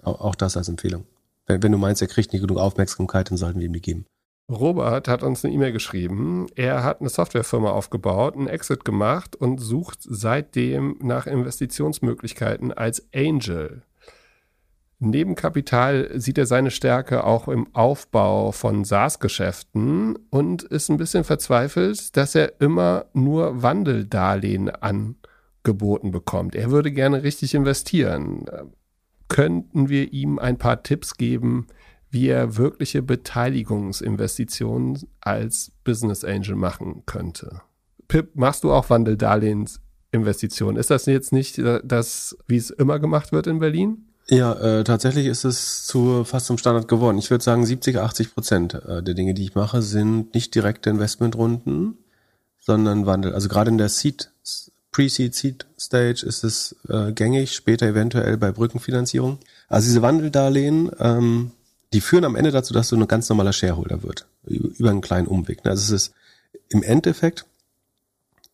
Auch, 0.04 0.22
auch 0.22 0.36
das 0.36 0.56
als 0.56 0.70
Empfehlung. 0.70 1.06
Wenn, 1.48 1.64
wenn 1.64 1.72
du 1.72 1.80
meinst, 1.80 2.02
er 2.02 2.08
kriegt 2.08 2.32
nicht 2.32 2.42
genug 2.42 2.60
Aufmerksamkeit, 2.60 3.32
dann 3.32 3.38
sollten 3.38 3.60
wir 3.60 3.66
ihm 3.66 3.74
die 3.74 3.82
geben. 3.82 4.06
Robert 4.50 5.08
hat 5.08 5.24
uns 5.24 5.46
eine 5.46 5.54
E-Mail 5.54 5.72
geschrieben. 5.72 6.48
Er 6.56 6.84
hat 6.84 7.00
eine 7.00 7.10
Softwarefirma 7.10 7.72
aufgebaut, 7.72 8.36
einen 8.36 8.48
Exit 8.48 8.84
gemacht 8.84 9.36
und 9.36 9.60
sucht 9.60 10.00
seitdem 10.02 10.98
nach 11.02 11.26
Investitionsmöglichkeiten 11.26 12.74
als 12.74 13.08
Angel. 13.14 13.84
Neben 15.04 15.34
Kapital 15.34 16.12
sieht 16.14 16.38
er 16.38 16.46
seine 16.46 16.70
Stärke 16.70 17.24
auch 17.24 17.48
im 17.48 17.74
Aufbau 17.74 18.52
von 18.52 18.84
SaaS-Geschäften 18.84 20.16
und 20.30 20.62
ist 20.62 20.92
ein 20.92 20.98
bisschen 20.98 21.24
verzweifelt, 21.24 22.16
dass 22.16 22.36
er 22.36 22.62
immer 22.62 23.06
nur 23.14 23.64
Wandeldarlehen 23.64 24.70
angeboten 24.70 26.12
bekommt. 26.12 26.54
Er 26.54 26.70
würde 26.70 26.92
gerne 26.92 27.24
richtig 27.24 27.56
investieren. 27.56 28.46
Könnten 29.28 29.90
wir 29.90 30.14
ihm 30.14 30.38
ein 30.38 30.60
paar 30.60 30.84
Tipps 30.84 31.16
geben, 31.16 31.66
wie 32.12 32.28
er 32.28 32.58
wirkliche 32.58 33.02
Beteiligungsinvestitionen 33.02 35.00
als 35.22 35.72
Business 35.84 36.24
Angel 36.24 36.56
machen 36.56 37.04
könnte. 37.06 37.62
Pip, 38.08 38.36
machst 38.36 38.66
du 38.66 38.72
auch 38.72 38.90
Wandeldarlehensinvestitionen? 38.90 40.78
Ist 40.78 40.92
das 40.92 41.06
jetzt 41.06 41.32
nicht 41.32 41.60
das, 41.84 42.38
wie 42.48 42.58
es 42.58 42.70
immer 42.70 43.00
gemacht 43.00 43.32
wird 43.32 43.48
in 43.48 43.60
Berlin? 43.60 44.06
Ja, 44.28 44.54
äh, 44.54 44.84
tatsächlich 44.84 45.26
ist 45.26 45.46
es 45.46 45.86
zu 45.86 46.24
fast 46.26 46.46
zum 46.46 46.58
Standard 46.58 46.88
geworden. 46.88 47.18
Ich 47.18 47.32
würde 47.32 47.44
sagen, 47.44 47.66
70, 47.66 47.98
80 47.98 48.34
Prozent 48.34 48.74
äh, 48.74 49.02
der 49.02 49.14
Dinge, 49.14 49.34
die 49.34 49.44
ich 49.44 49.56
mache, 49.56 49.82
sind 49.82 50.34
nicht 50.34 50.54
direkte 50.54 50.90
Investmentrunden, 50.90 51.98
sondern 52.60 53.06
Wandel. 53.06 53.34
Also 53.34 53.50
gerade 53.50 53.72
in 53.72 53.78
der 53.78 53.90
Seed, 53.90 54.32
Pre-Seed, 54.92 55.34
Seed 55.34 55.66
Stage 55.80 56.26
ist 56.26 56.44
es 56.44 56.76
äh, 56.88 57.12
gängig, 57.14 57.54
später 57.54 57.88
eventuell 57.88 58.38
bei 58.38 58.52
Brückenfinanzierung. 58.52 59.40
Also 59.68 59.88
diese 59.88 60.02
Wandeldarlehen, 60.02 60.92
ähm, 61.00 61.52
die 61.94 62.02
führen 62.02 62.26
am 62.26 62.36
Ende 62.36 62.52
dazu, 62.52 62.74
dass 62.74 62.90
du 62.90 62.96
ein 62.96 63.08
ganz 63.08 63.28
normaler 63.30 63.54
Shareholder 63.54 64.04
wird. 64.04 64.28
Über 64.46 64.90
einen 64.90 65.02
kleinen 65.02 65.28
Umweg. 65.28 65.64
Ne? 65.66 65.72
Also 65.72 65.94
es 65.94 66.08
ist 66.08 66.14
im 66.70 66.84
Endeffekt, 66.84 67.46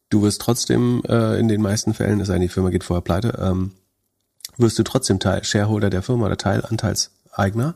du 0.09 0.21
wirst 0.23 0.41
trotzdem 0.41 1.03
äh, 1.07 1.39
in 1.39 1.47
den 1.47 1.61
meisten 1.61 1.93
Fällen, 1.93 2.19
es 2.19 2.27
sei 2.27 2.33
denn, 2.33 2.41
die 2.43 2.49
Firma 2.49 2.69
geht 2.69 2.83
vorher 2.83 3.01
pleite, 3.01 3.37
ähm, 3.39 3.71
wirst 4.57 4.79
du 4.79 4.83
trotzdem 4.83 5.19
Teil, 5.19 5.43
Shareholder 5.43 5.89
der 5.89 6.01
Firma 6.01 6.25
oder 6.25 6.37
Teilanteilseigner. 6.37 7.75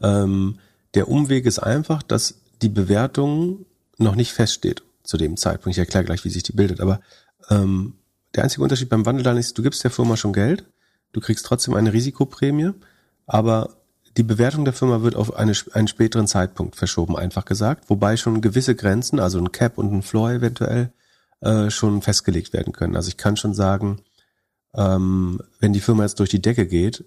Ähm, 0.00 0.58
der 0.94 1.08
Umweg 1.08 1.44
ist 1.44 1.58
einfach, 1.58 2.02
dass 2.02 2.36
die 2.62 2.70
Bewertung 2.70 3.66
noch 3.98 4.14
nicht 4.14 4.32
feststeht 4.32 4.82
zu 5.02 5.18
dem 5.18 5.36
Zeitpunkt. 5.36 5.76
Ich 5.76 5.78
erkläre 5.78 6.04
gleich, 6.04 6.24
wie 6.24 6.30
sich 6.30 6.42
die 6.42 6.52
bildet. 6.52 6.80
Aber 6.80 7.00
ähm, 7.50 7.94
der 8.34 8.44
einzige 8.44 8.62
Unterschied 8.62 8.88
beim 8.88 9.04
Wandeldarlehen 9.04 9.40
ist, 9.40 9.56
du 9.58 9.62
gibst 9.62 9.84
der 9.84 9.90
Firma 9.90 10.16
schon 10.16 10.32
Geld, 10.32 10.64
du 11.12 11.20
kriegst 11.20 11.44
trotzdem 11.44 11.74
eine 11.74 11.92
Risikoprämie, 11.92 12.72
aber 13.26 13.75
die 14.16 14.22
Bewertung 14.22 14.64
der 14.64 14.74
Firma 14.74 15.02
wird 15.02 15.14
auf 15.14 15.36
eine, 15.36 15.52
einen 15.72 15.88
späteren 15.88 16.26
Zeitpunkt 16.26 16.76
verschoben, 16.76 17.16
einfach 17.16 17.44
gesagt, 17.44 17.90
wobei 17.90 18.16
schon 18.16 18.40
gewisse 18.40 18.74
Grenzen, 18.74 19.20
also 19.20 19.38
ein 19.38 19.52
Cap 19.52 19.78
und 19.78 19.92
ein 19.92 20.02
Floor 20.02 20.30
eventuell, 20.32 20.90
äh, 21.40 21.70
schon 21.70 22.02
festgelegt 22.02 22.52
werden 22.52 22.72
können. 22.72 22.96
Also 22.96 23.08
ich 23.08 23.16
kann 23.16 23.36
schon 23.36 23.54
sagen, 23.54 24.00
ähm, 24.74 25.40
wenn 25.60 25.72
die 25.72 25.80
Firma 25.80 26.02
jetzt 26.02 26.18
durch 26.18 26.30
die 26.30 26.40
Decke 26.40 26.66
geht, 26.66 27.04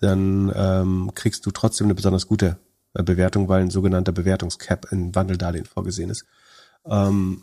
dann 0.00 0.52
ähm, 0.54 1.12
kriegst 1.14 1.46
du 1.46 1.50
trotzdem 1.50 1.86
eine 1.86 1.94
besonders 1.94 2.26
gute 2.26 2.58
äh, 2.94 3.02
Bewertung, 3.02 3.48
weil 3.48 3.62
ein 3.62 3.70
sogenannter 3.70 4.12
Bewertungscap 4.12 4.92
in 4.92 5.14
Wandeldarlehen 5.14 5.64
vorgesehen 5.64 6.10
ist. 6.10 6.26
Ähm, 6.84 7.42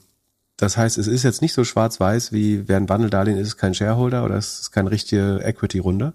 das 0.57 0.77
heißt, 0.77 0.97
es 0.97 1.07
ist 1.07 1.23
jetzt 1.23 1.41
nicht 1.41 1.53
so 1.53 1.63
schwarz-weiß, 1.63 2.31
wie 2.31 2.67
wer 2.67 2.77
ein 2.77 2.89
Wandeldarlehen 2.89 3.39
ist, 3.39 3.57
kein 3.57 3.73
Shareholder 3.73 4.23
oder 4.23 4.35
es 4.35 4.61
ist 4.61 4.71
keine 4.71 4.91
richtige 4.91 5.41
Equity-Runde, 5.43 6.13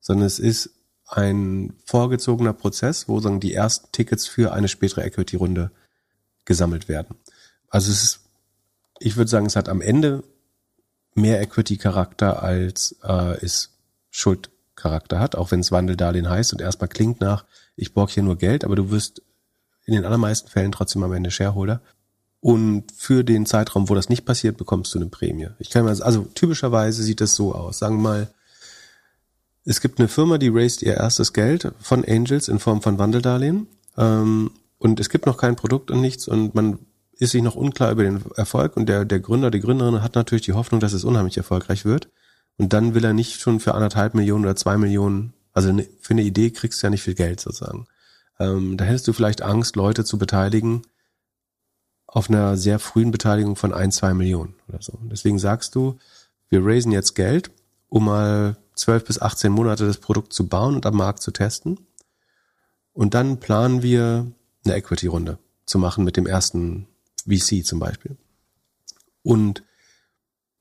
sondern 0.00 0.26
es 0.26 0.38
ist 0.38 0.70
ein 1.10 1.74
vorgezogener 1.84 2.52
Prozess, 2.52 3.08
wo 3.08 3.20
sagen 3.20 3.40
die 3.40 3.52
ersten 3.52 3.90
Tickets 3.92 4.26
für 4.26 4.52
eine 4.52 4.68
spätere 4.68 5.04
Equity-Runde 5.04 5.72
gesammelt 6.44 6.88
werden. 6.88 7.16
Also 7.68 7.90
es 7.90 8.02
ist, 8.02 8.20
ich 8.98 9.16
würde 9.16 9.30
sagen, 9.30 9.46
es 9.46 9.56
hat 9.56 9.68
am 9.68 9.80
Ende 9.80 10.22
mehr 11.14 11.40
Equity-Charakter 11.40 12.42
als 12.42 12.96
äh, 13.02 13.44
es 13.44 13.70
Schuldcharakter 14.10 15.18
hat, 15.18 15.34
auch 15.34 15.50
wenn 15.50 15.60
es 15.60 15.72
Wandeldarlehen 15.72 16.28
heißt 16.28 16.52
und 16.52 16.60
erstmal 16.60 16.88
klingt 16.88 17.20
nach, 17.20 17.44
ich 17.76 17.92
borg 17.92 18.10
hier 18.10 18.22
nur 18.22 18.36
Geld, 18.36 18.64
aber 18.64 18.76
du 18.76 18.90
wirst 18.90 19.22
in 19.86 19.94
den 19.94 20.04
allermeisten 20.04 20.48
Fällen 20.48 20.72
trotzdem 20.72 21.02
am 21.02 21.12
Ende 21.12 21.30
Shareholder. 21.30 21.82
Und 22.40 22.90
für 22.92 23.22
den 23.22 23.44
Zeitraum, 23.44 23.88
wo 23.88 23.94
das 23.94 24.08
nicht 24.08 24.24
passiert, 24.24 24.56
bekommst 24.56 24.94
du 24.94 24.98
eine 24.98 25.08
Prämie. 25.08 25.48
Ich 25.58 25.68
kann 25.68 25.84
mal, 25.84 26.02
also 26.02 26.22
typischerweise 26.34 27.02
sieht 27.02 27.20
das 27.20 27.34
so 27.34 27.54
aus. 27.54 27.78
Sagen 27.78 27.96
wir 27.96 28.02
mal, 28.02 28.34
es 29.64 29.80
gibt 29.80 29.98
eine 29.98 30.08
Firma, 30.08 30.38
die 30.38 30.48
raised 30.48 30.82
ihr 30.82 30.94
erstes 30.94 31.32
Geld 31.32 31.72
von 31.80 32.04
Angels 32.04 32.48
in 32.48 32.58
Form 32.58 32.82
von 32.82 32.98
Wandeldarlehen. 32.98 33.66
Ähm, 33.96 34.50
und 34.78 35.00
es 35.00 35.10
gibt 35.10 35.26
noch 35.26 35.36
kein 35.36 35.56
Produkt 35.56 35.90
und 35.90 36.00
nichts 36.00 36.26
und 36.26 36.54
man 36.54 36.78
ist 37.12 37.32
sich 37.32 37.42
noch 37.42 37.54
unklar 37.54 37.92
über 37.92 38.02
den 38.02 38.22
Erfolg 38.36 38.76
und 38.76 38.88
der, 38.88 39.04
der 39.04 39.20
Gründer, 39.20 39.50
die 39.50 39.60
Gründerin 39.60 40.02
hat 40.02 40.14
natürlich 40.14 40.46
die 40.46 40.54
Hoffnung, 40.54 40.80
dass 40.80 40.94
es 40.94 41.04
unheimlich 41.04 41.36
erfolgreich 41.36 41.84
wird. 41.84 42.08
Und 42.56 42.72
dann 42.72 42.94
will 42.94 43.04
er 43.04 43.12
nicht 43.12 43.40
schon 43.40 43.60
für 43.60 43.74
anderthalb 43.74 44.14
Millionen 44.14 44.44
oder 44.44 44.56
zwei 44.56 44.78
Millionen, 44.78 45.34
also 45.52 45.70
ne, 45.72 45.86
für 46.00 46.14
eine 46.14 46.22
Idee 46.22 46.50
kriegst 46.50 46.82
du 46.82 46.86
ja 46.86 46.90
nicht 46.90 47.02
viel 47.02 47.14
Geld 47.14 47.40
sozusagen. 47.40 47.86
Ähm, 48.38 48.78
da 48.78 48.84
hättest 48.86 49.06
du 49.06 49.12
vielleicht 49.12 49.42
Angst, 49.42 49.76
Leute 49.76 50.04
zu 50.04 50.16
beteiligen 50.16 50.82
auf 52.06 52.28
einer 52.28 52.56
sehr 52.56 52.78
frühen 52.78 53.10
Beteiligung 53.10 53.54
von 53.54 53.72
ein, 53.72 53.92
zwei 53.92 54.14
Millionen 54.14 54.54
oder 54.68 54.82
so. 54.82 54.98
Deswegen 55.02 55.38
sagst 55.38 55.74
du, 55.74 55.98
wir 56.48 56.64
raisen 56.64 56.90
jetzt 56.90 57.14
Geld, 57.14 57.50
um 57.88 58.06
mal 58.06 58.56
zwölf 58.80 59.04
bis 59.04 59.20
18 59.20 59.52
Monate 59.52 59.86
das 59.86 59.98
Produkt 59.98 60.32
zu 60.32 60.48
bauen 60.48 60.74
und 60.74 60.86
am 60.86 60.96
Markt 60.96 61.22
zu 61.22 61.30
testen. 61.30 61.78
Und 62.92 63.14
dann 63.14 63.38
planen 63.38 63.82
wir 63.82 64.32
eine 64.64 64.74
Equity-Runde 64.74 65.38
zu 65.64 65.78
machen 65.78 66.04
mit 66.04 66.16
dem 66.16 66.26
ersten 66.26 66.88
VC 67.26 67.64
zum 67.64 67.78
Beispiel. 67.78 68.16
Und 69.22 69.62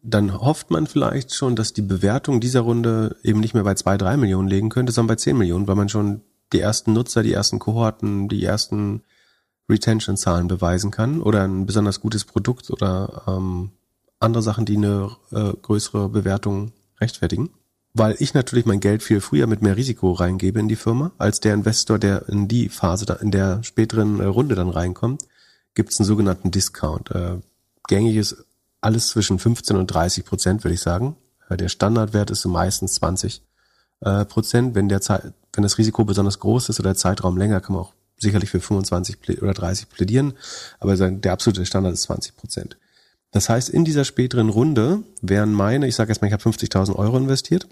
dann 0.02 0.40
hofft 0.40 0.72
man 0.72 0.88
vielleicht 0.88 1.34
schon, 1.34 1.56
dass 1.56 1.74
die 1.74 1.82
Bewertung 1.82 2.40
dieser 2.40 2.62
Runde 2.62 3.18
eben 3.24 3.40
nicht 3.40 3.54
mehr 3.54 3.64
bei 3.64 3.76
zwei, 3.76 3.98
drei 3.98 4.16
Millionen 4.16 4.48
liegen 4.48 4.70
könnte, 4.70 4.92
sondern 4.92 5.16
bei 5.16 5.20
zehn 5.20 5.38
Millionen, 5.38 5.68
weil 5.68 5.76
man 5.76 5.90
schon 5.90 6.22
die 6.54 6.62
ersten 6.62 6.94
Nutzer, 6.94 7.24
die 7.24 7.34
ersten 7.34 7.60
Kohorten, 7.60 8.30
die 8.30 8.44
ersten 8.44 9.02
Retention-Zahlen 9.70 10.48
beweisen 10.48 10.92
kann 10.92 11.22
oder 11.22 11.44
ein 11.44 11.66
besonders 11.66 12.00
gutes 12.00 12.26
Produkt 12.26 12.72
oder 12.72 13.24
ähm, 13.28 13.72
andere 14.20 14.42
Sachen, 14.42 14.66
die 14.66 14.78
eine 14.78 15.12
äh, 15.32 15.54
größere 15.62 16.10
Bewertung 16.10 16.72
rechtfertigen. 17.00 17.50
Weil 17.94 18.16
ich 18.20 18.34
natürlich 18.34 18.66
mein 18.66 18.80
Geld 18.80 19.02
viel 19.02 19.20
früher 19.20 19.48
mit 19.48 19.62
mehr 19.62 19.76
Risiko 19.76 20.12
reingebe 20.12 20.60
in 20.60 20.68
die 20.68 20.76
Firma, 20.76 21.12
als 21.18 21.40
der 21.40 21.54
Investor, 21.54 21.98
der 21.98 22.30
in 22.30 22.48
die 22.48 22.70
Phase, 22.70 23.06
in 23.22 23.32
der 23.32 23.64
späteren 23.64 24.20
äh, 24.20 24.26
Runde 24.26 24.56
dann 24.56 24.70
reinkommt, 24.70 25.24
gibt 25.74 25.92
es 25.92 26.00
einen 26.00 26.08
sogenannten 26.08 26.52
Discount. 26.52 27.12
Äh, 27.12 27.38
gängig 27.88 28.16
ist 28.16 28.46
alles 28.82 29.08
zwischen 29.08 29.40
15 29.40 29.76
und 29.76 29.88
30 29.88 30.26
Prozent, 30.26 30.64
würde 30.64 30.76
ich 30.76 30.82
sagen. 30.82 31.16
Äh, 31.50 31.58
der 31.58 31.70
Standardwert 31.70 32.32
ist 32.32 32.42
so 32.42 32.50
meistens 32.50 32.96
20 32.96 33.42
äh, 34.02 34.26
Prozent. 34.26 34.76
Wenn 34.76 34.90
der 34.90 35.02
Zeit, 35.02 35.34
wenn 35.54 35.64
das 35.64 35.78
Risiko 35.78 36.06
besonders 36.06 36.40
groß 36.40 36.70
ist 36.70 36.80
oder 36.80 36.90
der 36.90 36.98
Zeitraum 36.98 37.38
länger, 37.38 37.60
kann 37.60 37.74
man 37.74 37.84
auch 37.84 37.94
sicherlich 38.18 38.50
für 38.50 38.60
25 38.60 39.42
oder 39.42 39.54
30 39.54 39.90
plädieren. 39.90 40.34
Aber 40.80 40.96
der 40.96 41.34
absolute 41.34 41.66
Standard 41.66 41.94
ist 41.94 42.04
20 42.04 42.36
Prozent. 42.36 42.78
Das 43.32 43.50
heißt, 43.50 43.70
in 43.70 43.86
dieser 43.86 44.06
späteren 44.06 44.50
Runde 44.50 45.04
wären 45.22 45.54
meine, 45.54 45.88
ich 45.88 45.96
sage 45.96 46.12
jetzt 46.12 46.22
mal, 46.22 46.28
ich 46.28 46.34
habe 46.34 46.44
50.000 46.44 46.96
Euro 46.96 47.18
investiert, 47.18 47.68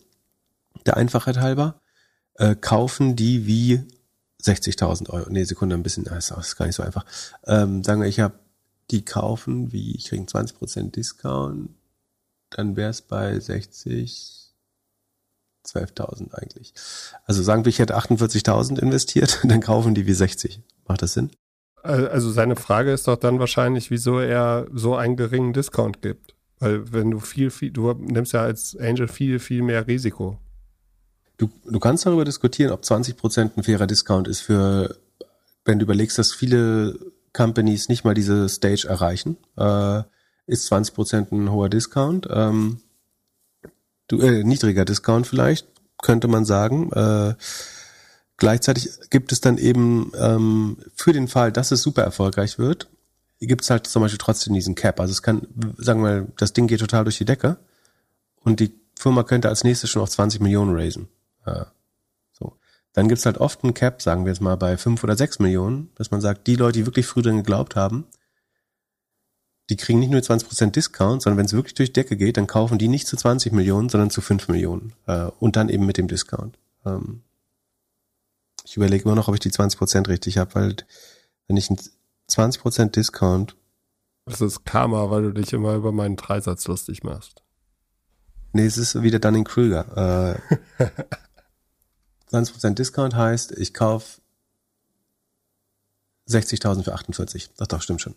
der 0.85 0.97
Einfachheit 0.97 1.37
halber, 1.37 1.81
äh, 2.35 2.55
kaufen 2.55 3.15
die 3.15 3.47
wie 3.47 3.83
60.000 4.43 5.09
Euro. 5.09 5.29
Nee, 5.29 5.43
Sekunde, 5.43 5.75
ein 5.75 5.83
bisschen, 5.83 6.03
das 6.03 6.31
ist 6.31 6.55
gar 6.55 6.65
nicht 6.65 6.75
so 6.75 6.83
einfach. 6.83 7.05
Ähm, 7.45 7.83
sagen 7.83 8.01
wir, 8.01 8.07
ich 8.07 8.19
habe 8.19 8.39
die 8.91 9.03
kaufen, 9.03 9.71
wie 9.71 9.95
ich 9.95 10.05
kriege 10.05 10.23
20% 10.23 10.91
Discount, 10.91 11.69
dann 12.49 12.75
wäre 12.75 12.89
es 12.89 13.01
bei 13.01 13.37
60, 13.39 14.53
12.000 15.65 16.33
eigentlich. 16.33 16.73
Also 17.25 17.43
sagen 17.43 17.65
wir, 17.65 17.69
ich 17.69 17.79
hätte 17.79 17.97
48.000 17.97 18.79
investiert, 18.79 19.39
dann 19.43 19.61
kaufen 19.61 19.95
die 19.95 20.07
wie 20.07 20.13
60. 20.13 20.61
Macht 20.87 21.01
das 21.01 21.13
Sinn? 21.13 21.31
Also 21.83 22.31
seine 22.31 22.55
Frage 22.55 22.91
ist 22.91 23.07
doch 23.07 23.17
dann 23.17 23.39
wahrscheinlich, 23.39 23.91
wieso 23.91 24.19
er 24.19 24.67
so 24.73 24.95
einen 24.95 25.15
geringen 25.15 25.53
Discount 25.53 26.01
gibt. 26.01 26.35
Weil 26.59 26.91
wenn 26.91 27.11
du 27.11 27.19
viel, 27.19 27.49
viel, 27.51 27.71
du 27.71 27.93
nimmst 27.93 28.33
ja 28.33 28.41
als 28.41 28.75
Angel 28.75 29.07
viel, 29.07 29.39
viel 29.39 29.61
mehr 29.61 29.87
Risiko. 29.87 30.39
Du, 31.37 31.49
du 31.65 31.79
kannst 31.79 32.05
darüber 32.05 32.25
diskutieren, 32.25 32.71
ob 32.71 32.81
20% 32.81 33.51
ein 33.55 33.63
fairer 33.63 33.87
Discount 33.87 34.27
ist 34.27 34.41
für, 34.41 34.97
wenn 35.65 35.79
du 35.79 35.83
überlegst, 35.83 36.17
dass 36.17 36.33
viele 36.33 36.97
Companies 37.33 37.89
nicht 37.89 38.03
mal 38.03 38.15
diese 38.15 38.49
Stage 38.49 38.87
erreichen, 38.87 39.37
äh, 39.55 40.01
ist 40.47 40.71
20% 40.71 41.31
ein 41.31 41.51
hoher 41.51 41.69
Discount. 41.69 42.27
Ähm, 42.31 42.81
du, 44.07 44.19
äh, 44.19 44.43
niedriger 44.43 44.85
Discount 44.85 45.27
vielleicht, 45.27 45.67
könnte 46.01 46.27
man 46.27 46.45
sagen. 46.45 46.91
Äh, 46.93 47.35
gleichzeitig 48.37 48.89
gibt 49.11 49.31
es 49.31 49.41
dann 49.41 49.59
eben 49.59 50.11
ähm, 50.17 50.77
für 50.95 51.13
den 51.13 51.27
Fall, 51.27 51.51
dass 51.51 51.71
es 51.71 51.83
super 51.83 52.01
erfolgreich 52.01 52.57
wird, 52.57 52.87
gibt 53.39 53.63
es 53.63 53.69
halt 53.69 53.85
zum 53.85 54.01
Beispiel 54.01 54.17
trotzdem 54.17 54.55
diesen 54.55 54.73
Cap. 54.73 54.99
Also 54.99 55.11
es 55.11 55.21
kann, 55.21 55.45
sagen 55.77 56.01
wir 56.01 56.21
mal, 56.21 56.27
das 56.37 56.53
Ding 56.53 56.65
geht 56.65 56.79
total 56.79 57.03
durch 57.03 57.19
die 57.19 57.25
Decke 57.25 57.57
und 58.43 58.59
die 58.59 58.73
Firma 58.95 59.23
könnte 59.23 59.49
als 59.49 59.63
nächstes 59.63 59.91
schon 59.91 60.01
auf 60.01 60.09
20 60.09 60.41
Millionen 60.41 60.75
raisen. 60.75 61.07
Ja. 61.47 61.71
So. 62.33 62.57
Dann 62.93 63.07
gibt's 63.07 63.25
halt 63.25 63.37
oft 63.37 63.63
einen 63.63 63.73
Cap, 63.73 64.01
sagen 64.01 64.25
wir 64.25 64.31
jetzt 64.31 64.41
mal 64.41 64.57
bei 64.57 64.77
fünf 64.77 65.03
oder 65.03 65.15
sechs 65.15 65.39
Millionen, 65.39 65.91
dass 65.95 66.11
man 66.11 66.21
sagt, 66.21 66.47
die 66.47 66.55
Leute, 66.55 66.79
die 66.79 66.85
wirklich 66.85 67.07
früh 67.07 67.21
dran 67.21 67.37
geglaubt 67.37 67.75
haben, 67.75 68.05
die 69.69 69.75
kriegen 69.75 69.99
nicht 69.99 70.11
nur 70.11 70.21
20% 70.21 70.71
Discount, 70.71 71.21
sondern 71.21 71.37
wenn 71.37 71.45
es 71.45 71.53
wirklich 71.53 71.73
durch 71.73 71.91
Decke 71.91 72.15
geht, 72.15 72.37
dann 72.37 72.47
kaufen 72.47 72.77
die 72.77 72.87
nicht 72.87 73.07
zu 73.07 73.17
20 73.17 73.51
Millionen, 73.51 73.89
sondern 73.89 74.09
zu 74.09 74.21
5 74.21 74.47
Millionen. 74.47 74.93
Äh, 75.07 75.29
und 75.39 75.55
dann 75.55 75.69
eben 75.69 75.85
mit 75.85 75.97
dem 75.97 76.07
Discount. 76.07 76.57
Ähm, 76.85 77.21
ich 78.63 78.77
überlege 78.77 79.03
immer 79.03 79.15
noch, 79.15 79.27
ob 79.27 79.33
ich 79.33 79.39
die 79.39 79.51
20% 79.51 80.07
richtig 80.07 80.37
habe, 80.37 80.55
weil 80.55 80.75
wenn 81.47 81.57
ich 81.57 81.69
einen 81.69 81.79
20% 82.29 82.91
Discount. 82.91 83.55
Das 84.25 84.41
ist 84.41 84.65
Karma, 84.65 85.09
weil 85.09 85.23
du 85.23 85.33
dich 85.33 85.53
immer 85.53 85.73
über 85.75 85.91
meinen 85.91 86.15
Dreisatz 86.15 86.67
lustig 86.67 87.03
machst. 87.03 87.43
Nee, 88.53 88.65
es 88.65 88.77
ist 88.77 89.01
wieder 89.01 89.19
Dunning-Krüger. 89.19 90.39
Äh, 90.79 90.83
20% 92.31 92.73
Discount 92.73 93.15
heißt, 93.15 93.51
ich 93.53 93.73
kaufe 93.73 94.21
60.000 96.29 96.83
für 96.83 96.93
48. 96.93 97.51
Das 97.57 97.67
doch, 97.67 97.81
stimmt 97.81 98.01
schon. 98.01 98.15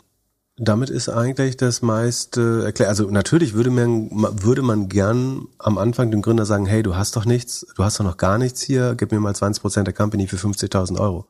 Damit 0.57 0.91
ist 0.91 1.09
eigentlich 1.09 1.57
das 1.57 1.81
meiste 1.81 2.65
erklärt. 2.65 2.91
Also 2.91 3.11
natürlich 3.11 3.55
würde 3.55 3.71
man, 3.71 4.11
würde 4.43 4.63
man 4.63 4.89
gern 4.89 5.47
am 5.59 5.79
Anfang 5.79 6.11
dem 6.11 6.21
Gründer 6.21 6.45
sagen, 6.45 6.67
hey, 6.67 6.83
du 6.83 6.97
hast 6.97 7.17
doch 7.17 7.25
nichts, 7.25 7.67
du 7.77 7.85
hast 7.85 7.99
doch 7.99 8.05
noch 8.05 8.19
gar 8.19 8.37
nichts 8.37 8.61
hier, 8.61 8.95
gib 8.95 9.11
mir 9.13 9.21
mal 9.21 9.33
20% 9.33 9.85
der 9.85 9.95
Company 9.95 10.27
für 10.27 10.37
50.000 10.37 11.01
Euro. 11.01 11.27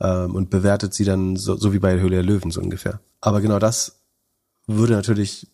Ähm, 0.00 0.34
und 0.34 0.48
bewertet 0.48 0.94
sie 0.94 1.04
dann 1.04 1.36
so, 1.36 1.56
so 1.56 1.72
wie 1.72 1.80
bei 1.80 2.00
Höhle 2.00 2.16
der 2.16 2.22
Löwen 2.22 2.50
so 2.50 2.60
ungefähr. 2.60 3.00
Aber 3.20 3.40
genau 3.40 3.58
das 3.58 4.00
würde 4.66 4.94
natürlich 4.94 5.48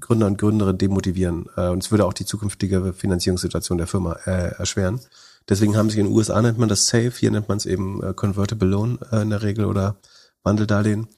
Gründer 0.00 0.26
und 0.26 0.38
Gründerinnen 0.38 0.78
demotivieren. 0.78 1.46
Äh, 1.56 1.68
und 1.68 1.82
es 1.82 1.90
würde 1.90 2.06
auch 2.06 2.14
die 2.14 2.24
zukünftige 2.24 2.92
Finanzierungssituation 2.92 3.78
der 3.78 3.86
Firma 3.86 4.14
äh, 4.24 4.54
erschweren. 4.56 5.00
Deswegen 5.48 5.76
haben 5.76 5.90
sich 5.90 5.98
in 5.98 6.06
den 6.06 6.14
USA 6.14 6.42
nennt 6.42 6.58
man 6.58 6.68
das 6.68 6.86
Safe, 6.86 7.12
hier 7.16 7.30
nennt 7.30 7.48
man 7.48 7.58
es 7.58 7.66
eben 7.66 8.02
äh, 8.02 8.12
Convertible 8.14 8.68
Loan 8.68 8.98
äh, 9.12 9.22
in 9.22 9.30
der 9.30 9.42
Regel 9.42 9.66
oder 9.66 9.96
Wandeldarlehen. 10.42 11.08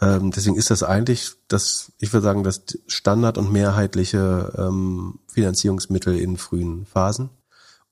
Ähm, 0.00 0.30
deswegen 0.30 0.56
ist 0.56 0.70
das 0.70 0.82
eigentlich 0.82 1.32
das, 1.48 1.92
ich 1.98 2.12
würde 2.12 2.24
sagen, 2.24 2.42
das 2.42 2.62
Standard 2.86 3.38
und 3.38 3.52
mehrheitliche 3.52 4.52
ähm, 4.56 5.20
Finanzierungsmittel 5.28 6.18
in 6.18 6.36
frühen 6.36 6.86
Phasen. 6.86 7.30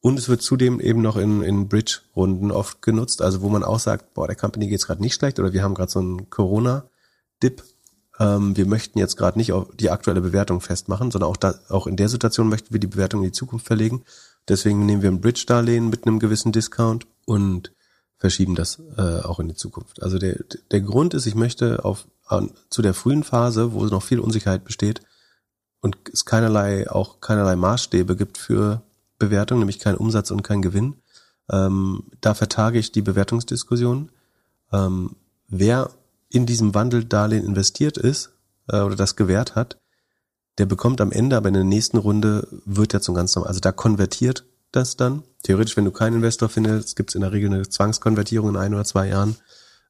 Und 0.01 0.19
es 0.19 0.29
wird 0.29 0.43
zudem 0.43 0.81
eben 0.81 1.01
noch 1.01 1.17
in, 1.17 1.43
in 1.43 1.69
Bridge-Runden 1.69 2.51
oft 2.51 2.83
genutzt, 2.83 3.23
also 3.23 3.41
wo 3.41 3.49
man 3.49 3.65
auch 3.65 3.79
sagt, 3.79 4.13
boah, 4.13 4.27
der 4.27 4.37
Company 4.37 4.69
geht's 4.69 4.87
gerade 4.87 5.01
nicht 5.01 5.15
schlecht 5.15 5.39
oder 5.39 5.55
wir 5.55 5.63
haben 5.63 5.75
gerade 5.75 5.91
so 5.91 6.01
einen 6.01 6.29
Corona-Dip. 6.29 7.63
Ähm, 8.19 8.55
wir 8.55 8.67
möchten 8.67 8.99
jetzt 8.99 9.17
gerade 9.17 9.39
nicht 9.39 9.53
auf 9.53 9.69
die 9.75 9.91
aktuelle 9.91 10.21
Bewertung 10.21 10.61
festmachen, 10.61 11.11
sondern 11.11 11.31
auch, 11.31 11.39
da, 11.39 11.55
auch 11.71 11.87
in 11.87 11.97
der 11.97 12.11
Situation 12.11 12.51
möchten 12.51 12.73
wir 12.75 12.81
die 12.81 12.87
Bewertung 12.87 13.21
in 13.21 13.29
die 13.29 13.33
Zukunft 13.33 13.67
verlegen. 13.67 14.05
Deswegen 14.49 14.85
nehmen 14.87 15.03
wir 15.03 15.11
ein 15.11 15.21
Bridge-Darlehen 15.21 15.89
mit 15.89 16.07
einem 16.07 16.19
gewissen 16.19 16.53
Discount 16.53 17.07
und 17.25 17.73
verschieben 18.19 18.55
das 18.55 18.81
äh, 18.97 19.21
auch 19.21 19.41
in 19.41 19.49
die 19.49 19.55
Zukunft. 19.55 20.03
Also 20.03 20.19
der, 20.19 20.39
der 20.71 20.81
Grund 20.81 21.15
ist, 21.15 21.27
ich 21.27 21.35
möchte 21.35 21.85
auf 21.85 22.07
an, 22.27 22.51
zu 22.71 22.83
der 22.83 22.95
frühen 22.95 23.25
Phase, 23.25 23.73
wo 23.73 23.85
noch 23.85 24.03
viel 24.03 24.21
Unsicherheit 24.21 24.65
besteht 24.65 25.03
und 25.81 25.97
es 26.13 26.25
keinerlei 26.25 26.91
auch 26.91 27.21
keinerlei 27.21 27.57
Maßstäbe 27.57 28.17
gibt 28.17 28.39
für 28.39 28.83
Bewertung, 29.19 29.59
nämlich 29.59 29.79
kein 29.79 29.97
Umsatz 29.97 30.31
und 30.31 30.43
kein 30.43 30.63
Gewinn. 30.63 30.97
Ähm, 31.51 32.05
da 32.21 32.35
vertage 32.35 32.79
ich 32.79 32.93
die 32.93 33.03
Bewertungsdiskussion. 33.03 34.11
Ähm, 34.73 35.17
wer 35.49 35.91
in 36.31 36.47
diesem 36.47 36.75
Wandeldarlehen 36.75 37.45
investiert 37.45 37.99
ist 37.99 38.33
äh, 38.69 38.81
oder 38.81 38.97
das 38.97 39.17
gewährt 39.17 39.55
hat, 39.55 39.79
der 40.59 40.67
bekommt 40.67 41.01
am 41.01 41.13
Ende, 41.13 41.37
aber 41.37 41.49
in 41.49 41.55
der 41.55 41.65
nächsten 41.65 41.97
Runde 41.97 42.49
wird 42.65 42.95
er 42.95 43.01
zum 43.01 43.15
ganz 43.15 43.35
normal. 43.35 43.49
Also 43.49 43.61
da 43.61 43.73
konvertiert 43.73 44.45
das 44.73 44.97
dann. 44.97 45.23
Theoretisch, 45.43 45.77
wenn 45.77 45.85
du 45.85 45.91
keinen 45.91 46.17
Investor 46.17 46.49
findest, 46.49 46.97
gibt 46.97 47.11
es 47.11 47.15
in 47.15 47.23
der 47.23 47.33
Regel 47.33 47.53
eine 47.53 47.69
Zwangskonvertierung 47.69 48.51
in 48.51 48.57
ein 48.57 48.75
oder 48.75 48.85
zwei 48.85 49.09
Jahren. 49.09 49.37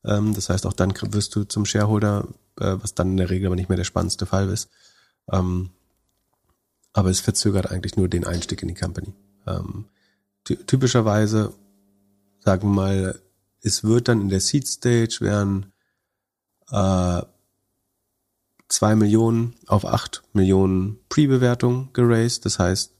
Ähm, 0.05 0.35
das 0.35 0.49
heißt, 0.49 0.67
auch 0.67 0.73
dann 0.73 0.95
wirst 1.12 1.35
du 1.37 1.45
zum 1.45 1.65
Shareholder, 1.65 2.29
äh, 2.59 2.77
was 2.81 2.95
dann 2.95 3.12
in 3.12 3.17
der 3.17 3.31
Regel 3.31 3.47
aber 3.47 3.57
nicht 3.57 3.69
mehr 3.69 3.77
der 3.77 3.85
spannendste 3.85 4.27
Fall 4.27 4.49
ist. 4.49 4.69
Ähm, 5.31 5.71
aber 6.93 7.11
es 7.11 7.21
verzögert 7.21 7.71
eigentlich 7.71 7.97
nur 7.97 8.09
den 8.09 8.27
Einstieg 8.27 8.62
in 8.62 8.69
die 8.69 8.75
Company. 8.75 9.12
Ähm, 9.47 9.87
typischerweise, 10.45 11.53
sagen 12.41 12.69
wir 12.69 12.75
mal, 12.75 13.21
es 13.62 13.83
wird 13.85 14.09
dann 14.09 14.21
in 14.21 14.29
der 14.29 14.41
Seed 14.41 14.69
Stage 14.69 15.19
werden 15.21 15.73
äh, 16.71 17.23
2 18.69 18.97
Millionen 18.97 19.55
auf 19.67 19.85
8 19.85 20.23
Millionen 20.33 20.99
Pre-Bewertung 21.09 21.91
geraced, 21.93 22.45
das 22.45 22.59
heißt 22.59 22.93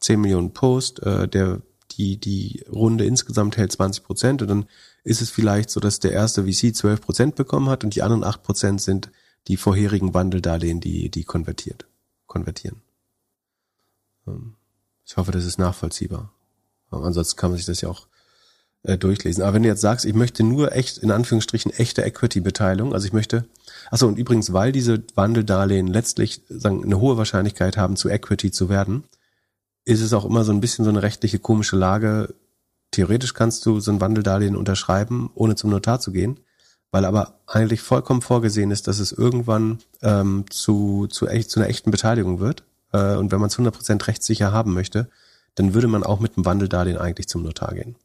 10 0.00 0.20
Millionen 0.20 0.52
Post, 0.52 1.02
äh, 1.02 1.28
der 1.28 1.62
die 1.92 2.18
die 2.18 2.64
Runde 2.70 3.04
insgesamt 3.04 3.56
hält 3.56 3.72
20 3.72 4.04
Prozent 4.04 4.42
und 4.42 4.48
dann 4.48 4.66
ist 5.02 5.22
es 5.22 5.30
vielleicht 5.30 5.70
so, 5.70 5.80
dass 5.80 5.98
der 5.98 6.12
erste 6.12 6.44
VC 6.44 6.74
12 6.74 7.00
Prozent 7.00 7.34
bekommen 7.34 7.68
hat 7.68 7.84
und 7.84 7.94
die 7.94 8.02
anderen 8.02 8.24
8 8.24 8.42
Prozent 8.42 8.80
sind 8.80 9.10
die 9.48 9.56
vorherigen 9.56 10.14
Wandeldarlehen, 10.14 10.80
die, 10.80 11.10
die 11.10 11.24
konvertiert, 11.24 11.86
konvertieren. 12.26 12.82
Ähm, 14.26 14.54
ich 15.04 15.16
hoffe, 15.16 15.32
das 15.32 15.44
ist 15.44 15.58
nachvollziehbar. 15.58 16.32
Ansonsten 16.90 17.36
kann 17.36 17.50
man 17.50 17.56
sich 17.56 17.66
das 17.66 17.80
ja 17.80 17.88
auch 17.88 18.06
äh, 18.82 18.98
durchlesen. 18.98 19.42
Aber 19.42 19.54
wenn 19.54 19.62
du 19.62 19.68
jetzt 19.68 19.80
sagst, 19.80 20.04
ich 20.04 20.14
möchte 20.14 20.42
nur 20.42 20.72
echt, 20.72 20.98
in 20.98 21.10
Anführungsstrichen, 21.10 21.72
echte 21.72 22.02
Equity-Beteiligung, 22.02 22.92
also 22.92 23.06
ich 23.06 23.12
möchte, 23.12 23.46
achso, 23.90 24.06
und 24.06 24.18
übrigens, 24.18 24.52
weil 24.52 24.72
diese 24.72 25.02
Wandeldarlehen 25.14 25.86
letztlich 25.86 26.42
sagen, 26.48 26.84
eine 26.84 27.00
hohe 27.00 27.16
Wahrscheinlichkeit 27.16 27.76
haben, 27.76 27.96
zu 27.96 28.08
Equity 28.08 28.50
zu 28.50 28.68
werden, 28.68 29.04
ist 29.84 30.00
es 30.00 30.12
auch 30.12 30.24
immer 30.24 30.44
so 30.44 30.52
ein 30.52 30.60
bisschen 30.60 30.84
so 30.84 30.90
eine 30.90 31.02
rechtliche 31.02 31.38
komische 31.38 31.76
Lage. 31.76 32.34
Theoretisch 32.90 33.34
kannst 33.34 33.64
du 33.66 33.80
so 33.80 33.90
ein 33.90 34.00
Wandeldarlehen 34.00 34.56
unterschreiben, 34.56 35.30
ohne 35.34 35.54
zum 35.56 35.70
Notar 35.70 36.00
zu 36.00 36.12
gehen, 36.12 36.40
weil 36.90 37.04
aber 37.04 37.40
eigentlich 37.46 37.80
vollkommen 37.80 38.22
vorgesehen 38.22 38.70
ist, 38.70 38.88
dass 38.88 38.98
es 38.98 39.12
irgendwann 39.12 39.78
ähm, 40.02 40.44
zu, 40.50 41.06
zu, 41.08 41.26
echt, 41.26 41.50
zu 41.50 41.60
einer 41.60 41.68
echten 41.68 41.90
Beteiligung 41.90 42.40
wird. 42.40 42.64
Äh, 42.92 43.16
und 43.16 43.32
wenn 43.32 43.40
man 43.40 43.48
es 43.48 43.58
100% 43.58 44.06
rechtssicher 44.06 44.52
haben 44.52 44.74
möchte, 44.74 45.08
dann 45.54 45.74
würde 45.74 45.88
man 45.88 46.04
auch 46.04 46.20
mit 46.20 46.36
einem 46.36 46.44
Wandeldarlehen 46.44 46.98
eigentlich 46.98 47.28
zum 47.28 47.42
Notar 47.42 47.74
gehen. 47.74 47.96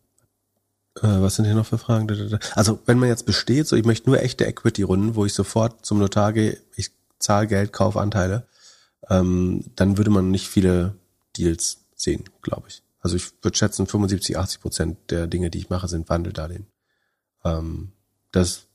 Äh, 1.01 1.21
was 1.21 1.35
sind 1.35 1.45
hier 1.45 1.55
noch 1.55 1.65
für 1.65 1.77
Fragen? 1.77 2.39
Also 2.53 2.79
wenn 2.85 2.99
man 2.99 3.09
jetzt 3.09 3.25
besteht, 3.25 3.67
so 3.67 3.75
ich 3.75 3.85
möchte 3.85 4.09
nur 4.09 4.21
echte 4.21 4.45
Equity-Runden, 4.45 5.15
wo 5.15 5.25
ich 5.25 5.33
sofort 5.33 5.85
zum 5.85 5.99
Notar 5.99 6.33
gehe, 6.33 6.57
ich 6.75 6.91
zahle 7.19 7.47
Geld, 7.47 7.73
kaufe 7.73 7.99
Anteile, 7.99 8.47
ähm, 9.09 9.65
dann 9.75 9.97
würde 9.97 10.09
man 10.09 10.31
nicht 10.31 10.47
viele 10.47 10.95
Deals 11.37 11.79
sehen, 11.95 12.25
glaube 12.41 12.67
ich. 12.69 12.81
Also 12.99 13.17
ich 13.17 13.31
würde 13.43 13.57
schätzen, 13.57 13.87
75, 13.87 14.37
80 14.37 14.61
Prozent 14.61 14.97
der 15.11 15.27
Dinge, 15.27 15.49
die 15.49 15.59
ich 15.59 15.69
mache, 15.69 15.87
sind 15.87 16.09
Wandeldarlehen. 16.09 16.67
Ähm, 17.43 17.91
das 18.31 18.65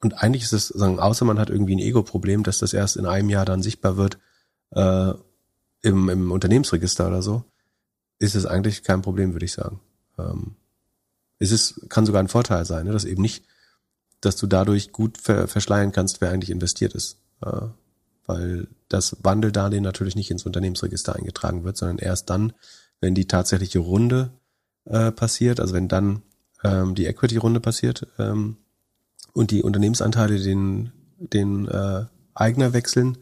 und 0.00 0.14
eigentlich 0.22 0.44
ist 0.44 0.52
es, 0.52 0.68
sagen, 0.68 1.00
außer 1.00 1.24
man 1.24 1.38
hat 1.38 1.50
irgendwie 1.50 1.74
ein 1.74 1.80
Ego-Problem, 1.80 2.44
dass 2.44 2.58
das 2.58 2.72
erst 2.72 2.96
in 2.96 3.06
einem 3.06 3.30
Jahr 3.30 3.44
dann 3.44 3.62
sichtbar 3.62 3.96
wird 3.96 4.18
äh, 4.70 5.12
im, 5.82 6.08
im 6.08 6.30
Unternehmensregister 6.30 7.08
oder 7.08 7.20
so, 7.20 7.44
ist 8.18 8.36
es 8.36 8.46
eigentlich 8.46 8.84
kein 8.84 9.02
Problem, 9.02 9.32
würde 9.32 9.44
ich 9.44 9.52
sagen. 9.52 9.80
Ähm, 10.18 10.54
es 11.38 11.52
ist, 11.52 11.88
kann 11.88 12.06
sogar 12.06 12.22
ein 12.22 12.28
Vorteil 12.28 12.64
sein, 12.64 12.86
ne? 12.86 12.92
dass 12.92 13.04
eben 13.04 13.22
nicht, 13.22 13.44
dass 14.20 14.36
du 14.36 14.46
dadurch 14.46 14.92
gut 14.92 15.18
ver 15.18 15.46
verschleiern 15.46 15.92
kannst, 15.92 16.20
wer 16.20 16.30
eigentlich 16.30 16.50
investiert 16.50 16.94
ist. 16.94 17.18
Äh, 17.42 17.68
weil 18.26 18.68
das 18.88 19.16
Wandeldarlehen 19.22 19.82
natürlich 19.82 20.14
nicht 20.14 20.30
ins 20.30 20.44
Unternehmensregister 20.44 21.16
eingetragen 21.16 21.64
wird, 21.64 21.76
sondern 21.76 21.98
erst 21.98 22.28
dann, 22.28 22.52
wenn 23.00 23.14
die 23.14 23.26
tatsächliche 23.26 23.78
Runde 23.78 24.30
äh, 24.84 25.10
passiert, 25.12 25.60
also 25.60 25.74
wenn 25.74 25.88
dann 25.88 26.22
ähm, 26.62 26.94
die 26.94 27.06
Equity-Runde 27.06 27.60
passiert 27.60 28.06
ähm, 28.18 28.58
und 29.32 29.50
die 29.50 29.62
Unternehmensanteile 29.62 30.38
den, 30.38 30.92
den 31.18 31.68
äh, 31.68 32.04
Eigner 32.34 32.74
wechseln, 32.74 33.18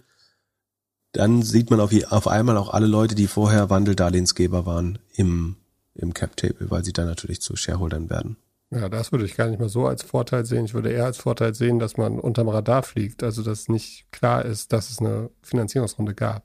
dann 1.12 1.42
sieht 1.42 1.70
man 1.70 1.80
auf, 1.80 1.92
auf 2.10 2.26
einmal 2.26 2.56
auch 2.56 2.70
alle 2.70 2.86
Leute, 2.86 3.14
die 3.14 3.28
vorher 3.28 3.70
Wandeldarlehensgeber 3.70 4.66
waren, 4.66 4.98
im 5.14 5.56
im 5.98 6.14
Cap-Table, 6.14 6.70
weil 6.70 6.84
sie 6.84 6.92
dann 6.92 7.06
natürlich 7.06 7.40
zu 7.40 7.56
Shareholdern 7.56 8.10
werden. 8.10 8.36
Ja, 8.70 8.88
das 8.88 9.12
würde 9.12 9.24
ich 9.24 9.36
gar 9.36 9.48
nicht 9.48 9.60
mal 9.60 9.68
so 9.68 9.86
als 9.86 10.02
Vorteil 10.02 10.44
sehen. 10.44 10.64
Ich 10.64 10.74
würde 10.74 10.90
eher 10.90 11.04
als 11.04 11.18
Vorteil 11.18 11.54
sehen, 11.54 11.78
dass 11.78 11.96
man 11.96 12.18
unterm 12.18 12.48
Radar 12.48 12.82
fliegt, 12.82 13.22
also 13.22 13.42
dass 13.42 13.68
nicht 13.68 14.10
klar 14.10 14.44
ist, 14.44 14.72
dass 14.72 14.90
es 14.90 14.98
eine 14.98 15.30
Finanzierungsrunde 15.42 16.14
gab. 16.14 16.44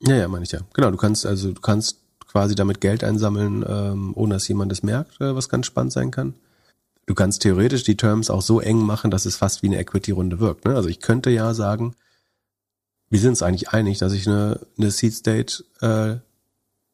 Ja, 0.00 0.16
ja, 0.16 0.28
meine 0.28 0.44
ich 0.44 0.52
ja. 0.52 0.60
Genau, 0.74 0.90
du 0.90 0.96
kannst 0.96 1.24
also 1.24 1.52
du 1.52 1.60
kannst 1.60 1.98
quasi 2.26 2.54
damit 2.54 2.80
Geld 2.80 3.02
einsammeln, 3.02 3.64
ähm, 3.66 4.12
ohne 4.14 4.34
dass 4.34 4.46
jemand 4.48 4.70
es 4.70 4.82
merkt, 4.82 5.20
äh, 5.20 5.34
was 5.34 5.48
ganz 5.48 5.66
spannend 5.66 5.92
sein 5.92 6.10
kann. 6.10 6.34
Du 7.06 7.14
kannst 7.14 7.40
theoretisch 7.40 7.84
die 7.84 7.96
Terms 7.96 8.28
auch 8.28 8.42
so 8.42 8.60
eng 8.60 8.78
machen, 8.78 9.10
dass 9.10 9.24
es 9.24 9.36
fast 9.36 9.62
wie 9.62 9.68
eine 9.68 9.78
Equity-Runde 9.78 10.40
wirkt. 10.40 10.66
Ne? 10.66 10.76
Also 10.76 10.90
ich 10.90 11.00
könnte 11.00 11.30
ja 11.30 11.54
sagen, 11.54 11.94
wir 13.08 13.18
sind 13.18 13.30
uns 13.30 13.42
eigentlich 13.42 13.70
einig, 13.70 13.96
dass 13.96 14.12
ich 14.12 14.28
eine, 14.28 14.60
eine 14.76 14.90
Seed 14.90 15.14
State 15.14 15.64
äh, 15.80 16.16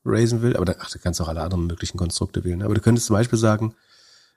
raisen 0.05 0.43
will, 0.43 0.57
aber 0.57 0.65
da, 0.65 0.75
ach, 0.79 0.91
da 0.91 0.99
kannst 0.99 1.21
du 1.21 1.25
auch 1.25 1.29
alle 1.29 1.43
anderen 1.43 1.67
möglichen 1.67 1.97
Konstrukte 1.97 2.45
wählen. 2.45 2.63
Aber 2.63 2.75
du 2.75 2.81
könntest 2.81 3.07
zum 3.07 3.15
Beispiel 3.15 3.39
sagen, 3.39 3.75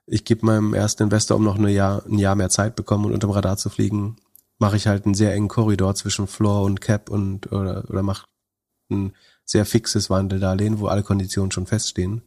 ich 0.05 0.23
gebe 0.23 0.45
meinem 0.45 0.73
ersten 0.73 1.03
Investor, 1.03 1.37
um 1.37 1.43
noch 1.43 1.57
ein 1.57 1.67
Jahr, 1.67 2.05
ein 2.05 2.17
Jahr 2.17 2.35
mehr 2.35 2.49
Zeit 2.49 2.75
bekommen 2.75 3.05
und 3.05 3.13
unterm 3.13 3.31
Radar 3.31 3.57
zu 3.57 3.69
fliegen, 3.69 4.15
mache 4.57 4.77
ich 4.77 4.87
halt 4.87 5.05
einen 5.05 5.15
sehr 5.15 5.33
engen 5.33 5.49
Korridor 5.49 5.95
zwischen 5.95 6.27
Floor 6.27 6.63
und 6.63 6.81
Cap 6.81 7.09
und 7.09 7.51
oder, 7.51 7.83
oder 7.89 8.03
mach 8.03 8.25
ein 8.89 9.13
sehr 9.43 9.65
fixes 9.65 10.09
Wandeldarlehen, 10.09 10.79
wo 10.79 10.87
alle 10.87 11.03
Konditionen 11.03 11.51
schon 11.51 11.67
feststehen 11.67 12.21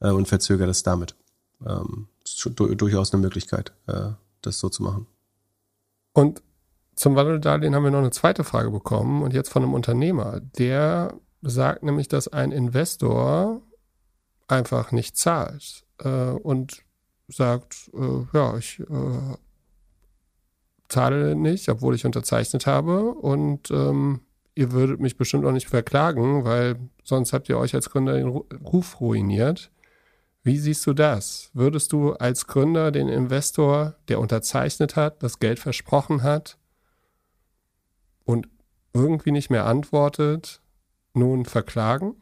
äh, 0.00 0.10
und 0.10 0.26
verzögere 0.26 0.66
das 0.66 0.82
damit. 0.82 1.14
Ähm, 1.64 2.08
ist 2.24 2.40
schon 2.40 2.54
durchaus 2.54 3.12
eine 3.12 3.22
Möglichkeit, 3.22 3.72
äh, 3.86 4.10
das 4.42 4.58
so 4.58 4.68
zu 4.68 4.82
machen. 4.82 5.06
Und 6.14 6.42
zum 6.96 7.14
Wandeldarlehen 7.14 7.74
haben 7.74 7.84
wir 7.84 7.90
noch 7.90 7.98
eine 7.98 8.10
zweite 8.10 8.42
Frage 8.42 8.70
bekommen 8.70 9.22
und 9.22 9.32
jetzt 9.32 9.50
von 9.50 9.62
einem 9.62 9.74
Unternehmer, 9.74 10.40
der 10.40 11.14
sagt 11.42 11.82
nämlich, 11.82 12.08
dass 12.08 12.28
ein 12.28 12.52
Investor 12.52 13.62
einfach 14.48 14.92
nicht 14.92 15.16
zahlt 15.16 15.84
äh, 15.98 16.08
und 16.08 16.82
sagt, 17.28 17.90
äh, 17.94 18.26
ja, 18.32 18.56
ich 18.56 18.80
äh, 18.80 19.36
zahle 20.88 21.36
nicht, 21.36 21.68
obwohl 21.68 21.94
ich 21.94 22.06
unterzeichnet 22.06 22.66
habe 22.66 23.12
und 23.12 23.70
ähm, 23.70 24.22
ihr 24.54 24.72
würdet 24.72 25.00
mich 25.00 25.16
bestimmt 25.16 25.44
auch 25.44 25.52
nicht 25.52 25.68
verklagen, 25.68 26.44
weil 26.44 26.76
sonst 27.04 27.32
habt 27.32 27.48
ihr 27.48 27.58
euch 27.58 27.74
als 27.74 27.90
Gründer 27.90 28.14
den 28.14 28.28
Ruf 28.28 29.00
ruiniert. 29.00 29.70
Wie 30.42 30.58
siehst 30.58 30.86
du 30.86 30.94
das? 30.94 31.50
Würdest 31.52 31.92
du 31.92 32.14
als 32.14 32.46
Gründer 32.46 32.90
den 32.90 33.08
Investor, 33.08 33.96
der 34.08 34.18
unterzeichnet 34.18 34.96
hat, 34.96 35.22
das 35.22 35.38
Geld 35.38 35.58
versprochen 35.58 36.22
hat 36.22 36.58
und 38.24 38.48
irgendwie 38.94 39.30
nicht 39.30 39.50
mehr 39.50 39.66
antwortet, 39.66 40.62
nun 41.14 41.44
verklagen? 41.44 42.14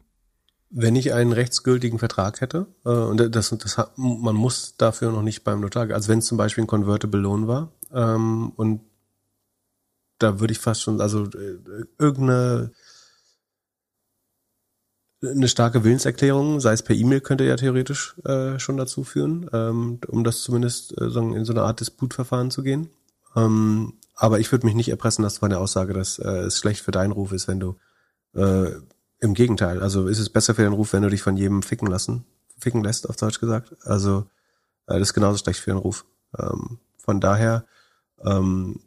Wenn 0.69 0.95
ich 0.95 1.13
einen 1.13 1.31
rechtsgültigen 1.31 1.97
Vertrag 1.97 2.41
hätte, 2.41 2.67
äh, 2.83 2.89
und 2.89 3.35
das, 3.35 3.49
das 3.49 3.77
man 3.95 4.35
muss 4.35 4.75
dafür 4.77 5.11
noch 5.11 5.21
nicht 5.21 5.43
beim 5.43 5.61
Notar, 5.61 5.89
also 5.91 6.09
wenn 6.09 6.19
es 6.19 6.25
zum 6.25 6.37
Beispiel 6.37 6.65
ein 6.65 6.67
Convertible 6.67 7.21
Loan 7.21 7.47
war, 7.47 7.71
ähm, 7.93 8.51
und 8.55 8.81
da 10.19 10.39
würde 10.39 10.51
ich 10.51 10.59
fast 10.59 10.81
schon, 10.81 10.99
also 10.99 11.25
äh, 11.25 11.85
irgendeine 11.97 12.71
eine 15.23 15.47
starke 15.47 15.83
Willenserklärung, 15.83 16.59
sei 16.59 16.73
es 16.73 16.83
per 16.83 16.95
E-Mail, 16.95 17.21
könnte 17.21 17.43
ja 17.43 17.55
theoretisch 17.55 18.15
äh, 18.23 18.59
schon 18.59 18.77
dazu 18.77 19.03
führen, 19.03 19.49
ähm, 19.51 19.99
um 20.07 20.23
das 20.23 20.41
zumindest 20.41 20.95
äh, 20.97 21.05
in 21.05 21.45
so 21.45 21.53
eine 21.53 21.63
Art 21.63 21.79
Disputverfahren 21.79 22.51
zu 22.51 22.61
gehen. 22.61 22.89
Ähm, 23.35 23.93
aber 24.15 24.39
ich 24.39 24.51
würde 24.51 24.65
mich 24.65 24.75
nicht 24.75 24.89
erpressen 24.89 25.23
lassen 25.23 25.39
von 25.39 25.49
der 25.49 25.59
Aussage, 25.59 25.93
dass 25.93 26.19
äh, 26.19 26.29
es 26.41 26.57
schlecht 26.57 26.81
für 26.81 26.91
deinen 26.91 27.11
Ruf 27.11 27.31
ist, 27.31 27.47
wenn 27.47 27.59
du 27.59 27.77
äh, 28.37 28.71
Im 29.19 29.33
Gegenteil, 29.33 29.81
also 29.81 30.07
ist 30.07 30.19
es 30.19 30.29
besser 30.29 30.53
für 30.53 30.61
den 30.61 30.73
Ruf, 30.73 30.93
wenn 30.93 31.01
du 31.01 31.09
dich 31.09 31.23
von 31.23 31.37
jedem 31.37 31.63
ficken 31.63 31.87
lassen, 31.87 32.23
ficken 32.59 32.83
lässt, 32.83 33.09
auf 33.09 33.15
Deutsch 33.15 33.39
gesagt. 33.39 33.75
Also 33.83 34.25
äh, 34.87 34.99
das 34.99 35.09
ist 35.09 35.13
genauso 35.13 35.37
schlecht 35.37 35.59
für 35.59 35.71
den 35.71 35.79
Ruf. 35.79 36.05
Ähm, 36.37 36.79
von 36.97 37.19
daher, 37.19 37.65
ähm, 38.23 38.79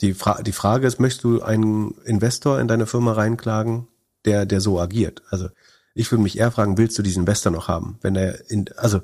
die, 0.00 0.14
Fra 0.14 0.42
die 0.42 0.52
Frage 0.52 0.86
ist, 0.86 1.00
möchtest 1.00 1.24
du 1.24 1.42
einen 1.42 1.92
Investor 2.04 2.60
in 2.60 2.68
deine 2.68 2.86
Firma 2.86 3.12
reinklagen, 3.12 3.88
der, 4.24 4.46
der 4.46 4.60
so 4.60 4.80
agiert? 4.80 5.22
Also 5.30 5.48
ich 5.94 6.10
würde 6.10 6.22
mich 6.22 6.38
eher 6.38 6.50
fragen, 6.50 6.78
willst 6.78 6.98
du 6.98 7.02
diesen 7.02 7.20
Investor 7.20 7.52
noch 7.52 7.68
haben? 7.68 7.98
Wenn 8.00 8.14
der 8.14 8.50
in, 8.50 8.66
also 8.76 9.00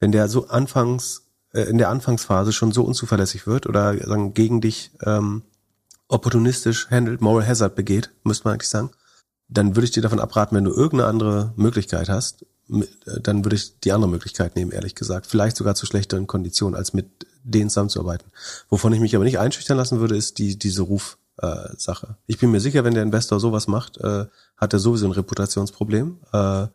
wenn 0.00 0.12
der 0.12 0.28
so 0.28 0.48
anfangs 0.48 1.22
äh, 1.52 1.62
in 1.62 1.78
der 1.78 1.90
Anfangsphase 1.90 2.52
schon 2.52 2.72
so 2.72 2.84
unzuverlässig 2.84 3.46
wird 3.46 3.66
oder 3.66 3.96
sagen 4.06 4.34
gegen 4.34 4.60
dich 4.60 4.90
ähm, 5.04 5.42
opportunistisch 6.08 6.90
handelt, 6.90 7.20
Moral 7.20 7.46
Hazard 7.46 7.74
begeht, 7.74 8.10
müsste 8.24 8.44
man 8.44 8.54
eigentlich 8.54 8.68
sagen, 8.68 8.90
dann 9.52 9.76
würde 9.76 9.84
ich 9.84 9.90
dir 9.90 10.02
davon 10.02 10.20
abraten, 10.20 10.56
wenn 10.56 10.64
du 10.64 10.72
irgendeine 10.72 11.06
andere 11.08 11.52
Möglichkeit 11.56 12.08
hast, 12.08 12.46
dann 12.68 13.44
würde 13.44 13.56
ich 13.56 13.80
die 13.80 13.92
andere 13.92 14.10
Möglichkeit 14.10 14.56
nehmen, 14.56 14.70
ehrlich 14.70 14.94
gesagt. 14.94 15.26
Vielleicht 15.26 15.56
sogar 15.56 15.74
zu 15.74 15.84
schlechteren 15.84 16.26
Konditionen, 16.26 16.76
als 16.76 16.94
mit 16.94 17.26
denen 17.44 17.70
zusammenzuarbeiten. 17.70 18.30
Wovon 18.68 18.92
ich 18.92 19.00
mich 19.00 19.14
aber 19.14 19.24
nicht 19.24 19.38
einschüchtern 19.38 19.76
lassen 19.76 20.00
würde, 20.00 20.16
ist 20.16 20.38
die, 20.38 20.58
diese 20.58 20.82
Rufsache. 20.82 22.06
Äh, 22.06 22.14
ich 22.26 22.38
bin 22.38 22.50
mir 22.50 22.60
sicher, 22.60 22.84
wenn 22.84 22.94
der 22.94 23.02
Investor 23.02 23.40
sowas 23.40 23.66
macht, 23.66 23.98
äh, 23.98 24.26
hat 24.56 24.72
er 24.72 24.78
sowieso 24.78 25.06
ein 25.06 25.12
Reputationsproblem. 25.12 26.18
Äh, 26.32 26.66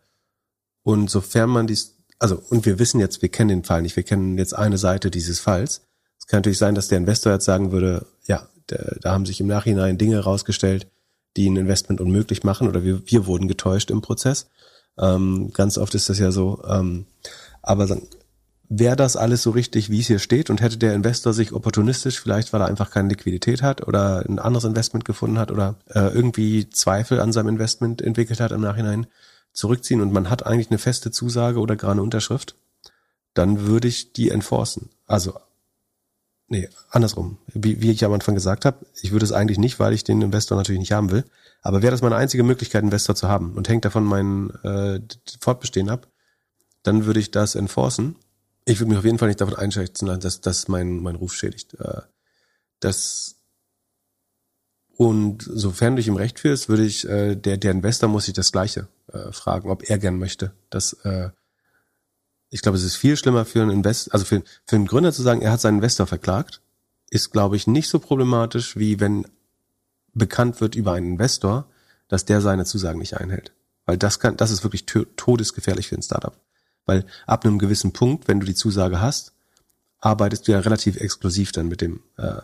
und 0.82 1.10
sofern 1.10 1.50
man 1.50 1.66
dies, 1.66 1.96
also, 2.18 2.40
und 2.50 2.64
wir 2.64 2.78
wissen 2.78 3.00
jetzt, 3.00 3.22
wir 3.22 3.28
kennen 3.30 3.48
den 3.48 3.64
Fall 3.64 3.82
nicht, 3.82 3.96
wir 3.96 4.02
kennen 4.02 4.38
jetzt 4.38 4.54
eine 4.54 4.78
Seite 4.78 5.10
dieses 5.10 5.40
Falls. 5.40 5.82
Es 6.18 6.26
kann 6.26 6.38
natürlich 6.38 6.58
sein, 6.58 6.74
dass 6.74 6.88
der 6.88 6.98
Investor 6.98 7.32
jetzt 7.32 7.44
sagen 7.44 7.72
würde, 7.72 8.06
ja, 8.26 8.48
da, 8.66 8.76
da 9.00 9.12
haben 9.12 9.26
sich 9.26 9.40
im 9.40 9.46
Nachhinein 9.46 9.98
Dinge 9.98 10.20
rausgestellt, 10.20 10.86
die 11.38 11.48
ein 11.48 11.56
Investment 11.56 12.00
unmöglich 12.00 12.42
machen 12.42 12.68
oder 12.68 12.82
wir, 12.82 13.00
wir 13.06 13.26
wurden 13.26 13.48
getäuscht 13.48 13.90
im 13.90 14.02
Prozess. 14.02 14.50
Ähm, 14.98 15.52
ganz 15.54 15.78
oft 15.78 15.94
ist 15.94 16.08
das 16.08 16.18
ja 16.18 16.32
so. 16.32 16.60
Ähm, 16.68 17.06
aber 17.62 17.86
wäre 18.68 18.96
das 18.96 19.16
alles 19.16 19.42
so 19.42 19.50
richtig, 19.50 19.88
wie 19.88 20.00
es 20.00 20.08
hier 20.08 20.18
steht 20.18 20.50
und 20.50 20.60
hätte 20.60 20.76
der 20.78 20.94
Investor 20.94 21.32
sich 21.32 21.52
opportunistisch, 21.52 22.20
vielleicht 22.20 22.52
weil 22.52 22.60
er 22.60 22.66
einfach 22.66 22.90
keine 22.90 23.08
Liquidität 23.08 23.62
hat 23.62 23.86
oder 23.86 24.24
ein 24.28 24.40
anderes 24.40 24.64
Investment 24.64 25.04
gefunden 25.04 25.38
hat 25.38 25.52
oder 25.52 25.76
äh, 25.94 26.12
irgendwie 26.12 26.68
Zweifel 26.68 27.20
an 27.20 27.32
seinem 27.32 27.48
Investment 27.48 28.02
entwickelt 28.02 28.40
hat 28.40 28.52
im 28.52 28.60
Nachhinein, 28.60 29.06
zurückziehen 29.52 30.00
und 30.00 30.12
man 30.12 30.28
hat 30.28 30.44
eigentlich 30.44 30.70
eine 30.70 30.78
feste 30.78 31.10
Zusage 31.10 31.60
oder 31.60 31.76
gerade 31.76 31.92
eine 31.92 32.02
Unterschrift, 32.02 32.56
dann 33.34 33.66
würde 33.66 33.88
ich 33.88 34.12
die 34.12 34.30
enforcen. 34.30 34.90
Also, 35.06 35.34
nee, 36.48 36.68
andersrum. 36.90 37.38
Wie, 37.52 37.80
wie 37.80 37.90
ich 37.90 38.04
am 38.04 38.12
Anfang 38.12 38.34
gesagt 38.34 38.64
habe, 38.64 38.86
ich 39.00 39.12
würde 39.12 39.24
es 39.24 39.32
eigentlich 39.32 39.58
nicht, 39.58 39.78
weil 39.78 39.92
ich 39.92 40.04
den 40.04 40.22
Investor 40.22 40.56
natürlich 40.56 40.80
nicht 40.80 40.92
haben 40.92 41.10
will. 41.10 41.24
Aber 41.62 41.82
wäre 41.82 41.90
das 41.90 42.02
meine 42.02 42.16
einzige 42.16 42.42
Möglichkeit, 42.42 42.82
Investor 42.82 43.14
zu 43.14 43.28
haben 43.28 43.54
und 43.54 43.68
hängt 43.68 43.84
davon 43.84 44.04
mein 44.04 44.50
äh, 44.62 45.00
Fortbestehen 45.40 45.88
ab, 45.88 46.08
dann 46.82 47.04
würde 47.04 47.20
ich 47.20 47.30
das 47.30 47.54
enforcen. 47.54 48.16
Ich 48.64 48.80
würde 48.80 48.90
mich 48.90 48.98
auf 48.98 49.04
jeden 49.04 49.18
Fall 49.18 49.28
nicht 49.28 49.40
davon 49.40 49.56
einschätzen 49.56 50.06
lassen, 50.06 50.20
dass 50.20 50.40
das 50.40 50.68
mein, 50.68 51.00
mein 51.00 51.16
Ruf 51.16 51.34
schädigt. 51.34 51.74
Äh, 51.74 52.02
das 52.80 53.36
und 54.98 55.44
sofern 55.48 55.94
du 55.94 55.98
dich 55.98 56.08
im 56.08 56.16
Recht 56.16 56.40
fühlst, 56.40 56.68
würde 56.68 56.84
ich, 56.84 57.08
äh, 57.08 57.36
der, 57.36 57.56
der 57.56 57.70
Investor 57.70 58.08
muss 58.08 58.24
sich 58.24 58.34
das 58.34 58.50
Gleiche 58.50 58.88
äh, 59.12 59.30
fragen, 59.30 59.70
ob 59.70 59.88
er 59.88 59.96
gern 59.98 60.18
möchte. 60.18 60.52
Das, 60.70 60.94
äh, 61.04 61.30
ich 62.50 62.62
glaube, 62.62 62.78
es 62.78 62.84
ist 62.84 62.96
viel 62.96 63.16
schlimmer 63.16 63.44
für 63.44 63.62
einen 63.62 63.70
Investor, 63.70 64.14
also 64.14 64.24
für, 64.24 64.42
für 64.64 64.76
einen 64.76 64.86
Gründer 64.86 65.12
zu 65.12 65.22
sagen, 65.22 65.42
er 65.42 65.52
hat 65.52 65.60
seinen 65.60 65.76
Investor 65.76 66.06
verklagt, 66.06 66.60
ist, 67.10 67.32
glaube 67.32 67.56
ich, 67.56 67.66
nicht 67.66 67.88
so 67.88 67.98
problematisch, 67.98 68.76
wie 68.76 69.00
wenn 69.00 69.26
bekannt 70.14 70.60
wird 70.60 70.74
über 70.74 70.92
einen 70.92 71.12
Investor, 71.12 71.66
dass 72.08 72.24
der 72.24 72.40
seine 72.40 72.64
Zusagen 72.64 72.98
nicht 72.98 73.16
einhält. 73.16 73.52
Weil 73.86 73.98
das 73.98 74.20
kann, 74.20 74.36
das 74.36 74.50
ist 74.50 74.62
wirklich 74.64 74.84
todesgefährlich 74.84 75.88
für 75.88 75.96
ein 75.96 76.02
Startup. 76.02 76.36
Weil 76.86 77.06
ab 77.26 77.44
einem 77.44 77.58
gewissen 77.58 77.92
Punkt, 77.92 78.28
wenn 78.28 78.40
du 78.40 78.46
die 78.46 78.54
Zusage 78.54 79.00
hast, 79.00 79.32
arbeitest 80.00 80.48
du 80.48 80.52
ja 80.52 80.60
relativ 80.60 80.96
exklusiv 80.96 81.52
dann 81.52 81.68
mit 81.68 81.80
dem 81.80 82.00
äh, 82.16 82.40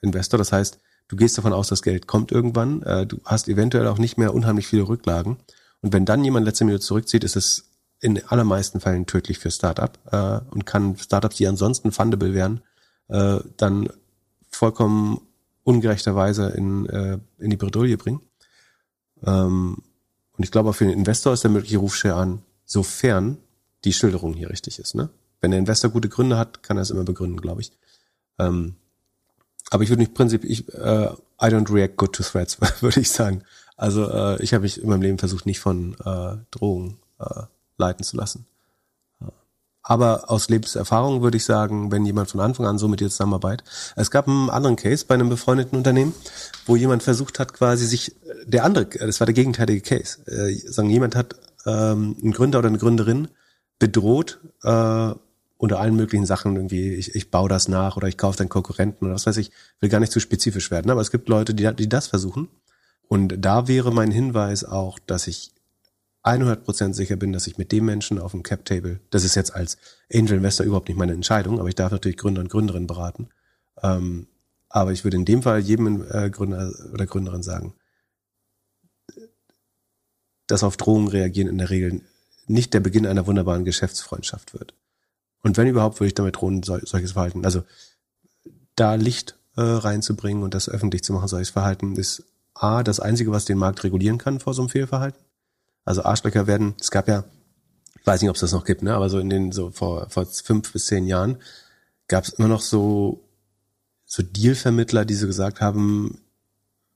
Investor. 0.00 0.38
Das 0.38 0.52
heißt, 0.52 0.78
du 1.08 1.16
gehst 1.16 1.38
davon 1.38 1.52
aus, 1.52 1.68
das 1.68 1.82
Geld 1.82 2.06
kommt 2.06 2.32
irgendwann, 2.32 2.82
äh, 2.82 3.06
du 3.06 3.20
hast 3.24 3.48
eventuell 3.48 3.86
auch 3.88 3.98
nicht 3.98 4.18
mehr 4.18 4.34
unheimlich 4.34 4.66
viele 4.66 4.88
Rücklagen. 4.88 5.38
Und 5.80 5.92
wenn 5.92 6.04
dann 6.04 6.24
jemand 6.24 6.46
letzte 6.46 6.64
Minute 6.64 6.82
zurückzieht, 6.82 7.24
ist 7.24 7.36
es 7.36 7.67
in 8.00 8.24
allermeisten 8.26 8.80
Fällen 8.80 9.06
tödlich 9.06 9.38
für 9.38 9.50
Startup 9.50 9.98
äh, 10.10 10.40
und 10.50 10.66
kann 10.66 10.96
Startups, 10.96 11.36
die 11.36 11.46
ansonsten 11.46 11.92
fundable 11.92 12.34
wären, 12.34 12.60
äh, 13.08 13.38
dann 13.56 13.88
vollkommen 14.50 15.20
ungerechterweise 15.64 16.48
in, 16.50 16.86
äh, 16.86 17.18
in 17.38 17.50
die 17.50 17.56
Bredouille 17.56 17.96
bringen. 17.96 18.20
Ähm, 19.24 19.82
und 20.36 20.44
ich 20.44 20.50
glaube, 20.50 20.70
auch 20.70 20.74
für 20.74 20.84
den 20.84 20.96
Investor 20.96 21.32
ist 21.32 21.42
der 21.42 21.50
mögliche 21.50 21.78
Rufshare 21.78 22.14
an, 22.14 22.42
sofern 22.64 23.38
die 23.84 23.92
Schilderung 23.92 24.34
hier 24.34 24.50
richtig 24.50 24.78
ist. 24.78 24.94
Ne? 24.94 25.10
Wenn 25.40 25.50
der 25.50 25.58
Investor 25.58 25.90
gute 25.90 26.08
Gründe 26.08 26.38
hat, 26.38 26.62
kann 26.62 26.76
er 26.76 26.82
es 26.82 26.90
immer 26.90 27.04
begründen, 27.04 27.40
glaube 27.40 27.60
ich. 27.60 27.72
Ähm, 28.38 28.76
aber 29.70 29.82
ich 29.82 29.90
würde 29.90 30.02
nicht 30.02 30.14
prinzipiell, 30.14 30.52
ich, 30.52 30.72
äh, 30.72 31.10
I 31.40 31.46
don't 31.46 31.72
react 31.72 31.96
good 31.96 32.14
to 32.14 32.22
threats, 32.22 32.58
würde 32.80 33.00
ich 33.00 33.10
sagen. 33.10 33.42
Also 33.76 34.08
äh, 34.10 34.42
ich 34.42 34.54
habe 34.54 34.62
mich 34.62 34.80
in 34.80 34.88
meinem 34.88 35.02
Leben 35.02 35.18
versucht, 35.18 35.46
nicht 35.46 35.60
von 35.60 35.94
äh, 36.04 36.36
Drohungen 36.50 36.98
äh, 37.18 37.42
leiten 37.78 38.04
zu 38.04 38.16
lassen. 38.16 38.46
Aber 39.82 40.30
aus 40.30 40.50
Lebenserfahrung 40.50 41.22
würde 41.22 41.38
ich 41.38 41.46
sagen, 41.46 41.90
wenn 41.90 42.04
jemand 42.04 42.30
von 42.30 42.40
Anfang 42.40 42.66
an 42.66 42.76
so 42.76 42.88
mit 42.88 43.00
dir 43.00 43.08
zusammenarbeitet. 43.08 43.66
Es 43.96 44.10
gab 44.10 44.28
einen 44.28 44.50
anderen 44.50 44.76
Case 44.76 45.06
bei 45.08 45.14
einem 45.14 45.30
befreundeten 45.30 45.78
Unternehmen, 45.78 46.14
wo 46.66 46.76
jemand 46.76 47.02
versucht 47.02 47.38
hat, 47.38 47.54
quasi 47.54 47.86
sich, 47.86 48.14
der 48.44 48.64
andere, 48.64 48.84
das 48.84 49.18
war 49.18 49.24
der 49.24 49.32
gegenteilige 49.32 49.80
Case, 49.80 50.18
äh, 50.26 50.54
sagen, 50.54 50.90
jemand 50.90 51.16
hat 51.16 51.36
ähm, 51.64 52.16
einen 52.22 52.32
Gründer 52.32 52.58
oder 52.58 52.68
eine 52.68 52.76
Gründerin 52.76 53.28
bedroht, 53.78 54.40
äh, 54.62 55.14
unter 55.56 55.80
allen 55.80 55.96
möglichen 55.96 56.26
Sachen 56.26 56.56
irgendwie, 56.56 56.94
ich, 56.94 57.14
ich 57.14 57.30
baue 57.30 57.48
das 57.48 57.68
nach 57.68 57.96
oder 57.96 58.08
ich 58.08 58.18
kaufe 58.18 58.36
deinen 58.36 58.50
Konkurrenten 58.50 59.06
oder 59.06 59.14
was 59.14 59.26
weiß 59.26 59.38
ich, 59.38 59.50
will 59.80 59.88
gar 59.88 60.00
nicht 60.00 60.12
zu 60.12 60.20
spezifisch 60.20 60.70
werden, 60.70 60.90
aber 60.90 61.00
es 61.00 61.10
gibt 61.10 61.30
Leute, 61.30 61.54
die, 61.54 61.74
die 61.74 61.88
das 61.88 62.08
versuchen. 62.08 62.48
Und 63.08 63.36
da 63.38 63.68
wäre 63.68 63.90
mein 63.90 64.10
Hinweis 64.10 64.64
auch, 64.64 64.98
dass 64.98 65.28
ich 65.28 65.52
100% 66.28 66.94
sicher 66.94 67.16
bin, 67.16 67.32
dass 67.32 67.46
ich 67.46 67.58
mit 67.58 67.72
dem 67.72 67.84
Menschen 67.84 68.18
auf 68.18 68.32
dem 68.32 68.42
Cap 68.42 68.64
Table, 68.64 69.00
das 69.10 69.24
ist 69.24 69.34
jetzt 69.34 69.54
als 69.54 69.78
Angel 70.12 70.36
Investor 70.36 70.66
überhaupt 70.66 70.88
nicht 70.88 70.98
meine 70.98 71.12
Entscheidung, 71.12 71.58
aber 71.58 71.68
ich 71.68 71.74
darf 71.74 71.92
natürlich 71.92 72.18
Gründer 72.18 72.40
und 72.40 72.50
Gründerinnen 72.50 72.86
beraten. 72.86 73.28
Ähm, 73.82 74.26
aber 74.68 74.92
ich 74.92 75.04
würde 75.04 75.16
in 75.16 75.24
dem 75.24 75.42
Fall 75.42 75.60
jedem 75.60 76.04
äh, 76.10 76.30
Gründer 76.30 76.72
oder 76.92 77.06
Gründerin 77.06 77.42
sagen, 77.42 77.74
dass 80.46 80.62
auf 80.62 80.76
Drohungen 80.76 81.08
reagieren 81.08 81.48
in 81.48 81.58
der 81.58 81.70
Regel 81.70 82.02
nicht 82.46 82.74
der 82.74 82.80
Beginn 82.80 83.06
einer 83.06 83.26
wunderbaren 83.26 83.64
Geschäftsfreundschaft 83.64 84.54
wird. 84.54 84.74
Und 85.42 85.56
wenn 85.56 85.68
überhaupt, 85.68 86.00
würde 86.00 86.08
ich 86.08 86.14
damit 86.14 86.36
drohen, 86.36 86.62
solches 86.62 87.12
Verhalten. 87.12 87.44
Also 87.44 87.62
da 88.74 88.94
Licht 88.94 89.36
äh, 89.56 89.60
reinzubringen 89.60 90.42
und 90.42 90.54
das 90.54 90.68
öffentlich 90.68 91.04
zu 91.04 91.12
machen, 91.12 91.28
solches 91.28 91.50
Verhalten, 91.50 91.96
ist 91.96 92.24
A, 92.54 92.82
das 92.82 93.00
Einzige, 93.00 93.30
was 93.30 93.44
den 93.44 93.58
Markt 93.58 93.84
regulieren 93.84 94.18
kann 94.18 94.40
vor 94.40 94.54
so 94.54 94.62
einem 94.62 94.68
Fehlverhalten. 94.68 95.20
Also 95.88 96.02
Arschlöcher 96.02 96.46
werden, 96.46 96.74
es 96.78 96.90
gab 96.90 97.08
ja, 97.08 97.24
ich 97.98 98.06
weiß 98.06 98.20
nicht, 98.20 98.28
ob 98.28 98.36
es 98.36 98.42
das 98.42 98.52
noch 98.52 98.66
gibt, 98.66 98.82
ne, 98.82 98.94
aber 98.94 99.08
so 99.08 99.18
in 99.18 99.30
den, 99.30 99.52
so 99.52 99.70
vor, 99.70 100.10
vor 100.10 100.26
fünf 100.26 100.70
bis 100.70 100.84
zehn 100.84 101.06
Jahren 101.06 101.38
gab 102.08 102.24
es 102.24 102.30
immer 102.34 102.46
noch 102.46 102.60
so, 102.60 103.24
so 104.04 104.22
Dealvermittler, 104.22 105.06
die 105.06 105.14
so 105.14 105.26
gesagt 105.26 105.62
haben, 105.62 106.20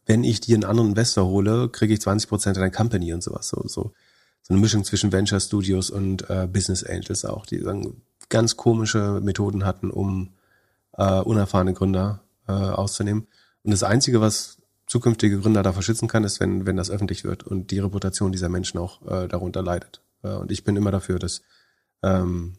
wenn 0.05 0.25
ich 0.25 0.43
dir 0.43 0.57
einen 0.57 0.65
anderen 0.65 0.91
Investor 0.91 1.25
hole, 1.25 1.71
kriege 1.71 1.95
ich 1.95 2.03
20 2.03 2.29
Prozent 2.29 2.59
deiner 2.59 2.71
Company 2.71 3.15
und 3.15 3.23
sowas. 3.23 3.49
So, 3.49 3.63
so, 3.67 3.93
so 4.43 4.53
eine 4.53 4.61
Mischung 4.61 4.85
zwischen 4.85 5.11
Venture 5.11 5.41
Studios 5.41 5.89
und 5.89 6.29
äh, 6.29 6.47
Business 6.47 6.85
Angels 6.85 7.25
auch, 7.25 7.47
die 7.47 7.61
sagen, 7.61 8.03
ganz 8.29 8.59
komische 8.59 9.21
Methoden 9.23 9.65
hatten, 9.65 9.91
um 9.91 10.35
äh, 10.99 11.21
unerfahrene 11.21 11.73
Gründer 11.73 12.25
äh, 12.47 12.53
auszunehmen. 12.53 13.27
Und 13.63 13.71
das 13.71 13.85
Einzige, 13.85 14.21
was 14.21 14.59
zukünftige 14.93 15.41
Gründer 15.41 15.63
davor 15.63 15.83
schützen 15.83 16.07
kann, 16.07 16.23
ist, 16.23 16.39
wenn, 16.39 16.67
wenn 16.67 16.77
das 16.77 16.91
öffentlich 16.91 17.25
wird 17.25 17.45
und 17.45 17.71
die 17.71 17.79
Reputation 17.79 18.31
dieser 18.31 18.51
Menschen 18.51 18.79
auch 18.79 19.01
äh, 19.11 19.27
darunter 19.27 19.63
leidet. 19.63 20.03
Äh, 20.23 20.35
und 20.35 20.53
ich 20.53 20.65
bin 20.65 20.77
immer 20.77 20.91
dafür, 20.91 21.19
dass, 21.19 21.41
ähm, 22.03 22.59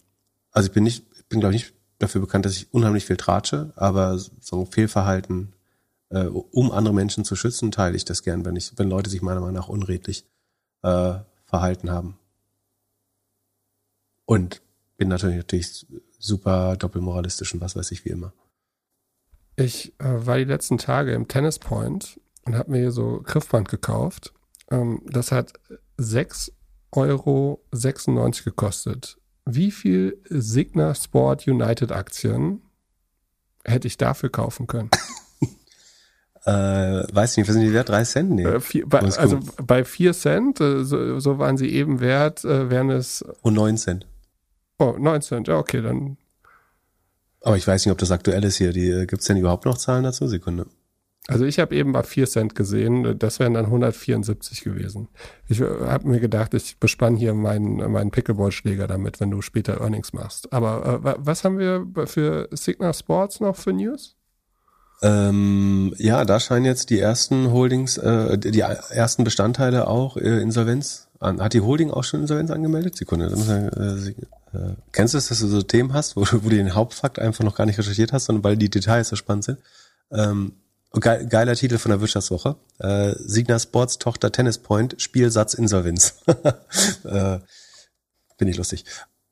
also 0.52 0.66
ich 0.66 0.74
bin 0.74 0.84
nicht, 0.84 1.06
ich 1.16 1.28
bin 1.28 1.42
glaube 1.42 1.56
ich 1.56 1.62
nicht 1.62 1.76
dafür 2.00 2.22
bekannt, 2.22 2.46
dass 2.46 2.58
ich 2.58 2.74
unheimlich 2.74 3.06
viel 3.06 3.18
tratsche, 3.18 3.72
aber 3.76 4.18
so 4.18 4.66
Fehlverhalten, 4.66 5.54
äh, 6.10 6.26
um 6.26 6.72
andere 6.72 6.96
Menschen 6.96 7.24
zu 7.24 7.36
schützen, 7.36 7.72
teile 7.72 7.96
ich 7.96 8.04
das 8.04 8.24
gern, 8.24 8.46
wenn 8.46 8.56
ich, 8.56 8.74
wenn 8.78 8.90
Leute 8.90 9.12
sich 9.12 9.22
meiner 9.22 9.40
Meinung 9.40 9.56
nach 9.56 9.70
unredlich 9.70 10.26
äh, 10.82 11.14
verhalten 11.46 11.92
haben. 11.92 12.18
Und 14.26 14.64
bin 14.98 15.10
natürlich, 15.10 15.38
natürlich 15.38 15.86
super 16.18 16.78
doppelmoralistisch 16.78 17.54
und 17.54 17.62
was 17.62 17.76
weiß 17.76 17.92
ich 17.92 18.06
wie 18.06 18.10
immer. 18.10 18.34
Ich 19.56 19.94
äh, 20.00 20.26
war 20.26 20.40
die 20.40 20.46
letzten 20.46 20.80
Tage 20.80 21.14
im 21.14 21.28
Tennis 21.28 21.60
Point 21.60 22.20
und 22.46 22.56
habe 22.56 22.72
mir 22.72 22.80
hier 22.80 22.92
so 22.92 23.22
Griffband 23.24 23.70
gekauft. 23.70 24.34
Ähm, 24.72 25.02
das 25.06 25.32
hat 25.32 25.54
6,96 26.00 26.52
Euro 26.92 27.62
gekostet. 28.44 29.18
Wie 29.46 29.72
viel 29.72 30.22
Signa 30.30 30.96
Sport 30.96 31.48
United 31.48 31.92
Aktien 31.92 32.62
hätte 33.66 33.88
ich 33.88 33.98
dafür 33.98 34.30
kaufen 34.30 34.68
können? 34.68 34.90
äh, 36.46 36.52
weiß 36.52 37.38
nicht, 37.38 37.48
was 37.48 37.54
sind 37.54 37.64
die 37.64 37.74
wert? 37.74 37.90
Drei 37.90 38.04
Cent? 38.04 38.32
Nee. 38.32 38.44
Äh, 38.44 38.60
vier, 38.62 38.88
bei, 38.88 39.00
also 39.00 39.40
bei 39.62 39.84
vier 39.84 40.14
Cent, 40.14 40.62
äh, 40.62 40.84
so, 40.84 41.20
so, 41.20 41.40
waren 41.40 41.58
sie 41.58 41.70
eben 41.70 42.00
wert, 42.00 42.46
äh, 42.46 42.70
wären 42.70 42.90
es. 42.90 43.22
Und 43.42 43.56
neun 43.56 43.78
Cent. 43.78 44.08
Oh, 44.80 44.96
neun 44.98 45.22
Cent, 45.22 45.48
ja, 45.48 45.58
okay, 45.58 45.82
dann. 45.82 46.18
Aber 47.42 47.58
ich 47.58 47.68
weiß 47.68 47.86
nicht, 47.86 47.92
ob 47.92 47.98
das 47.98 48.12
aktuell 48.12 48.44
ist 48.46 48.56
hier. 48.56 48.72
Die, 48.72 48.90
äh, 48.90 49.06
gibt's 49.06 49.26
denn 49.26 49.38
überhaupt 49.38 49.66
noch 49.66 49.78
Zahlen 49.78 50.04
dazu? 50.04 50.28
Sekunde. 50.28 50.68
Also 51.28 51.46
ich 51.46 51.60
habe 51.60 51.74
eben 51.76 51.94
bei 51.94 52.04
4 52.04 52.28
Cent 52.28 52.56
gesehen, 52.56 53.18
das 53.18 53.40
wären 53.40 53.54
dann 53.54 53.66
174 53.66 54.64
gewesen. 54.64 55.08
Ich 55.48 55.62
äh, 55.62 55.66
habe 55.66 56.08
mir 56.08 56.20
gedacht, 56.20 56.54
ich 56.54 56.78
bespann 56.80 57.16
hier 57.16 57.34
meinen, 57.34 57.78
meinen 57.92 58.12
Pickleball-Schläger 58.12 58.88
damit, 58.88 59.22
wenn 59.22 59.32
du 59.32 59.42
später 59.42 59.80
Earnings 59.80 60.12
machst. 60.12 60.52
Aber 60.52 61.02
äh, 61.06 61.16
was 61.20 61.46
haben 61.46 61.60
wir 61.60 61.88
für 62.08 62.50
Signal 62.52 62.94
Sports 62.94 63.40
noch 63.40 63.56
für 63.56 63.72
News? 63.72 64.18
Ähm, 65.02 65.94
ja, 65.98 66.24
da 66.26 66.40
scheinen 66.40 66.66
jetzt 66.66 66.90
die 66.90 67.00
ersten 67.00 67.52
Holdings, 67.52 67.98
äh, 67.98 68.38
die 68.38 68.60
ersten 68.60 69.24
Bestandteile 69.24 69.88
auch 69.88 70.18
äh, 70.18 70.42
Insolvenz. 70.42 71.10
An. 71.20 71.42
Hat 71.42 71.54
die 71.54 71.62
Holding 71.62 71.90
auch 71.90 72.04
schon 72.04 72.22
Insolvenz 72.22 72.52
angemeldet? 72.52 72.98
Sekunde. 72.98 73.28
Äh, 73.28 74.58
äh, 74.58 74.76
kennst 74.92 75.14
du 75.14 75.18
es, 75.18 75.30
dass 75.30 75.40
du 75.40 75.48
so 75.48 75.62
Themen 75.62 75.94
hast, 75.94 76.18
wo, 76.18 76.22
wo 76.22 76.50
du 76.50 76.56
den 76.56 76.76
Hauptfakt 76.76 77.18
einfach 77.18 77.46
noch 77.46 77.56
gar 77.56 77.66
nicht 77.66 77.78
recherchiert 77.78 78.12
hast, 78.12 78.26
sondern 78.26 78.44
weil 78.44 78.58
die 78.58 78.70
Details 78.70 79.08
so 79.08 79.16
spannend 79.16 79.46
sind? 79.46 79.60
Ähm, 80.12 80.54
geiler 81.00 81.56
Titel 81.56 81.78
von 81.78 81.90
der 81.90 82.02
Wirtschaftswoche. 82.02 82.56
Äh, 82.80 83.14
Signa 83.18 83.60
Sports 83.60 83.98
Tochter 83.98 84.32
Tennis 84.32 84.58
Point, 84.58 84.96
Spielsatz 85.00 85.54
Insolvenz. 85.54 86.16
äh, 87.04 87.40
Finde 88.38 88.52
ich 88.52 88.58
lustig. 88.58 88.86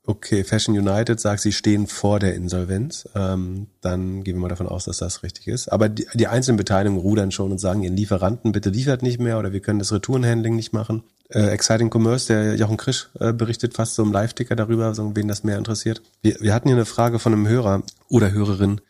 Okay, 0.04 0.42
Fashion 0.42 0.76
United 0.76 1.20
sagt, 1.20 1.42
sie 1.42 1.52
stehen 1.52 1.86
vor 1.86 2.18
der 2.18 2.34
Insolvenz. 2.34 3.08
Ähm, 3.14 3.68
dann 3.82 4.24
gehen 4.24 4.34
wir 4.34 4.40
mal 4.40 4.48
davon 4.48 4.66
aus, 4.66 4.84
dass 4.84 4.96
das 4.96 5.22
richtig 5.22 5.46
ist. 5.46 5.68
Aber 5.68 5.88
die, 5.88 6.06
die 6.14 6.26
einzelnen 6.26 6.56
Beteiligungen 6.56 7.00
rudern 7.00 7.30
schon 7.30 7.52
und 7.52 7.58
sagen 7.58 7.84
ihren 7.84 7.96
Lieferanten, 7.96 8.50
bitte 8.50 8.70
liefert 8.70 9.02
nicht 9.02 9.20
mehr 9.20 9.38
oder 9.38 9.52
wir 9.52 9.60
können 9.60 9.78
das 9.78 9.92
Retourenhandling 9.92 10.56
nicht 10.56 10.72
machen. 10.72 11.04
Äh, 11.28 11.50
Exciting 11.50 11.88
Commerce, 11.88 12.26
der 12.26 12.56
Jochen 12.56 12.78
Krisch 12.78 13.10
äh, 13.20 13.32
berichtet 13.32 13.74
fast 13.74 13.94
so 13.94 14.02
im 14.02 14.10
Live-Ticker 14.10 14.56
darüber, 14.56 14.92
so, 14.92 15.14
wen 15.14 15.28
das 15.28 15.44
mehr 15.44 15.56
interessiert. 15.56 16.02
Wir, 16.20 16.36
wir 16.40 16.52
hatten 16.52 16.66
hier 16.66 16.76
eine 16.76 16.84
Frage 16.84 17.20
von 17.20 17.32
einem 17.32 17.46
Hörer 17.46 17.84
oder 18.08 18.32
Hörerin, 18.32 18.80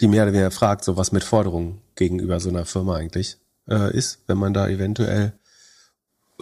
die 0.00 0.08
mehr 0.08 0.24
oder 0.24 0.32
weniger 0.32 0.50
fragt, 0.50 0.84
so 0.84 0.96
was 0.96 1.12
mit 1.12 1.24
Forderungen 1.24 1.80
gegenüber 1.94 2.40
so 2.40 2.48
einer 2.48 2.64
Firma 2.64 2.96
eigentlich 2.96 3.38
äh, 3.68 3.96
ist, 3.96 4.20
wenn 4.26 4.38
man 4.38 4.52
da 4.52 4.68
eventuell 4.68 5.32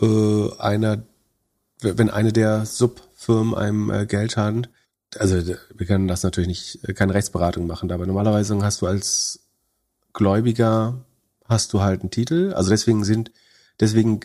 äh, 0.01 0.51
einer, 0.59 1.03
wenn 1.81 2.11
eine 2.11 2.33
der 2.33 2.67
Subfirmen 2.67 3.55
einem 3.55 3.91
äh, 3.91 4.07
Geld 4.07 4.33
schadet. 4.33 4.69
also 5.19 5.37
wir 5.47 5.87
können 5.87 6.09
das 6.09 6.23
natürlich 6.23 6.49
nicht, 6.49 6.97
keine 6.97 7.15
Rechtsberatung 7.15 7.67
machen, 7.67 7.91
aber 7.93 8.07
normalerweise 8.07 8.61
hast 8.63 8.83
du 8.83 8.87
als 8.87 9.41
Gläubiger 10.13 11.05
hast 11.47 11.73
du 11.73 11.81
halt 11.81 12.01
einen 12.01 12.11
Titel. 12.11 12.53
Also 12.55 12.71
deswegen 12.71 13.05
sind, 13.05 13.31
deswegen 13.81 14.21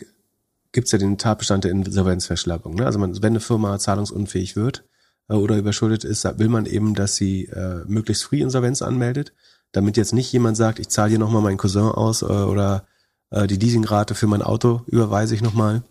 gibt's 0.72 0.92
ja 0.92 0.98
den 0.98 1.18
Tatbestand 1.18 1.64
der 1.64 1.72
Insolvenzverschleppung. 1.72 2.74
Ne? 2.74 2.86
Also 2.86 2.98
man, 2.98 3.16
wenn 3.22 3.32
eine 3.32 3.40
Firma 3.40 3.78
zahlungsunfähig 3.78 4.56
wird 4.56 4.78
äh, 4.78 4.89
oder 5.34 5.56
überschuldet 5.56 6.04
ist, 6.04 6.24
will 6.38 6.48
man 6.48 6.66
eben, 6.66 6.94
dass 6.94 7.16
sie 7.16 7.46
äh, 7.46 7.84
möglichst 7.86 8.24
früh 8.24 8.40
Insolvenz 8.40 8.82
anmeldet, 8.82 9.32
damit 9.72 9.96
jetzt 9.96 10.12
nicht 10.12 10.32
jemand 10.32 10.56
sagt, 10.56 10.78
ich 10.78 10.88
zahle 10.88 11.10
hier 11.10 11.18
nochmal 11.18 11.42
meinen 11.42 11.56
Cousin 11.56 11.82
aus 11.82 12.22
äh, 12.22 12.26
oder 12.26 12.84
äh, 13.30 13.46
die 13.46 13.56
Leasingrate 13.56 14.14
für 14.14 14.26
mein 14.26 14.42
Auto 14.42 14.82
überweise 14.86 15.34
ich 15.34 15.42
nochmal, 15.42 15.82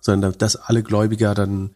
sondern 0.00 0.34
dass 0.38 0.56
alle 0.56 0.82
Gläubiger 0.82 1.34
dann 1.34 1.74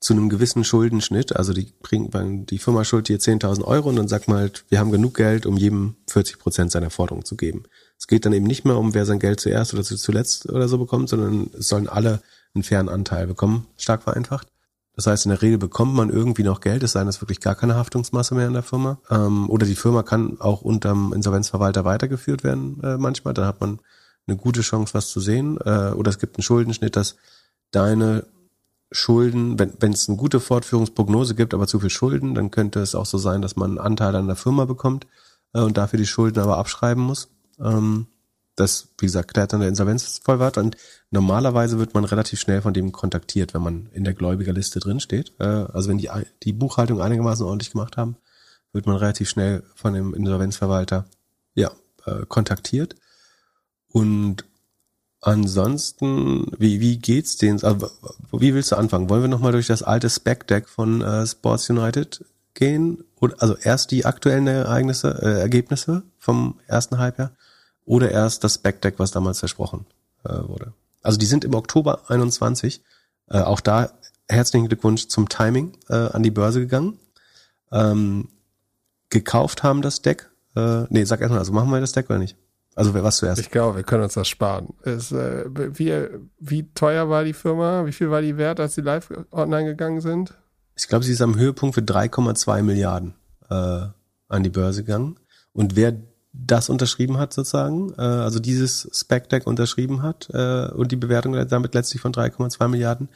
zu 0.00 0.12
einem 0.12 0.28
gewissen 0.28 0.64
Schuldenschnitt, 0.64 1.34
also 1.34 1.54
die 1.54 1.72
bringen, 1.80 2.44
die 2.44 2.58
Firma 2.58 2.84
schuldet 2.84 3.08
dir 3.08 3.18
10.000 3.18 3.64
Euro 3.64 3.88
und 3.88 3.96
dann 3.96 4.08
sagt 4.08 4.28
man 4.28 4.36
halt, 4.38 4.64
wir 4.68 4.78
haben 4.78 4.90
genug 4.90 5.14
Geld, 5.14 5.46
um 5.46 5.56
jedem 5.56 5.96
40 6.10 6.38
Prozent 6.38 6.72
seiner 6.72 6.90
Forderung 6.90 7.24
zu 7.24 7.36
geben. 7.36 7.64
Es 7.98 8.06
geht 8.06 8.26
dann 8.26 8.34
eben 8.34 8.46
nicht 8.46 8.66
mehr 8.66 8.76
um, 8.76 8.92
wer 8.92 9.06
sein 9.06 9.18
Geld 9.18 9.40
zuerst 9.40 9.72
oder 9.72 9.82
zuletzt 9.82 10.50
oder 10.50 10.68
so 10.68 10.76
bekommt, 10.76 11.08
sondern 11.08 11.48
es 11.58 11.68
sollen 11.68 11.88
alle 11.88 12.20
einen 12.54 12.64
fairen 12.64 12.90
Anteil 12.90 13.26
bekommen, 13.26 13.66
stark 13.78 14.02
vereinfacht. 14.02 14.48
Das 14.96 15.06
heißt, 15.06 15.26
in 15.26 15.30
der 15.30 15.42
Regel 15.42 15.58
bekommt 15.58 15.94
man 15.94 16.10
irgendwie 16.10 16.44
noch 16.44 16.60
Geld, 16.60 16.82
es 16.82 16.92
sei 16.92 17.00
denn, 17.00 17.08
es 17.08 17.20
wirklich 17.20 17.40
gar 17.40 17.56
keine 17.56 17.74
Haftungsmasse 17.74 18.34
mehr 18.34 18.46
in 18.46 18.52
der 18.52 18.62
Firma. 18.62 18.98
Ähm, 19.10 19.50
oder 19.50 19.66
die 19.66 19.74
Firma 19.74 20.02
kann 20.02 20.40
auch 20.40 20.62
unterm 20.62 21.12
Insolvenzverwalter 21.12 21.84
weitergeführt 21.84 22.44
werden 22.44 22.80
äh, 22.82 22.96
manchmal. 22.96 23.34
Dann 23.34 23.46
hat 23.46 23.60
man 23.60 23.80
eine 24.26 24.36
gute 24.36 24.60
Chance, 24.60 24.94
was 24.94 25.08
zu 25.08 25.20
sehen. 25.20 25.58
Äh, 25.64 25.90
oder 25.90 26.10
es 26.10 26.18
gibt 26.18 26.36
einen 26.36 26.44
Schuldenschnitt, 26.44 26.96
dass 26.96 27.16
deine 27.72 28.26
Schulden, 28.92 29.58
wenn, 29.58 29.72
wenn 29.80 29.92
es 29.92 30.08
eine 30.08 30.16
gute 30.16 30.38
Fortführungsprognose 30.38 31.34
gibt, 31.34 31.54
aber 31.54 31.66
zu 31.66 31.80
viel 31.80 31.90
Schulden, 31.90 32.34
dann 32.34 32.52
könnte 32.52 32.80
es 32.80 32.94
auch 32.94 33.06
so 33.06 33.18
sein, 33.18 33.42
dass 33.42 33.56
man 33.56 33.70
einen 33.70 33.78
Anteil 33.78 34.14
an 34.14 34.28
der 34.28 34.36
Firma 34.36 34.64
bekommt 34.64 35.06
äh, 35.52 35.60
und 35.60 35.76
dafür 35.76 35.98
die 35.98 36.06
Schulden 36.06 36.38
aber 36.38 36.58
abschreiben 36.58 37.02
muss. 37.02 37.28
Ähm, 37.60 38.06
das, 38.56 38.88
wie 38.98 39.06
gesagt, 39.06 39.32
klärt 39.32 39.52
dann 39.52 39.60
der 39.60 39.68
Insolvenzvollwart 39.68 40.58
und 40.58 40.76
normalerweise 41.10 41.78
wird 41.78 41.94
man 41.94 42.04
relativ 42.04 42.40
schnell 42.40 42.62
von 42.62 42.74
dem 42.74 42.92
kontaktiert, 42.92 43.54
wenn 43.54 43.62
man 43.62 43.88
in 43.92 44.04
der 44.04 44.14
Gläubigerliste 44.14 44.80
drinsteht. 44.80 45.32
Äh, 45.38 45.44
also 45.44 45.90
wenn 45.90 45.98
die, 45.98 46.10
die 46.42 46.52
Buchhaltung 46.52 47.00
einigermaßen 47.00 47.44
ordentlich 47.44 47.72
gemacht 47.72 47.96
haben, 47.96 48.16
wird 48.72 48.86
man 48.86 48.96
relativ 48.96 49.28
schnell 49.28 49.62
von 49.74 49.94
dem 49.94 50.14
Insolvenzverwalter 50.14 51.06
ja, 51.54 51.70
äh, 52.06 52.26
kontaktiert. 52.26 52.96
Und 53.88 54.44
Ansonsten, 55.26 56.52
wie, 56.58 56.80
wie 56.80 56.98
geht's 56.98 57.38
denen? 57.38 57.62
Also, 57.64 57.90
wie 58.30 58.52
willst 58.52 58.72
du 58.72 58.76
anfangen? 58.76 59.08
Wollen 59.08 59.22
wir 59.22 59.28
nochmal 59.28 59.52
durch 59.52 59.66
das 59.66 59.82
alte 59.82 60.10
Spec-Deck 60.10 60.68
von 60.68 61.00
äh, 61.00 61.26
Sports 61.26 61.70
United 61.70 62.22
gehen? 62.52 63.04
Also 63.38 63.56
erst 63.56 63.90
die 63.90 64.04
aktuellen 64.04 64.46
Ereignisse, 64.46 65.18
äh, 65.22 65.40
Ergebnisse 65.40 66.02
vom 66.18 66.60
ersten 66.66 66.98
Halbjahr 66.98 67.30
oder 67.84 68.10
erst 68.10 68.44
das 68.44 68.54
Spec-Deck, 68.54 68.98
was 68.98 69.10
damals 69.10 69.40
versprochen 69.40 69.86
äh, 70.24 70.30
wurde? 70.30 70.72
Also 71.02 71.18
die 71.18 71.26
sind 71.26 71.44
im 71.44 71.54
Oktober 71.54 72.02
21. 72.08 72.82
Äh, 73.28 73.40
auch 73.40 73.60
da 73.60 73.90
herzlichen 74.28 74.68
Glückwunsch 74.68 75.08
zum 75.08 75.28
Timing 75.28 75.76
äh, 75.88 75.94
an 75.94 76.22
die 76.22 76.30
Börse 76.30 76.60
gegangen. 76.60 76.98
Ähm, 77.70 78.28
gekauft 79.10 79.62
haben 79.62 79.82
das 79.82 80.02
Deck. 80.02 80.30
Äh, 80.56 80.84
nee, 80.88 81.04
sag 81.04 81.20
erstmal, 81.20 81.40
also 81.40 81.52
machen 81.52 81.70
wir 81.70 81.80
das 81.80 81.92
Deck 81.92 82.08
oder 82.08 82.18
nicht? 82.18 82.36
Also 82.74 82.92
was 82.94 83.18
zuerst? 83.18 83.40
Ich 83.40 83.50
glaube, 83.50 83.76
wir 83.76 83.84
können 83.84 84.02
uns 84.02 84.14
das 84.14 84.26
sparen. 84.26 84.74
Ist, 84.82 85.12
äh, 85.12 85.44
wie, 85.46 86.08
wie 86.40 86.72
teuer 86.74 87.08
war 87.08 87.22
die 87.24 87.32
Firma? 87.32 87.86
Wie 87.86 87.92
viel 87.92 88.10
war 88.10 88.20
die 88.20 88.36
wert, 88.36 88.58
als 88.58 88.74
sie 88.74 88.80
live 88.80 89.12
online 89.30 89.66
gegangen 89.66 90.00
sind? 90.00 90.34
Ich 90.76 90.88
glaube, 90.88 91.04
sie 91.04 91.12
ist 91.12 91.20
am 91.20 91.36
Höhepunkt 91.36 91.76
für 91.76 91.82
3,2 91.82 92.62
Milliarden 92.62 93.14
äh, 93.48 93.54
an 94.28 94.42
die 94.42 94.50
Börse 94.50 94.82
gegangen. 94.82 95.20
Und 95.52 95.76
wer 95.76 95.94
das 96.34 96.68
unterschrieben 96.68 97.18
hat 97.18 97.32
sozusagen, 97.32 97.94
äh, 97.96 98.02
also 98.02 98.40
dieses 98.40 98.88
Spec-Deck 98.92 99.46
unterschrieben 99.46 100.02
hat 100.02 100.28
äh, 100.32 100.68
und 100.72 100.90
die 100.92 100.96
Bewertung 100.96 101.34
damit 101.48 101.74
letztlich 101.74 102.02
von 102.02 102.12
3,2 102.12 102.68
Milliarden, 102.68 103.08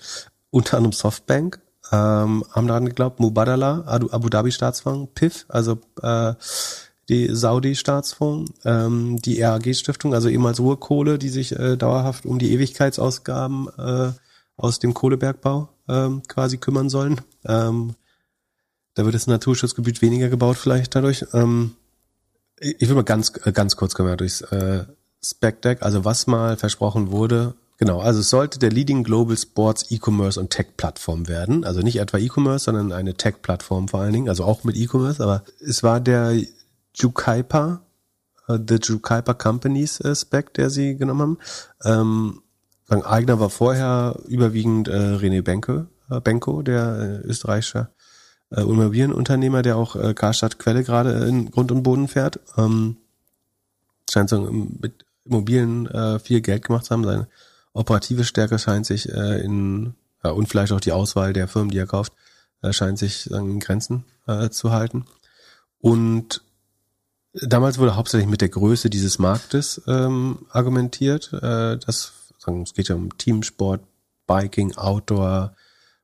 unter 0.50 0.76
anderem 0.76 0.92
Softbank, 0.92 1.60
ähm, 1.90 2.44
haben 2.50 2.68
daran 2.68 2.86
geglaubt, 2.86 3.18
Mubadala, 3.18 3.84
Abu 3.86 4.28
Dhabi 4.28 4.52
Staatsfonds, 4.52 5.10
PIF, 5.14 5.46
also 5.48 5.78
äh, 6.02 6.34
die 7.08 7.34
Saudi-Staatsfonds, 7.34 8.52
ähm, 8.64 9.20
die 9.22 9.42
RAG-Stiftung, 9.42 10.14
also 10.14 10.28
ehemals 10.28 10.60
Ruhrkohle, 10.60 11.18
die 11.18 11.30
sich 11.30 11.58
äh, 11.58 11.76
dauerhaft 11.76 12.26
um 12.26 12.38
die 12.38 12.52
Ewigkeitsausgaben 12.52 13.68
äh, 13.78 14.12
aus 14.56 14.78
dem 14.78 14.92
Kohlebergbau 14.92 15.68
ähm, 15.88 16.22
quasi 16.28 16.58
kümmern 16.58 16.90
sollen. 16.90 17.20
Ähm, 17.46 17.94
da 18.94 19.04
wird 19.04 19.14
das 19.14 19.26
Naturschutzgebiet 19.26 20.02
weniger 20.02 20.28
gebaut 20.28 20.58
vielleicht 20.58 20.94
dadurch. 20.94 21.24
Ähm, 21.32 21.76
ich 22.60 22.89
will 22.89 22.97
mal 22.97 23.05
ganz 23.05 23.32
äh, 23.44 23.52
ganz 23.52 23.76
kurz 23.76 23.94
kommen 23.94 24.09
wir 24.09 24.16
durchs 24.16 24.40
äh, 24.43 24.85
Spec 25.22 25.62
Deck, 25.62 25.82
also 25.82 26.05
was 26.05 26.26
mal 26.26 26.56
versprochen 26.56 27.10
wurde. 27.10 27.55
Genau, 27.78 28.01
also 28.01 28.20
es 28.20 28.30
sollte 28.30 28.59
der 28.59 28.70
Leading 28.70 29.05
Global 29.05 29.36
Sports 29.36 29.86
E-Commerce 29.90 30.39
und 30.40 30.51
Tech 30.51 30.76
Plattform 30.76 31.28
werden. 31.28 31.64
Also 31.64 31.80
nicht 31.80 32.01
etwa 32.01 32.18
E-Commerce, 32.18 32.64
sondern 32.64 32.93
eine 32.93 33.14
Tech 33.14 33.36
Plattform 33.40 33.86
vor 33.86 34.01
allen 34.01 34.12
Dingen, 34.12 34.28
also 34.28 34.44
auch 34.44 34.64
mit 34.64 34.76
E-Commerce, 34.76 35.22
aber 35.22 35.44
es 35.60 35.85
war 35.85 36.01
der 36.01 36.40
Jukaika, 36.94 37.82
uh, 38.48 38.59
The 38.59 38.78
Jukaika 38.82 39.32
Companies 39.32 40.01
äh, 40.01 40.14
Spec, 40.14 40.55
der 40.55 40.70
sie 40.70 40.97
genommen 40.97 41.20
haben. 41.20 41.39
Ähm, 41.85 42.43
Eigner 42.89 43.39
war 43.39 43.51
vorher 43.51 44.18
überwiegend 44.26 44.89
äh, 44.89 45.16
René 45.16 45.43
Benko, 45.43 45.86
äh, 46.10 46.20
Benko 46.20 46.62
der 46.62 47.22
äh, 47.24 47.26
österreichische 47.28 47.90
äh, 48.50 48.60
Immobilienunternehmer, 48.60 49.62
der 49.62 49.76
auch 49.76 49.96
äh, 49.96 50.14
Karstadt 50.14 50.58
Quelle 50.58 50.84
gerade 50.84 51.26
in 51.26 51.50
Grund 51.50 51.72
und 51.72 51.82
Boden 51.82 52.08
fährt. 52.08 52.40
Ähm, 52.56 52.96
scheint 54.10 54.30
so 54.30 54.40
mit 54.40 55.04
Immobilien 55.24 55.86
äh, 55.86 56.18
viel 56.18 56.40
Geld 56.40 56.64
gemacht 56.64 56.86
zu 56.86 56.92
haben. 56.92 57.04
Seine 57.04 57.28
operative 57.72 58.24
Stärke 58.24 58.58
scheint 58.58 58.86
sich 58.86 59.08
äh, 59.08 59.40
in 59.40 59.94
ja, 60.24 60.30
und 60.30 60.48
vielleicht 60.48 60.72
auch 60.72 60.80
die 60.80 60.92
Auswahl 60.92 61.32
der 61.32 61.48
Firmen, 61.48 61.70
die 61.70 61.78
er 61.78 61.86
kauft, 61.86 62.12
äh, 62.62 62.72
scheint 62.72 62.98
sich 62.98 63.24
sagen, 63.24 63.50
in 63.50 63.60
Grenzen 63.60 64.04
äh, 64.26 64.50
zu 64.50 64.72
halten. 64.72 65.04
Und 65.80 66.42
Damals 67.42 67.78
wurde 67.78 67.96
hauptsächlich 67.96 68.28
mit 68.28 68.40
der 68.40 68.48
Größe 68.48 68.90
dieses 68.90 69.18
Marktes 69.18 69.82
ähm, 69.86 70.46
argumentiert. 70.50 71.32
Äh, 71.32 71.78
das, 71.78 72.12
sagen, 72.38 72.62
es 72.62 72.72
geht 72.72 72.88
ja 72.88 72.94
um 72.94 73.16
Teamsport, 73.18 73.82
Biking, 74.26 74.76
Outdoor, 74.76 75.54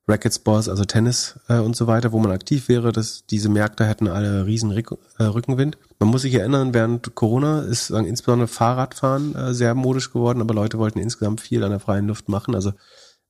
Racketsports, 0.07 0.69
also 0.69 0.85
Tennis 0.85 1.41
äh, 1.49 1.59
und 1.59 1.77
so 1.77 1.87
weiter, 1.87 2.13
wo 2.13 2.19
man 2.19 2.31
aktiv 2.31 2.69
wäre, 2.69 2.93
dass 2.93 3.25
diese 3.27 3.49
Märkte 3.49 3.87
hätten 3.87 4.07
alle 4.07 4.45
riesen 4.45 4.71
Rick, 4.71 4.91
äh, 5.19 5.25
Rückenwind. 5.25 5.79
Man 5.99 6.11
muss 6.11 6.23
sich 6.23 6.35
erinnern, 6.35 6.75
während 6.75 7.15
Corona 7.15 7.61
ist 7.63 7.87
sagen, 7.87 8.07
insbesondere 8.07 8.49
Fahrradfahren 8.49 9.35
äh, 9.35 9.55
sehr 9.55 9.75
modisch 9.75 10.13
geworden, 10.13 10.43
aber 10.43 10.53
Leute 10.53 10.79
wollten 10.79 10.99
insgesamt 10.99 11.41
viel 11.41 11.65
an 11.65 11.71
der 11.71 11.81
freien 11.81 12.07
Luft 12.07 12.29
machen. 12.29 12.55
Also 12.55 12.73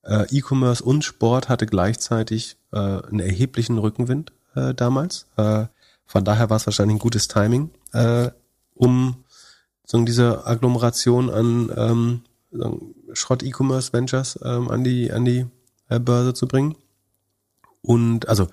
äh, 0.02 0.26
E-Commerce 0.30 0.82
und 0.82 1.04
Sport 1.04 1.48
hatte 1.48 1.66
gleichzeitig 1.66 2.56
äh, 2.72 2.78
einen 2.78 3.20
erheblichen 3.20 3.78
Rückenwind 3.78 4.32
äh, 4.56 4.74
damals. 4.74 5.26
Äh, 5.36 5.66
von 6.06 6.24
daher 6.24 6.50
war 6.50 6.56
es 6.56 6.66
wahrscheinlich 6.66 6.96
ein 6.96 7.00
gutes 7.00 7.28
Timing, 7.28 7.70
äh, 7.92 8.30
um 8.74 9.24
so 9.86 10.02
diese 10.02 10.46
Agglomeration 10.46 11.30
an 11.30 11.70
ähm, 11.76 12.22
Schrott-E-Commerce 13.12 13.92
Ventures 13.92 14.38
ähm, 14.42 14.70
an 14.70 14.84
die 14.84 15.12
an 15.12 15.24
die 15.24 15.46
Börse 15.88 16.34
zu 16.34 16.46
bringen. 16.46 16.76
Und 17.82 18.28
also 18.28 18.48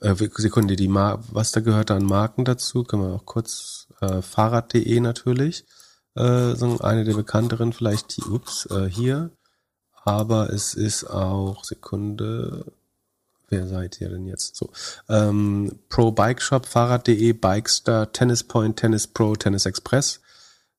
äh, 0.00 0.14
Sekunde, 0.14 0.76
die 0.76 0.88
Mar 0.88 1.22
was 1.30 1.52
da 1.52 1.60
gehört 1.60 1.90
an 1.90 2.04
Marken 2.04 2.44
dazu, 2.44 2.84
können 2.84 3.02
wir 3.02 3.14
auch 3.14 3.26
kurz 3.26 3.88
äh, 4.00 4.22
Fahrrad.de 4.22 5.00
natürlich, 5.00 5.64
äh, 6.14 6.54
so 6.54 6.78
eine 6.80 7.04
der 7.04 7.14
bekannteren 7.14 7.72
vielleicht, 7.72 8.18
ups, 8.26 8.66
äh, 8.66 8.88
hier, 8.88 9.30
aber 10.04 10.52
es 10.52 10.74
ist 10.74 11.04
auch 11.04 11.64
Sekunde 11.64 12.66
Wer 13.48 13.66
seid 13.68 14.00
ihr 14.00 14.08
denn 14.08 14.26
jetzt? 14.26 14.56
So. 14.56 14.70
Ähm, 15.08 15.78
Pro 15.88 16.10
Bike 16.12 16.42
Shop, 16.42 16.66
Fahrrad.de, 16.66 17.32
Bikestar, 17.34 18.10
Tennis 18.10 18.42
Point, 18.42 18.78
Tennis 18.78 19.06
Pro, 19.06 19.36
Tennis 19.36 19.66
Express. 19.66 20.20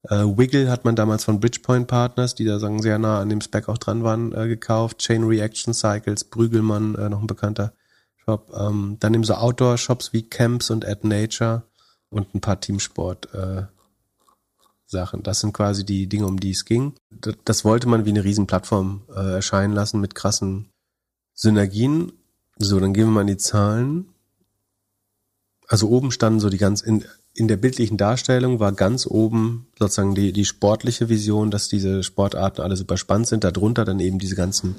Äh, 0.10 0.38
Wiggle 0.38 0.70
hat 0.70 0.86
man 0.86 0.96
damals 0.96 1.24
von 1.24 1.40
Bridgepoint 1.40 1.88
Partners, 1.88 2.36
die 2.36 2.46
da 2.46 2.60
sagen 2.60 2.82
sehr 2.82 3.00
nah 3.00 3.20
an 3.20 3.30
dem 3.30 3.42
Spec 3.42 3.70
auch 3.70 3.78
dran 3.78 4.04
waren, 4.04 4.34
äh, 4.34 4.48
gekauft. 4.48 5.00
Chain 5.00 5.24
Reaction 5.24 5.74
Cycles, 5.74 6.24
Brügelmann, 6.26 6.96
äh, 6.96 7.10
noch 7.10 7.22
ein 7.22 7.28
bekannter 7.28 7.74
Shop. 8.18 8.52
Ähm, 8.58 8.98
dann 9.00 9.14
eben 9.14 9.24
so 9.24 9.36
Outdoor-Shops 9.36 10.14
wie 10.14 10.24
Camps 10.24 10.70
und 10.70 10.86
At 10.86 11.04
Nature 11.04 11.64
und 12.10 12.34
ein 12.36 12.42
paar 12.42 12.60
Teamsport 12.60 13.34
äh, 13.34 13.64
Sachen. 14.86 15.24
Das 15.24 15.40
sind 15.40 15.54
quasi 15.54 15.86
die 15.86 16.08
Dinge, 16.08 16.28
um 16.28 16.40
die 16.40 16.52
es 16.52 16.66
ging. 16.66 16.94
Das, 17.10 17.36
das 17.44 17.66
wollte 17.66 17.88
man 17.88 18.06
wie 18.06 18.12
eine 18.12 18.24
Riesenplattform 18.24 19.04
äh, 19.16 19.34
erscheinen 19.34 19.74
lassen 19.74 20.00
mit 20.02 20.16
krassen 20.16 20.70
Synergien 21.34 22.12
so, 22.58 22.80
dann 22.80 22.94
gehen 22.94 23.08
wir 23.08 23.12
mal 23.12 23.22
in 23.22 23.28
die 23.28 23.38
Zahlen. 23.38 24.08
Also 25.68 25.90
oben 25.90 26.12
standen 26.12 26.40
so 26.40 26.50
die 26.50 26.58
ganz, 26.58 26.82
in, 26.82 27.04
in 27.36 27.50
der 27.50 27.58
bildlichen 27.58 27.98
Darstellung 27.98 28.60
war 28.60 28.72
ganz 28.72 29.06
oben 29.06 29.68
sozusagen 29.78 30.16
die, 30.16 30.32
die 30.32 30.46
sportliche 30.46 31.10
Vision, 31.10 31.52
dass 31.52 31.68
diese 31.68 32.02
Sportarten 32.02 32.62
alle 32.62 32.78
super 32.78 32.96
spannend 32.96 33.28
sind. 33.28 33.44
Darunter 33.44 33.84
dann 33.84 34.00
eben 34.00 34.20
diese 34.20 34.36
ganzen 34.36 34.76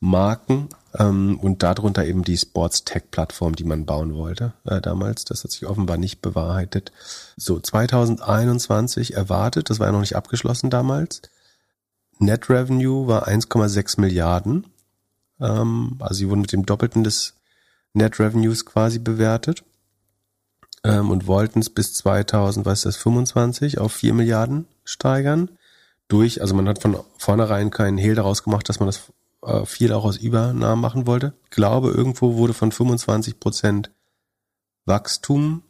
Marken 0.00 0.70
ähm, 0.98 1.38
und 1.38 1.62
darunter 1.62 2.06
eben 2.06 2.24
die 2.24 2.38
Sports-Tech-Plattform, 2.38 3.54
die 3.54 3.64
man 3.64 3.84
bauen 3.84 4.14
wollte 4.14 4.54
äh, 4.64 4.80
damals. 4.80 5.26
Das 5.26 5.44
hat 5.44 5.50
sich 5.50 5.66
offenbar 5.66 5.98
nicht 5.98 6.22
bewahrheitet. 6.22 6.90
So, 7.36 7.60
2021 7.60 9.12
erwartet, 9.12 9.68
das 9.68 9.78
war 9.78 9.88
ja 9.88 9.92
noch 9.92 10.00
nicht 10.00 10.16
abgeschlossen 10.16 10.70
damals. 10.70 11.20
Net 12.18 12.48
Revenue 12.48 13.08
war 13.08 13.28
1,6 13.28 14.00
Milliarden. 14.00 14.66
Ähm, 15.38 15.96
also 15.98 16.14
sie 16.14 16.30
wurden 16.30 16.40
mit 16.40 16.52
dem 16.52 16.64
Doppelten 16.64 17.04
des 17.04 17.34
Net 17.92 18.18
Revenues 18.18 18.64
quasi 18.64 18.98
bewertet 18.98 19.64
ähm, 20.84 21.10
und 21.10 21.26
wollten 21.26 21.60
es 21.60 21.70
bis 21.70 21.94
2000, 21.94 22.66
was 22.66 22.80
ist 22.80 22.84
das, 22.84 22.96
25 22.96 23.78
auf 23.78 23.92
4 23.92 24.14
Milliarden 24.14 24.66
steigern. 24.84 25.50
Durch, 26.08 26.40
also 26.40 26.54
man 26.54 26.68
hat 26.68 26.82
von 26.82 26.98
vornherein 27.18 27.70
keinen 27.70 27.98
Hehl 27.98 28.14
daraus 28.14 28.42
gemacht, 28.42 28.68
dass 28.68 28.80
man 28.80 28.86
das 28.86 29.12
äh, 29.42 29.64
viel 29.64 29.92
auch 29.92 30.04
aus 30.04 30.16
Übernahmen 30.16 30.80
machen 30.80 31.06
wollte. 31.06 31.34
Ich 31.44 31.50
glaube, 31.50 31.90
irgendwo 31.90 32.36
wurde 32.36 32.54
von 32.54 32.72
25 32.72 33.38
Prozent 33.38 33.90
Wachstum 34.86 35.62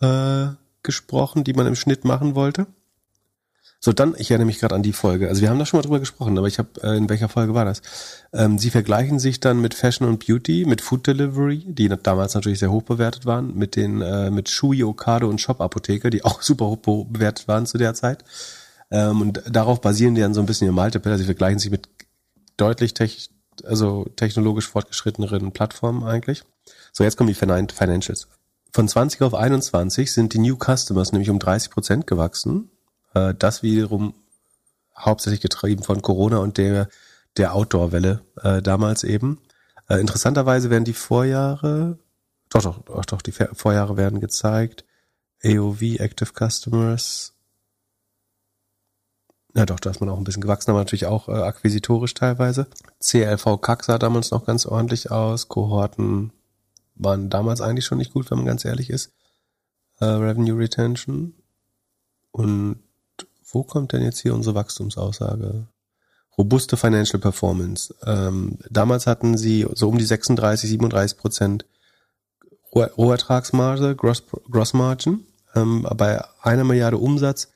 äh, 0.00 0.48
gesprochen, 0.82 1.44
die 1.44 1.52
man 1.52 1.66
im 1.66 1.76
Schnitt 1.76 2.04
machen 2.04 2.34
wollte. 2.34 2.66
So, 3.86 3.92
dann, 3.92 4.16
ich 4.18 4.32
erinnere 4.32 4.46
mich 4.46 4.58
gerade 4.58 4.74
an 4.74 4.82
die 4.82 4.92
Folge. 4.92 5.28
Also 5.28 5.42
wir 5.42 5.48
haben 5.48 5.60
da 5.60 5.64
schon 5.64 5.78
mal 5.78 5.82
drüber 5.82 6.00
gesprochen, 6.00 6.36
aber 6.36 6.48
ich 6.48 6.58
habe, 6.58 6.70
äh, 6.82 6.96
in 6.96 7.08
welcher 7.08 7.28
Folge 7.28 7.54
war 7.54 7.64
das? 7.64 7.82
Ähm, 8.32 8.58
sie 8.58 8.70
vergleichen 8.70 9.20
sich 9.20 9.38
dann 9.38 9.60
mit 9.60 9.74
Fashion 9.74 10.08
und 10.08 10.26
Beauty, 10.26 10.64
mit 10.66 10.80
Food 10.80 11.06
Delivery, 11.06 11.62
die 11.68 11.88
damals 12.02 12.34
natürlich 12.34 12.58
sehr 12.58 12.72
hoch 12.72 12.82
bewertet 12.82 13.26
waren, 13.26 13.56
mit 13.56 13.76
den, 13.76 14.02
äh, 14.02 14.32
mit 14.32 14.48
Shui, 14.48 14.82
Okado 14.82 15.28
und 15.28 15.40
Shop 15.40 15.60
Apotheke, 15.60 16.10
die 16.10 16.24
auch 16.24 16.42
super 16.42 16.66
hoch 16.66 16.78
bewertet 17.06 17.46
waren 17.46 17.64
zu 17.64 17.78
der 17.78 17.94
Zeit. 17.94 18.24
Ähm, 18.90 19.20
und 19.20 19.40
darauf 19.48 19.80
basieren 19.80 20.16
die 20.16 20.20
dann 20.20 20.34
so 20.34 20.40
ein 20.40 20.46
bisschen 20.46 20.66
ihr 20.66 20.72
Multiple. 20.72 21.12
Also 21.12 21.22
sie 21.22 21.26
vergleichen 21.26 21.60
sich 21.60 21.70
mit 21.70 21.88
deutlich 22.56 22.92
tech, 22.92 23.30
also 23.62 24.04
technologisch 24.16 24.66
fortgeschritteneren 24.66 25.52
Plattformen 25.52 26.02
eigentlich. 26.02 26.42
So, 26.92 27.04
jetzt 27.04 27.16
kommen 27.16 27.28
die 27.28 27.34
Financials. 27.34 28.26
Von 28.72 28.88
20 28.88 29.22
auf 29.22 29.34
21 29.34 30.12
sind 30.12 30.34
die 30.34 30.40
New 30.40 30.56
Customers 30.56 31.12
nämlich 31.12 31.30
um 31.30 31.38
30 31.38 31.70
Prozent 31.70 32.08
gewachsen. 32.08 32.68
Äh, 33.16 33.34
das 33.34 33.62
wiederum 33.62 34.14
hauptsächlich 34.96 35.40
getrieben 35.40 35.82
von 35.82 36.02
Corona 36.02 36.38
und 36.38 36.58
der, 36.58 36.88
der 37.36 37.54
Outdoor-Welle 37.54 38.22
äh, 38.42 38.62
damals 38.62 39.04
eben. 39.04 39.40
Äh, 39.88 40.00
interessanterweise 40.00 40.70
werden 40.70 40.84
die 40.84 40.92
Vorjahre, 40.92 41.98
doch, 42.50 42.62
doch, 42.62 42.82
doch, 42.84 43.04
doch, 43.04 43.22
die 43.22 43.32
Vorjahre 43.32 43.96
werden 43.96 44.20
gezeigt. 44.20 44.84
AOV, 45.44 45.82
Active 46.00 46.32
Customers, 46.32 47.34
ja 49.54 49.64
doch, 49.64 49.80
da 49.80 49.90
ist 49.90 50.00
man 50.00 50.10
auch 50.10 50.18
ein 50.18 50.24
bisschen 50.24 50.42
gewachsen, 50.42 50.70
aber 50.70 50.80
natürlich 50.80 51.06
auch 51.06 51.28
äh, 51.28 51.32
akquisitorisch 51.32 52.14
teilweise. 52.14 52.66
CLV 53.00 53.60
CAC 53.60 53.84
sah 53.84 53.98
damals 53.98 54.30
noch 54.30 54.44
ganz 54.44 54.66
ordentlich 54.66 55.10
aus. 55.10 55.48
Kohorten 55.48 56.32
waren 56.94 57.30
damals 57.30 57.60
eigentlich 57.60 57.86
schon 57.86 57.98
nicht 57.98 58.12
gut, 58.12 58.30
wenn 58.30 58.38
man 58.38 58.46
ganz 58.46 58.64
ehrlich 58.64 58.90
ist. 58.90 59.12
Äh, 60.00 60.04
Revenue 60.06 60.58
Retention. 60.58 61.34
Und 62.32 62.85
wo 63.50 63.62
kommt 63.62 63.92
denn 63.92 64.02
jetzt 64.02 64.20
hier 64.20 64.34
unsere 64.34 64.54
Wachstumsaussage? 64.54 65.66
Robuste 66.38 66.76
Financial 66.76 67.18
Performance. 67.18 67.94
Ähm, 68.04 68.58
damals 68.68 69.06
hatten 69.06 69.38
sie 69.38 69.66
so 69.74 69.88
um 69.88 69.98
die 69.98 70.04
36, 70.04 70.68
37 70.70 71.16
Prozent 71.16 71.64
Rohertragsmarge, 72.74 73.96
Gross, 73.96 74.22
Gross 74.50 74.74
Margin. 74.74 75.24
Ähm, 75.54 75.86
bei 75.96 76.22
einer 76.42 76.64
Milliarde 76.64 76.98
Umsatz 76.98 77.50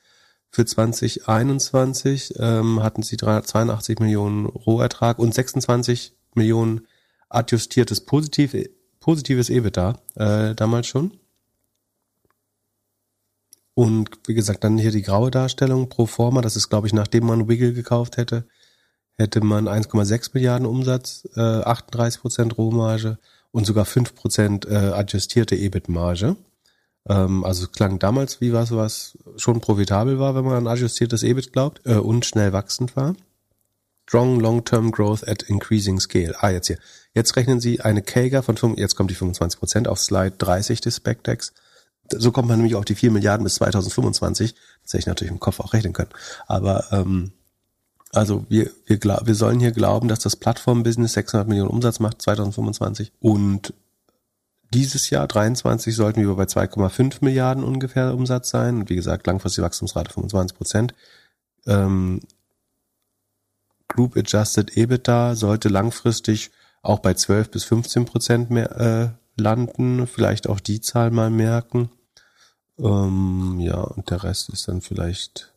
für 0.49 0.65
2021 0.65 2.33
ähm, 2.39 2.81
hatten 2.81 3.03
sie 3.03 3.17
382 3.17 3.99
Millionen 3.99 4.47
Rohertrag 4.47 5.19
und 5.19 5.33
26 5.33 6.13
Millionen 6.33 6.87
adjustiertes 7.29 8.01
positiv, 8.01 8.55
positives 8.99 9.49
EBITDA 9.49 9.99
äh, 10.15 10.55
damals 10.55 10.87
schon. 10.87 11.20
Und 13.73 14.09
wie 14.27 14.33
gesagt, 14.33 14.63
dann 14.63 14.77
hier 14.77 14.91
die 14.91 15.01
graue 15.01 15.31
Darstellung 15.31 15.89
pro 15.89 16.05
forma, 16.05 16.41
das 16.41 16.55
ist 16.55 16.69
glaube 16.69 16.87
ich, 16.87 16.93
nachdem 16.93 17.25
man 17.25 17.47
Wiggle 17.47 17.73
gekauft 17.73 18.17
hätte, 18.17 18.45
hätte 19.17 19.41
man 19.41 19.67
1,6 19.67 20.31
Milliarden 20.33 20.67
Umsatz, 20.67 21.27
äh, 21.35 21.39
38 21.39 22.21
Prozent 22.21 22.57
Rohmarge 22.57 23.17
und 23.51 23.65
sogar 23.65 23.85
5 23.85 24.15
Prozent 24.15 24.65
äh, 24.65 24.75
adjustierte 24.75 25.55
EBIT-Marge. 25.55 26.35
Ähm, 27.07 27.43
also 27.43 27.67
klang 27.67 27.99
damals 27.99 28.41
wie 28.41 28.53
was, 28.53 28.71
was 28.71 29.17
schon 29.37 29.61
profitabel 29.61 30.19
war, 30.19 30.35
wenn 30.35 30.45
man 30.45 30.55
an 30.55 30.67
adjustiertes 30.67 31.23
EBIT 31.23 31.53
glaubt 31.53 31.81
äh, 31.85 31.95
und 31.95 32.25
schnell 32.25 32.53
wachsend 32.53 32.95
war. 32.95 33.15
Strong 34.07 34.41
Long-Term 34.41 34.91
Growth 34.91 35.25
at 35.25 35.43
Increasing 35.43 35.99
Scale. 36.01 36.35
Ah, 36.39 36.49
jetzt 36.49 36.67
hier. 36.67 36.77
Jetzt 37.13 37.35
rechnen 37.37 37.61
Sie 37.61 37.79
eine 37.79 38.01
CAGR 38.01 38.43
von, 38.43 38.57
5, 38.57 38.77
jetzt 38.77 38.95
kommt 38.95 39.09
die 39.09 39.15
25 39.15 39.59
Prozent 39.59 39.87
auf 39.87 39.99
Slide 39.99 40.35
30 40.37 40.81
des 40.81 40.97
Spectex. 40.97 41.53
So 42.17 42.31
kommt 42.31 42.47
man 42.47 42.57
nämlich 42.57 42.75
auf 42.75 42.85
die 42.85 42.95
4 42.95 43.11
Milliarden 43.11 43.43
bis 43.43 43.55
2025. 43.55 44.55
Das 44.83 44.93
hätte 44.93 44.99
ich 44.99 45.07
natürlich 45.07 45.31
im 45.31 45.39
Kopf 45.39 45.59
auch 45.59 45.73
rechnen 45.73 45.93
können. 45.93 46.11
Aber 46.47 46.85
ähm, 46.91 47.31
also 48.13 48.45
wir, 48.49 48.69
wir, 48.85 48.99
wir 49.01 49.35
sollen 49.35 49.59
hier 49.59 49.71
glauben, 49.71 50.07
dass 50.07 50.19
das 50.19 50.35
Plattform-Business 50.35 51.13
600 51.13 51.47
Millionen 51.47 51.69
Umsatz 51.69 51.99
macht 51.99 52.21
2025 52.21 53.13
und 53.19 53.73
dieses 54.73 55.09
Jahr 55.09 55.27
23 55.27 55.93
sollten 55.93 56.21
wir 56.21 56.33
bei 56.35 56.43
2,5 56.43 57.17
Milliarden 57.21 57.63
ungefähr 57.63 58.13
Umsatz 58.13 58.49
sein. 58.49 58.77
Und 58.77 58.89
wie 58.89 58.95
gesagt, 58.95 59.27
langfristige 59.27 59.65
Wachstumsrate 59.65 60.13
25 60.13 60.57
Prozent. 60.57 60.93
Ähm, 61.67 62.21
Group 63.89 64.15
Adjusted 64.15 64.77
EBITDA 64.77 65.35
sollte 65.35 65.67
langfristig 65.67 66.51
auch 66.81 66.99
bei 66.99 67.13
12 67.13 67.51
bis 67.51 67.65
15 67.65 68.05
Prozent 68.05 68.49
mehr 68.49 68.79
äh, 68.79 69.41
landen. 69.41 70.07
Vielleicht 70.07 70.47
auch 70.47 70.61
die 70.61 70.79
Zahl 70.79 71.11
mal 71.11 71.29
merken. 71.29 71.89
Ähm, 72.81 73.59
ja, 73.59 73.79
und 73.81 74.09
der 74.09 74.23
Rest 74.23 74.49
ist 74.49 74.67
dann 74.67 74.81
vielleicht 74.81 75.53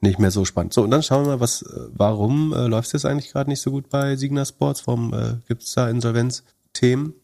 nicht 0.00 0.18
mehr 0.18 0.30
so 0.30 0.44
spannend. 0.44 0.72
So, 0.72 0.82
und 0.82 0.90
dann 0.90 1.02
schauen 1.02 1.24
wir 1.24 1.32
mal, 1.32 1.40
was, 1.40 1.62
äh, 1.62 1.88
warum 1.92 2.52
äh, 2.52 2.66
läuft 2.66 2.88
es 2.88 2.92
jetzt 2.92 3.06
eigentlich 3.06 3.32
gerade 3.32 3.50
nicht 3.50 3.60
so 3.60 3.70
gut 3.70 3.88
bei 3.88 4.16
Signa 4.16 4.44
Sports? 4.44 4.86
Warum 4.86 5.12
äh, 5.14 5.36
gibt 5.48 5.62
es 5.62 5.72
da 5.72 5.88
Insolvenzthemen? 5.88 7.14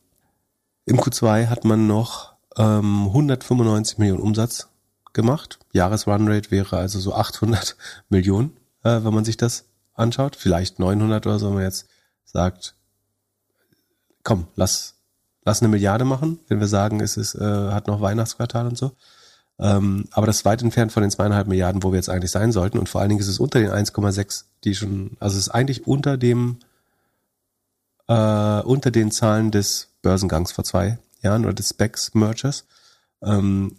Im 0.86 0.98
Q2 0.98 1.46
hat 1.46 1.64
man 1.64 1.86
noch 1.86 2.34
ähm, 2.56 3.06
195 3.06 3.98
Millionen 3.98 4.20
Umsatz 4.20 4.68
gemacht. 5.12 5.58
Jahresrunrate 5.72 6.50
wäre 6.50 6.76
also 6.76 6.98
so 6.98 7.14
800 7.14 7.76
Millionen, 8.08 8.56
äh, 8.82 9.04
wenn 9.04 9.14
man 9.14 9.24
sich 9.24 9.36
das 9.36 9.66
anschaut. 9.94 10.36
Vielleicht 10.36 10.78
900 10.78 11.26
oder 11.26 11.38
so, 11.38 11.48
wenn 11.48 11.54
man 11.54 11.62
jetzt 11.64 11.86
sagt, 12.24 12.74
komm, 14.24 14.48
lass, 14.56 14.93
lass 15.44 15.60
eine 15.60 15.68
Milliarde 15.68 16.04
machen, 16.04 16.38
wenn 16.48 16.60
wir 16.60 16.68
sagen, 16.68 17.00
es 17.00 17.16
ist, 17.16 17.34
äh, 17.34 17.70
hat 17.70 17.86
noch 17.86 18.00
Weihnachtsquartal 18.00 18.66
und 18.66 18.78
so. 18.78 18.92
Ähm, 19.58 20.06
aber 20.10 20.26
das 20.26 20.38
ist 20.38 20.44
weit 20.44 20.62
entfernt 20.62 20.92
von 20.92 21.02
den 21.02 21.10
zweieinhalb 21.10 21.46
Milliarden, 21.46 21.82
wo 21.82 21.92
wir 21.92 21.96
jetzt 21.96 22.08
eigentlich 22.08 22.30
sein 22.30 22.50
sollten. 22.50 22.78
Und 22.78 22.88
vor 22.88 23.00
allen 23.00 23.10
Dingen 23.10 23.20
ist 23.20 23.28
es 23.28 23.38
unter 23.38 23.60
den 23.60 23.70
1,6, 23.70 24.44
die 24.64 24.74
schon, 24.74 25.16
also 25.20 25.36
es 25.36 25.46
ist 25.46 25.54
eigentlich 25.54 25.86
unter 25.86 26.16
dem, 26.16 26.58
äh, 28.08 28.60
unter 28.62 28.90
den 28.90 29.10
Zahlen 29.10 29.50
des 29.50 29.90
Börsengangs 30.02 30.52
vor 30.52 30.64
zwei 30.64 30.98
Jahren 31.22 31.44
oder 31.44 31.54
des 31.54 31.70
Specs-Mergers. 31.70 32.66
Ähm, 33.22 33.76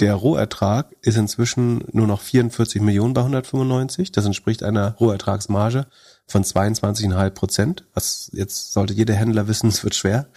der 0.00 0.14
Rohertrag 0.14 0.94
ist 1.00 1.16
inzwischen 1.16 1.84
nur 1.92 2.06
noch 2.06 2.20
44 2.20 2.82
Millionen 2.82 3.14
bei 3.14 3.22
195. 3.22 4.12
Das 4.12 4.26
entspricht 4.26 4.62
einer 4.62 4.94
Rohertragsmarge 4.94 5.86
von 6.26 6.44
22,5 6.44 7.30
Prozent. 7.30 7.84
Was 7.94 8.30
jetzt 8.32 8.72
sollte 8.72 8.92
jeder 8.92 9.14
Händler 9.14 9.48
wissen, 9.48 9.68
es 9.68 9.82
wird 9.82 9.94
schwer. 9.94 10.28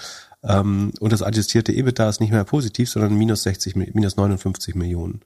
Ähm, 0.44 0.94
und 1.00 1.12
das 1.12 1.22
adjustierte 1.22 1.74
EBITDA 1.74 2.08
ist 2.08 2.22
nicht 2.22 2.32
mehr 2.32 2.46
positiv, 2.46 2.90
sondern 2.90 3.16
minus 3.16 3.44
60, 3.44 3.76
minus 3.76 4.16
59 4.16 4.76
Millionen. 4.76 5.22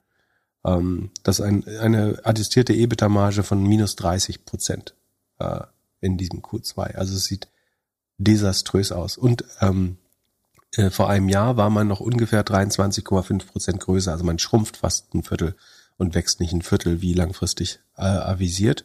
Ähm, 0.66 1.12
das 1.24 1.40
ist 1.40 1.46
ein, 1.46 1.68
eine 1.80 2.20
adjustierte 2.24 2.74
EBITDA-Marge 2.74 3.44
von 3.44 3.62
minus 3.62 3.96
30 3.96 4.46
Prozent 4.46 4.96
äh, 5.40 5.62
in 6.02 6.18
diesem 6.18 6.42
Q2. 6.42 6.96
Also 6.96 7.16
es 7.16 7.26
sieht 7.26 7.48
desaströs 8.18 8.92
aus. 8.92 9.18
Und 9.18 9.44
ähm, 9.62 9.98
äh, 10.76 10.90
vor 10.90 11.10
einem 11.10 11.30
Jahr 11.30 11.58
war 11.58 11.70
man 11.70 11.88
noch 11.88 12.00
ungefähr 12.00 12.46
23,5 12.46 13.48
Prozent 13.48 13.80
größer. 13.80 14.12
Also 14.12 14.24
man 14.24 14.40
schrumpft 14.40 14.78
fast 14.78 15.14
ein 15.14 15.24
Viertel 15.24 15.56
und 15.98 16.16
wächst 16.16 16.40
nicht 16.40 16.54
ein 16.54 16.62
Viertel 16.62 17.02
wie 17.02 17.14
langfristig 17.14 17.80
äh, 17.98 18.02
avisiert. 18.02 18.84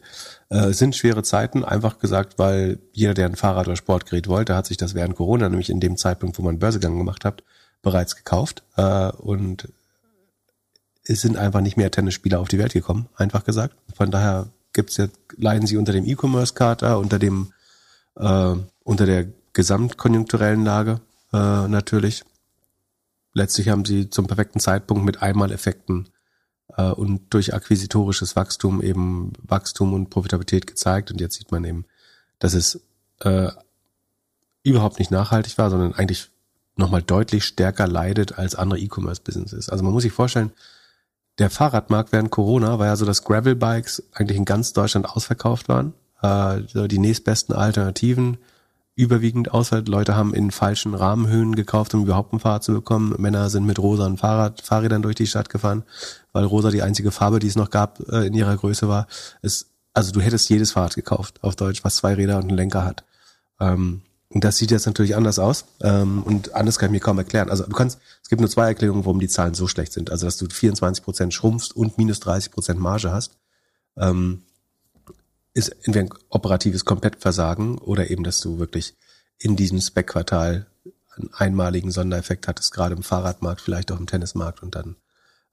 Äh, 0.49 0.71
sind 0.73 0.95
schwere 0.95 1.23
Zeiten, 1.23 1.65
einfach 1.65 1.99
gesagt, 1.99 2.37
weil 2.37 2.79
jeder, 2.91 3.13
der 3.13 3.25
ein 3.25 3.35
Fahrrad 3.35 3.67
oder 3.67 3.75
Sportgerät 3.75 4.27
wollte, 4.27 4.55
hat 4.55 4.67
sich 4.67 4.77
das 4.77 4.93
während 4.93 5.15
Corona, 5.15 5.49
nämlich 5.49 5.69
in 5.69 5.79
dem 5.79 5.97
Zeitpunkt, 5.97 6.37
wo 6.37 6.43
man 6.43 6.59
Börsegang 6.59 6.97
gemacht 6.97 7.25
hat, 7.25 7.43
bereits 7.81 8.15
gekauft. 8.15 8.63
Äh, 8.77 9.09
und 9.11 9.69
es 11.03 11.21
sind 11.21 11.37
einfach 11.37 11.61
nicht 11.61 11.77
mehr 11.77 11.89
Tennisspieler 11.89 12.39
auf 12.39 12.47
die 12.47 12.59
Welt 12.59 12.73
gekommen, 12.73 13.09
einfach 13.15 13.43
gesagt. 13.43 13.75
Von 13.95 14.11
daher 14.11 14.49
gibt's 14.73 14.97
jetzt, 14.97 15.17
leiden 15.35 15.65
sie 15.65 15.77
unter 15.77 15.93
dem 15.93 16.05
E-Commerce-Kater, 16.05 16.99
unter 16.99 17.17
dem, 17.17 17.51
äh, 18.15 18.53
unter 18.83 19.05
der 19.07 19.25
gesamtkonjunkturellen 19.53 20.63
Lage 20.63 21.01
äh, 21.33 21.67
natürlich. 21.67 22.23
Letztlich 23.33 23.69
haben 23.69 23.85
sie 23.85 24.09
zum 24.09 24.27
perfekten 24.27 24.59
Zeitpunkt 24.59 25.05
mit 25.05 25.21
Einmaleffekten 25.21 26.09
äh, 26.75 26.89
und 26.91 27.33
durch 27.33 27.53
akquisitorisches 27.53 28.35
Wachstum 28.35 28.81
eben 28.81 29.33
Wachstum 29.43 29.93
und 29.93 30.09
Profitabilität 30.09 30.67
gezeigt. 30.67 31.11
Und 31.11 31.21
jetzt 31.21 31.37
sieht 31.37 31.51
man 31.51 31.63
eben, 31.63 31.85
dass 32.39 32.53
es 32.53 32.81
äh, 33.19 33.49
überhaupt 34.63 34.99
nicht 34.99 35.11
nachhaltig 35.11 35.57
war, 35.57 35.69
sondern 35.69 35.93
eigentlich 35.93 36.29
nochmal 36.75 37.01
deutlich 37.01 37.43
stärker 37.45 37.87
leidet 37.87 38.37
als 38.37 38.55
andere 38.55 38.79
E-Commerce-Businesses. 38.79 39.69
Also 39.69 39.83
man 39.83 39.93
muss 39.93 40.03
sich 40.03 40.13
vorstellen, 40.13 40.51
der 41.37 41.49
Fahrradmarkt 41.49 42.11
während 42.11 42.31
Corona 42.31 42.79
war 42.79 42.87
ja 42.87 42.95
so, 42.95 43.05
dass 43.05 43.23
Gravel-Bikes 43.23 44.03
eigentlich 44.13 44.37
in 44.37 44.45
ganz 44.45 44.73
Deutschland 44.73 45.09
ausverkauft 45.09 45.69
waren. 45.69 45.93
Äh, 46.21 46.87
die 46.87 46.99
nächstbesten 46.99 47.55
Alternativen 47.55 48.37
überwiegend 48.99 49.53
außer 49.53 49.81
Leute 49.83 50.15
haben 50.15 50.33
in 50.33 50.51
falschen 50.51 50.93
Rahmenhöhen 50.93 51.55
gekauft, 51.55 51.93
um 51.93 52.03
überhaupt 52.03 52.33
ein 52.33 52.39
Fahrrad 52.41 52.65
zu 52.65 52.73
bekommen. 52.73 53.15
Männer 53.17 53.49
sind 53.49 53.65
mit 53.65 53.79
rosa 53.79 54.13
Fahrrad, 54.17 54.61
Fahrrädern 54.61 55.01
durch 55.01 55.15
die 55.15 55.25
Stadt 55.25 55.49
gefahren, 55.49 55.83
weil 56.33 56.43
rosa 56.43 56.69
die 56.69 56.81
einzige 56.81 57.11
Farbe, 57.11 57.39
die 57.39 57.47
es 57.47 57.55
noch 57.55 57.69
gab, 57.69 58.01
äh, 58.09 58.27
in 58.27 58.33
ihrer 58.33 58.57
Größe 58.57 58.89
war. 58.89 59.07
Es, 59.41 59.67
also 59.93 60.11
du 60.11 60.19
hättest 60.19 60.49
jedes 60.49 60.73
Fahrrad 60.73 60.95
gekauft, 60.95 61.41
auf 61.43 61.55
Deutsch, 61.55 61.85
was 61.85 61.95
zwei 61.95 62.13
Räder 62.13 62.37
und 62.37 62.49
einen 62.49 62.57
Lenker 62.57 62.83
hat. 62.83 63.05
Ähm, 63.61 64.01
und 64.27 64.43
das 64.43 64.57
sieht 64.57 64.69
jetzt 64.69 64.85
natürlich 64.85 65.15
anders 65.15 65.39
aus. 65.39 65.63
Ähm, 65.81 66.21
und 66.23 66.53
anders 66.53 66.77
kann 66.77 66.89
ich 66.89 66.93
mir 66.93 66.99
kaum 66.99 67.17
erklären. 67.17 67.49
Also 67.49 67.63
du 67.63 67.75
kannst, 67.75 67.99
es 68.21 68.27
gibt 68.27 68.41
nur 68.41 68.49
zwei 68.49 68.67
Erklärungen, 68.67 69.05
warum 69.05 69.21
die 69.21 69.29
Zahlen 69.29 69.53
so 69.53 69.67
schlecht 69.67 69.93
sind. 69.93 70.11
Also 70.11 70.25
dass 70.25 70.35
du 70.35 70.47
24 70.49 71.03
Prozent 71.05 71.33
schrumpfst 71.33 71.73
und 71.73 71.97
minus 71.97 72.19
30 72.19 72.51
Prozent 72.51 72.79
Marge 72.81 73.11
hast. 73.11 73.37
Ähm, 73.97 74.43
ist 75.59 75.69
entweder 75.83 76.05
ein 76.05 76.19
operatives 76.29 76.85
Komplettversagen 76.85 77.77
oder 77.77 78.09
eben, 78.09 78.23
dass 78.23 78.39
du 78.41 78.59
wirklich 78.59 78.95
in 79.37 79.55
diesem 79.55 79.79
Spec-Quartal 79.79 80.65
einen 81.15 81.33
einmaligen 81.33 81.91
Sondereffekt 81.91 82.47
hattest, 82.47 82.73
gerade 82.73 82.95
im 82.95 83.03
Fahrradmarkt, 83.03 83.61
vielleicht 83.61 83.91
auch 83.91 83.99
im 83.99 84.07
Tennismarkt 84.07 84.63
und 84.63 84.75
dann 84.75 84.95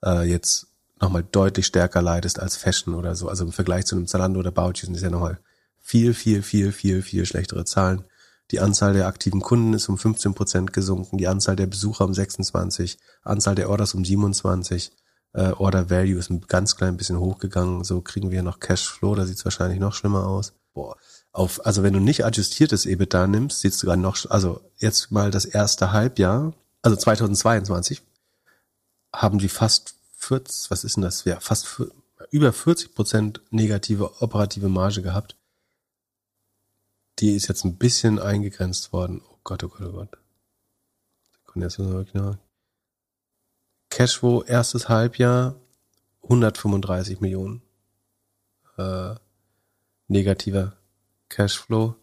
äh, 0.04 0.22
jetzt 0.22 0.68
nochmal 1.00 1.24
deutlich 1.24 1.66
stärker 1.66 2.00
leidest 2.00 2.40
als 2.40 2.56
Fashion 2.56 2.94
oder 2.94 3.14
so. 3.14 3.28
Also 3.28 3.44
im 3.44 3.52
Vergleich 3.52 3.84
zu 3.84 3.96
einem 3.96 4.06
Zalando 4.06 4.40
oder 4.40 4.50
Bauchi 4.50 4.86
sind 4.86 4.94
es 4.94 5.02
ja 5.02 5.10
nochmal 5.10 5.38
viel, 5.80 6.14
viel, 6.14 6.42
viel, 6.42 6.72
viel, 6.72 7.02
viel 7.02 7.26
schlechtere 7.26 7.64
Zahlen. 7.64 8.04
Die 8.50 8.60
Anzahl 8.60 8.92
der 8.92 9.06
aktiven 9.08 9.40
Kunden 9.40 9.74
ist 9.74 9.88
um 9.88 9.98
15 9.98 10.34
Prozent 10.34 10.72
gesunken, 10.72 11.18
die 11.18 11.26
Anzahl 11.26 11.56
der 11.56 11.66
Besucher 11.66 12.04
um 12.04 12.14
26, 12.14 12.98
Anzahl 13.22 13.56
der 13.56 13.68
Orders 13.68 13.94
um 13.94 14.04
27 14.04 14.92
äh, 15.36 15.52
Order 15.52 15.90
Value 15.90 16.18
ist 16.18 16.30
ein 16.30 16.40
ganz 16.48 16.76
klein 16.76 16.96
bisschen 16.96 17.20
hochgegangen. 17.20 17.84
So 17.84 18.00
kriegen 18.00 18.30
wir 18.30 18.42
noch 18.42 18.58
Cashflow, 18.58 19.14
da 19.14 19.26
sieht 19.26 19.36
es 19.36 19.44
wahrscheinlich 19.44 19.78
noch 19.78 19.92
schlimmer 19.92 20.26
aus. 20.26 20.54
Boah. 20.72 20.96
Auf, 21.32 21.64
also 21.66 21.82
wenn 21.82 21.92
du 21.92 22.00
nicht 22.00 22.24
adjustiertes 22.24 22.86
EBITDA 22.86 23.26
nimmst, 23.26 23.60
sieht 23.60 23.72
es 23.72 23.78
sogar 23.78 23.96
noch, 23.96 24.18
also 24.30 24.62
jetzt 24.78 25.10
mal 25.10 25.30
das 25.30 25.44
erste 25.44 25.92
Halbjahr, 25.92 26.54
also 26.80 26.96
2022, 26.96 28.00
haben 29.12 29.38
die 29.38 29.50
fast 29.50 29.96
40, 30.16 30.70
was 30.70 30.84
ist 30.84 30.96
denn 30.96 31.02
das? 31.02 31.24
Ja, 31.24 31.38
fast 31.40 31.82
über 32.30 32.54
40 32.54 32.94
Prozent 32.94 33.42
negative 33.50 34.22
operative 34.22 34.70
Marge 34.70 35.02
gehabt. 35.02 35.36
Die 37.18 37.34
ist 37.34 37.48
jetzt 37.48 37.64
ein 37.64 37.76
bisschen 37.76 38.18
eingegrenzt 38.18 38.94
worden. 38.94 39.20
Oh 39.30 39.38
Gott, 39.44 39.62
oh 39.64 39.68
Gott, 39.68 39.86
oh 39.86 39.92
Gott. 39.92 40.18
Sekunde, 41.32 41.66
jetzt 41.66 41.78
müssen 41.78 41.92
wir 41.92 42.04
genau 42.04 42.36
Cashflow 43.96 44.42
erstes 44.42 44.90
Halbjahr 44.90 45.54
135 46.24 47.22
Millionen 47.22 47.62
äh, 48.76 49.14
negativer 50.06 50.74
Cashflow. 51.30 51.94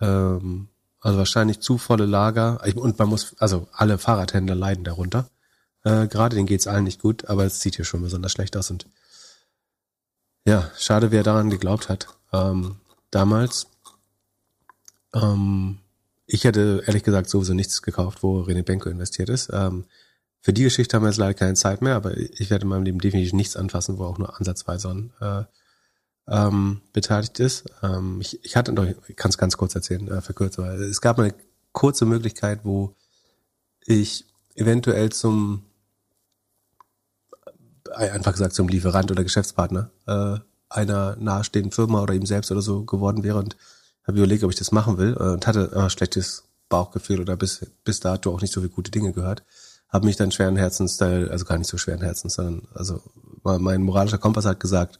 Ähm, 0.00 0.68
also 1.00 1.18
wahrscheinlich 1.18 1.58
zu 1.58 1.76
volle 1.76 2.06
Lager. 2.06 2.62
Und 2.76 3.00
man 3.00 3.08
muss, 3.08 3.34
also 3.40 3.66
alle 3.72 3.98
Fahrradhändler 3.98 4.54
leiden 4.54 4.84
darunter. 4.84 5.28
Äh, 5.82 6.06
Gerade 6.06 6.36
denen 6.36 6.46
geht's 6.46 6.68
allen 6.68 6.84
nicht 6.84 7.02
gut, 7.02 7.24
aber 7.28 7.44
es 7.44 7.58
sieht 7.58 7.74
hier 7.74 7.84
schon 7.84 8.02
besonders 8.02 8.30
schlecht 8.30 8.56
aus. 8.56 8.70
Und 8.70 8.86
ja, 10.46 10.70
schade, 10.78 11.10
wer 11.10 11.24
daran 11.24 11.50
geglaubt 11.50 11.88
hat. 11.88 12.06
Ähm, 12.32 12.76
damals. 13.10 13.66
Ähm, 15.12 15.80
ich 16.26 16.44
hätte 16.44 16.84
ehrlich 16.86 17.02
gesagt 17.02 17.28
sowieso 17.28 17.54
nichts 17.54 17.82
gekauft, 17.82 18.22
wo 18.22 18.42
René 18.42 18.62
Benko 18.62 18.88
investiert 18.88 19.30
ist. 19.30 19.50
Ähm, 19.52 19.86
für 20.40 20.52
die 20.52 20.62
Geschichte 20.62 20.96
haben 20.96 21.02
wir 21.02 21.08
jetzt 21.08 21.18
leider 21.18 21.34
keine 21.34 21.54
Zeit 21.54 21.82
mehr, 21.82 21.96
aber 21.96 22.16
ich 22.16 22.50
werde 22.50 22.62
in 22.62 22.68
meinem 22.68 22.84
Leben 22.84 23.00
definitiv 23.00 23.32
nichts 23.32 23.56
anfassen, 23.56 23.98
wo 23.98 24.04
auch 24.04 24.18
nur 24.18 24.38
ansatzweise 24.38 24.88
an, 24.88 25.12
äh, 25.20 25.44
ähm, 26.28 26.80
beteiligt 26.92 27.40
ist. 27.40 27.64
Ähm, 27.82 28.20
ich, 28.20 28.42
ich 28.44 28.56
hatte 28.56 28.72
noch, 28.72 28.86
ich 29.08 29.16
kann 29.16 29.30
es 29.30 29.38
ganz 29.38 29.56
kurz 29.56 29.74
erzählen, 29.74 30.06
äh, 30.08 30.20
verkürzt, 30.20 30.58
aber 30.58 30.74
es 30.74 31.00
gab 31.00 31.18
eine 31.18 31.34
kurze 31.72 32.04
Möglichkeit, 32.04 32.60
wo 32.64 32.94
ich 33.84 34.26
eventuell 34.54 35.10
zum 35.10 35.64
äh, 37.96 38.10
einfach 38.10 38.32
gesagt 38.32 38.54
zum 38.54 38.68
Lieferant 38.68 39.10
oder 39.10 39.24
Geschäftspartner 39.24 39.90
äh, 40.06 40.38
einer 40.68 41.16
nahestehenden 41.16 41.72
Firma 41.72 42.02
oder 42.02 42.14
ihm 42.14 42.26
selbst 42.26 42.50
oder 42.50 42.62
so 42.62 42.84
geworden 42.84 43.22
wäre 43.22 43.38
und 43.38 43.56
habe 44.06 44.18
überlegt, 44.18 44.44
ob 44.44 44.50
ich 44.50 44.58
das 44.58 44.72
machen 44.72 44.98
will 44.98 45.16
äh, 45.18 45.32
und 45.32 45.46
hatte 45.46 45.72
ein 45.74 45.90
schlechtes 45.90 46.44
Bauchgefühl 46.68 47.20
oder 47.20 47.36
bis 47.36 47.66
bis 47.84 48.00
dato 48.00 48.34
auch 48.34 48.42
nicht 48.42 48.52
so 48.52 48.60
viele 48.60 48.72
gute 48.72 48.90
Dinge 48.90 49.12
gehört 49.12 49.42
habe 49.88 50.06
mich 50.06 50.16
dann 50.16 50.32
schweren 50.32 50.56
Herzens, 50.56 51.00
also 51.00 51.44
gar 51.44 51.58
nicht 51.58 51.68
so 51.68 51.78
schweren 51.78 52.02
Herzens, 52.02 52.34
sondern 52.34 52.68
also 52.74 53.00
mein 53.42 53.82
moralischer 53.82 54.18
Kompass 54.18 54.44
hat 54.44 54.60
gesagt, 54.60 54.98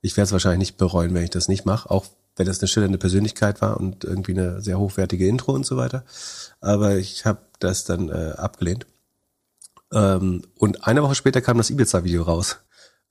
ich 0.00 0.16
werde 0.16 0.26
es 0.26 0.32
wahrscheinlich 0.32 0.58
nicht 0.70 0.76
bereuen, 0.76 1.14
wenn 1.14 1.24
ich 1.24 1.30
das 1.30 1.48
nicht 1.48 1.64
mache, 1.64 1.90
auch 1.90 2.06
wenn 2.36 2.46
das 2.46 2.60
eine 2.60 2.68
schillernde 2.68 2.98
Persönlichkeit 2.98 3.62
war 3.62 3.78
und 3.78 4.04
irgendwie 4.04 4.32
eine 4.32 4.60
sehr 4.60 4.78
hochwertige 4.78 5.26
Intro 5.26 5.52
und 5.52 5.64
so 5.64 5.76
weiter. 5.76 6.04
Aber 6.60 6.96
ich 6.96 7.24
habe 7.24 7.40
das 7.60 7.84
dann 7.84 8.10
äh, 8.10 8.32
abgelehnt. 8.36 8.86
Ähm, 9.92 10.42
und 10.56 10.86
eine 10.86 11.02
Woche 11.02 11.14
später 11.14 11.40
kam 11.40 11.56
das 11.56 11.70
Ibiza-Video 11.70 12.22
raus. 12.22 12.58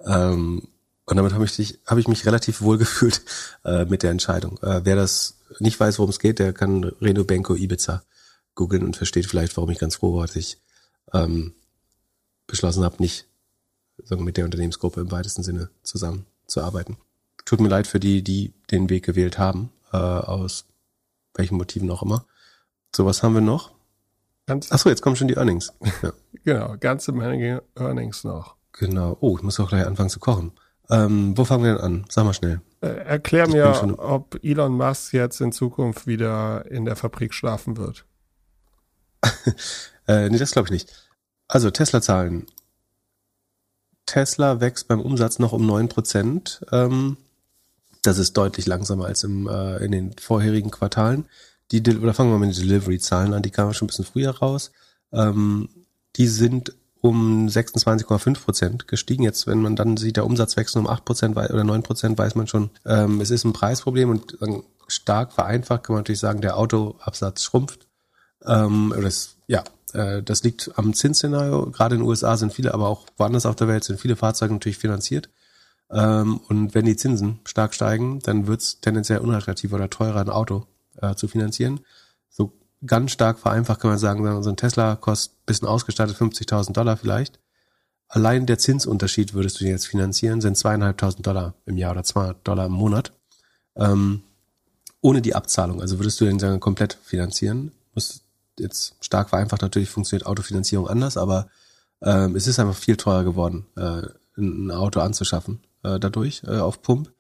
Ähm, 0.06 0.68
und 1.06 1.18
damit 1.18 1.34
habe 1.34 1.46
ich, 1.46 1.80
hab 1.86 1.98
ich 1.98 2.08
mich 2.08 2.26
relativ 2.26 2.62
wohl 2.62 2.78
gefühlt 2.78 3.22
äh, 3.66 3.86
mit 3.86 4.04
der 4.04 4.12
Entscheidung. 4.12 4.60
Äh, 4.62 4.82
wer 4.84 4.96
das 4.96 5.40
nicht 5.60 5.80
weiß, 5.80 6.00
worum 6.00 6.10
es 6.10 6.20
geht, 6.20 6.40
der 6.40 6.54
kann 6.54 6.84
Reno 7.02 7.24
Benko 7.24 7.56
Ibiza 7.56 8.04
googeln 8.56 8.84
und 8.84 8.98
versteht 8.98 9.26
vielleicht, 9.26 9.56
warum 9.58 9.70
ich 9.72 9.80
ganz 9.80 9.96
froh 9.96 10.16
war, 10.16 10.28
dass 10.28 10.36
ich 10.36 10.58
ähm, 11.14 11.54
beschlossen 12.48 12.84
habe, 12.84 12.96
nicht 13.00 13.28
sagen, 14.04 14.24
mit 14.24 14.38
der 14.38 14.46
Unternehmensgruppe 14.46 15.02
im 15.02 15.12
weitesten 15.12 15.44
Sinne 15.44 15.70
zusammenzuarbeiten. 15.84 16.98
Tut 17.46 17.60
mir 17.60 17.70
leid 17.70 17.88
für 17.88 18.00
die, 18.00 18.24
die 18.24 18.54
den 18.72 18.90
Weg 18.90 19.06
gewählt 19.06 19.38
haben, 19.38 19.72
äh, 19.92 19.98
aus 19.98 20.66
welchen 21.36 21.58
Motiven 21.58 21.90
auch 21.92 22.04
immer. 22.04 22.26
So, 22.96 23.06
was 23.06 23.24
haben 23.24 23.34
wir 23.34 23.42
noch? 23.42 23.72
Ganz 24.46 24.68
Ach 24.72 24.78
so, 24.78 24.90
jetzt 24.90 25.02
kommen 25.02 25.16
schon 25.16 25.28
die 25.28 25.36
Earnings. 25.36 25.74
Ja. 26.02 26.14
genau, 26.44 26.76
ganze 26.80 27.12
Menge 27.12 27.64
Earnings 27.76 28.24
noch. 28.24 28.56
Genau. 28.74 29.18
Oh, 29.20 29.38
ich 29.38 29.44
muss 29.44 29.60
auch 29.60 29.70
gleich 29.70 29.86
anfangen 29.86 30.10
zu 30.10 30.20
kochen. 30.20 30.52
Ähm, 30.90 31.38
wo 31.38 31.46
fangen 31.46 31.64
wir 31.64 31.76
denn 31.76 31.82
an? 31.82 32.06
Sag 32.10 32.26
mal 32.26 32.34
schnell. 32.34 32.62
Äh, 32.82 32.88
erklär 32.88 33.48
ich 33.48 33.54
mir, 33.54 34.00
ob 34.00 34.38
Elon 34.44 34.74
Musk 34.74 35.14
jetzt 35.14 35.40
in 35.40 35.52
Zukunft 35.52 36.08
wieder 36.08 36.70
in 36.70 36.86
der 36.86 36.96
Fabrik 36.96 37.34
schlafen 37.34 37.78
wird. 37.78 38.06
äh, 40.08 40.30
nee, 40.30 40.38
das 40.38 40.52
glaube 40.52 40.68
ich 40.68 40.72
nicht. 40.72 41.10
Also 41.48 41.72
Tesla-Zahlen. 41.72 42.48
Tesla 44.06 44.60
wächst 44.60 44.88
beim 44.88 45.02
Umsatz 45.02 45.40
noch 45.40 45.54
um 45.54 45.66
neun 45.66 45.90
Prozent. 45.90 46.66
Ähm, 46.72 47.18
das 48.02 48.18
ist 48.18 48.34
deutlich 48.34 48.66
langsamer 48.66 49.06
als 49.06 49.24
im, 49.24 49.48
äh, 49.48 49.78
in 49.78 49.92
den 49.92 50.14
vorherigen 50.18 50.72
Quartalen. 50.72 51.26
Die, 51.72 51.82
oder 51.98 52.14
fangen 52.14 52.30
wir 52.30 52.38
mal 52.38 52.46
mit 52.46 52.56
den 52.56 52.68
Delivery-Zahlen 52.68 53.34
an, 53.34 53.42
die 53.42 53.50
kamen 53.50 53.74
schon 53.74 53.86
ein 53.86 53.88
bisschen 53.88 54.06
früher 54.06 54.32
raus. 54.32 54.72
Ähm, 55.12 55.70
die 56.18 56.28
sind 56.28 56.74
um 57.02 57.48
26,5 57.48 58.44
Prozent 58.44 58.88
gestiegen. 58.88 59.24
Jetzt, 59.24 59.48
wenn 59.48 59.62
man 59.62 59.76
dann 59.76 59.98
sieht, 59.98 60.18
der 60.18 60.26
Umsatz 60.26 60.56
wächst 60.56 60.76
um 60.76 60.88
8 60.88 61.04
Prozent 61.04 61.36
oder 61.36 61.64
9 61.64 61.84
Prozent, 61.84 62.18
weiß 62.18 62.36
man 62.36 62.48
schon, 62.48 62.70
ähm, 62.86 63.20
es 63.22 63.30
ist 63.30 63.44
ein 63.44 63.54
Preisproblem 63.54 64.10
und 64.10 64.38
stark 64.88 65.34
vereinfacht 65.34 65.84
kann 65.84 65.96
man 65.96 66.02
natürlich 66.02 66.20
sagen, 66.20 66.42
der 66.42 66.58
Autoabsatz 66.58 67.44
schrumpft. 67.44 67.88
Ähm, 68.46 68.94
das, 69.02 69.36
ja, 69.48 69.62
äh, 69.62 69.64
das 69.94 70.44
liegt 70.44 70.72
am 70.76 70.94
Zinsszenario. 70.94 71.70
Gerade 71.72 71.96
in 71.96 72.02
den 72.02 72.08
USA 72.08 72.36
sind 72.36 72.54
viele, 72.54 72.74
aber 72.74 72.88
auch 72.88 73.06
woanders 73.18 73.46
auf 73.46 73.56
der 73.56 73.68
Welt 73.68 73.84
sind 73.84 74.00
viele 74.00 74.16
Fahrzeuge 74.16 74.54
natürlich 74.54 74.78
finanziert. 74.78 75.30
Ähm, 75.92 76.40
und 76.48 76.74
wenn 76.74 76.86
die 76.86 76.96
Zinsen 76.96 77.40
stark 77.46 77.74
steigen, 77.74 78.20
dann 78.20 78.48
wird 78.48 78.62
es 78.62 78.80
tendenziell 78.82 79.20
unattraktiver 79.20 79.76
oder 79.76 79.90
teurer, 79.90 80.22
ein 80.22 80.30
Auto 80.30 80.66
äh, 80.98 81.16
zu 81.16 81.28
finanzieren. 81.28 81.82
So 82.30 82.54
ganz 82.86 83.12
stark 83.12 83.40
vereinfacht 83.40 83.82
kann 83.82 83.92
man 83.92 84.00
sagen, 84.00 84.44
so 84.44 84.50
ein 84.50 84.58
Tesla 84.58 84.96
kostet 84.96 85.46
bisschen 85.46 85.68
ausgestattet 85.68 86.18
50.000 86.18 86.74
Dollar 86.74 86.98
vielleicht. 86.98 87.40
Allein 88.08 88.46
der 88.46 88.60
Zinsunterschied 88.60 89.34
würdest 89.34 89.60
du 89.60 89.66
jetzt 89.66 89.88
finanzieren, 89.88 90.42
sind 90.42 90.58
zweieinhalbtausend 90.58 91.26
Dollar 91.26 91.56
im 91.66 91.78
Jahr 91.78 91.92
oder 91.92 92.04
zwei 92.04 92.36
Dollar 92.44 92.68
im 92.68 92.72
Monat. 92.72 93.12
Ähm, 93.76 94.22
ohne 95.02 95.22
die 95.22 95.36
Abzahlung. 95.36 95.82
Also 95.82 96.00
würdest 96.00 96.22
du 96.22 96.26
den 96.26 96.40
sagen, 96.40 96.60
komplett 96.60 96.98
finanzieren, 97.04 97.72
musst 97.94 98.23
jetzt 98.60 98.96
stark 99.02 99.30
vereinfacht 99.30 99.62
natürlich 99.62 99.90
funktioniert 99.90 100.26
Autofinanzierung 100.26 100.88
anders, 100.88 101.18
aber 101.18 101.48
ähm, 102.02 102.36
es 102.36 102.48
ist 102.48 102.60
einfach 102.60 102.76
viel 102.76 102.98
teurer 102.98 103.24
geworden, 103.24 103.66
äh, 103.76 104.04
ein 104.38 104.72
Auto 104.72 105.00
anzuschaffen 105.00 105.62
äh, 105.84 106.00
dadurch 106.00 106.44
äh, 106.46 106.58
auf 106.58 106.82
Pump. 106.82 107.12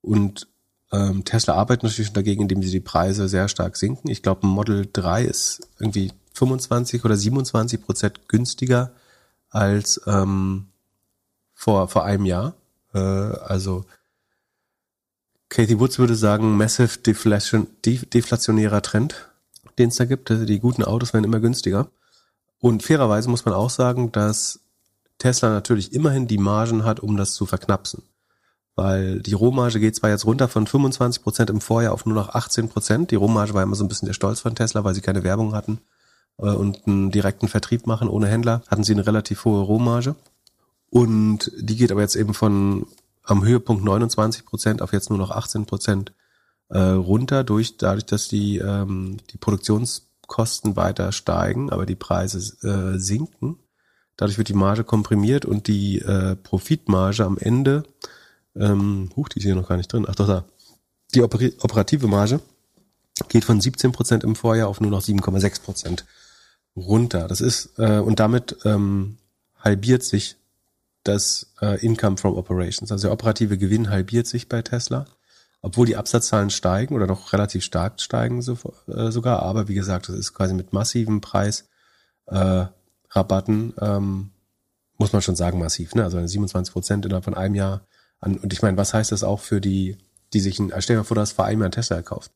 Und 0.00 0.48
ähm, 0.92 1.24
Tesla 1.24 1.54
arbeitet 1.54 1.84
natürlich 1.84 2.12
dagegen, 2.12 2.42
indem 2.42 2.62
sie 2.62 2.70
die 2.70 2.80
Preise 2.80 3.28
sehr 3.28 3.48
stark 3.48 3.76
sinken. 3.76 4.10
Ich 4.10 4.22
glaube, 4.22 4.46
ein 4.46 4.50
Model 4.50 4.88
3 4.92 5.24
ist 5.24 5.68
irgendwie 5.78 6.12
25 6.34 7.04
oder 7.04 7.16
27 7.16 7.82
Prozent 7.82 8.28
günstiger 8.28 8.92
als 9.50 10.00
ähm, 10.06 10.68
vor, 11.54 11.88
vor 11.88 12.04
einem 12.04 12.24
Jahr. 12.24 12.54
Äh, 12.94 12.98
also 12.98 13.84
Katie 15.48 15.78
Woods 15.80 15.98
würde 15.98 16.14
sagen, 16.14 16.56
massive 16.56 16.98
deflation, 16.98 17.66
deflationärer 17.84 18.82
Trend, 18.82 19.27
den 19.78 19.88
es 19.88 19.96
da 19.96 20.04
gibt. 20.04 20.30
Die 20.30 20.60
guten 20.60 20.84
Autos 20.84 21.12
werden 21.12 21.24
immer 21.24 21.40
günstiger. 21.40 21.88
Und 22.60 22.82
fairerweise 22.82 23.30
muss 23.30 23.44
man 23.44 23.54
auch 23.54 23.70
sagen, 23.70 24.12
dass 24.12 24.60
Tesla 25.18 25.50
natürlich 25.50 25.92
immerhin 25.92 26.26
die 26.26 26.38
Margen 26.38 26.84
hat, 26.84 27.00
um 27.00 27.16
das 27.16 27.34
zu 27.34 27.46
verknapsen. 27.46 28.02
Weil 28.74 29.20
die 29.20 29.32
Rohmarge 29.32 29.80
geht 29.80 29.96
zwar 29.96 30.10
jetzt 30.10 30.24
runter 30.24 30.46
von 30.46 30.66
25 30.66 31.22
Prozent 31.22 31.50
im 31.50 31.60
Vorjahr 31.60 31.92
auf 31.92 32.06
nur 32.06 32.14
noch 32.14 32.28
18 32.30 32.68
Prozent. 32.68 33.10
Die 33.10 33.16
Rohmarge 33.16 33.54
war 33.54 33.62
immer 33.62 33.74
so 33.74 33.84
ein 33.84 33.88
bisschen 33.88 34.06
der 34.06 34.12
Stolz 34.12 34.40
von 34.40 34.54
Tesla, 34.54 34.84
weil 34.84 34.94
sie 34.94 35.00
keine 35.00 35.24
Werbung 35.24 35.54
hatten 35.54 35.80
äh, 36.38 36.50
und 36.50 36.86
einen 36.86 37.10
direkten 37.10 37.48
Vertrieb 37.48 37.86
machen 37.86 38.08
ohne 38.08 38.28
Händler, 38.28 38.62
hatten 38.68 38.84
sie 38.84 38.92
eine 38.92 39.06
relativ 39.06 39.44
hohe 39.44 39.62
Rohmarge. 39.62 40.14
Und 40.90 41.50
die 41.58 41.76
geht 41.76 41.90
aber 41.90 42.00
jetzt 42.00 42.16
eben 42.16 42.34
von 42.34 42.86
am 43.24 43.44
Höhepunkt 43.44 43.84
29 43.84 44.44
Prozent 44.44 44.80
auf 44.80 44.92
jetzt 44.92 45.10
nur 45.10 45.18
noch 45.18 45.32
18 45.32 45.66
Prozent 45.66 46.12
äh, 46.68 46.78
runter, 46.78 47.44
durch 47.44 47.76
dadurch, 47.76 48.06
dass 48.06 48.28
die, 48.28 48.58
ähm, 48.58 49.18
die 49.32 49.38
Produktionskosten 49.38 50.76
weiter 50.76 51.12
steigen, 51.12 51.70
aber 51.70 51.86
die 51.86 51.96
Preise 51.96 52.38
äh, 52.66 52.98
sinken. 52.98 53.58
Dadurch 54.16 54.38
wird 54.38 54.48
die 54.48 54.54
Marge 54.54 54.84
komprimiert 54.84 55.44
und 55.44 55.68
die 55.68 56.00
äh, 56.00 56.36
Profitmarge 56.36 57.24
am 57.24 57.38
Ende, 57.38 57.84
ähm, 58.56 59.10
huch, 59.16 59.28
die 59.28 59.38
ist 59.38 59.44
hier 59.44 59.54
noch 59.54 59.68
gar 59.68 59.76
nicht 59.76 59.92
drin, 59.92 60.06
ach 60.08 60.16
doch 60.16 60.26
da, 60.26 60.44
die 61.14 61.22
operative 61.22 62.06
Marge 62.08 62.40
geht 63.28 63.44
von 63.44 63.60
17 63.60 63.92
Prozent 63.92 64.24
im 64.24 64.36
Vorjahr 64.36 64.68
auf 64.68 64.80
nur 64.80 64.90
noch 64.90 65.02
7,6 65.02 65.62
Prozent 65.62 66.04
runter. 66.76 67.28
Das 67.28 67.40
ist, 67.40 67.78
äh, 67.78 67.98
und 67.98 68.20
damit 68.20 68.56
ähm, 68.64 69.18
halbiert 69.58 70.02
sich 70.02 70.36
das 71.04 71.52
äh, 71.60 71.84
Income 71.84 72.18
from 72.18 72.36
Operations. 72.36 72.92
Also 72.92 73.08
der 73.08 73.12
operative 73.12 73.58
Gewinn 73.58 73.90
halbiert 73.90 74.26
sich 74.26 74.48
bei 74.48 74.62
Tesla, 74.62 75.06
obwohl 75.62 75.86
die 75.86 75.96
Absatzzahlen 75.96 76.50
steigen 76.50 76.94
oder 76.94 77.06
noch 77.06 77.32
relativ 77.32 77.64
stark 77.64 78.00
steigen 78.00 78.42
so, 78.42 78.56
äh, 78.86 79.10
sogar. 79.10 79.42
Aber 79.42 79.68
wie 79.68 79.74
gesagt, 79.74 80.08
das 80.08 80.16
ist 80.16 80.34
quasi 80.34 80.54
mit 80.54 80.72
massiven 80.72 81.20
Preisrabatten, 81.20 81.64
äh, 83.76 83.84
ähm, 83.84 84.30
muss 84.98 85.12
man 85.12 85.22
schon 85.22 85.36
sagen, 85.36 85.58
massiv. 85.58 85.94
Ne? 85.94 86.04
Also 86.04 86.24
27 86.24 86.72
Prozent 86.72 87.04
innerhalb 87.04 87.24
von 87.24 87.34
einem 87.34 87.54
Jahr. 87.54 87.82
An, 88.20 88.36
und 88.36 88.52
ich 88.52 88.62
meine, 88.62 88.76
was 88.76 88.94
heißt 88.94 89.12
das 89.12 89.24
auch 89.24 89.40
für 89.40 89.60
die, 89.60 89.96
die 90.32 90.40
sich, 90.40 90.58
ein, 90.58 90.72
stell 90.78 90.96
dir 90.96 91.00
mal 91.00 91.04
vor, 91.04 91.14
du 91.14 91.20
hast 91.20 91.32
vor 91.32 91.44
einem 91.44 91.60
Jahr 91.60 91.66
einen 91.66 91.72
Tesla 91.72 91.96
gekauft. 91.98 92.32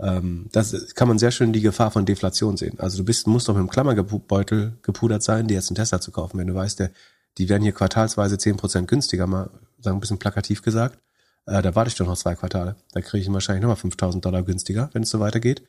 Ähm, 0.00 0.48
das 0.52 0.94
kann 0.94 1.08
man 1.08 1.18
sehr 1.18 1.30
schön 1.30 1.52
die 1.52 1.60
Gefahr 1.60 1.90
von 1.90 2.04
Deflation 2.04 2.56
sehen. 2.56 2.78
Also 2.80 2.98
du 2.98 3.04
bist, 3.04 3.26
musst 3.26 3.48
doch 3.48 3.54
mit 3.54 3.60
einem 3.60 3.70
Klammerbeutel 3.70 4.78
gepudert 4.82 5.22
sein, 5.22 5.46
dir 5.46 5.54
jetzt 5.54 5.70
einen 5.70 5.76
Tesla 5.76 6.00
zu 6.00 6.10
kaufen, 6.10 6.38
wenn 6.38 6.48
du 6.48 6.54
weißt, 6.54 6.80
der 6.80 6.90
die 7.38 7.48
werden 7.48 7.62
hier 7.62 7.72
quartalsweise 7.72 8.38
zehn 8.38 8.56
Prozent 8.56 8.88
günstiger, 8.88 9.26
mal 9.26 9.50
sagen 9.80 9.96
ein 9.96 10.00
bisschen 10.00 10.18
plakativ 10.18 10.62
gesagt. 10.62 10.98
Äh, 11.46 11.62
da 11.62 11.74
warte 11.74 11.88
ich 11.88 11.94
doch 11.94 12.06
noch 12.06 12.16
zwei 12.16 12.34
Quartale. 12.34 12.76
Da 12.92 13.00
kriege 13.00 13.22
ich 13.22 13.32
wahrscheinlich 13.32 13.62
nochmal 13.62 13.76
5000 13.76 14.24
Dollar 14.24 14.42
günstiger, 14.42 14.90
wenn 14.92 15.02
es 15.02 15.10
so 15.10 15.20
weitergeht. 15.20 15.62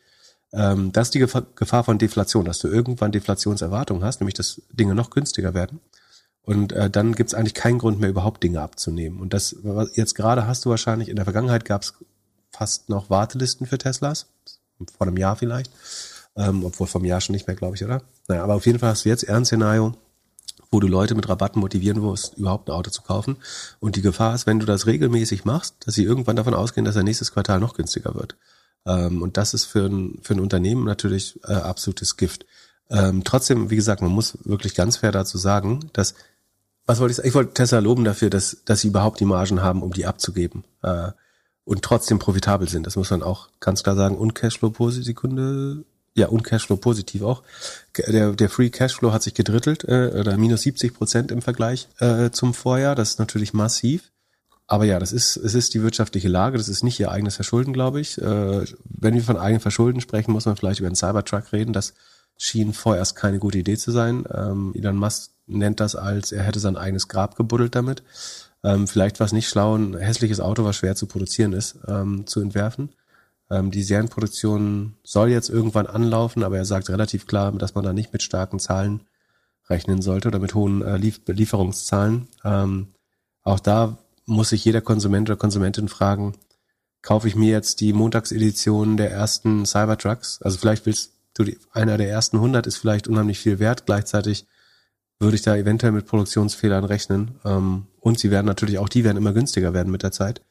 Ähm, 0.53 0.91
das 0.91 1.07
ist 1.07 1.14
die 1.15 1.19
Gefahr 1.19 1.84
von 1.84 1.97
Deflation, 1.97 2.45
dass 2.45 2.60
du 2.60 2.68
irgendwann 2.68 3.11
Deflationserwartungen 3.11 4.03
hast, 4.03 4.22
nämlich 4.22 4.35
dass 4.35 4.61
Dinge 4.72 4.95
noch 4.95 5.10
günstiger 5.10 5.53
werden. 5.53 5.80
Und 6.43 6.73
äh, 6.73 6.89
dann 6.89 7.14
gibt 7.14 7.30
es 7.30 7.34
eigentlich 7.34 7.56
keinen 7.56 7.80
Grund 7.80 7.99
mehr, 7.99 8.10
überhaupt 8.10 8.43
Dinge 8.43 8.61
abzunehmen. 8.61 9.19
Und 9.19 9.34
das 9.34 9.56
jetzt 9.93 10.14
gerade 10.14 10.47
hast 10.47 10.64
du 10.65 10.69
wahrscheinlich, 10.69 11.10
in 11.10 11.15
der 11.15 11.26
Vergangenheit 11.26 11.65
gab 11.65 11.81
es 11.81 11.93
fast 12.52 12.88
noch 12.89 13.10
Wartelisten 13.10 13.65
für 13.65 13.77
Teslas, 13.77 14.27
vor 14.97 15.07
einem 15.07 15.18
Jahr 15.18 15.35
vielleicht, 15.35 15.72
ähm, 16.35 16.64
obwohl 16.64 16.88
vom 16.88 17.03
Jahr 17.03 17.19
schon 17.19 17.34
nicht 17.34 17.47
mehr, 17.47 17.56
glaube 17.56 17.76
ich, 17.76 17.84
oder? 17.84 18.02
Naja, 18.27 18.43
aber 18.43 18.53
auf 18.53 18.65
jeden 18.65 18.80
Fall 18.80 18.89
hast 18.89 19.06
du 19.06 19.10
jetzt 19.10 19.23
eher 19.23 19.35
ein 19.35 19.45
Szenario, 19.45 19.93
wo 20.76 20.81
du 20.81 20.88
Leute 20.88 21.15
mit 21.15 21.30
Rabatten 21.30 21.61
motivieren 21.61 22.02
musst, 22.02 22.38
überhaupt 22.38 22.69
ein 22.69 22.73
Auto 22.73 22.91
zu 22.91 23.02
kaufen. 23.02 23.38
Und 23.80 23.95
die 23.95 24.02
Gefahr 24.02 24.35
ist, 24.35 24.45
wenn 24.45 24.60
du 24.60 24.65
das 24.65 24.88
regelmäßig 24.88 25.45
machst, 25.45 25.76
dass 25.85 25.95
sie 25.95 26.03
irgendwann 26.03 26.35
davon 26.35 26.53
ausgehen, 26.53 26.84
dass 26.84 26.95
der 26.95 27.03
nächstes 27.03 27.31
Quartal 27.31 27.61
noch 27.61 27.76
günstiger 27.76 28.14
wird. 28.14 28.35
Ähm, 28.85 29.22
und 29.22 29.38
das 29.38 29.53
ist 29.53 29.64
für 29.64 29.85
ein, 29.85 30.19
für 30.22 30.34
ein 30.34 30.41
Unternehmen 30.41 30.84
natürlich 30.84 31.39
äh, 31.45 31.53
absolutes 31.53 32.18
Gift. 32.18 32.45
Ähm, 32.89 33.23
trotzdem, 33.23 33.69
wie 33.69 33.77
gesagt, 33.77 34.02
man 34.02 34.11
muss 34.11 34.38
wirklich 34.43 34.76
ganz 34.76 34.97
fair 34.97 35.14
dazu 35.14 35.38
sagen, 35.38 35.89
dass 35.93 36.14
was 36.85 36.99
wollte 36.99 37.11
ich 37.11 37.15
sagen? 37.15 37.30
Ich 37.30 37.34
wollte 37.35 37.53
Tesla 37.53 37.80
loben 37.80 38.03
dafür, 38.03 38.30
dass, 38.30 38.57
dass 38.65 38.81
sie 38.81 38.89
überhaupt 38.89 39.22
die 39.22 39.26
Margen 39.26 39.61
haben, 39.61 39.81
um 39.81 39.93
die 39.93 40.06
abzugeben. 40.06 40.65
Äh, 40.84 41.11
und 41.64 41.84
trotzdem 41.84 42.19
profitabel 42.19 42.68
sind. 42.68 42.85
Das 42.85 42.97
muss 42.97 43.11
man 43.11 43.23
auch 43.23 43.47
ganz 43.61 43.81
klar 43.81 43.95
sagen. 43.95 44.18
Und 44.18 44.35
Cashflow 44.35 44.72
positive 44.72 45.06
Sekunde 45.06 45.85
ja, 46.15 46.27
und 46.27 46.43
Cashflow 46.43 46.77
positiv 46.77 47.23
auch. 47.23 47.43
Der, 48.07 48.31
der 48.31 48.49
Free 48.49 48.69
Cashflow 48.69 49.11
hat 49.11 49.23
sich 49.23 49.33
gedrittelt, 49.33 49.83
äh, 49.83 50.11
oder 50.17 50.37
minus 50.37 50.61
70 50.61 50.93
Prozent 50.93 51.31
im 51.31 51.41
Vergleich 51.41 51.89
äh, 51.99 52.29
zum 52.31 52.53
Vorjahr. 52.53 52.95
Das 52.95 53.11
ist 53.11 53.19
natürlich 53.19 53.53
massiv. 53.53 54.11
Aber 54.67 54.85
ja, 54.85 54.97
das 54.97 55.11
ist, 55.11 55.35
es 55.37 55.53
ist 55.53 55.73
die 55.73 55.83
wirtschaftliche 55.83 56.27
Lage, 56.27 56.57
das 56.57 56.69
ist 56.69 56.83
nicht 56.83 56.99
ihr 56.99 57.11
eigenes 57.11 57.35
Verschulden, 57.35 57.73
glaube 57.73 57.99
ich. 57.99 58.17
Äh, 58.17 58.65
wenn 58.85 59.13
wir 59.13 59.23
von 59.23 59.37
eigenem 59.37 59.61
Verschulden 59.61 60.01
sprechen, 60.01 60.31
muss 60.31 60.45
man 60.45 60.55
vielleicht 60.55 60.79
über 60.79 60.87
einen 60.87 60.95
Cybertruck 60.95 61.51
reden. 61.53 61.73
Das 61.73 61.93
schien 62.37 62.73
vorerst 62.73 63.15
keine 63.15 63.37
gute 63.37 63.59
Idee 63.59 63.77
zu 63.77 63.91
sein. 63.91 64.23
Ähm, 64.33 64.73
Elon 64.75 64.97
Musk 64.97 65.31
nennt 65.47 65.79
das 65.79 65.95
als, 65.95 66.31
er 66.31 66.43
hätte 66.43 66.59
sein 66.59 66.77
eigenes 66.77 67.07
Grab 67.07 67.35
gebuddelt 67.35 67.75
damit. 67.75 68.03
Ähm, 68.63 68.87
vielleicht 68.87 69.19
war 69.19 69.27
es 69.27 69.33
nicht 69.33 69.47
schlau, 69.49 69.75
ein 69.75 69.95
hässliches 69.97 70.39
Auto, 70.39 70.63
was 70.63 70.77
schwer 70.77 70.95
zu 70.95 71.05
produzieren 71.05 71.53
ist, 71.53 71.77
ähm, 71.87 72.25
zu 72.25 72.39
entwerfen. 72.39 72.89
Ähm, 73.49 73.72
die 73.72 73.84
Serienproduktion 73.84 74.97
soll 75.03 75.30
jetzt 75.30 75.49
irgendwann 75.49 75.88
anlaufen, 75.88 76.43
aber 76.43 76.57
er 76.57 76.65
sagt 76.65 76.89
relativ 76.89 77.27
klar, 77.27 77.51
dass 77.51 77.76
man 77.76 77.84
da 77.84 77.93
nicht 77.93 78.11
mit 78.13 78.23
starken 78.23 78.59
Zahlen 78.59 79.01
rechnen 79.69 80.01
sollte 80.01 80.27
oder 80.27 80.39
mit 80.39 80.53
hohen 80.53 80.81
äh, 80.81 80.97
Lief 80.97 81.22
Lieferungszahlen. 81.26 82.27
Ähm, 82.43 82.93
auch 83.43 83.59
da 83.59 83.97
muss 84.26 84.49
sich 84.49 84.65
jeder 84.65 84.81
Konsument 84.81 85.30
oder 85.30 85.38
Konsumentin 85.38 85.88
fragen, 85.88 86.34
kaufe 87.01 87.27
ich 87.27 87.35
mir 87.35 87.51
jetzt 87.51 87.81
die 87.81 87.93
Montagsedition 87.93 88.97
der 88.97 89.11
ersten 89.11 89.65
Cybertrucks? 89.65 90.41
Also 90.41 90.57
vielleicht 90.57 90.85
willst 90.85 91.13
du, 91.35 91.43
die, 91.43 91.59
einer 91.72 91.97
der 91.97 92.09
ersten 92.09 92.38
100 92.38 92.65
ist 92.65 92.77
vielleicht 92.77 93.07
unheimlich 93.07 93.39
viel 93.39 93.59
wert. 93.59 93.85
Gleichzeitig 93.85 94.47
würde 95.19 95.35
ich 95.35 95.43
da 95.43 95.55
eventuell 95.55 95.91
mit 95.91 96.07
Produktionsfehlern 96.07 96.84
rechnen. 96.84 97.39
Ähm, 97.45 97.88
und 97.99 98.19
sie 98.19 98.31
werden 98.31 98.47
natürlich 98.47 98.80
auch, 98.80 98.89
die 98.89 99.03
werden 99.03 99.17
immer 99.17 99.34
günstiger 99.34 99.73
werden 99.73 99.91
mit 99.91 100.03
der 100.03 100.11
Zeit. 100.11 100.41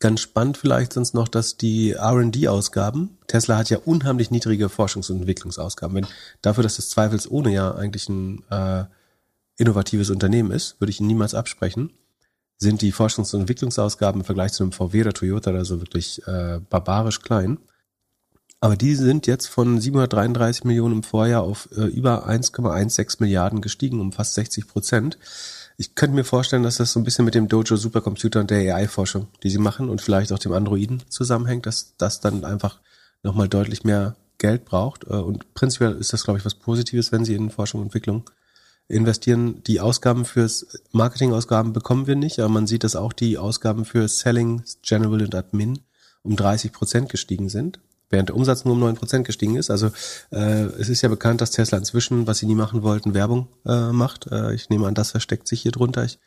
Ganz 0.00 0.20
spannend 0.20 0.56
vielleicht 0.56 0.92
sonst 0.92 1.14
noch, 1.14 1.26
dass 1.26 1.56
die 1.56 1.92
R&D-Ausgaben, 1.92 3.18
Tesla 3.26 3.58
hat 3.58 3.70
ja 3.70 3.78
unheimlich 3.84 4.30
niedrige 4.30 4.66
Forschungs- 4.66 5.10
und 5.10 5.18
Entwicklungsausgaben. 5.18 5.96
Wenn 5.96 6.06
dafür, 6.40 6.62
dass 6.62 6.76
das 6.76 6.90
zweifelsohne 6.90 7.52
ja 7.52 7.74
eigentlich 7.74 8.08
ein 8.08 8.44
äh, 8.50 8.84
innovatives 9.56 10.10
Unternehmen 10.10 10.52
ist, 10.52 10.80
würde 10.80 10.90
ich 10.90 11.00
ihn 11.00 11.08
niemals 11.08 11.34
absprechen, 11.34 11.92
sind 12.58 12.80
die 12.80 12.92
Forschungs- 12.92 13.34
und 13.34 13.42
Entwicklungsausgaben 13.42 14.20
im 14.20 14.24
Vergleich 14.24 14.52
zu 14.52 14.62
einem 14.62 14.72
VW 14.72 15.00
oder 15.00 15.12
Toyota 15.12 15.50
oder 15.50 15.64
so 15.64 15.80
wirklich 15.80 16.24
äh, 16.26 16.60
barbarisch 16.70 17.20
klein. 17.20 17.58
Aber 18.60 18.76
die 18.76 18.94
sind 18.94 19.26
jetzt 19.26 19.46
von 19.46 19.80
733 19.80 20.64
Millionen 20.64 20.96
im 20.96 21.02
Vorjahr 21.02 21.42
auf 21.42 21.68
äh, 21.76 21.84
über 21.84 22.28
1,16 22.28 23.16
Milliarden 23.20 23.60
gestiegen, 23.60 24.00
um 24.00 24.12
fast 24.12 24.34
60 24.34 24.66
Prozent. 24.66 25.18
Ich 25.80 25.94
könnte 25.94 26.16
mir 26.16 26.24
vorstellen, 26.24 26.64
dass 26.64 26.78
das 26.78 26.90
so 26.90 26.98
ein 26.98 27.04
bisschen 27.04 27.24
mit 27.24 27.36
dem 27.36 27.46
Dojo 27.46 27.76
Supercomputer 27.76 28.40
und 28.40 28.50
der 28.50 28.74
AI-Forschung, 28.74 29.28
die 29.44 29.50
sie 29.50 29.58
machen 29.58 29.88
und 29.88 30.02
vielleicht 30.02 30.32
auch 30.32 30.40
dem 30.40 30.52
Androiden 30.52 31.04
zusammenhängt, 31.08 31.66
dass 31.66 31.94
das 31.96 32.18
dann 32.18 32.44
einfach 32.44 32.80
nochmal 33.22 33.48
deutlich 33.48 33.84
mehr 33.84 34.16
Geld 34.38 34.64
braucht. 34.64 35.04
Äh, 35.04 35.14
und 35.14 35.54
prinzipiell 35.54 35.92
ist 35.92 36.12
das, 36.12 36.24
glaube 36.24 36.40
ich, 36.40 36.44
was 36.44 36.56
Positives, 36.56 37.12
wenn 37.12 37.24
sie 37.24 37.36
in 37.36 37.50
Forschung 37.50 37.80
und 37.80 37.86
Entwicklung 37.86 38.28
investieren. 38.88 39.62
Die 39.68 39.78
Ausgaben 39.78 40.24
fürs 40.24 40.66
Marketingausgaben 40.90 41.72
bekommen 41.72 42.08
wir 42.08 42.16
nicht, 42.16 42.40
aber 42.40 42.48
man 42.48 42.66
sieht, 42.66 42.82
dass 42.82 42.96
auch 42.96 43.12
die 43.12 43.38
Ausgaben 43.38 43.84
für 43.84 44.08
Selling, 44.08 44.64
General 44.82 45.22
und 45.22 45.34
Admin 45.36 45.78
um 46.24 46.34
30 46.34 46.72
Prozent 46.72 47.08
gestiegen 47.08 47.48
sind 47.48 47.78
während 48.10 48.28
der 48.28 48.36
Umsatz 48.36 48.64
nur 48.64 48.74
um 48.74 48.80
neun 48.80 48.96
Prozent 48.96 49.26
gestiegen 49.26 49.56
ist. 49.56 49.70
Also 49.70 49.90
äh, 50.30 50.64
es 50.78 50.88
ist 50.88 51.02
ja 51.02 51.08
bekannt, 51.08 51.40
dass 51.40 51.50
Tesla 51.50 51.78
inzwischen, 51.78 52.26
was 52.26 52.38
sie 52.38 52.46
nie 52.46 52.54
machen 52.54 52.82
wollten, 52.82 53.14
Werbung 53.14 53.48
äh, 53.66 53.92
macht. 53.92 54.30
Äh, 54.30 54.54
ich 54.54 54.68
nehme 54.70 54.86
an, 54.86 54.94
das 54.94 55.10
versteckt 55.10 55.48
sich 55.48 55.62
hier 55.62 55.72
drunter. 55.72 56.04
Ich, 56.04 56.18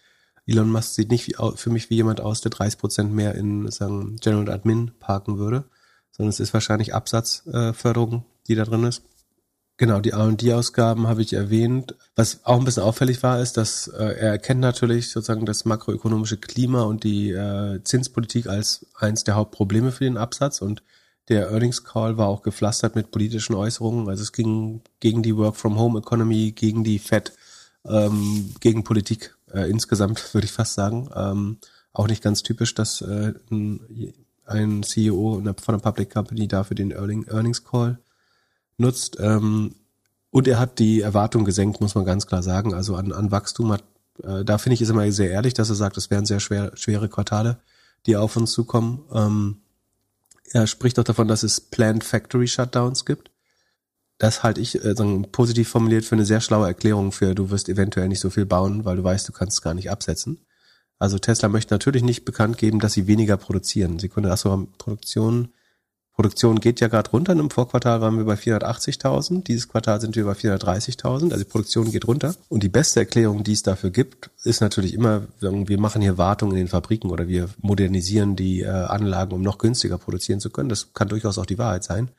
Elon 0.45 0.71
Musk 0.71 0.93
sieht 0.93 1.11
nicht 1.11 1.27
wie, 1.27 1.35
für 1.55 1.69
mich 1.69 1.89
wie 1.89 1.95
jemand 1.95 2.21
aus, 2.21 2.41
der 2.41 2.51
30 2.51 2.79
Prozent 2.79 3.13
mehr 3.13 3.35
in 3.35 3.69
sagen, 3.71 4.17
General 4.21 4.49
Admin 4.49 4.91
parken 4.99 5.37
würde, 5.37 5.65
sondern 6.11 6.29
es 6.29 6.39
ist 6.39 6.53
wahrscheinlich 6.53 6.93
Absatzförderung, 6.93 8.13
äh, 8.13 8.23
die 8.47 8.55
da 8.55 8.65
drin 8.65 8.83
ist. 8.83 9.03
Genau, 9.77 9.99
die 9.99 10.11
R&D-Ausgaben 10.11 11.07
habe 11.07 11.23
ich 11.23 11.33
erwähnt. 11.33 11.95
Was 12.15 12.45
auch 12.45 12.59
ein 12.59 12.65
bisschen 12.65 12.83
auffällig 12.83 13.23
war, 13.23 13.41
ist, 13.41 13.57
dass 13.57 13.87
äh, 13.87 14.03
er 14.03 14.29
erkennt 14.29 14.61
natürlich 14.61 15.09
sozusagen 15.09 15.47
das 15.47 15.65
makroökonomische 15.65 16.37
Klima 16.37 16.83
und 16.83 17.03
die 17.03 17.31
äh, 17.31 17.81
Zinspolitik 17.83 18.45
als 18.45 18.85
eins 18.93 19.23
der 19.23 19.33
Hauptprobleme 19.33 19.91
für 19.91 20.03
den 20.03 20.17
Absatz 20.17 20.61
und 20.61 20.83
der 21.29 21.49
Earnings 21.49 21.83
Call 21.83 22.17
war 22.17 22.27
auch 22.27 22.41
gepflastert 22.41 22.95
mit 22.95 23.11
politischen 23.11 23.55
Äußerungen. 23.55 24.09
Also 24.09 24.23
es 24.23 24.31
ging 24.31 24.81
gegen 24.99 25.23
die 25.23 25.35
Work-from-Home-Economy, 25.35 26.51
gegen 26.51 26.83
die 26.83 26.99
Fed, 26.99 27.33
ähm, 27.85 28.53
gegen 28.59 28.83
Politik 28.83 29.35
äh, 29.53 29.69
insgesamt, 29.69 30.21
würde 30.33 30.45
ich 30.45 30.51
fast 30.51 30.73
sagen. 30.73 31.09
Ähm, 31.15 31.57
auch 31.93 32.07
nicht 32.07 32.23
ganz 32.23 32.43
typisch, 32.43 32.73
dass 32.73 33.01
äh, 33.01 33.33
ein, 33.49 34.83
CEO 34.83 35.41
von 35.61 35.75
einer 35.75 35.81
Public 35.81 36.11
Company 36.11 36.47
dafür 36.47 36.75
den 36.75 36.91
Earnings 36.91 37.63
Call 37.63 37.99
nutzt. 38.77 39.17
Ähm, 39.19 39.75
und 40.29 40.47
er 40.47 40.59
hat 40.59 40.79
die 40.79 41.01
Erwartung 41.01 41.45
gesenkt, 41.45 41.81
muss 41.81 41.95
man 41.95 42.05
ganz 42.05 42.25
klar 42.27 42.43
sagen. 42.43 42.73
Also 42.73 42.95
an, 42.95 43.11
an 43.11 43.31
Wachstum 43.31 43.71
hat 43.71 43.83
Äh, 44.23 44.43
da 44.45 44.57
finde 44.57 44.75
ich 44.75 44.81
es 44.81 44.89
immer 44.89 45.09
sehr 45.11 45.31
ehrlich, 45.31 45.53
dass 45.53 45.69
er 45.69 45.75
sagt, 45.75 45.97
es 45.97 46.09
wären 46.09 46.25
sehr 46.25 46.39
schwer, 46.39 46.71
schwere 46.75 47.09
Quartale, 47.09 47.59
die 48.05 48.15
auf 48.15 48.35
uns 48.35 48.51
zukommen. 48.51 49.03
Ähm, 49.13 49.61
er 50.53 50.67
spricht 50.67 50.99
auch 50.99 51.03
davon, 51.03 51.27
dass 51.27 51.43
es 51.43 51.61
Planned 51.61 52.03
Factory 52.03 52.47
Shutdowns 52.47 53.05
gibt. 53.05 53.31
Das 54.17 54.43
halte 54.43 54.61
ich 54.61 54.83
äh, 54.83 54.93
positiv 55.31 55.69
formuliert 55.69 56.05
für 56.05 56.15
eine 56.15 56.25
sehr 56.25 56.41
schlaue 56.41 56.67
Erklärung 56.67 57.11
für, 57.11 57.33
du 57.33 57.49
wirst 57.49 57.69
eventuell 57.69 58.07
nicht 58.07 58.19
so 58.19 58.29
viel 58.29 58.45
bauen, 58.45 58.85
weil 58.85 58.97
du 58.97 59.03
weißt, 59.03 59.27
du 59.27 59.31
kannst 59.31 59.57
es 59.57 59.61
gar 59.61 59.73
nicht 59.73 59.89
absetzen. 59.89 60.45
Also 60.99 61.17
Tesla 61.17 61.49
möchte 61.49 61.73
natürlich 61.73 62.03
nicht 62.03 62.25
bekannt 62.25 62.59
geben, 62.59 62.79
dass 62.79 62.93
sie 62.93 63.07
weniger 63.07 63.35
produzieren. 63.35 63.97
Sie 63.97 64.09
können, 64.09 64.31
achso, 64.31 64.67
Produktion, 64.77 65.51
Produktion 66.13 66.59
geht 66.59 66.81
ja 66.81 66.87
gerade 66.87 67.09
runter. 67.09 67.33
Im 67.33 67.49
Vorquartal 67.49 68.01
waren 68.01 68.17
wir 68.17 68.25
bei 68.25 68.33
480.000. 68.33 69.43
Dieses 69.43 69.69
Quartal 69.69 70.01
sind 70.01 70.15
wir 70.15 70.25
bei 70.25 70.33
430.000. 70.33 71.31
Also 71.31 71.37
die 71.37 71.49
Produktion 71.49 71.91
geht 71.91 72.07
runter. 72.07 72.35
Und 72.49 72.63
die 72.63 72.69
beste 72.69 72.99
Erklärung, 72.99 73.43
die 73.43 73.53
es 73.53 73.63
dafür 73.63 73.91
gibt, 73.91 74.29
ist 74.43 74.61
natürlich 74.61 74.93
immer, 74.93 75.27
wir 75.39 75.79
machen 75.79 76.01
hier 76.01 76.17
Wartung 76.17 76.51
in 76.51 76.57
den 76.57 76.67
Fabriken 76.67 77.09
oder 77.09 77.27
wir 77.27 77.49
modernisieren 77.61 78.35
die 78.35 78.61
äh, 78.61 78.67
Anlagen, 78.67 79.33
um 79.33 79.41
noch 79.41 79.57
günstiger 79.57 79.97
produzieren 79.97 80.41
zu 80.41 80.49
können. 80.49 80.69
Das 80.69 80.93
kann 80.93 81.07
durchaus 81.07 81.37
auch 81.37 81.45
die 81.45 81.57
Wahrheit 81.57 81.83
sein. 81.83 82.11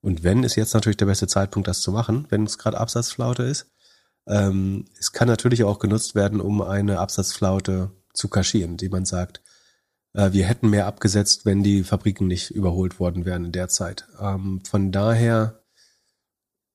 Und 0.00 0.22
wenn, 0.22 0.42
ist 0.42 0.56
jetzt 0.56 0.74
natürlich 0.74 0.96
der 0.96 1.06
beste 1.06 1.26
Zeitpunkt, 1.26 1.68
das 1.68 1.80
zu 1.80 1.92
machen, 1.92 2.26
wenn 2.30 2.44
es 2.44 2.58
gerade 2.58 2.78
Absatzflaute 2.78 3.44
ist. 3.44 3.66
Ähm, 4.26 4.86
es 4.98 5.12
kann 5.12 5.28
natürlich 5.28 5.64
auch 5.64 5.78
genutzt 5.78 6.14
werden, 6.14 6.40
um 6.40 6.62
eine 6.62 6.98
Absatzflaute 6.98 7.90
zu 8.12 8.28
kaschieren, 8.28 8.76
die 8.76 8.88
man 8.88 9.04
sagt, 9.04 9.40
wir 10.16 10.46
hätten 10.46 10.70
mehr 10.70 10.86
abgesetzt, 10.86 11.44
wenn 11.44 11.62
die 11.62 11.84
Fabriken 11.84 12.26
nicht 12.26 12.50
überholt 12.50 12.98
worden 12.98 13.24
wären 13.24 13.44
in 13.44 13.52
der 13.52 13.68
Zeit. 13.68 14.06
Ähm, 14.18 14.62
von 14.64 14.90
daher, 14.90 15.60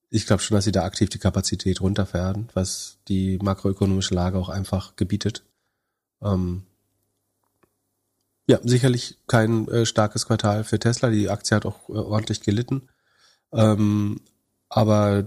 ich 0.10 0.28
glaube 0.28 0.44
schon, 0.44 0.56
dass 0.56 0.66
sie 0.66 0.72
da 0.72 0.84
aktiv 0.84 1.10
die 1.10 1.20
Kapazität 1.20 1.82
runterfahren, 1.82 2.50
was 2.54 2.98
die 3.08 3.40
makroökonomische 3.42 4.14
Lage 4.14 4.38
auch 4.38 4.50
einfach 4.50 4.96
gebietet. 4.96 5.44
Ähm, 6.22 6.64
ja, 8.48 8.60
sicherlich 8.64 9.18
kein 9.28 9.68
äh, 9.70 9.86
starkes 9.86 10.28
Quartal 10.28 10.64
für 10.64 10.78
Tesla. 10.78 11.10
Die 11.10 11.30
Aktie 11.30 11.56
hat 11.56 11.66
auch 11.66 11.90
äh, 11.90 11.94
ordentlich 11.94 12.42
gelitten. 12.42 12.90
Ähm, 13.54 14.22
aber 14.70 15.26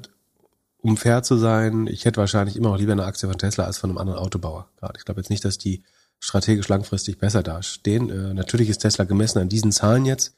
um 0.82 0.96
fair 0.96 1.22
zu 1.22 1.36
sein, 1.36 1.86
ich 1.86 2.04
hätte 2.04 2.18
wahrscheinlich 2.18 2.56
immer 2.56 2.70
noch 2.70 2.78
lieber 2.78 2.92
eine 2.92 3.06
Aktie 3.06 3.28
von 3.28 3.38
Tesla 3.38 3.64
als 3.64 3.78
von 3.78 3.90
einem 3.90 3.98
anderen 3.98 4.20
Autobauer. 4.20 4.68
Ich 4.96 5.04
glaube 5.04 5.20
jetzt 5.20 5.30
nicht, 5.30 5.44
dass 5.44 5.58
die 5.58 5.82
strategisch 6.24 6.68
langfristig 6.68 7.18
besser 7.18 7.42
dastehen. 7.42 8.08
Äh, 8.08 8.32
natürlich 8.32 8.70
ist 8.70 8.78
Tesla 8.78 9.04
gemessen 9.04 9.38
an 9.40 9.50
diesen 9.50 9.72
Zahlen 9.72 10.06
jetzt. 10.06 10.34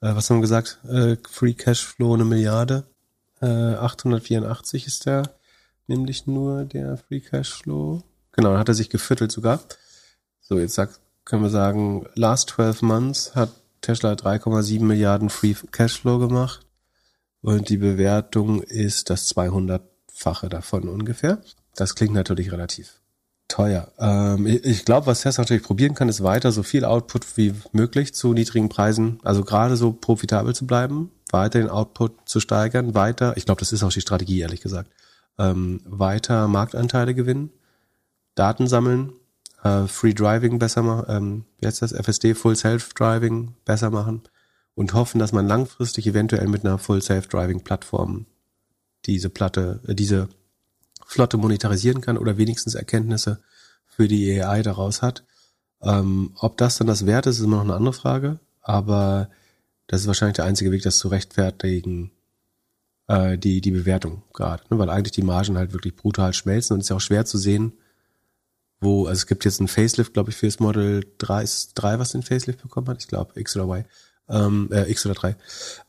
Äh, 0.00 0.16
was 0.16 0.28
haben 0.28 0.38
wir 0.38 0.42
gesagt? 0.42 0.80
Äh, 0.84 1.16
Free 1.30 1.54
Cashflow 1.54 2.14
eine 2.14 2.24
Milliarde. 2.24 2.84
Äh, 3.40 3.46
884 3.46 4.88
ist 4.88 5.06
der, 5.06 5.30
nämlich 5.86 6.26
nur 6.26 6.64
der 6.64 6.96
Free 6.96 7.20
Cashflow. 7.20 8.02
Genau, 8.32 8.50
dann 8.50 8.58
hat 8.58 8.68
er 8.68 8.74
sich 8.74 8.90
geviertelt 8.90 9.30
sogar. 9.30 9.60
So, 10.40 10.58
jetzt 10.58 10.74
sag, 10.74 10.98
können 11.24 11.44
wir 11.44 11.50
sagen, 11.50 12.06
last 12.14 12.50
12 12.50 12.82
months 12.82 13.36
hat 13.36 13.50
Tesla 13.80 14.14
3,7 14.14 14.82
Milliarden 14.82 15.30
Free 15.30 15.54
Cashflow 15.70 16.18
gemacht. 16.18 16.66
Und 17.42 17.68
die 17.68 17.76
Bewertung 17.76 18.60
ist 18.64 19.08
das 19.08 19.32
200-fache 19.36 20.48
davon 20.48 20.88
ungefähr. 20.88 21.40
Das 21.76 21.94
klingt 21.94 22.14
natürlich 22.14 22.50
relativ 22.50 22.97
teuer. 23.48 23.92
Ähm, 23.98 24.46
ich 24.46 24.84
glaube, 24.84 25.06
was 25.06 25.22
Tesla 25.22 25.42
natürlich 25.42 25.62
probieren 25.62 25.94
kann, 25.94 26.08
ist 26.08 26.22
weiter 26.22 26.52
so 26.52 26.62
viel 26.62 26.84
Output 26.84 27.36
wie 27.36 27.54
möglich 27.72 28.14
zu 28.14 28.32
niedrigen 28.32 28.68
Preisen, 28.68 29.18
also 29.24 29.42
gerade 29.42 29.76
so 29.76 29.92
profitabel 29.92 30.54
zu 30.54 30.66
bleiben, 30.66 31.10
weiter 31.30 31.58
den 31.58 31.70
Output 31.70 32.28
zu 32.28 32.40
steigern, 32.40 32.94
weiter, 32.94 33.36
ich 33.36 33.46
glaube, 33.46 33.60
das 33.60 33.72
ist 33.72 33.82
auch 33.82 33.92
die 33.92 34.00
Strategie, 34.00 34.40
ehrlich 34.40 34.60
gesagt, 34.60 34.90
ähm, 35.38 35.80
weiter 35.84 36.46
Marktanteile 36.48 37.14
gewinnen, 37.14 37.50
Daten 38.34 38.66
sammeln, 38.66 39.12
äh, 39.62 39.86
Free 39.86 40.14
Driving 40.14 40.58
besser 40.58 40.82
machen, 40.82 41.04
ähm, 41.08 41.44
heißt 41.64 41.82
das, 41.82 41.92
FSD, 41.92 42.34
Full 42.34 42.56
Self 42.56 42.92
Driving 42.94 43.54
besser 43.64 43.90
machen 43.90 44.22
und 44.78 44.94
hoffen, 44.94 45.18
dass 45.18 45.32
man 45.32 45.48
langfristig 45.48 46.06
eventuell 46.06 46.46
mit 46.46 46.64
einer 46.64 46.78
Full 46.78 47.02
Self-Driving 47.02 47.62
Plattform 47.64 48.26
diese 49.06 49.28
Platte, 49.28 49.80
äh, 49.88 49.94
diese 49.96 50.28
Flotte 51.08 51.38
monetarisieren 51.38 52.02
kann 52.02 52.18
oder 52.18 52.36
wenigstens 52.36 52.74
Erkenntnisse 52.74 53.40
für 53.86 54.08
die 54.08 54.42
AI 54.42 54.62
daraus 54.62 55.00
hat. 55.00 55.24
Ähm, 55.82 56.32
ob 56.38 56.58
das 56.58 56.76
dann 56.76 56.86
das 56.86 57.06
wert 57.06 57.24
ist, 57.26 57.38
ist 57.38 57.44
immer 57.44 57.56
noch 57.56 57.64
eine 57.64 57.76
andere 57.76 57.94
Frage, 57.94 58.40
aber 58.60 59.30
das 59.86 60.02
ist 60.02 60.06
wahrscheinlich 60.06 60.36
der 60.36 60.44
einzige 60.44 60.70
Weg, 60.70 60.82
das 60.82 60.98
zu 60.98 61.08
rechtfertigen, 61.08 62.10
äh, 63.06 63.38
die, 63.38 63.62
die 63.62 63.70
Bewertung 63.70 64.22
gerade, 64.34 64.62
ne? 64.68 64.78
weil 64.78 64.90
eigentlich 64.90 65.12
die 65.12 65.22
Margen 65.22 65.56
halt 65.56 65.72
wirklich 65.72 65.96
brutal 65.96 66.34
schmelzen 66.34 66.74
und 66.74 66.80
es 66.80 66.86
ist 66.86 66.90
ja 66.90 66.96
auch 66.96 67.00
schwer 67.00 67.24
zu 67.24 67.38
sehen, 67.38 67.72
wo, 68.78 69.06
also 69.06 69.16
es 69.16 69.26
gibt 69.26 69.46
jetzt 69.46 69.60
ein 69.62 69.68
Facelift, 69.68 70.12
glaube 70.12 70.28
ich, 70.28 70.36
für 70.36 70.46
das 70.46 70.60
Model 70.60 71.06
3, 71.16 71.44
3 71.74 71.98
was 71.98 72.12
den 72.12 72.22
Facelift 72.22 72.60
bekommen 72.60 72.88
hat, 72.88 73.00
ich 73.00 73.08
glaube, 73.08 73.40
X 73.40 73.56
oder 73.56 73.64
Y 73.64 73.84
ähm, 74.28 74.68
äh, 74.72 74.90
X 74.90 75.06
oder 75.06 75.14
3. 75.14 75.36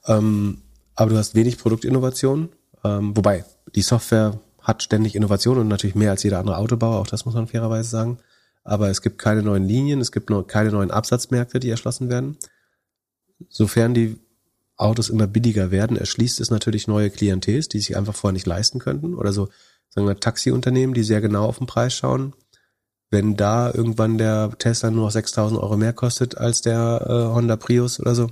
Ähm, 0.08 0.62
aber 0.96 1.10
du 1.10 1.18
hast 1.18 1.36
wenig 1.36 1.58
Produktinnovation, 1.58 2.50
ähm, 2.86 3.18
wobei 3.18 3.44
die 3.76 3.82
Software 3.82 4.40
hat 4.62 4.84
ständig 4.84 5.16
Innovation 5.16 5.58
und 5.58 5.68
natürlich 5.68 5.96
mehr 5.96 6.12
als 6.12 6.24
jeder 6.24 6.40
andere 6.40 6.58
Autobauer, 6.58 7.00
auch 7.00 7.08
das 7.08 7.26
muss 7.26 7.36
man 7.36 7.48
fairerweise 7.48 7.90
sagen. 7.90 8.20
Aber 8.64 8.90
es 8.90 9.02
gibt 9.02 9.18
keine 9.18 9.42
neuen 9.42 9.64
Linien, 9.64 10.02
es 10.02 10.12
gibt 10.12 10.30
noch 10.30 10.44
keine 10.44 10.72
neuen 10.72 10.92
Absatzmärkte, 10.92 11.60
die 11.60 11.70
erschlossen 11.70 12.10
werden. 12.10 12.38
Sofern 13.48 13.94
die 13.94 14.20
Autos 14.76 15.10
immer 15.10 15.28
billiger 15.28 15.72
werden, 15.72 15.98
erschließt 15.98 16.40
es 16.40 16.52
natürlich 16.52 16.88
neue 16.88 17.10
Klientels, 17.10 17.68
die 17.68 17.80
sich 17.80 17.98
einfach 17.98 18.16
vorher 18.16 18.34
nicht 18.34 18.48
leisten 18.48 18.80
könnten. 18.80 19.16
Oder 19.16 19.34
so, 19.34 19.50
sagen 19.90 20.08
wir, 20.08 20.20
Taxiunternehmen, 20.20 20.94
die 20.94 21.04
sehr 21.04 21.22
genau 21.22 21.46
auf 21.46 21.58
den 21.58 21.68
Preis 21.68 21.94
schauen 21.94 22.34
wenn 23.12 23.36
da 23.36 23.72
irgendwann 23.74 24.18
der 24.18 24.52
Tesla 24.58 24.92
nur 24.92 25.06
noch 25.06 25.12
6000 25.12 25.60
Euro 25.60 25.78
mehr 25.78 25.94
kostet 25.94 26.38
als 26.38 26.62
der 26.62 27.06
äh, 27.08 27.34
Honda 27.34 27.56
Prius 27.56 28.00
oder 28.00 28.16
so, 28.16 28.30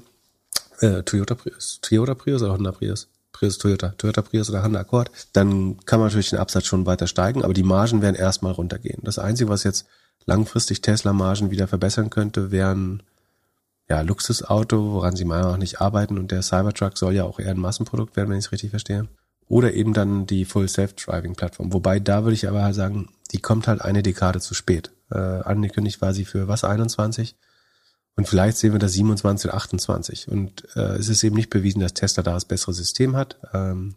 äh, 0.80 1.02
Toyota 1.04 1.36
Prius, 1.36 1.80
Toyota 1.82 2.14
Prius 2.14 2.42
oder 2.44 2.54
Honda 2.54 2.72
Prius? 2.72 3.08
Prius 3.38 3.58
Toyota, 3.58 3.90
Toyota 3.98 4.22
Prius 4.22 4.50
oder 4.50 4.64
Honda 4.64 4.80
Accord, 4.80 5.12
dann 5.34 5.78
kann 5.86 6.00
man 6.00 6.08
natürlich 6.08 6.32
den 6.32 6.40
Absatz 6.40 6.66
schon 6.66 6.86
weiter 6.86 7.08
steigen, 7.08 7.44
aber 7.44 7.54
die 7.54 7.64
Margen 7.64 8.02
werden 8.02 8.16
erstmal 8.16 8.52
runtergehen. 8.52 9.02
Das 9.04 9.20
Einzige, 9.20 9.50
was 9.50 9.64
jetzt 9.64 9.86
langfristig 10.26 10.82
Tesla-Margen 10.82 11.52
wieder 11.52 11.68
verbessern 11.68 12.10
könnte, 12.10 12.52
wären 12.52 13.04
ja 13.90 14.02
Luxusauto, 14.02 14.94
woran 14.94 15.16
sie 15.16 15.24
meiner 15.24 15.44
Meinung 15.44 15.54
nach 15.54 15.60
nicht 15.60 15.82
arbeiten 15.82 16.18
und 16.18 16.32
der 16.32 16.42
Cybertruck 16.42 16.98
soll 16.98 17.14
ja 17.14 17.24
auch 17.24 17.40
eher 17.40 17.52
ein 17.52 17.60
Massenprodukt 17.60 18.16
werden, 18.16 18.30
wenn 18.30 18.40
ich 18.40 18.46
es 18.46 18.52
richtig 18.52 18.72
verstehe. 18.72 19.08
Oder 19.48 19.74
eben 19.74 19.94
dann 19.94 20.26
die 20.26 20.44
Full 20.44 20.68
Self-Driving-Plattform. 20.68 21.72
Wobei 21.72 22.00
da 22.00 22.24
würde 22.24 22.34
ich 22.34 22.50
aber 22.50 22.64
halt 22.64 22.76
sagen, 22.76 23.10
die 23.32 23.40
kommt 23.40 23.68
halt 23.68 23.82
eine 23.82 24.04
Dekade 24.04 24.42
zu 24.42 24.54
spät. 24.54 24.92
Äh, 25.10 25.18
angekündigt 25.18 26.02
war 26.02 26.14
sie 26.14 26.26
für 26.26 26.50
was, 26.50 26.66
21? 26.66 27.38
Und 28.18 28.28
vielleicht 28.28 28.58
sehen 28.58 28.74
wir 28.74 28.80
da 28.80 28.90
27 28.90 29.50
oder 29.50 29.58
28. 29.58 30.28
Und 30.28 30.68
äh, 30.76 30.96
es 30.96 31.08
ist 31.08 31.24
eben 31.24 31.36
nicht 31.36 31.50
bewiesen, 31.50 31.80
dass 31.80 31.94
Tesla 31.94 32.24
da 32.24 32.34
das 32.34 32.46
bessere 32.46 32.74
System 32.74 33.16
hat. 33.16 33.38
Ähm, 33.54 33.96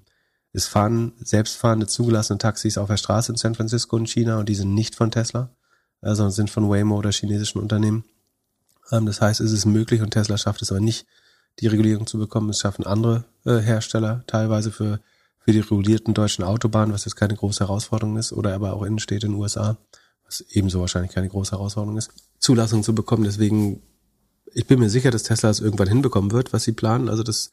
es 0.52 0.66
fahren 0.66 1.12
selbstfahrende 1.18 1.88
zugelassene 1.88 2.38
Taxis 2.38 2.78
auf 2.78 2.88
der 2.88 2.96
Straße 2.96 3.32
in 3.32 3.36
San 3.36 3.54
Francisco 3.54 3.96
und 3.96 4.08
China 4.08 4.38
und 4.38 4.48
die 4.48 4.54
sind 4.54 4.74
nicht 4.74 4.94
von 4.94 5.10
Tesla, 5.10 5.50
äh, 6.02 6.14
sondern 6.14 6.32
sind 6.32 6.50
von 6.50 6.70
Waymo 6.70 6.96
oder 6.96 7.10
chinesischen 7.10 7.60
Unternehmen. 7.60 8.04
Ähm, 8.92 9.06
das 9.06 9.20
heißt, 9.20 9.40
es 9.40 9.50
ist 9.50 9.64
möglich 9.66 10.02
und 10.02 10.10
Tesla 10.10 10.38
schafft 10.38 10.62
es 10.62 10.70
aber 10.70 10.80
nicht, 10.80 11.06
die 11.58 11.66
Regulierung 11.66 12.06
zu 12.06 12.18
bekommen. 12.18 12.50
Es 12.50 12.60
schaffen 12.60 12.86
andere 12.86 13.24
äh, 13.44 13.58
Hersteller 13.58 14.22
teilweise 14.26 14.70
für 14.70 15.00
für 15.40 15.52
die 15.52 15.60
regulierten 15.60 16.14
deutschen 16.14 16.44
Autobahnen, 16.44 16.94
was 16.94 17.06
jetzt 17.06 17.16
keine 17.16 17.34
große 17.34 17.60
Herausforderung 17.60 18.16
ist, 18.18 18.32
oder 18.32 18.54
aber 18.54 18.74
auch 18.74 18.82
Innenstädte 18.82 19.26
in 19.26 19.32
den 19.32 19.40
USA, 19.40 19.78
was 20.24 20.42
ebenso 20.50 20.80
wahrscheinlich 20.80 21.12
keine 21.12 21.28
große 21.28 21.52
Herausforderung 21.52 21.96
ist, 21.96 22.12
Zulassung 22.38 22.82
zu 22.82 22.94
bekommen. 22.94 23.24
Deswegen, 23.24 23.82
ich 24.54 24.66
bin 24.66 24.78
mir 24.78 24.90
sicher, 24.90 25.10
dass 25.10 25.22
Tesla 25.22 25.50
es 25.50 25.60
irgendwann 25.60 25.88
hinbekommen 25.88 26.32
wird, 26.32 26.52
was 26.52 26.64
sie 26.64 26.72
planen. 26.72 27.08
Also 27.08 27.22
dass 27.22 27.50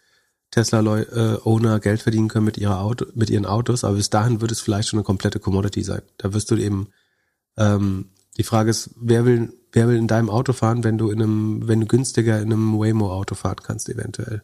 Tesla-Owner 0.52 1.76
äh, 1.76 1.80
Geld 1.80 2.02
verdienen 2.02 2.30
können 2.30 2.45
mit 2.45 2.57
ihrer 2.57 2.80
Auto, 2.80 3.06
mit 3.15 3.30
ihren 3.30 3.45
Autos, 3.45 3.84
aber 3.84 3.95
bis 3.95 4.10
dahin 4.10 4.41
wird 4.41 4.52
es 4.52 4.61
vielleicht 4.61 4.90
schon 4.90 4.99
eine 4.99 5.06
komplette 5.06 5.40
Commodity 5.40 5.84
sein. 5.84 6.02
Da 6.18 6.34
wirst 6.34 6.49
du 6.52 6.56
eben 6.56 6.88
ähm, 7.57 8.10
die 8.38 8.44
Frage 8.44 8.69
ist, 8.69 8.91
wer 8.95 9.26
will, 9.26 9.53
wer 9.72 9.88
will 9.88 9.98
in 9.98 10.07
deinem 10.07 10.30
Auto 10.30 10.53
fahren, 10.53 10.84
wenn 10.84 10.98
du 10.98 11.10
in 11.10 11.22
einem, 11.22 11.68
wenn 11.68 11.82
du 11.82 11.88
günstiger 11.88 12.40
in 12.40 12.53
einem 12.53 12.80
Waymo-Auto 12.80 13.36
fahren 13.36 13.57
kannst, 13.61 13.90
eventuell. 13.90 14.44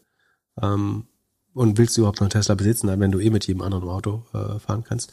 Ähm, 0.62 1.06
und 1.54 1.78
willst 1.78 1.96
du 1.96 2.02
überhaupt 2.02 2.20
noch 2.20 2.26
einen 2.26 2.32
Tesla 2.32 2.56
besitzen, 2.56 2.90
wenn 3.00 3.12
du 3.12 3.20
eh 3.20 3.30
mit 3.30 3.46
jedem 3.46 3.62
anderen 3.62 3.88
Auto 3.88 4.26
äh, 4.34 4.60
fahren 4.60 4.84
kannst? 4.84 5.12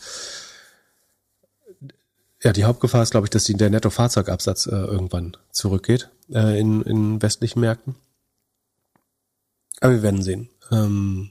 Ja, 2.43 2.53
die 2.53 2.65
Hauptgefahr 2.65 3.03
ist, 3.03 3.11
glaube 3.11 3.27
ich, 3.27 3.31
dass 3.31 3.45
die, 3.45 3.55
der 3.55 3.71
Netto-Fahrzeugabsatz 3.71 4.67
äh, 4.67 4.71
irgendwann 4.71 5.37
zurückgeht 5.51 6.11
äh, 6.33 6.59
in, 6.59 6.83
in 6.83 7.21
westlichen 7.21 7.61
Märkten. 7.61 7.97
Aber 9.81 9.93
wir 9.93 10.03
werden 10.03 10.23
sehen. 10.23 10.49
Ähm, 10.71 11.31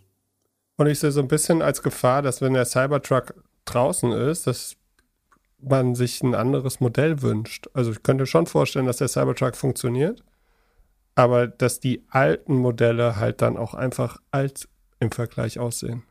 und 0.78 0.88
ich 0.88 1.00
sehe 1.00 1.12
so 1.12 1.20
ein 1.20 1.28
bisschen 1.28 1.62
als 1.62 1.82
Gefahr, 1.82 2.22
dass 2.22 2.42
wenn 2.42 2.54
der 2.54 2.66
Cybertruck 2.66 3.34
draußen 3.66 4.12
ist, 4.12 4.48
dass 4.48 4.76
man 5.62 5.96
sich 5.96 6.22
ein 6.22 6.36
anderes 6.36 6.80
Modell 6.80 7.22
wünscht. 7.22 7.68
Also 7.74 7.92
ich 7.92 8.04
könnte 8.04 8.26
schon 8.26 8.46
vorstellen, 8.46 8.86
dass 8.86 8.98
der 8.98 9.08
Cybertruck 9.08 9.56
funktioniert, 9.56 10.24
aber 11.16 11.48
dass 11.48 11.80
die 11.80 12.06
alten 12.10 12.56
Modelle 12.56 13.18
halt 13.18 13.42
dann 13.42 13.58
auch 13.58 13.74
einfach 13.74 14.20
alt 14.32 14.70
im 15.00 15.12
Vergleich 15.12 15.60
aussehen. 15.60 16.04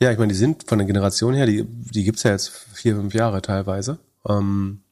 Ja, 0.00 0.12
ich 0.12 0.18
meine, 0.18 0.32
die 0.32 0.38
sind 0.38 0.68
von 0.68 0.78
der 0.78 0.86
Generation 0.86 1.34
her, 1.34 1.46
die, 1.46 1.64
die 1.64 2.04
gibt's 2.04 2.22
ja 2.22 2.30
jetzt 2.30 2.48
vier, 2.48 2.94
fünf 2.94 3.14
Jahre 3.14 3.42
teilweise. 3.42 3.98
Ähm, 4.28 4.82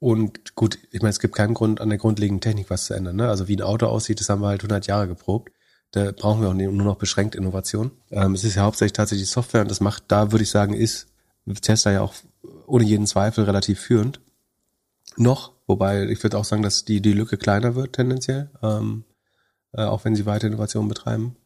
und 0.00 0.54
gut, 0.54 0.78
ich 0.90 1.02
meine, 1.02 1.10
es 1.10 1.20
gibt 1.20 1.34
keinen 1.34 1.54
Grund, 1.54 1.80
an 1.80 1.88
der 1.88 1.98
grundlegenden 1.98 2.40
Technik 2.40 2.70
was 2.70 2.86
zu 2.86 2.94
ändern. 2.94 3.16
Ne? 3.16 3.28
Also 3.28 3.48
wie 3.48 3.56
ein 3.56 3.62
Auto 3.62 3.86
aussieht, 3.86 4.20
das 4.20 4.28
haben 4.28 4.40
wir 4.40 4.48
halt 4.48 4.62
100 4.62 4.86
Jahre 4.86 5.08
geprobt. 5.08 5.52
Da 5.90 6.12
brauchen 6.12 6.40
wir 6.40 6.48
auch 6.48 6.54
nur 6.54 6.72
noch 6.72 6.96
beschränkt 6.96 7.34
Innovation. 7.34 7.90
Ähm, 8.10 8.34
es 8.34 8.44
ist 8.44 8.56
ja 8.56 8.62
hauptsächlich 8.62 8.92
tatsächlich 8.92 9.28
Software 9.28 9.62
und 9.62 9.70
das 9.70 9.80
macht, 9.80 10.04
da 10.08 10.32
würde 10.32 10.44
ich 10.44 10.50
sagen, 10.50 10.74
ist 10.74 11.08
Tesla 11.62 11.92
ja 11.92 12.00
auch 12.02 12.14
ohne 12.66 12.84
jeden 12.84 13.06
Zweifel 13.06 13.44
relativ 13.44 13.80
führend. 13.80 14.20
Noch, 15.16 15.52
wobei 15.66 16.04
ich 16.04 16.22
würde 16.22 16.38
auch 16.38 16.44
sagen, 16.44 16.62
dass 16.62 16.84
die, 16.84 17.00
die 17.00 17.14
Lücke 17.14 17.38
kleiner 17.38 17.74
wird 17.74 17.94
tendenziell, 17.94 18.50
ähm, 18.62 19.04
äh, 19.72 19.82
auch 19.82 20.04
wenn 20.04 20.14
sie 20.14 20.26
weiter 20.26 20.46
Innovation 20.46 20.88
betreiben. 20.88 21.36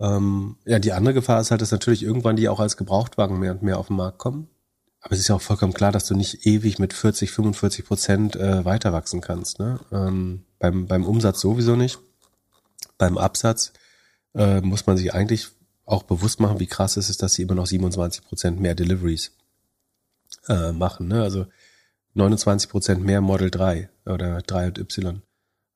Ähm, 0.00 0.56
ja, 0.64 0.78
die 0.78 0.92
andere 0.92 1.14
Gefahr 1.14 1.40
ist 1.40 1.50
halt, 1.50 1.60
dass 1.60 1.72
natürlich 1.72 2.02
irgendwann 2.02 2.36
die 2.36 2.48
auch 2.48 2.60
als 2.60 2.76
Gebrauchtwagen 2.76 3.38
mehr 3.38 3.52
und 3.52 3.62
mehr 3.62 3.78
auf 3.78 3.88
den 3.88 3.96
Markt 3.96 4.18
kommen. 4.18 4.48
Aber 5.02 5.14
es 5.14 5.20
ist 5.20 5.28
ja 5.28 5.34
auch 5.34 5.42
vollkommen 5.42 5.72
klar, 5.72 5.92
dass 5.92 6.06
du 6.06 6.14
nicht 6.14 6.46
ewig 6.46 6.78
mit 6.78 6.92
40, 6.92 7.30
45 7.30 7.86
Prozent 7.86 8.36
äh, 8.36 8.64
weiter 8.64 8.92
wachsen 8.92 9.20
kannst. 9.20 9.58
Ne? 9.58 9.80
Ähm, 9.92 10.44
beim, 10.58 10.86
beim 10.86 11.04
Umsatz 11.04 11.40
sowieso 11.40 11.76
nicht. 11.76 11.98
Beim 12.98 13.16
Absatz 13.16 13.72
äh, 14.34 14.60
muss 14.60 14.86
man 14.86 14.96
sich 14.96 15.14
eigentlich 15.14 15.48
auch 15.86 16.02
bewusst 16.02 16.38
machen, 16.40 16.60
wie 16.60 16.66
krass 16.66 16.96
es 16.96 17.10
ist, 17.10 17.22
dass 17.22 17.34
sie 17.34 17.42
immer 17.42 17.54
noch 17.54 17.66
27 17.66 18.24
Prozent 18.24 18.60
mehr 18.60 18.74
Deliveries 18.74 19.32
äh, 20.48 20.72
machen. 20.72 21.08
Ne? 21.08 21.22
Also 21.22 21.46
29 22.14 22.70
Prozent 22.70 23.04
mehr 23.04 23.20
Model 23.20 23.50
3 23.50 23.88
oder 24.06 24.42
3 24.42 24.68
und 24.68 24.78
Y. 24.78 25.22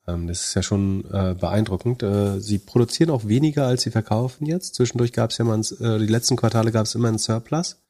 Ähm, 0.06 0.26
das 0.26 0.46
ist 0.46 0.54
ja 0.54 0.62
schon 0.62 1.04
äh, 1.10 1.34
beeindruckend. 1.38 2.02
Äh, 2.02 2.40
sie 2.40 2.58
produzieren 2.58 3.10
auch 3.10 3.26
weniger, 3.26 3.66
als 3.66 3.82
sie 3.82 3.90
verkaufen 3.90 4.46
jetzt. 4.46 4.74
Zwischendurch 4.74 5.12
gab 5.12 5.30
es 5.30 5.38
ja 5.38 5.44
mal, 5.44 5.58
ein, 5.58 5.62
äh, 5.80 5.98
die 5.98 6.12
letzten 6.12 6.36
Quartale 6.36 6.72
gab 6.72 6.86
es 6.86 6.94
immer 6.94 7.08
einen 7.08 7.18
Surplus. 7.18 7.82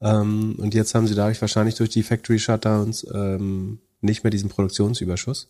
Ähm, 0.00 0.56
und 0.58 0.74
jetzt 0.74 0.94
haben 0.94 1.06
sie 1.06 1.14
dadurch 1.14 1.40
wahrscheinlich 1.40 1.76
durch 1.76 1.90
die 1.90 2.02
Factory 2.02 2.38
Shutdowns 2.38 3.06
ähm, 3.14 3.80
nicht 4.00 4.24
mehr 4.24 4.30
diesen 4.30 4.48
Produktionsüberschuss 4.48 5.48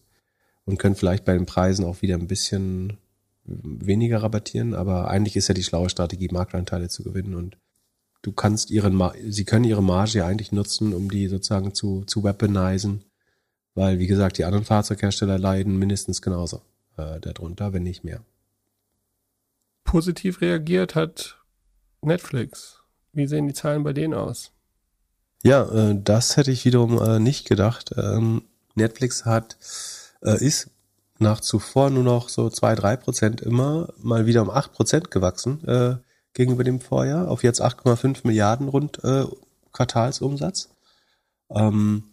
und 0.65 0.79
können 0.79 0.95
vielleicht 0.95 1.25
bei 1.25 1.33
den 1.33 1.47
Preisen 1.47 1.85
auch 1.85 2.03
wieder 2.03 2.17
ein 2.17 2.29
bisschen 2.29 2.99
weniger 3.45 4.23
rabattieren. 4.23 4.75
Aber 4.75 5.09
eigentlich 5.09 5.37
ist 5.37 5.49
ja 5.49 5.55
die 5.55 5.63
schlaue 5.63 5.89
Strategie, 5.89 6.29
Marktanteile 6.31 6.89
zu 6.89 7.03
gewinnen 7.03 7.35
und 7.35 7.57
du 8.21 8.33
kannst 8.33 8.71
ihren, 8.71 9.03
sie 9.29 9.45
können 9.45 9.65
ihre 9.65 9.83
Marge 9.83 10.19
ja 10.19 10.27
eigentlich 10.27 10.53
nutzen, 10.53 10.93
um 10.93 11.11
die 11.11 11.29
sozusagen 11.29 11.75
zu, 11.75 12.05
zu 12.05 12.23
weaponisen, 12.23 13.05
weil, 13.75 13.99
wie 13.99 14.07
gesagt, 14.07 14.39
die 14.39 14.45
anderen 14.45 14.65
Fahrzeughersteller 14.65 15.39
leiden 15.39 15.79
mindestens 15.79 16.23
genauso 16.23 16.63
äh, 16.97 17.21
darunter, 17.21 17.73
wenn 17.73 17.83
nicht 17.83 18.05
mehr. 18.05 18.21
Positiv 19.85 20.41
reagiert 20.41 20.95
hat 20.95 21.39
Netflix. 22.01 22.81
Wie 23.13 23.27
sehen 23.27 23.47
die 23.47 23.55
Zahlen 23.55 23.83
bei 23.83 23.93
denen 23.93 24.15
aus? 24.15 24.53
Ja, 25.43 25.65
äh, 25.73 25.99
das 26.03 26.37
hätte 26.37 26.51
ich 26.51 26.65
wiederum 26.65 27.01
äh, 27.03 27.19
nicht 27.19 27.49
gedacht. 27.49 27.93
Ähm, 27.97 28.43
Netflix 28.75 29.25
hat, 29.25 29.57
äh, 30.23 30.37
ist 30.45 30.71
nach 31.19 31.41
zuvor 31.41 31.91
nur 31.91 32.05
noch 32.05 32.29
so 32.29 32.49
zwei 32.51 32.75
drei 32.75 32.97
Prozent 32.97 33.41
immer 33.41 33.93
mal 33.99 34.27
wieder 34.27 34.43
um 34.43 34.51
acht 34.51 34.73
Prozent 34.73 35.11
gewachsen 35.11 35.67
äh, 35.67 35.97
gegenüber 36.35 36.65
dem 36.65 36.81
Vorjahr 36.81 37.29
auf 37.29 37.43
jetzt 37.43 37.63
8,5 37.63 38.27
Milliarden 38.27 38.69
rund 38.69 39.03
äh, 39.05 39.25
Quartalsumsatz. 39.73 40.71
Ähm, 41.51 42.05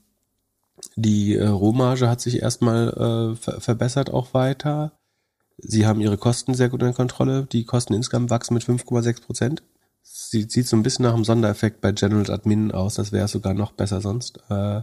die 0.96 1.36
äh, 1.36 1.48
Rohmarge 1.48 2.10
hat 2.10 2.22
sich 2.22 2.42
erstmal 2.42 2.90
äh, 2.90 3.36
ver 3.36 3.62
verbessert 3.62 4.12
auch 4.12 4.34
weiter. 4.34 4.94
Sie 5.58 5.86
haben 5.86 6.02
ihre 6.02 6.18
Kosten 6.18 6.54
sehr 6.54 6.70
gut 6.70 6.82
in 6.84 6.94
Kontrolle. 6.94 7.46
Die 7.52 7.66
Kosten 7.66 7.94
insgesamt 7.94 8.30
wachsen 8.30 8.54
mit 8.54 8.64
5,6 8.64 9.22
Prozent 9.22 9.64
sie 10.10 10.48
sieht 10.50 10.68
so 10.68 10.76
ein 10.76 10.84
bisschen 10.84 11.04
nach 11.04 11.14
einem 11.14 11.26
Sondereffekt 11.26 11.82
bei 11.82 11.92
General 11.92 12.32
Admin 12.32 12.72
aus, 12.72 12.96
das 12.96 13.12
wäre 13.12 13.28
sogar 13.28 13.54
noch 13.54 13.72
besser 13.72 14.02
sonst. 14.02 14.40
Äh, 14.50 14.82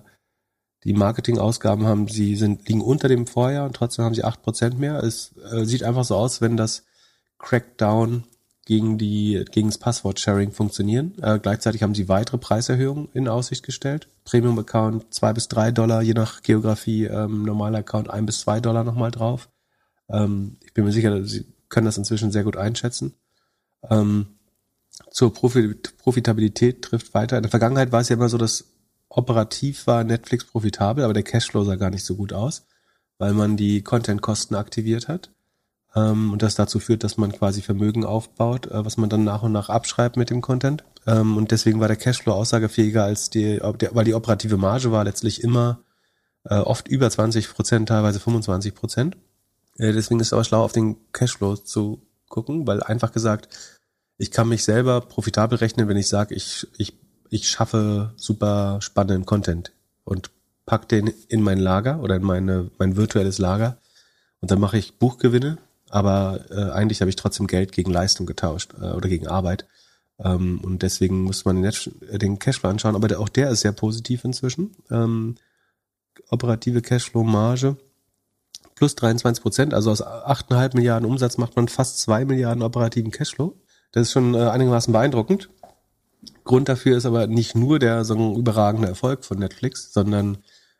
die 0.84 0.92
Marketingausgaben 0.92 1.86
haben 1.86 2.08
sie 2.08 2.36
sind 2.36 2.68
liegen 2.68 2.82
unter 2.82 3.08
dem 3.08 3.26
Vorjahr 3.26 3.66
und 3.66 3.74
trotzdem 3.74 4.04
haben 4.04 4.14
sie 4.14 4.24
acht 4.24 4.42
Prozent 4.42 4.78
mehr. 4.78 5.02
Es 5.02 5.34
äh, 5.50 5.64
sieht 5.64 5.82
einfach 5.82 6.04
so 6.04 6.16
aus, 6.16 6.40
wenn 6.40 6.56
das 6.56 6.84
Crackdown 7.38 8.24
gegen 8.66 8.98
die 8.98 9.44
gegen 9.50 9.68
das 9.68 9.78
Passwort-Sharing 9.78 10.52
funktionieren. 10.52 11.14
Äh, 11.22 11.38
gleichzeitig 11.38 11.82
haben 11.82 11.94
sie 11.94 12.08
weitere 12.08 12.36
Preiserhöhungen 12.36 13.08
in 13.14 13.28
Aussicht 13.28 13.64
gestellt. 13.64 14.08
Premium-Account 14.24 15.14
zwei 15.14 15.32
bis 15.32 15.48
drei 15.48 15.70
Dollar, 15.70 16.02
je 16.02 16.12
nach 16.12 16.42
Geografie. 16.42 17.04
Ähm, 17.04 17.44
normaler 17.44 17.78
Account 17.78 18.10
ein 18.10 18.26
bis 18.26 18.40
zwei 18.40 18.60
Dollar 18.60 18.84
nochmal 18.84 19.12
drauf. 19.12 19.48
Ähm, 20.10 20.58
ich 20.64 20.74
bin 20.74 20.84
mir 20.84 20.92
sicher, 20.92 21.24
sie 21.24 21.46
können 21.68 21.86
das 21.86 21.96
inzwischen 21.96 22.32
sehr 22.32 22.44
gut 22.44 22.56
einschätzen. 22.56 23.14
Ähm, 23.88 24.26
zur 25.10 25.32
Profitabilität 25.32 26.82
trifft 26.82 27.14
weiter. 27.14 27.36
In 27.36 27.42
der 27.42 27.50
Vergangenheit 27.50 27.92
war 27.92 28.00
es 28.00 28.08
ja 28.08 28.16
immer 28.16 28.28
so, 28.28 28.38
dass 28.38 28.64
operativ 29.08 29.86
war 29.86 30.02
Netflix 30.02 30.44
profitabel, 30.44 31.04
aber 31.04 31.14
der 31.14 31.22
Cashflow 31.22 31.62
sah 31.64 31.76
gar 31.76 31.90
nicht 31.90 32.04
so 32.04 32.16
gut 32.16 32.32
aus, 32.32 32.66
weil 33.18 33.32
man 33.32 33.56
die 33.56 33.82
Content-Kosten 33.82 34.56
aktiviert 34.56 35.06
hat. 35.06 35.30
Ähm, 35.96 36.32
und 36.32 36.42
das 36.42 36.54
dazu 36.54 36.78
führt, 36.78 37.02
dass 37.02 37.16
man 37.16 37.32
quasi 37.32 37.62
Vermögen 37.62 38.04
aufbaut, 38.04 38.66
äh, 38.66 38.84
was 38.84 38.98
man 38.98 39.08
dann 39.08 39.24
nach 39.24 39.42
und 39.42 39.52
nach 39.52 39.70
abschreibt 39.70 40.16
mit 40.16 40.30
dem 40.30 40.42
Content. 40.42 40.84
Ähm, 41.06 41.36
und 41.36 41.50
deswegen 41.50 41.80
war 41.80 41.88
der 41.88 41.96
Cashflow 41.96 42.32
aussagefähiger 42.32 43.02
als 43.02 43.30
die, 43.30 43.58
weil 43.62 44.04
die 44.04 44.14
operative 44.14 44.58
Marge 44.58 44.92
war 44.92 45.04
letztlich 45.04 45.42
immer 45.42 45.80
äh, 46.44 46.56
oft 46.56 46.86
über 46.86 47.10
20 47.10 47.48
Prozent, 47.52 47.88
teilweise 47.88 48.20
25 48.20 48.74
Prozent. 48.74 49.16
Äh, 49.78 49.92
deswegen 49.92 50.20
ist 50.20 50.28
es 50.28 50.32
aber 50.34 50.44
schlau, 50.44 50.62
auf 50.62 50.72
den 50.72 50.96
Cashflow 51.12 51.56
zu 51.56 52.02
gucken, 52.28 52.66
weil 52.66 52.82
einfach 52.82 53.12
gesagt, 53.12 53.48
ich 54.18 54.30
kann 54.30 54.48
mich 54.48 54.64
selber 54.64 55.00
profitabel 55.00 55.58
rechnen, 55.58 55.88
wenn 55.88 55.96
ich 55.96 56.08
sage, 56.08 56.34
ich, 56.34 56.66
ich, 56.76 56.94
ich 57.30 57.48
schaffe 57.48 58.12
super 58.16 58.78
spannenden 58.80 59.26
Content 59.26 59.72
und 60.04 60.30
pack 60.66 60.88
den 60.88 61.12
in 61.28 61.42
mein 61.42 61.58
Lager 61.58 62.00
oder 62.00 62.16
in 62.16 62.22
meine, 62.22 62.70
mein 62.78 62.96
virtuelles 62.96 63.38
Lager 63.38 63.78
und 64.40 64.50
dann 64.50 64.60
mache 64.60 64.78
ich 64.78 64.98
Buchgewinne, 64.98 65.58
aber 65.90 66.44
äh, 66.50 66.70
eigentlich 66.72 67.00
habe 67.00 67.08
ich 67.08 67.16
trotzdem 67.16 67.46
Geld 67.46 67.72
gegen 67.72 67.90
Leistung 67.90 68.26
getauscht 68.26 68.74
äh, 68.80 68.92
oder 68.92 69.08
gegen 69.08 69.26
Arbeit. 69.26 69.66
Ähm, 70.18 70.60
und 70.62 70.82
deswegen 70.82 71.22
muss 71.22 71.44
man 71.44 71.62
den, 71.62 71.72
den 72.18 72.38
Cashflow 72.38 72.70
anschauen, 72.70 72.96
aber 72.96 73.08
der, 73.08 73.20
auch 73.20 73.28
der 73.28 73.50
ist 73.50 73.60
sehr 73.60 73.72
positiv 73.72 74.24
inzwischen. 74.24 74.74
Ähm, 74.90 75.36
operative 76.30 76.82
Cashflow-Marge 76.82 77.76
plus 78.74 78.94
23 78.94 79.42
Prozent, 79.42 79.74
also 79.74 79.90
aus 79.90 80.04
8,5 80.04 80.76
Milliarden 80.76 81.08
Umsatz 81.08 81.38
macht 81.38 81.56
man 81.56 81.68
fast 81.68 81.98
2 82.00 82.24
Milliarden 82.24 82.62
operativen 82.62 83.10
Cashflow. 83.10 83.54
Das 83.92 84.02
ist 84.02 84.12
schon 84.12 84.34
äh, 84.34 84.48
einigermaßen 84.48 84.92
beeindruckend. 84.92 85.48
Grund 86.44 86.68
dafür 86.68 86.96
ist 86.96 87.06
aber 87.06 87.26
nicht 87.26 87.54
nur 87.54 87.78
der 87.78 88.04
so 88.04 88.14
ein 88.14 88.36
überragende 88.36 88.88
Erfolg 88.88 89.24
von 89.24 89.38
Netflix, 89.38 89.92
sondern 89.92 90.38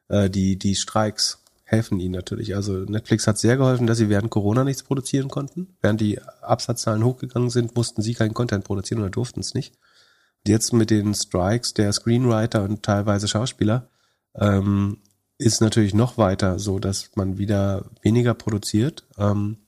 äh, 0.08 0.28
die, 0.28 0.58
die 0.58 0.74
Streiks 0.74 1.42
helfen 1.66 1.98
ihnen 1.98 2.14
natürlich. 2.14 2.54
Also 2.54 2.72
Netflix 2.84 3.26
hat 3.26 3.38
sehr 3.38 3.56
geholfen, 3.56 3.88
dass 3.88 3.98
sie 3.98 4.08
während 4.08 4.30
Corona 4.30 4.62
nichts 4.62 4.84
produzieren 4.84 5.28
konnten. 5.28 5.76
Während 5.82 6.00
die 6.00 6.20
Absatzzahlen 6.40 7.04
hochgegangen 7.04 7.50
sind, 7.50 7.74
mussten 7.74 8.02
sie 8.02 8.14
keinen 8.14 8.34
Content 8.34 8.64
produzieren 8.64 9.00
oder 9.00 9.10
durften 9.10 9.40
es 9.40 9.52
nicht. 9.52 9.74
Und 9.74 10.50
jetzt 10.50 10.72
mit 10.72 10.90
den 10.90 11.12
Strikes 11.12 11.74
der 11.74 11.92
Screenwriter 11.92 12.62
und 12.62 12.84
teilweise 12.84 13.26
Schauspieler 13.26 13.90
ähm, 14.36 14.98
ist 15.38 15.60
natürlich 15.60 15.92
noch 15.92 16.16
weiter 16.18 16.60
so, 16.60 16.78
dass 16.78 17.10
man 17.16 17.36
wieder 17.36 17.90
weniger 18.00 18.34
produziert. 18.34 19.04
Ähm, 19.18 19.58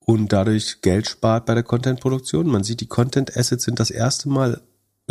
und 0.00 0.32
dadurch 0.34 0.82
Geld 0.82 1.08
spart 1.08 1.46
bei 1.46 1.54
der 1.54 1.62
Content-Produktion. 1.62 2.46
Man 2.46 2.64
sieht, 2.64 2.80
die 2.82 2.88
Content-Assets 2.88 3.64
sind 3.64 3.80
das 3.80 3.90
erste 3.90 4.28
Mal, 4.28 4.60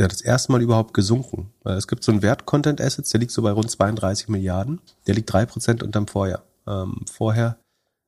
ja, 0.01 0.07
das 0.07 0.21
erste 0.21 0.51
Mal 0.51 0.63
überhaupt 0.63 0.95
gesunken. 0.95 1.53
Es 1.63 1.87
gibt 1.87 2.03
so 2.03 2.11
einen 2.11 2.23
Wert 2.23 2.47
Content-Assets, 2.47 3.11
der 3.11 3.19
liegt 3.19 3.31
so 3.31 3.43
bei 3.43 3.51
rund 3.51 3.69
32 3.69 4.29
Milliarden. 4.29 4.81
Der 5.05 5.13
liegt 5.13 5.31
drei 5.31 5.45
Prozent 5.45 5.83
unterm 5.83 6.07
Vorjahr. 6.07 6.41
Ähm, 6.67 7.05
vorher 7.05 7.59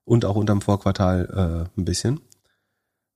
und 0.03 0.25
auch 0.25 0.35
unterm 0.35 0.61
Vorquartal 0.61 1.69
äh, 1.77 1.79
ein 1.79 1.85
bisschen. 1.85 2.19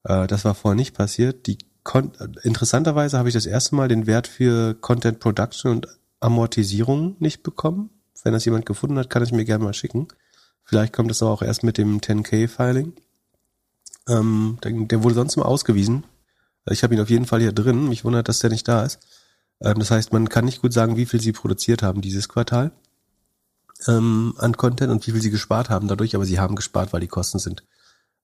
Äh, 0.03 0.27
das 0.27 0.45
war 0.45 0.53
vorher 0.53 0.75
nicht 0.75 0.95
passiert. 0.95 1.47
Die 1.47 1.57
Kon 1.81 2.11
Interessanterweise 2.43 3.17
habe 3.17 3.29
ich 3.29 3.33
das 3.33 3.47
erste 3.47 3.73
Mal 3.73 3.87
den 3.87 4.05
Wert 4.05 4.27
für 4.27 4.75
Content 4.75 5.19
Production 5.19 5.71
und 5.71 5.87
Amortisierung 6.19 7.15
nicht 7.17 7.41
bekommen. 7.41 7.89
Wenn 8.23 8.33
das 8.33 8.45
jemand 8.45 8.67
gefunden 8.67 8.99
hat, 8.99 9.09
kann 9.09 9.23
ich 9.23 9.31
mir 9.31 9.45
gerne 9.45 9.63
mal 9.63 9.73
schicken. 9.73 10.07
Vielleicht 10.63 10.93
kommt 10.93 11.09
es 11.09 11.23
aber 11.23 11.31
auch 11.31 11.41
erst 11.41 11.63
mit 11.63 11.79
dem 11.79 11.99
10K-Filing. 11.99 12.93
Ähm, 14.07 14.59
der, 14.63 14.71
der 14.71 15.03
wurde 15.03 15.15
sonst 15.15 15.35
immer 15.35 15.47
ausgewiesen. 15.47 16.03
Ich 16.71 16.83
habe 16.83 16.95
ihn 16.95 17.01
auf 17.01 17.09
jeden 17.09 17.25
Fall 17.25 17.39
hier 17.39 17.51
drin. 17.51 17.89
Mich 17.89 18.03
wundert, 18.03 18.27
dass 18.27 18.39
der 18.39 18.49
nicht 18.49 18.67
da 18.67 18.83
ist. 18.83 18.99
Ähm, 19.61 19.79
das 19.79 19.91
heißt, 19.91 20.13
man 20.13 20.29
kann 20.29 20.45
nicht 20.45 20.61
gut 20.61 20.73
sagen, 20.73 20.97
wie 20.97 21.05
viel 21.05 21.21
sie 21.21 21.31
produziert 21.31 21.83
haben 21.83 22.01
dieses 22.01 22.29
Quartal 22.29 22.71
ähm, 23.87 24.33
an 24.37 24.57
Content 24.57 24.91
und 24.91 25.05
wie 25.05 25.11
viel 25.11 25.21
sie 25.21 25.31
gespart 25.31 25.69
haben 25.69 25.87
dadurch, 25.87 26.15
aber 26.15 26.25
sie 26.25 26.39
haben 26.39 26.55
gespart, 26.55 26.93
weil 26.93 27.01
die 27.01 27.07
Kosten 27.07 27.39
sind 27.39 27.63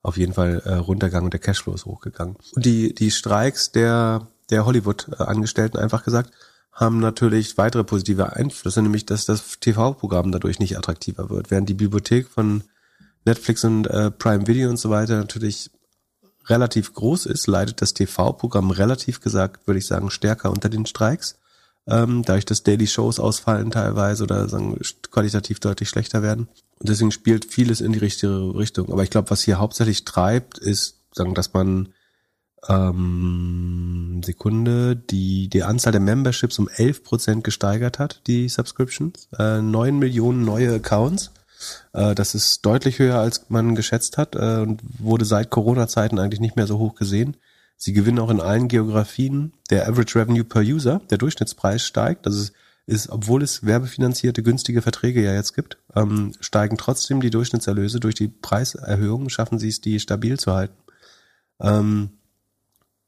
auf 0.01 0.17
jeden 0.17 0.33
Fall 0.33 0.61
äh, 0.65 0.75
runtergegangen 0.75 1.25
und 1.25 1.33
der 1.33 1.39
Cashflow 1.39 1.73
ist 1.73 1.85
hochgegangen. 1.85 2.35
Und 2.55 2.65
die, 2.65 2.93
die 2.93 3.11
Streiks 3.11 3.71
der, 3.71 4.27
der 4.49 4.65
Hollywood-Angestellten, 4.65 5.77
einfach 5.77 6.03
gesagt, 6.03 6.31
haben 6.73 6.99
natürlich 6.99 7.57
weitere 7.57 7.83
positive 7.83 8.35
Einflüsse, 8.35 8.81
nämlich 8.81 9.05
dass 9.05 9.25
das 9.25 9.59
TV-Programm 9.59 10.31
dadurch 10.31 10.59
nicht 10.59 10.77
attraktiver 10.77 11.29
wird, 11.29 11.51
während 11.51 11.69
die 11.69 11.75
Bibliothek 11.75 12.27
von 12.27 12.63
Netflix 13.25 13.63
und 13.63 13.87
äh, 13.87 14.11
Prime 14.11 14.47
Video 14.47 14.69
und 14.69 14.77
so 14.77 14.89
weiter 14.89 15.17
natürlich 15.17 15.69
relativ 16.47 16.93
groß 16.93 17.25
ist, 17.25 17.47
leidet 17.47 17.81
das 17.81 17.93
TV-Programm 17.93 18.71
relativ 18.71 19.21
gesagt, 19.21 19.67
würde 19.67 19.79
ich 19.79 19.87
sagen, 19.87 20.09
stärker 20.09 20.51
unter 20.51 20.69
den 20.69 20.85
Streiks, 20.85 21.37
ähm, 21.87 22.23
dadurch, 22.25 22.45
dass 22.45 22.63
Daily 22.63 22.87
Shows 22.87 23.19
ausfallen 23.19 23.71
teilweise 23.71 24.23
oder 24.23 24.47
sagen, 24.47 24.79
qualitativ 25.11 25.59
deutlich 25.59 25.89
schlechter 25.89 26.21
werden. 26.21 26.47
Und 26.79 26.89
deswegen 26.89 27.11
spielt 27.11 27.45
vieles 27.45 27.81
in 27.81 27.93
die 27.93 27.99
richtige 27.99 28.55
Richtung. 28.55 28.91
Aber 28.91 29.03
ich 29.03 29.09
glaube, 29.09 29.29
was 29.29 29.41
hier 29.41 29.59
hauptsächlich 29.59 30.05
treibt, 30.05 30.57
ist, 30.57 30.99
sagen, 31.13 31.33
dass 31.33 31.53
man 31.53 31.89
ähm, 32.69 34.21
Sekunde, 34.23 34.95
die 34.95 35.49
die 35.49 35.63
Anzahl 35.63 35.91
der 35.91 36.01
Memberships 36.01 36.59
um 36.59 36.67
11% 36.67 37.41
gesteigert 37.41 37.99
hat, 37.99 38.21
die 38.27 38.47
Subscriptions. 38.49 39.27
Äh, 39.37 39.61
9 39.61 39.99
Millionen 39.99 40.45
neue 40.45 40.73
Accounts. 40.73 41.31
Äh, 41.93 42.15
das 42.15 42.35
ist 42.35 42.65
deutlich 42.65 42.99
höher, 42.99 43.19
als 43.19 43.49
man 43.49 43.75
geschätzt 43.75 44.17
hat 44.17 44.35
äh, 44.35 44.61
und 44.61 44.81
wurde 44.99 45.25
seit 45.25 45.49
Corona-Zeiten 45.49 46.19
eigentlich 46.19 46.39
nicht 46.39 46.55
mehr 46.55 46.67
so 46.67 46.79
hoch 46.79 46.95
gesehen. 46.95 47.37
Sie 47.77 47.93
gewinnen 47.93 48.19
auch 48.19 48.29
in 48.29 48.41
allen 48.41 48.67
Geografien. 48.67 49.53
Der 49.69 49.87
Average 49.87 50.19
Revenue 50.19 50.43
per 50.43 50.61
User, 50.61 51.01
der 51.09 51.17
Durchschnittspreis 51.17 51.83
steigt. 51.83 52.25
Das 52.25 52.35
ist, 52.35 52.53
ist 52.85 53.09
obwohl 53.09 53.43
es 53.43 53.65
werbefinanzierte 53.65 54.43
günstige 54.43 54.81
Verträge 54.81 55.23
ja 55.23 55.33
jetzt 55.33 55.53
gibt, 55.53 55.77
ähm, 55.95 56.33
steigen 56.39 56.77
trotzdem 56.77 57.21
die 57.21 57.29
Durchschnittserlöse 57.29 57.99
durch 57.99 58.15
die 58.15 58.27
Preiserhöhungen, 58.27 59.29
schaffen 59.29 59.59
sie 59.59 59.69
es, 59.69 59.81
die 59.81 59.99
stabil 59.99 60.39
zu 60.39 60.53
halten. 60.53 60.75
Ähm, 61.59 62.11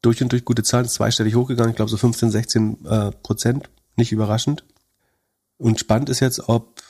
durch 0.01 0.21
und 0.21 0.31
durch 0.31 0.45
gute 0.45 0.63
Zahlen, 0.63 0.87
zweistellig 0.87 1.35
hochgegangen, 1.35 1.71
ich 1.71 1.75
glaube 1.75 1.89
so 1.89 1.97
15, 1.97 2.31
16 2.31 2.85
äh, 2.85 3.11
Prozent, 3.11 3.69
nicht 3.95 4.11
überraschend. 4.11 4.63
Und 5.57 5.79
spannend 5.79 6.09
ist 6.09 6.19
jetzt, 6.19 6.47
ob, 6.47 6.81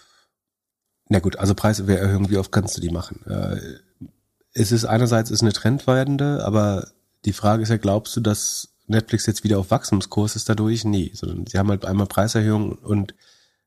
na 1.07 1.19
gut, 1.19 1.38
also 1.38 1.53
Preiserhöhung, 1.53 2.30
wie 2.30 2.38
oft 2.38 2.52
kannst 2.52 2.77
du 2.77 2.82
die 2.82 2.90
machen? 2.90 3.23
Äh, 3.27 3.60
es 4.53 4.72
ist 4.72 4.86
einerseits 4.86 5.32
ist 5.32 5.41
eine 5.41 5.53
trendwerdende, 5.53 6.44
aber 6.45 6.88
die 7.26 7.34
Frage 7.34 7.64
ist 7.64 7.69
ja, 7.69 7.77
glaubst 7.77 8.15
du, 8.15 8.22
dass 8.22 8.69
Netflix 8.88 9.26
jetzt 9.26 9.44
wieder 9.44 9.60
auf 9.60 9.72
Wachstumskurs 9.72 10.36
ist 10.36 10.49
dadurch? 10.49 10.86
Nee, 10.86 11.11
sondern 11.14 11.45
sie 11.45 11.57
haben 11.57 11.69
halt 11.69 11.86
einmal 11.86 12.07
Preiserhöhung 12.07 12.73
und 12.73 13.14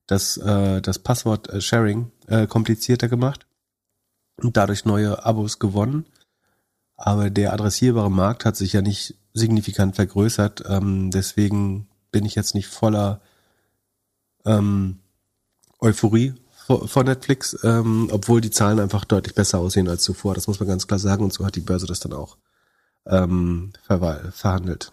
das, 0.07 0.37
äh, 0.39 0.81
das 0.81 0.99
Passwort-Sharing 0.99 2.11
äh, 2.27 2.47
komplizierter 2.47 3.09
gemacht 3.09 3.47
und 4.37 4.57
dadurch 4.57 4.85
neue 4.85 5.25
Abos 5.25 5.59
gewonnen. 5.59 6.07
Aber 6.97 7.31
der 7.31 7.53
adressierbare 7.53 8.11
Markt 8.11 8.45
hat 8.45 8.57
sich 8.57 8.73
ja 8.73 8.83
nicht 8.83 9.15
signifikant 9.35 9.95
vergrößert. 9.95 10.65
Ähm, 10.67 11.11
deswegen 11.11 11.89
bin 12.11 12.25
ich 12.25 12.35
jetzt 12.35 12.55
nicht 12.55 12.67
voller 12.67 13.21
ähm, 14.45 14.99
Euphorie 15.81 16.35
vor, 16.69 17.05
Netflix, 17.05 17.59
ähm, 17.65 18.09
obwohl 18.13 18.41
die 18.41 18.51
Zahlen 18.51 18.79
einfach 18.79 19.05
deutlich 19.05 19.35
besser 19.35 19.59
aussehen 19.59 19.89
als 19.89 20.03
zuvor. 20.03 20.35
Das 20.35 20.47
muss 20.47 20.61
man 20.61 20.69
ganz 20.69 20.87
klar 20.87 20.99
sagen. 20.99 21.25
Und 21.25 21.33
so 21.33 21.47
hat 21.47 21.57
die 21.57 21.61
Börse 21.61 21.87
das 21.87 22.01
dann 22.01 22.13
auch 22.13 22.37
ähm, 23.07 23.73
ver 23.87 24.33
verhandelt. 24.33 24.93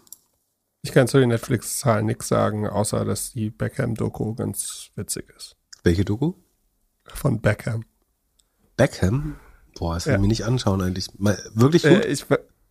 Ich 0.82 0.92
kann 0.92 1.08
zu 1.08 1.18
den 1.18 1.28
Netflix-Zahlen 1.28 2.06
nichts 2.06 2.28
sagen, 2.28 2.66
außer 2.66 3.04
dass 3.04 3.32
die 3.32 3.50
Beckham-Doku 3.50 4.34
ganz 4.34 4.90
witzig 4.94 5.26
ist. 5.36 5.56
Welche 5.82 6.04
Doku? 6.04 6.34
Von 7.04 7.40
Beckham. 7.40 7.84
Beckham? 8.76 9.36
Boah, 9.78 9.94
das 9.94 10.06
will 10.06 10.12
ja. 10.12 10.16
ich 10.16 10.22
mir 10.22 10.28
nicht 10.28 10.44
anschauen 10.44 10.80
eigentlich. 10.80 11.08
Mal, 11.18 11.38
wirklich 11.54 11.82
gut? 11.82 12.04
Äh, 12.04 12.08
ich, 12.08 12.24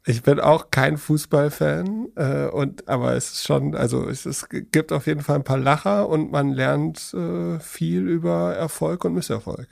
ich 0.08 0.22
bin 0.22 0.40
auch 0.40 0.70
kein 0.70 0.98
Fußballfan, 0.98 2.10
äh, 2.16 2.46
und 2.48 2.88
aber 2.88 3.16
es 3.16 3.32
ist 3.32 3.46
schon, 3.46 3.76
also 3.76 4.08
es, 4.08 4.26
es 4.26 4.48
gibt 4.50 4.92
auf 4.92 5.08
jeden 5.08 5.22
Fall 5.22 5.38
ein 5.38 5.44
paar 5.44 5.58
Lacher 5.58 6.08
und 6.08 6.32
man 6.32 6.52
lernt 6.52 7.14
äh, 7.16 7.60
viel 7.60 8.08
über 8.08 8.54
Erfolg 8.56 9.04
und 9.04 9.16
Misserfolg. 9.16 9.68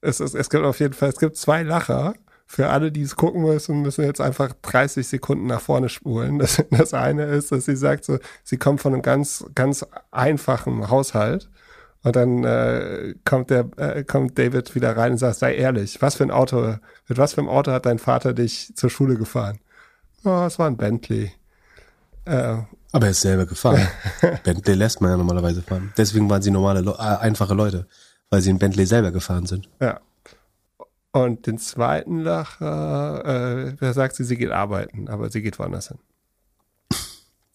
Es, 0.00 0.18
es, 0.20 0.34
es 0.34 0.50
gibt 0.50 0.64
auf 0.64 0.80
jeden 0.80 0.94
Fall, 0.94 1.10
es 1.10 1.18
gibt 1.18 1.36
zwei 1.36 1.62
Lacher 1.62 2.14
für 2.46 2.68
alle, 2.68 2.90
die 2.92 3.02
es 3.02 3.16
gucken 3.16 3.42
müssen, 3.42 3.82
müssen 3.82 4.04
jetzt 4.04 4.20
einfach 4.20 4.52
30 4.62 5.06
Sekunden 5.06 5.46
nach 5.46 5.60
vorne 5.60 5.88
spulen. 5.88 6.38
Das, 6.38 6.62
das 6.70 6.94
eine 6.94 7.26
ist, 7.26 7.52
dass 7.52 7.66
sie 7.66 7.76
sagt, 7.76 8.04
so, 8.04 8.18
sie 8.44 8.56
kommt 8.56 8.80
von 8.80 8.92
einem 8.92 9.02
ganz, 9.02 9.44
ganz 9.54 9.84
einfachen 10.10 10.90
Haushalt. 10.90 11.48
Und 12.02 12.14
dann 12.14 12.44
äh, 12.44 13.14
kommt 13.24 13.50
der, 13.50 13.68
äh, 13.78 14.04
kommt 14.04 14.38
David 14.38 14.74
wieder 14.76 14.96
rein 14.96 15.12
und 15.12 15.18
sagt, 15.18 15.38
sei 15.38 15.56
ehrlich, 15.56 16.00
was 16.02 16.16
für 16.16 16.22
ein 16.24 16.30
Auto, 16.30 16.76
mit 17.08 17.18
was 17.18 17.34
für 17.34 17.40
einem 17.40 17.50
Auto 17.50 17.72
hat 17.72 17.86
dein 17.86 17.98
Vater 17.98 18.32
dich 18.32 18.72
zur 18.76 18.90
Schule 18.90 19.16
gefahren? 19.16 19.58
Oh, 20.26 20.44
es 20.44 20.58
war 20.58 20.66
ein 20.66 20.76
Bentley. 20.76 21.30
Äh, 22.24 22.56
aber 22.90 23.06
er 23.06 23.10
ist 23.10 23.20
selber 23.20 23.46
gefahren. 23.46 23.86
Bentley 24.42 24.74
lässt 24.74 25.00
man 25.00 25.12
ja 25.12 25.16
normalerweise 25.16 25.62
fahren. 25.62 25.92
Deswegen 25.96 26.28
waren 26.28 26.42
sie 26.42 26.50
normale, 26.50 26.80
äh, 26.80 27.00
einfache 27.00 27.54
Leute, 27.54 27.86
weil 28.28 28.42
sie 28.42 28.50
in 28.50 28.58
Bentley 28.58 28.86
selber 28.86 29.12
gefahren 29.12 29.46
sind. 29.46 29.68
Ja. 29.80 30.00
Und 31.12 31.46
den 31.46 31.58
zweiten 31.58 32.22
Lacher, 32.22 33.68
äh, 33.68 33.74
da 33.78 33.92
sagt 33.92 34.16
sie, 34.16 34.24
sie 34.24 34.36
geht 34.36 34.50
arbeiten, 34.50 35.08
aber 35.08 35.30
sie 35.30 35.42
geht 35.42 35.60
woanders 35.60 35.88
hin. 35.88 35.98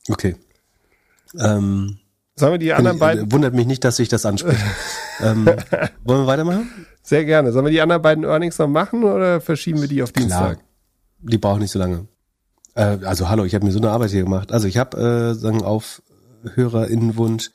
Okay. 0.08 0.38
Ähm, 1.38 2.00
Sollen 2.36 2.54
wir 2.54 2.58
die 2.58 2.72
anderen 2.72 2.96
ich, 2.96 3.02
beiden? 3.02 3.32
Wundert 3.34 3.54
mich 3.54 3.68
nicht, 3.68 3.84
dass 3.84 3.98
sich 3.98 4.08
das 4.08 4.26
anspricht. 4.26 4.64
ähm, 5.20 5.46
wollen 5.46 6.22
wir 6.22 6.28
weitermachen? 6.28 6.88
Sehr 7.04 7.26
gerne. 7.26 7.52
Sollen 7.52 7.66
wir 7.66 7.72
die 7.72 7.82
anderen 7.82 8.02
beiden 8.02 8.24
Earnings 8.24 8.58
noch 8.58 8.70
machen 8.70 9.04
oder 9.04 9.42
verschieben 9.42 9.82
wir 9.82 9.90
die 9.90 10.02
auf 10.02 10.14
Dienstag? 10.14 10.60
Klar. 10.60 10.66
Die 11.20 11.38
brauchen 11.38 11.60
nicht 11.60 11.72
so 11.72 11.78
lange. 11.78 12.08
Äh, 12.76 13.00
also 13.04 13.30
hallo, 13.30 13.46
ich 13.46 13.56
habe 13.56 13.66
mir 13.66 13.72
so 13.72 13.80
eine 13.80 13.92
Arbeit 13.92 14.12
hier 14.12 14.24
gemacht. 14.24 14.52
Also 14.52 14.68
ich 14.68 14.78
habe 14.78 14.98
äh, 14.98 15.34
sagen 15.34 15.64
auf 15.64 16.02
HörerInnenwunsch 16.56 17.52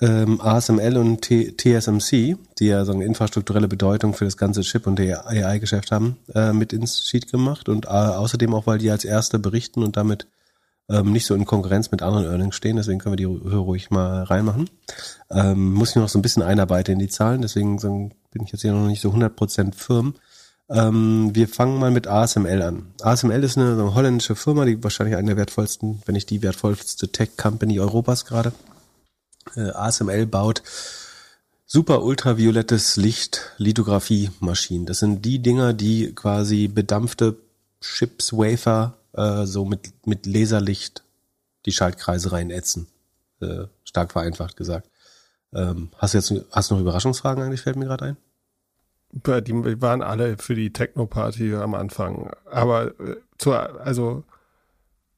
ähm, 0.00 0.40
ASML 0.40 0.96
und 0.96 1.22
T 1.22 1.56
TSMC, 1.56 2.36
die 2.58 2.66
ja 2.66 2.84
so 2.84 2.92
eine 2.92 3.04
infrastrukturelle 3.04 3.68
Bedeutung 3.68 4.14
für 4.14 4.24
das 4.24 4.36
ganze 4.36 4.62
Chip- 4.62 4.86
und 4.86 5.00
AI-Geschäft 5.00 5.92
haben, 5.92 6.16
äh, 6.34 6.52
mit 6.52 6.72
ins 6.72 7.06
Sheet 7.06 7.30
gemacht 7.30 7.68
und 7.68 7.86
äh, 7.86 7.88
außerdem 7.88 8.52
auch, 8.54 8.66
weil 8.66 8.78
die 8.78 8.90
als 8.90 9.04
erste 9.04 9.38
berichten 9.38 9.82
und 9.82 9.96
damit 9.96 10.26
ähm, 10.90 11.12
nicht 11.12 11.26
so 11.26 11.34
in 11.34 11.46
Konkurrenz 11.46 11.90
mit 11.92 12.02
anderen 12.02 12.26
Earnings 12.26 12.56
stehen, 12.56 12.76
deswegen 12.76 12.98
können 12.98 13.12
wir 13.12 13.16
die 13.16 13.24
ruhig 13.24 13.90
mal 13.90 14.24
reinmachen. 14.24 14.68
Ähm, 15.30 15.72
muss 15.72 15.90
ich 15.90 15.96
noch 15.96 16.08
so 16.08 16.18
ein 16.18 16.22
bisschen 16.22 16.42
einarbeiten 16.42 16.92
in 16.92 16.98
die 16.98 17.08
Zahlen, 17.08 17.40
deswegen 17.40 17.78
bin 17.78 18.42
ich 18.42 18.52
jetzt 18.52 18.62
hier 18.62 18.72
noch 18.72 18.86
nicht 18.86 19.00
so 19.00 19.10
100% 19.10 19.74
firm. 19.74 20.14
Ähm, 20.70 21.30
wir 21.34 21.48
fangen 21.48 21.78
mal 21.78 21.90
mit 21.90 22.06
ASML 22.06 22.62
an. 22.62 22.94
ASML 23.02 23.44
ist 23.44 23.58
eine, 23.58 23.72
eine 23.72 23.94
holländische 23.94 24.34
Firma, 24.34 24.64
die 24.64 24.82
wahrscheinlich 24.82 25.16
eine 25.16 25.28
der 25.28 25.36
wertvollsten, 25.36 26.02
wenn 26.06 26.14
nicht 26.14 26.30
die 26.30 26.42
wertvollste 26.42 27.08
Tech-Company 27.08 27.80
Europas 27.80 28.24
gerade 28.24 28.52
äh, 29.56 29.70
ASML 29.70 30.26
baut 30.26 30.62
super 31.66 32.02
ultraviolettes 32.02 32.96
Licht 32.96 33.52
Lithografie-Maschinen. 33.58 34.86
Das 34.86 34.98
sind 34.98 35.24
die 35.24 35.40
Dinger, 35.40 35.72
die 35.72 36.14
quasi 36.14 36.68
bedampfte 36.68 37.36
Chips, 37.80 38.32
Wafer 38.32 38.94
äh, 39.12 39.44
so 39.44 39.64
mit, 39.64 40.06
mit 40.06 40.26
Laserlicht 40.26 41.02
die 41.66 41.72
Schaltkreise 41.72 42.32
reinätzen. 42.32 42.86
Äh, 43.40 43.64
stark 43.84 44.12
vereinfacht 44.12 44.56
gesagt. 44.56 44.88
Ähm, 45.52 45.90
hast 45.98 46.14
du 46.14 46.18
jetzt 46.18 46.34
hast 46.52 46.70
du 46.70 46.74
noch 46.74 46.80
Überraschungsfragen 46.80 47.42
eigentlich, 47.42 47.62
fällt 47.62 47.76
mir 47.76 47.86
gerade 47.86 48.04
ein? 48.06 48.16
Die 49.16 49.80
waren 49.80 50.02
alle 50.02 50.38
für 50.38 50.56
die 50.56 50.72
Techno-Party 50.72 51.54
am 51.54 51.74
Anfang. 51.74 52.32
Aber 52.50 52.98
äh, 52.98 53.16
zur, 53.38 53.80
also 53.80 54.24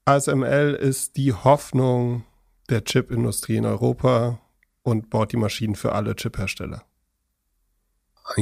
ASML 0.05 0.73
ist 0.75 1.17
die 1.17 1.33
Hoffnung 1.33 2.23
der 2.69 2.83
Chipindustrie 2.83 3.57
in 3.57 3.65
Europa 3.65 4.39
und 4.83 5.09
baut 5.09 5.31
die 5.31 5.37
Maschinen 5.37 5.75
für 5.75 5.93
alle 5.93 6.15
Chiphersteller. 6.15 6.83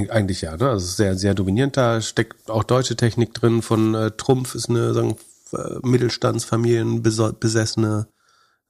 Eigentlich 0.10 0.42
ja, 0.42 0.58
ne? 0.58 0.70
Also 0.70 0.86
sehr, 0.88 1.16
sehr 1.16 1.34
dominierend. 1.34 1.78
Da 1.78 2.02
steckt 2.02 2.50
auch 2.50 2.64
deutsche 2.64 2.96
Technik 2.96 3.34
drin. 3.34 3.62
Von 3.62 3.96
äh, 3.96 4.12
Trumpf 4.12 4.56
ist 4.56 4.70
eine 4.70 4.94
sagen, 4.94 5.16
äh, 5.54 5.80
Mittelstandsfamilien 5.84 7.02
besessene, 7.02 8.08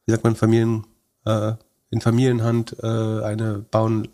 wie 0.06 0.12
sagt 0.12 0.24
man, 0.24 0.36
Familien 0.36 0.86
äh, 1.26 1.54
in 1.90 2.02
Familienhand 2.02 2.76
äh, 2.84 3.22
eine 3.24 3.66
bauen 3.72 4.10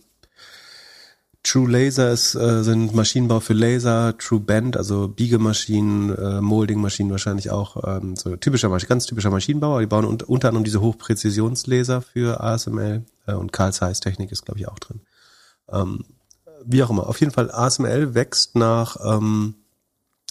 True 1.44 1.70
Lasers 1.70 2.36
äh, 2.36 2.64
sind 2.64 2.94
Maschinenbau 2.94 3.40
für 3.40 3.54
Laser, 3.54 4.16
True 4.18 4.40
Bend, 4.40 4.78
also 4.78 5.08
Biegemaschinen, 5.08 6.16
äh, 6.16 6.40
Molding-Maschinen 6.40 7.10
wahrscheinlich 7.10 7.50
auch, 7.50 7.84
ähm, 7.84 8.16
so 8.16 8.36
typischer, 8.36 8.70
ganz 8.70 9.08
typischer 9.08 9.32
Maschinenbauer. 9.32 9.80
Die 9.80 9.88
bauen 9.88 10.06
unter, 10.06 10.30
unter 10.30 10.50
anderem 10.50 10.64
diese 10.64 10.82
Hochpräzisionslaser 10.82 12.04
für 12.04 12.42
ASML 12.42 13.06
äh, 13.26 13.34
und 13.34 13.52
Carl 13.52 13.74
Zeiss 13.74 14.02
Technik 14.02 14.32
ist, 14.32 14.46
glaube 14.46 14.60
ich, 14.60 14.68
auch 14.68 14.78
drin. 14.78 15.02
Ähm, 15.70 16.06
wie 16.64 16.84
auch 16.84 16.92
immer. 16.92 17.08
Auf 17.08 17.20
jeden 17.20 17.32
Fall, 17.32 17.50
ASML 17.50 18.14
wächst 18.14 18.56
nach, 18.56 18.98
ähm, 19.04 19.56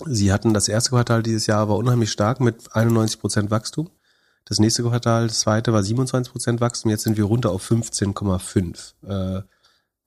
sie 0.07 0.33
hatten 0.33 0.55
das 0.55 0.69
erste 0.69 0.91
Quartal 0.91 1.25
dieses 1.25 1.49
Jahr 1.49 1.69
war 1.69 1.77
unheimlich 1.77 2.13
stark 2.13 2.41
mit 2.41 2.75
91 2.77 3.21
Prozent 3.21 3.51
Wachstum. 3.51 3.91
Das 4.45 4.61
nächste 4.61 4.83
Quartal, 4.85 5.27
das 5.27 5.41
zweite 5.41 5.73
war 5.73 5.83
27 5.83 6.33
Prozent 6.33 6.61
Wachstum. 6.61 6.91
Jetzt 6.91 7.03
sind 7.03 7.17
wir 7.17 7.25
runter 7.25 7.51
auf 7.51 7.69
15,5. 7.69 8.95
Äh, 9.07 9.43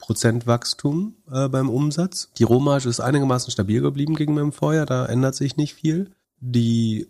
Prozent 0.03 0.47
Wachstum 0.47 1.15
äh, 1.31 1.47
beim 1.47 1.69
Umsatz. 1.69 2.30
Die 2.38 2.43
Rohmarge 2.43 2.89
ist 2.89 2.99
einigermaßen 2.99 3.51
stabil 3.51 3.80
geblieben 3.80 4.15
gegen 4.15 4.35
beim 4.35 4.51
Vorjahr, 4.51 4.85
da 4.85 5.05
ändert 5.05 5.34
sich 5.34 5.55
nicht 5.55 5.75
viel. 5.75 6.11
Die 6.41 7.07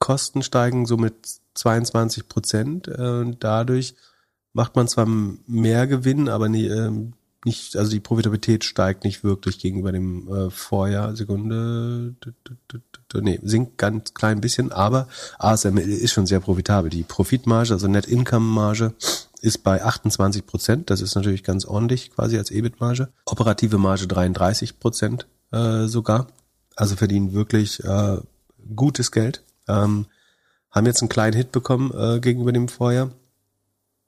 Kosten 0.00 0.42
steigen 0.42 0.84
so 0.84 0.96
mit 0.96 1.14
22 1.54 2.28
Prozent. 2.28 2.88
Äh, 2.88 3.36
dadurch 3.38 3.94
macht 4.54 4.74
man 4.74 4.88
zwar 4.88 5.06
mehr 5.06 5.86
Gewinn, 5.86 6.28
aber 6.28 6.48
nie, 6.48 6.66
äh, 6.66 6.90
nicht, 7.44 7.76
also 7.76 7.92
die 7.92 8.00
Profitabilität 8.00 8.64
steigt 8.64 9.04
nicht 9.04 9.22
wirklich 9.22 9.60
gegenüber 9.60 9.92
dem 9.92 10.26
äh, 10.26 10.50
Vorjahr. 10.50 11.14
Sekunde, 11.14 12.16
nee, 13.14 13.38
sinkt 13.44 13.78
ganz 13.78 14.14
klein 14.14 14.40
bisschen, 14.40 14.72
aber 14.72 15.06
ASML 15.38 15.78
ist 15.78 16.10
schon 16.10 16.26
sehr 16.26 16.40
profitabel. 16.40 16.90
Die 16.90 17.04
Profitmarge, 17.04 17.72
also 17.72 17.86
Net 17.86 18.06
Income 18.06 18.46
Marge, 18.46 18.94
ist 19.42 19.64
bei 19.64 19.82
28 19.82 20.46
Prozent. 20.46 20.88
Das 20.88 21.00
ist 21.00 21.16
natürlich 21.16 21.42
ganz 21.42 21.64
ordentlich 21.64 22.12
quasi 22.12 22.38
als 22.38 22.50
EBIT-Marge. 22.50 23.08
Operative 23.26 23.76
Marge 23.76 24.06
33 24.06 24.78
Prozent 24.78 25.26
äh, 25.50 25.86
sogar. 25.86 26.28
Also 26.76 26.96
verdienen 26.96 27.32
wirklich 27.32 27.82
äh, 27.84 28.18
gutes 28.74 29.10
Geld. 29.10 29.42
Ähm, 29.68 30.06
haben 30.70 30.86
jetzt 30.86 31.02
einen 31.02 31.08
kleinen 31.08 31.36
Hit 31.36 31.50
bekommen 31.50 31.92
äh, 31.92 32.20
gegenüber 32.20 32.52
dem 32.52 32.68
Vorjahr. 32.68 33.10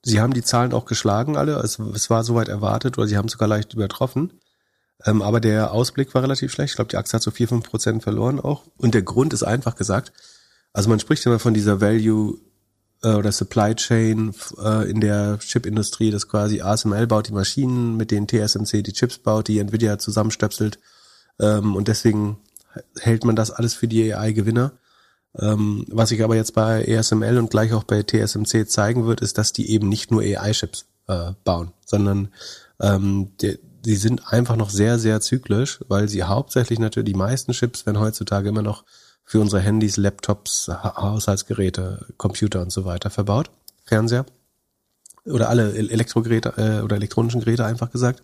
Sie 0.02 0.20
haben 0.20 0.34
die 0.34 0.42
Zahlen 0.42 0.72
auch 0.72 0.84
geschlagen 0.84 1.36
alle. 1.36 1.54
Es, 1.56 1.78
es 1.78 2.10
war 2.10 2.22
soweit 2.22 2.48
erwartet 2.48 2.96
oder 2.96 3.08
sie 3.08 3.16
haben 3.16 3.28
sogar 3.28 3.48
leicht 3.48 3.74
übertroffen. 3.74 4.34
Ähm, 5.04 5.20
aber 5.20 5.40
der 5.40 5.72
Ausblick 5.72 6.14
war 6.14 6.22
relativ 6.22 6.52
schlecht. 6.52 6.72
Ich 6.72 6.76
glaube, 6.76 6.90
die 6.90 6.96
Aktie 6.96 7.14
hat 7.14 7.22
so 7.22 7.32
vier 7.32 7.48
fünf 7.48 7.68
Prozent 7.68 8.04
verloren 8.04 8.38
auch. 8.38 8.62
Und 8.76 8.94
der 8.94 9.02
Grund 9.02 9.32
ist 9.32 9.42
einfach 9.42 9.74
gesagt, 9.74 10.12
also 10.72 10.88
man 10.88 11.00
spricht 11.00 11.26
immer 11.26 11.40
von 11.40 11.54
dieser 11.54 11.80
Value 11.80 12.38
äh, 13.04 13.14
oder 13.14 13.30
Supply 13.30 13.74
Chain 13.74 14.34
äh, 14.58 14.90
in 14.90 15.00
der 15.00 15.38
Chipindustrie, 15.38 16.10
dass 16.10 16.28
quasi 16.28 16.60
ASML 16.60 17.06
baut 17.06 17.28
die 17.28 17.32
Maschinen, 17.32 17.96
mit 17.96 18.10
denen 18.10 18.26
TSMC 18.26 18.82
die 18.82 18.92
Chips 18.92 19.18
baut, 19.18 19.48
die 19.48 19.58
Nvidia 19.58 19.98
zusammenstöpselt. 19.98 20.78
Ähm, 21.38 21.76
und 21.76 21.88
deswegen 21.88 22.38
hält 22.98 23.24
man 23.24 23.36
das 23.36 23.50
alles 23.50 23.74
für 23.74 23.86
die 23.86 24.12
AI-Gewinner. 24.12 24.72
Ähm, 25.38 25.84
was 25.88 26.10
sich 26.10 26.22
aber 26.22 26.36
jetzt 26.36 26.54
bei 26.54 26.84
ESML 26.84 27.38
und 27.38 27.50
gleich 27.50 27.72
auch 27.72 27.84
bei 27.84 28.02
TSMC 28.02 28.68
zeigen 28.68 29.06
wird, 29.06 29.20
ist, 29.20 29.38
dass 29.38 29.52
die 29.52 29.70
eben 29.70 29.88
nicht 29.88 30.10
nur 30.10 30.22
AI-Chips 30.22 30.86
äh, 31.08 31.32
bauen, 31.44 31.72
sondern 31.84 32.28
ähm, 32.80 33.32
die, 33.40 33.58
die 33.84 33.96
sind 33.96 34.32
einfach 34.32 34.56
noch 34.56 34.70
sehr, 34.70 34.98
sehr 34.98 35.20
zyklisch, 35.20 35.80
weil 35.88 36.08
sie 36.08 36.22
hauptsächlich 36.22 36.78
natürlich, 36.78 37.12
die 37.12 37.18
meisten 37.18 37.52
Chips 37.52 37.84
werden 37.84 38.00
heutzutage 38.00 38.48
immer 38.48 38.62
noch 38.62 38.84
für 39.24 39.40
unsere 39.40 39.62
Handys, 39.62 39.96
Laptops, 39.96 40.68
Haushaltsgeräte, 40.68 42.06
Computer 42.16 42.60
und 42.62 42.70
so 42.70 42.84
weiter 42.84 43.10
verbaut. 43.10 43.50
Fernseher. 43.84 44.26
Oder 45.24 45.48
alle 45.48 45.74
Elektrogeräte 45.74 46.54
äh, 46.56 46.82
oder 46.82 46.96
elektronischen 46.96 47.40
Geräte 47.40 47.64
einfach 47.64 47.90
gesagt. 47.90 48.22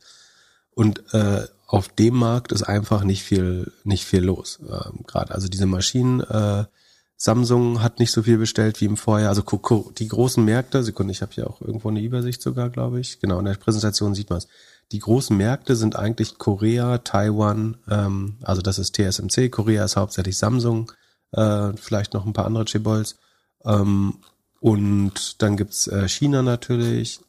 Und 0.73 1.03
äh, 1.15 1.47
auf 1.67 1.89
dem 1.89 2.17
Markt 2.17 2.53
ist 2.53 2.63
einfach 2.63 3.05
nicht 3.05 3.23
viel, 3.23 3.73
nicht 3.85 4.05
viel 4.05 4.23
los. 4.23 4.59
Ähm, 4.63 5.05
Gerade 5.07 5.35
also 5.35 5.49
diese 5.49 5.67
Maschinen, 5.67 6.21
äh, 6.21 6.65
Samsung 7.17 7.83
hat 7.83 7.99
nicht 7.99 8.13
so 8.13 8.23
viel 8.23 8.39
bestellt 8.39 8.81
wie 8.81 8.87
im 8.87 8.97
Vorjahr. 8.97 9.29
Also 9.29 9.43
die 9.99 10.09
großen 10.09 10.43
Märkte, 10.43 10.83
Sekunde, 10.83 11.13
ich 11.13 11.21
habe 11.21 11.33
hier 11.33 11.49
auch 11.49 11.61
irgendwo 11.61 11.91
eine 11.91 12.01
Übersicht 12.01 12.41
sogar, 12.41 12.71
glaube 12.71 12.99
ich. 12.99 13.21
Genau, 13.21 13.39
in 13.39 13.45
der 13.45 13.55
Präsentation 13.55 14.15
sieht 14.15 14.31
man 14.31 14.39
es. 14.39 14.49
Die 14.93 14.99
großen 14.99 15.37
Märkte 15.37 15.77
sind 15.77 15.97
eigentlich 15.97 16.39
Korea, 16.39 16.99
Taiwan, 16.99 17.77
ähm, 17.89 18.37
also 18.43 18.61
das 18.61 18.79
ist 18.79 18.97
TSMC, 18.97 19.49
Korea 19.51 19.85
ist 19.85 19.97
hauptsächlich 19.97 20.37
Samsung, 20.37 20.91
äh, 21.33 21.73
vielleicht 21.77 22.13
noch 22.13 22.27
ein 22.27 22.33
paar 22.33 22.47
andere 22.47 22.65
Chibols. 22.65 23.17
Ähm, 23.65 24.15
und 24.61 25.41
dann 25.43 25.57
gibt's 25.57 25.87
äh, 25.87 26.09
China 26.09 26.43
natürlich. 26.43 27.21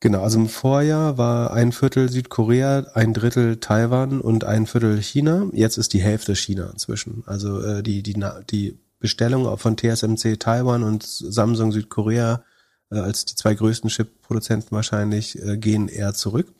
Genau, 0.00 0.22
also 0.22 0.40
im 0.40 0.48
Vorjahr 0.48 1.16
war 1.16 1.52
ein 1.52 1.70
Viertel 1.70 2.10
Südkorea, 2.10 2.86
ein 2.94 3.14
Drittel 3.14 3.58
Taiwan 3.58 4.20
und 4.20 4.42
ein 4.42 4.66
Viertel 4.66 5.00
China. 5.00 5.48
Jetzt 5.52 5.78
ist 5.78 5.92
die 5.92 6.02
Hälfte 6.02 6.34
China 6.34 6.68
inzwischen. 6.72 7.22
Also 7.26 7.62
äh, 7.62 7.82
die, 7.84 8.02
die, 8.02 8.20
die 8.50 8.80
Bestellung 8.98 9.56
von 9.56 9.76
TSMC 9.76 10.40
Taiwan 10.40 10.82
und 10.82 11.04
Samsung 11.04 11.70
Südkorea 11.70 12.42
äh, 12.90 12.98
als 12.98 13.24
die 13.24 13.36
zwei 13.36 13.54
größten 13.54 13.90
Chip-Produzenten 13.90 14.72
wahrscheinlich 14.72 15.40
äh, 15.40 15.56
gehen 15.56 15.88
eher 15.88 16.14
zurück. 16.14 16.52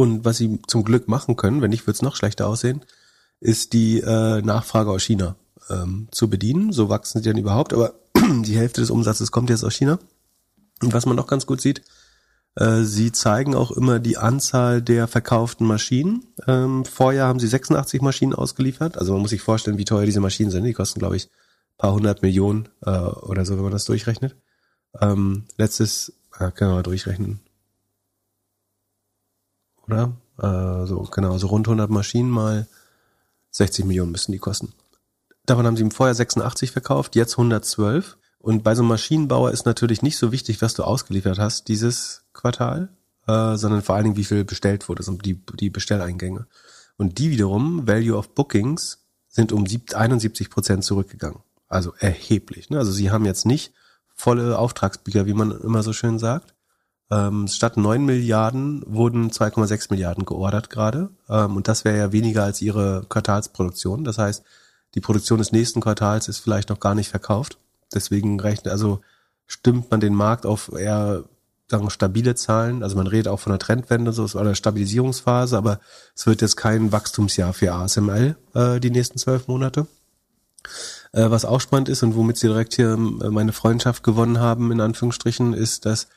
Und 0.00 0.24
was 0.24 0.38
sie 0.38 0.58
zum 0.66 0.82
Glück 0.82 1.08
machen 1.08 1.36
können, 1.36 1.60
wenn 1.60 1.68
nicht, 1.68 1.86
wird 1.86 1.94
es 1.94 2.00
noch 2.00 2.16
schlechter 2.16 2.46
aussehen, 2.46 2.80
ist 3.38 3.74
die 3.74 4.00
äh, 4.00 4.40
Nachfrage 4.40 4.90
aus 4.90 5.02
China 5.02 5.36
ähm, 5.68 6.08
zu 6.10 6.30
bedienen. 6.30 6.72
So 6.72 6.88
wachsen 6.88 7.22
sie 7.22 7.28
dann 7.28 7.36
überhaupt, 7.36 7.74
aber 7.74 7.92
die 8.16 8.56
Hälfte 8.56 8.80
des 8.80 8.88
Umsatzes 8.88 9.30
kommt 9.30 9.50
jetzt 9.50 9.62
aus 9.62 9.74
China. 9.74 9.98
Und 10.82 10.94
was 10.94 11.04
man 11.04 11.16
noch 11.16 11.26
ganz 11.26 11.44
gut 11.44 11.60
sieht, 11.60 11.82
äh, 12.54 12.80
sie 12.80 13.12
zeigen 13.12 13.54
auch 13.54 13.72
immer 13.72 13.98
die 13.98 14.16
Anzahl 14.16 14.80
der 14.80 15.06
verkauften 15.06 15.66
Maschinen. 15.66 16.24
Ähm, 16.46 16.86
vorjahr 16.86 17.28
haben 17.28 17.38
sie 17.38 17.48
86 17.48 18.00
Maschinen 18.00 18.32
ausgeliefert. 18.32 18.96
Also 18.96 19.12
man 19.12 19.20
muss 19.20 19.32
sich 19.32 19.42
vorstellen, 19.42 19.76
wie 19.76 19.84
teuer 19.84 20.06
diese 20.06 20.20
Maschinen 20.20 20.50
sind. 20.50 20.64
Die 20.64 20.72
kosten, 20.72 20.98
glaube 20.98 21.16
ich, 21.16 21.28
paar 21.76 21.92
hundert 21.92 22.22
Millionen 22.22 22.70
äh, 22.86 22.90
oder 22.90 23.44
so, 23.44 23.56
wenn 23.56 23.64
man 23.64 23.72
das 23.72 23.84
durchrechnet. 23.84 24.34
Ähm, 24.98 25.44
letztes, 25.58 26.14
äh, 26.38 26.50
können 26.52 26.70
wir 26.70 26.76
mal 26.76 26.82
durchrechnen, 26.82 27.40
oder? 29.92 30.12
Äh, 30.38 30.86
so, 30.86 31.02
genau, 31.10 31.36
so 31.38 31.48
rund 31.48 31.66
100 31.66 31.90
Maschinen 31.90 32.30
mal 32.30 32.66
60 33.50 33.84
Millionen 33.84 34.12
müssen 34.12 34.32
die 34.32 34.38
kosten. 34.38 34.72
Davon 35.46 35.66
haben 35.66 35.76
sie 35.76 35.82
im 35.82 35.90
Vorjahr 35.90 36.14
86 36.14 36.70
verkauft, 36.70 37.16
jetzt 37.16 37.34
112. 37.34 38.16
Und 38.38 38.62
bei 38.62 38.74
so 38.74 38.82
einem 38.82 38.88
Maschinenbauer 38.88 39.50
ist 39.50 39.66
natürlich 39.66 40.02
nicht 40.02 40.16
so 40.16 40.32
wichtig, 40.32 40.62
was 40.62 40.74
du 40.74 40.82
ausgeliefert 40.84 41.38
hast 41.38 41.68
dieses 41.68 42.22
Quartal, 42.32 42.88
äh, 43.26 43.56
sondern 43.56 43.82
vor 43.82 43.96
allen 43.96 44.04
Dingen, 44.04 44.16
wie 44.16 44.24
viel 44.24 44.44
bestellt 44.44 44.88
wurde, 44.88 45.00
also 45.00 45.12
die, 45.12 45.44
die 45.58 45.70
Bestelleingänge. 45.70 46.46
Und 46.96 47.18
die 47.18 47.30
wiederum, 47.30 47.86
Value 47.86 48.16
of 48.16 48.34
Bookings, 48.34 48.98
sind 49.28 49.52
um 49.52 49.66
71 49.66 50.50
Prozent 50.50 50.84
zurückgegangen. 50.84 51.40
Also 51.68 51.94
erheblich. 51.98 52.70
Ne? 52.70 52.78
Also 52.78 52.92
sie 52.92 53.10
haben 53.10 53.24
jetzt 53.24 53.46
nicht 53.46 53.72
volle 54.14 54.58
Auftragsbücher, 54.58 55.26
wie 55.26 55.34
man 55.34 55.50
immer 55.60 55.82
so 55.82 55.92
schön 55.92 56.18
sagt, 56.18 56.54
ähm, 57.10 57.48
statt 57.48 57.76
9 57.76 58.04
Milliarden 58.04 58.82
wurden 58.86 59.30
2,6 59.30 59.88
Milliarden 59.90 60.24
geordert 60.24 60.70
gerade. 60.70 61.10
Ähm, 61.28 61.56
und 61.56 61.68
das 61.68 61.84
wäre 61.84 61.98
ja 61.98 62.12
weniger 62.12 62.44
als 62.44 62.62
ihre 62.62 63.04
Quartalsproduktion. 63.08 64.04
Das 64.04 64.18
heißt, 64.18 64.44
die 64.94 65.00
Produktion 65.00 65.38
des 65.38 65.52
nächsten 65.52 65.80
Quartals 65.80 66.28
ist 66.28 66.38
vielleicht 66.38 66.68
noch 66.68 66.80
gar 66.80 66.94
nicht 66.94 67.10
verkauft. 67.10 67.58
Deswegen 67.92 68.38
rechnet, 68.38 68.72
also 68.72 69.00
stimmt 69.46 69.90
man 69.90 70.00
den 70.00 70.14
Markt 70.14 70.46
auf 70.46 70.72
eher 70.72 71.24
sagen, 71.68 71.90
stabile 71.90 72.34
Zahlen. 72.34 72.82
Also 72.82 72.96
man 72.96 73.06
redet 73.06 73.28
auch 73.28 73.40
von 73.40 73.52
einer 73.52 73.58
Trendwende 73.58 74.12
so 74.12 74.24
oder 74.38 74.54
Stabilisierungsphase, 74.54 75.56
aber 75.56 75.80
es 76.14 76.26
wird 76.26 76.42
jetzt 76.42 76.56
kein 76.56 76.92
Wachstumsjahr 76.92 77.52
für 77.52 77.72
ASML 77.72 78.36
äh, 78.54 78.80
die 78.80 78.90
nächsten 78.90 79.18
zwölf 79.18 79.48
Monate. 79.48 79.86
Äh, 81.12 81.30
was 81.30 81.44
auch 81.44 81.60
spannend 81.60 81.88
ist 81.88 82.02
und 82.02 82.14
womit 82.14 82.36
sie 82.36 82.48
direkt 82.48 82.74
hier 82.74 82.92
äh, 82.92 82.96
meine 83.30 83.52
Freundschaft 83.52 84.02
gewonnen 84.02 84.38
haben, 84.38 84.70
in 84.70 84.80
Anführungsstrichen, 84.80 85.54
ist, 85.54 85.86
dass 85.86 86.08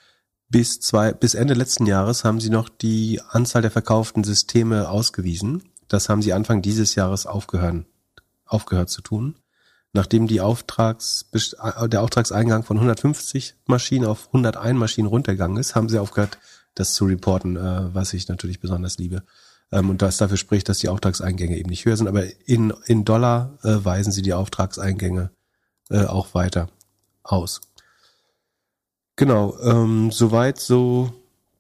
bis 0.50 0.80
zwei, 0.80 1.14
bis 1.14 1.34
Ende 1.34 1.54
letzten 1.54 1.86
Jahres 1.86 2.24
haben 2.24 2.40
sie 2.40 2.50
noch 2.50 2.70
die 2.70 3.22
Anzahl 3.30 3.62
der 3.62 3.72
verkauften 3.72 4.24
Systeme 4.24 4.90
ausgewiesen. 4.90 5.64
Das 5.88 6.10
haben 6.10 6.22
sie 6.22 6.34
Anfang 6.34 6.62
dieses 6.62 6.96
Jahres 6.96 7.26
aufgehört, 7.26 7.86
aufgehört 8.46 8.90
zu 8.90 9.02
tun. 9.02 9.36
Nachdem 9.94 10.28
die 10.28 10.42
Auftrags, 10.42 11.26
der 11.86 12.02
Auftragseingang 12.02 12.64
von 12.64 12.78
150 12.78 13.56
Maschinen 13.68 14.06
auf 14.06 14.28
101 14.28 14.78
Maschinen 14.78 15.08
runtergegangen 15.08 15.58
ist, 15.58 15.76
haben 15.76 15.88
sie 15.88 16.00
aufgehört, 16.00 16.40
das 16.74 16.96
zu 16.96 17.06
reporten, 17.06 17.56
äh, 17.56 17.94
was 17.94 18.14
ich 18.14 18.28
natürlich 18.28 18.60
besonders 18.60 18.98
liebe. 18.98 19.24
Ähm, 19.72 19.92
und 19.92 20.02
das 20.02 20.18
dafür 20.18 20.38
spricht, 20.38 20.68
dass 20.68 20.80
die 20.80 20.90
Auftragseingänge 20.90 21.58
eben 21.58 21.70
nicht 21.70 21.86
höher 21.86 21.98
sind. 21.98 22.08
Aber 22.08 22.24
in, 22.48 22.74
in 22.86 23.06
Dollar 23.06 23.58
äh, 23.64 23.86
weisen 23.86 24.12
sie 24.12 24.24
die 24.24 24.34
Auftragseingänge 24.34 25.30
äh, 25.90 26.06
auch 26.06 26.34
weiter 26.34 26.70
aus. 27.22 27.62
Genau, 29.16 29.58
ähm, 29.62 30.12
soweit 30.12 30.60
so 30.60 31.14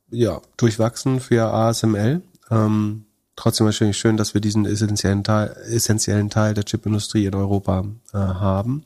ja 0.09 0.41
durchwachsen 0.57 1.19
für 1.19 1.53
ASML. 1.53 2.21
Ähm, 2.49 3.05
trotzdem 3.35 3.65
wahrscheinlich 3.65 3.97
schön, 3.97 4.17
dass 4.17 4.33
wir 4.33 4.41
diesen 4.41 4.65
essentiellen 4.65 5.23
Teil, 5.23 5.55
essentiellen 5.69 6.29
Teil 6.29 6.53
der 6.53 6.65
Chipindustrie 6.65 7.25
in 7.25 7.35
Europa 7.35 7.85
äh, 8.13 8.17
haben. 8.17 8.83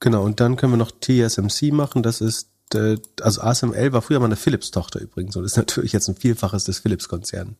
Genau, 0.00 0.22
und 0.22 0.40
dann 0.40 0.56
können 0.56 0.72
wir 0.72 0.76
noch 0.76 0.92
TSMC 0.92 1.72
machen. 1.72 2.02
Das 2.02 2.20
ist, 2.20 2.50
äh, 2.74 2.96
also 3.20 3.40
ASML 3.40 3.92
war 3.92 4.02
früher 4.02 4.20
mal 4.20 4.26
eine 4.26 4.36
Philips-Tochter 4.36 5.00
übrigens 5.00 5.36
und 5.36 5.44
ist 5.44 5.56
natürlich 5.56 5.92
jetzt 5.92 6.08
ein 6.08 6.16
Vielfaches 6.16 6.64
des 6.64 6.78
Philips-Konzerns. 6.80 7.56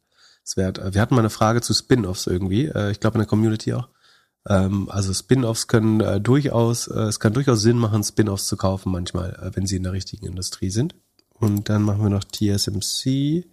Wir 0.56 0.66
hatten 0.66 1.14
mal 1.14 1.20
eine 1.20 1.30
Frage 1.30 1.62
zu 1.62 1.72
Spin-offs 1.72 2.26
irgendwie, 2.26 2.66
äh, 2.66 2.90
ich 2.90 3.00
glaube 3.00 3.14
in 3.14 3.20
der 3.20 3.28
Community 3.28 3.72
auch. 3.72 3.88
Ähm, 4.48 4.88
also 4.90 5.12
Spin-offs 5.12 5.68
können 5.68 6.00
äh, 6.00 6.20
durchaus, 6.20 6.86
äh, 6.88 7.00
es 7.02 7.20
kann 7.20 7.32
durchaus 7.32 7.62
Sinn 7.62 7.78
machen, 7.78 8.02
Spin-offs 8.02 8.46
zu 8.46 8.56
kaufen 8.56 8.92
manchmal, 8.92 9.34
äh, 9.42 9.56
wenn 9.56 9.66
sie 9.66 9.76
in 9.76 9.82
der 9.84 9.92
richtigen 9.92 10.26
Industrie 10.26 10.70
sind. 10.70 10.94
Und 11.34 11.68
dann 11.68 11.82
machen 11.82 12.02
wir 12.02 12.10
noch 12.10 12.24
TSMC. 12.24 13.46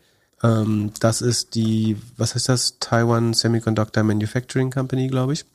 Ähm, 0.43 0.91
das 0.99 1.21
ist 1.21 1.55
die, 1.55 1.97
was 2.17 2.35
heißt 2.35 2.49
das? 2.49 2.79
Taiwan 2.79 3.33
Semiconductor 3.33 4.03
Manufacturing 4.03 4.71
Company, 4.71 5.07
glaube 5.07 5.33
ich. 5.33 5.45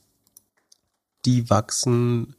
Die 1.25 1.51
wachsen 1.51 2.35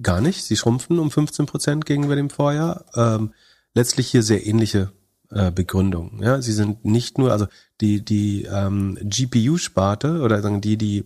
gar 0.00 0.20
nicht. 0.20 0.44
Sie 0.44 0.56
schrumpfen 0.56 0.98
um 0.98 1.10
15 1.10 1.46
Prozent 1.46 1.86
gegenüber 1.86 2.16
dem 2.16 2.30
Vorjahr. 2.30 2.84
Ähm, 2.94 3.32
letztlich 3.74 4.08
hier 4.10 4.22
sehr 4.22 4.46
ähnliche 4.46 4.92
äh, 5.30 5.50
Begründung. 5.50 6.22
Ja, 6.22 6.42
sie 6.42 6.52
sind 6.52 6.84
nicht 6.84 7.18
nur, 7.18 7.32
also 7.32 7.46
die 7.80 8.04
die 8.04 8.44
ähm, 8.44 8.98
GPU-Sparte 9.02 10.20
oder 10.20 10.40
sagen 10.42 10.60
die 10.60 10.76
die 10.76 11.04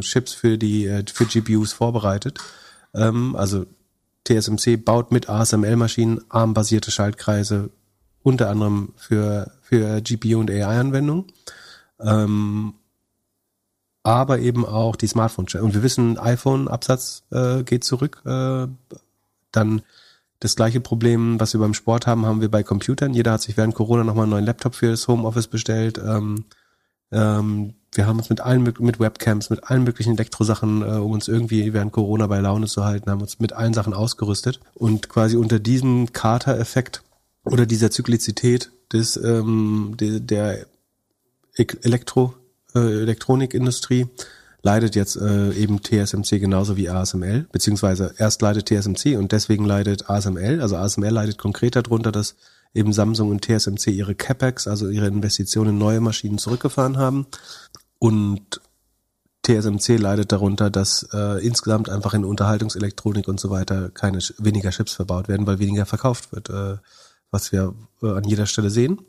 Chips 0.00 0.32
für 0.32 0.58
die 0.58 0.86
äh, 0.86 1.04
für 1.12 1.26
GPUs 1.26 1.72
vorbereitet. 1.72 2.38
Ähm, 2.94 3.36
also 3.36 3.66
TSMC 4.26 4.76
baut 4.84 5.12
mit 5.12 5.28
ASML-Maschinen 5.28 6.20
ARM-basierte 6.28 6.90
Schaltkreise 6.90 7.70
unter 8.22 8.48
anderem 8.48 8.92
für 8.96 9.52
für 9.62 10.00
GPU 10.00 10.40
und 10.40 10.50
AI-Anwendungen. 10.50 11.26
Ähm, 12.00 12.74
aber 14.02 14.38
eben 14.38 14.66
auch 14.66 14.96
die 14.96 15.06
Smartphone. 15.06 15.46
Und 15.60 15.74
wir 15.74 15.82
wissen, 15.82 16.18
iPhone-Absatz 16.18 17.22
äh, 17.30 17.62
geht 17.62 17.84
zurück. 17.84 18.22
Äh, 18.26 18.68
dann 19.50 19.82
Das 20.40 20.56
gleiche 20.56 20.80
Problem, 20.80 21.40
was 21.40 21.54
wir 21.54 21.60
beim 21.60 21.72
Sport 21.72 22.06
haben, 22.06 22.26
haben 22.26 22.42
wir 22.42 22.50
bei 22.50 22.62
Computern. 22.62 23.14
Jeder 23.14 23.32
hat 23.32 23.40
sich 23.40 23.56
während 23.56 23.74
Corona 23.74 24.04
nochmal 24.04 24.24
einen 24.24 24.32
neuen 24.32 24.44
Laptop 24.44 24.74
für 24.74 24.90
das 24.90 25.08
Homeoffice 25.08 25.48
bestellt. 25.48 25.96
Ähm, 25.96 26.44
ähm, 27.12 27.74
wir 27.94 28.06
haben 28.06 28.18
uns 28.18 28.30
mit 28.30 28.40
allen 28.40 28.62
mit 28.62 29.00
Webcams, 29.00 29.50
mit 29.50 29.64
allen 29.64 29.84
möglichen 29.84 30.14
Elektrosachen, 30.14 30.82
äh, 30.82 30.96
um 30.96 31.12
uns 31.12 31.28
irgendwie 31.28 31.72
während 31.72 31.92
Corona 31.92 32.26
bei 32.26 32.40
Laune 32.40 32.66
zu 32.66 32.84
halten, 32.84 33.10
haben 33.10 33.22
uns 33.22 33.40
mit 33.40 33.52
allen 33.52 33.74
Sachen 33.74 33.94
ausgerüstet 33.94 34.60
und 34.74 35.08
quasi 35.08 35.36
unter 35.36 35.58
diesem 35.58 36.12
Carter-Effekt 36.12 37.02
oder 37.44 37.66
dieser 37.66 37.90
Zyklizität 37.90 38.70
des 38.92 39.16
ähm, 39.16 39.94
de, 39.98 40.20
der 40.20 40.66
Elektro 41.56 42.34
äh, 42.74 42.78
Elektronikindustrie 42.78 44.06
leidet 44.62 44.96
jetzt 44.96 45.16
äh, 45.16 45.52
eben 45.52 45.82
TSMC 45.82 46.40
genauso 46.40 46.76
wie 46.76 46.88
ASML, 46.88 47.46
beziehungsweise 47.52 48.14
erst 48.16 48.40
leidet 48.40 48.66
TSMC 48.66 49.16
und 49.18 49.30
deswegen 49.32 49.66
leidet 49.66 50.08
ASML. 50.08 50.60
Also 50.62 50.76
ASML 50.76 51.10
leidet 51.10 51.38
konkret 51.38 51.76
darunter, 51.76 52.10
dass 52.10 52.34
eben 52.72 52.92
Samsung 52.92 53.30
und 53.30 53.44
TSMC 53.44 53.88
ihre 53.88 54.14
CapEx, 54.14 54.66
also 54.66 54.88
ihre 54.88 55.06
Investitionen 55.06 55.70
in 55.70 55.78
neue 55.78 56.00
Maschinen 56.00 56.38
zurückgefahren 56.38 56.96
haben. 56.96 57.26
Und 58.04 58.60
TSMC 59.46 59.96
leidet 59.96 60.30
darunter, 60.30 60.68
dass 60.68 61.08
äh, 61.14 61.42
insgesamt 61.42 61.88
einfach 61.88 62.12
in 62.12 62.26
Unterhaltungselektronik 62.26 63.28
und 63.28 63.40
so 63.40 63.48
weiter 63.48 63.88
keine 63.88 64.18
weniger 64.36 64.68
Chips 64.68 64.92
verbaut 64.92 65.26
werden, 65.26 65.46
weil 65.46 65.58
weniger 65.58 65.86
verkauft 65.86 66.30
wird, 66.30 66.50
äh, 66.50 66.76
was 67.30 67.50
wir 67.50 67.72
äh, 68.02 68.10
an 68.10 68.24
jeder 68.24 68.44
Stelle 68.44 68.68
sehen. 68.68 69.00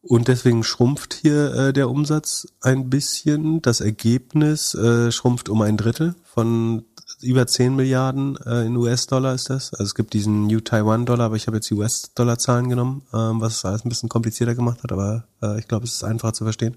Und 0.00 0.28
deswegen 0.28 0.62
schrumpft 0.62 1.14
hier 1.14 1.54
äh, 1.54 1.72
der 1.72 1.90
Umsatz 1.90 2.46
ein 2.60 2.88
bisschen. 2.88 3.62
Das 3.62 3.80
Ergebnis 3.80 4.76
äh, 4.76 5.10
schrumpft 5.10 5.48
um 5.48 5.60
ein 5.60 5.76
Drittel 5.76 6.14
von 6.22 6.84
über 7.20 7.48
10 7.48 7.74
Milliarden 7.74 8.36
äh, 8.46 8.64
in 8.64 8.76
US-Dollar 8.76 9.34
ist 9.34 9.50
das. 9.50 9.72
Also 9.72 9.86
es 9.86 9.96
gibt 9.96 10.12
diesen 10.12 10.46
New 10.46 10.60
Taiwan-Dollar, 10.60 11.24
aber 11.24 11.36
ich 11.36 11.48
habe 11.48 11.56
jetzt 11.56 11.72
US-Dollar-Zahlen 11.72 12.68
genommen, 12.68 13.02
ähm, 13.12 13.40
was 13.40 13.56
es 13.56 13.64
alles 13.64 13.84
ein 13.84 13.88
bisschen 13.88 14.08
komplizierter 14.08 14.54
gemacht 14.54 14.84
hat, 14.84 14.92
aber 14.92 15.24
äh, 15.42 15.58
ich 15.58 15.66
glaube, 15.66 15.84
es 15.84 15.94
ist 15.94 16.04
einfacher 16.04 16.32
zu 16.32 16.44
verstehen. 16.44 16.76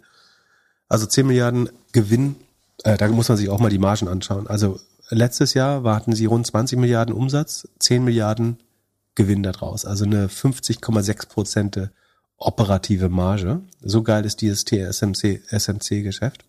Also 0.89 1.05
10 1.05 1.27
Milliarden 1.27 1.69
Gewinn, 1.93 2.35
äh, 2.83 2.97
da 2.97 3.07
muss 3.07 3.29
man 3.29 3.37
sich 3.37 3.49
auch 3.49 3.59
mal 3.59 3.69
die 3.69 3.77
Margen 3.77 4.07
anschauen. 4.07 4.47
Also 4.47 4.79
letztes 5.09 5.53
Jahr 5.53 5.83
hatten 5.83 6.13
sie 6.13 6.25
rund 6.25 6.45
20 6.45 6.77
Milliarden 6.77 7.13
Umsatz, 7.13 7.67
10 7.79 8.03
Milliarden 8.03 8.57
Gewinn 9.15 9.43
daraus. 9.43 9.85
Also 9.85 10.05
eine 10.05 10.27
50,6 10.27 11.29
Prozente 11.29 11.91
operative 12.37 13.09
Marge. 13.09 13.61
So 13.81 14.01
geil 14.01 14.25
ist 14.25 14.41
dieses 14.41 14.65
TSMC 14.65 15.41
SMC 15.49 16.03
Geschäft. 16.03 16.45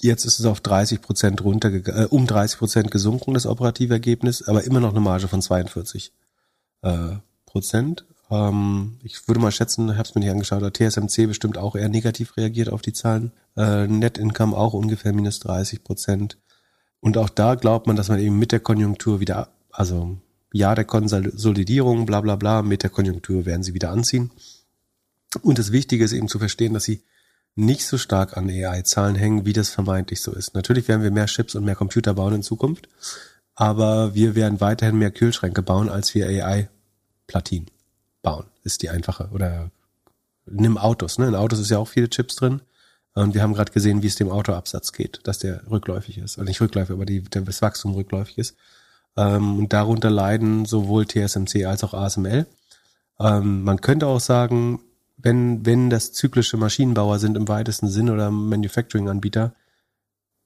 Jetzt 0.00 0.24
ist 0.24 0.38
es 0.38 0.46
auf 0.46 0.60
30 0.60 1.02
Prozent 1.02 1.42
runter, 1.42 1.70
äh, 1.70 2.06
um 2.06 2.26
30 2.26 2.58
Prozent 2.58 2.90
gesunken, 2.90 3.34
das 3.34 3.46
operative 3.46 3.94
Ergebnis, 3.94 4.46
aber 4.46 4.64
immer 4.64 4.80
noch 4.80 4.90
eine 4.90 5.00
Marge 5.00 5.28
von 5.28 5.42
42 5.42 6.12
äh, 6.82 7.16
Prozent. 7.46 8.04
Ähm, 8.30 8.98
ich 9.02 9.26
würde 9.26 9.40
mal 9.40 9.50
schätzen, 9.50 9.88
ich 9.88 9.96
habe 9.96 10.08
es 10.08 10.14
mir 10.14 10.20
nicht 10.20 10.30
angeschaut, 10.30 10.62
der 10.62 10.72
TSMC 10.72 11.26
bestimmt 11.26 11.58
auch 11.58 11.76
eher 11.76 11.88
negativ 11.88 12.36
reagiert 12.36 12.70
auf 12.70 12.82
die 12.82 12.92
Zahlen. 12.92 13.32
Äh, 13.56 13.86
Net 13.86 14.18
Income 14.18 14.56
auch 14.56 14.74
ungefähr 14.74 15.12
minus 15.12 15.40
30 15.40 15.82
Prozent. 15.82 16.38
Und 17.00 17.16
auch 17.16 17.28
da 17.28 17.54
glaubt 17.54 17.86
man, 17.86 17.96
dass 17.96 18.08
man 18.08 18.18
eben 18.18 18.38
mit 18.38 18.52
der 18.52 18.60
Konjunktur 18.60 19.20
wieder, 19.20 19.50
also 19.70 20.18
ja 20.52 20.74
der 20.74 20.84
Konsolidierung, 20.84 22.06
bla 22.06 22.20
bla 22.20 22.36
bla, 22.36 22.62
mit 22.62 22.82
der 22.82 22.90
Konjunktur 22.90 23.46
werden 23.46 23.62
sie 23.62 23.74
wieder 23.74 23.90
anziehen. 23.90 24.30
Und 25.42 25.58
das 25.58 25.72
Wichtige 25.72 26.04
ist 26.04 26.12
eben 26.12 26.28
zu 26.28 26.38
verstehen, 26.38 26.74
dass 26.74 26.84
sie 26.84 27.02
nicht 27.54 27.86
so 27.86 27.98
stark 27.98 28.36
an 28.36 28.48
AI-Zahlen 28.48 29.16
hängen, 29.16 29.44
wie 29.44 29.52
das 29.52 29.68
vermeintlich 29.68 30.20
so 30.22 30.32
ist. 30.32 30.54
Natürlich 30.54 30.88
werden 30.88 31.02
wir 31.02 31.10
mehr 31.10 31.26
Chips 31.26 31.54
und 31.54 31.64
mehr 31.64 31.74
Computer 31.74 32.14
bauen 32.14 32.34
in 32.34 32.42
Zukunft, 32.42 32.88
aber 33.54 34.14
wir 34.14 34.34
werden 34.34 34.60
weiterhin 34.60 34.98
mehr 34.98 35.10
Kühlschränke 35.10 35.62
bauen, 35.62 35.88
als 35.88 36.14
wir 36.14 36.26
AI-Platinen 36.26 37.68
bauen. 38.22 38.46
Ist 38.64 38.82
die 38.82 38.90
einfache. 38.90 39.28
Oder 39.32 39.70
nimm 40.46 40.78
Autos. 40.78 41.18
Ne? 41.18 41.28
In 41.28 41.34
Autos 41.34 41.58
ist 41.58 41.70
ja 41.70 41.78
auch 41.78 41.88
viele 41.88 42.10
Chips 42.10 42.36
drin. 42.36 42.60
Und 43.14 43.34
wir 43.34 43.42
haben 43.42 43.54
gerade 43.54 43.72
gesehen, 43.72 44.02
wie 44.02 44.06
es 44.06 44.16
dem 44.16 44.30
Autoabsatz 44.30 44.92
geht, 44.92 45.20
dass 45.24 45.38
der 45.38 45.68
rückläufig 45.70 46.18
ist. 46.18 46.38
Also 46.38 46.48
nicht 46.48 46.60
rückläufig, 46.60 46.94
aber 46.94 47.06
die, 47.06 47.22
das 47.22 47.62
Wachstum 47.62 47.94
rückläufig 47.94 48.38
ist. 48.38 48.56
Ähm, 49.16 49.58
und 49.58 49.72
darunter 49.72 50.10
leiden 50.10 50.66
sowohl 50.66 51.06
TSMC 51.06 51.64
als 51.64 51.82
auch 51.82 51.94
ASML. 51.94 52.46
Ähm, 53.18 53.64
man 53.64 53.80
könnte 53.80 54.06
auch 54.06 54.20
sagen, 54.20 54.80
wenn, 55.16 55.66
wenn 55.66 55.90
das 55.90 56.12
zyklische 56.12 56.56
Maschinenbauer 56.56 57.18
sind 57.18 57.36
im 57.36 57.48
weitesten 57.48 57.88
Sinn 57.88 58.08
oder 58.08 58.30
Manufacturing-Anbieter, 58.30 59.52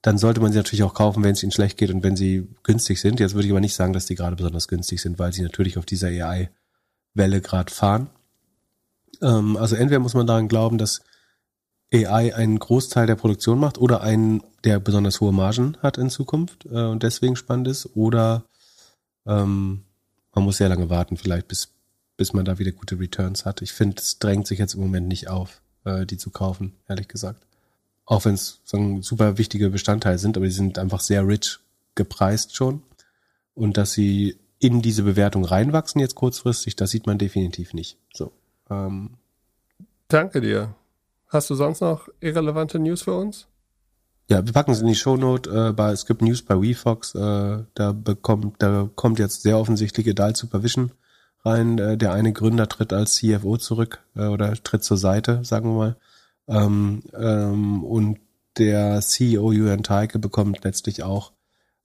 dann 0.01 0.17
sollte 0.17 0.41
man 0.41 0.51
sie 0.51 0.57
natürlich 0.57 0.83
auch 0.83 0.95
kaufen, 0.95 1.23
wenn 1.23 1.33
es 1.33 1.43
ihnen 1.43 1.51
schlecht 1.51 1.77
geht 1.77 1.91
und 1.91 2.03
wenn 2.03 2.15
sie 2.15 2.47
günstig 2.63 2.99
sind. 2.99 3.19
Jetzt 3.19 3.35
würde 3.35 3.45
ich 3.45 3.53
aber 3.53 3.61
nicht 3.61 3.75
sagen, 3.75 3.93
dass 3.93 4.07
die 4.07 4.15
gerade 4.15 4.35
besonders 4.35 4.67
günstig 4.67 4.99
sind, 4.99 5.19
weil 5.19 5.31
sie 5.31 5.43
natürlich 5.43 5.77
auf 5.77 5.85
dieser 5.85 6.09
AI-Welle 7.15 7.41
gerade 7.41 7.73
fahren. 7.73 8.09
Ähm, 9.21 9.57
also 9.57 9.75
entweder 9.75 9.99
muss 9.99 10.13
man 10.13 10.27
daran 10.27 10.47
glauben, 10.47 10.77
dass 10.77 11.01
AI 11.93 12.33
einen 12.35 12.59
Großteil 12.59 13.07
der 13.07 13.15
Produktion 13.15 13.59
macht 13.59 13.77
oder 13.77 14.01
einen, 14.01 14.43
der 14.63 14.79
besonders 14.79 15.21
hohe 15.21 15.33
Margen 15.33 15.77
hat 15.81 15.97
in 15.97 16.09
Zukunft 16.09 16.65
äh, 16.65 16.85
und 16.85 17.03
deswegen 17.03 17.35
spannend 17.35 17.67
ist, 17.67 17.95
oder 17.95 18.45
ähm, 19.25 19.83
man 20.33 20.43
muss 20.43 20.57
sehr 20.57 20.69
lange 20.69 20.89
warten, 20.89 21.17
vielleicht 21.17 21.47
bis 21.47 21.73
bis 22.17 22.33
man 22.33 22.45
da 22.45 22.59
wieder 22.59 22.71
gute 22.71 22.99
Returns 22.99 23.45
hat. 23.45 23.61
Ich 23.61 23.73
finde, 23.73 23.97
es 23.97 24.19
drängt 24.19 24.47
sich 24.47 24.59
jetzt 24.59 24.75
im 24.75 24.81
Moment 24.81 25.07
nicht 25.07 25.27
auf, 25.27 25.61
äh, 25.83 26.05
die 26.05 26.17
zu 26.17 26.29
kaufen, 26.29 26.73
ehrlich 26.87 27.07
gesagt. 27.07 27.45
Auch 28.05 28.25
wenn 28.25 28.35
es 28.35 28.61
so 28.63 29.01
super 29.01 29.37
wichtige 29.37 29.69
Bestandteil 29.69 30.17
sind, 30.17 30.37
aber 30.37 30.45
die 30.45 30.51
sind 30.51 30.77
einfach 30.77 30.99
sehr 30.99 31.27
rich 31.27 31.59
gepreist 31.95 32.55
schon. 32.55 32.83
Und 33.55 33.77
dass 33.77 33.93
sie 33.93 34.37
in 34.63 34.81
diese 34.81 35.03
Bewertung 35.03 35.43
reinwachsen 35.43 35.99
jetzt 35.99 36.15
kurzfristig, 36.15 36.75
das 36.75 36.91
sieht 36.91 37.05
man 37.05 37.17
definitiv 37.17 37.73
nicht. 37.73 37.97
So. 38.13 38.31
Ähm. 38.69 39.11
Danke 40.07 40.41
dir. 40.41 40.75
Hast 41.27 41.49
du 41.49 41.55
sonst 41.55 41.81
noch 41.81 42.07
irrelevante 42.19 42.79
News 42.79 43.01
für 43.01 43.13
uns? 43.13 43.47
Ja, 44.29 44.45
wir 44.45 44.53
packen 44.53 44.71
es 44.71 44.81
in 44.81 44.87
die 44.87 44.95
Shownote. 44.95 45.49
Äh, 45.49 45.73
bei, 45.73 45.91
es 45.91 46.05
gibt 46.05 46.21
News 46.21 46.43
bei 46.43 46.59
WeFox. 46.61 47.15
Äh, 47.15 47.63
da 47.73 47.91
bekommt, 47.91 48.61
da 48.61 48.89
kommt 48.95 49.19
jetzt 49.19 49.41
sehr 49.41 49.57
offensichtlich 49.57 50.07
Adult 50.09 50.37
Supervision 50.37 50.91
rein. 51.43 51.77
Äh, 51.77 51.97
der 51.97 52.13
eine 52.13 52.31
Gründer 52.31 52.69
tritt 52.69 52.93
als 52.93 53.15
CFO 53.15 53.57
zurück 53.57 53.99
äh, 54.15 54.27
oder 54.27 54.53
tritt 54.53 54.83
zur 54.83 54.97
Seite, 54.97 55.43
sagen 55.43 55.71
wir 55.71 55.77
mal. 55.77 55.97
Ähm, 56.47 57.03
ähm, 57.13 57.83
und 57.83 58.19
der 58.57 59.01
CEO 59.01 59.51
Julian 59.51 59.83
Teike 59.83 60.19
bekommt 60.19 60.63
letztlich 60.63 61.03
auch 61.03 61.33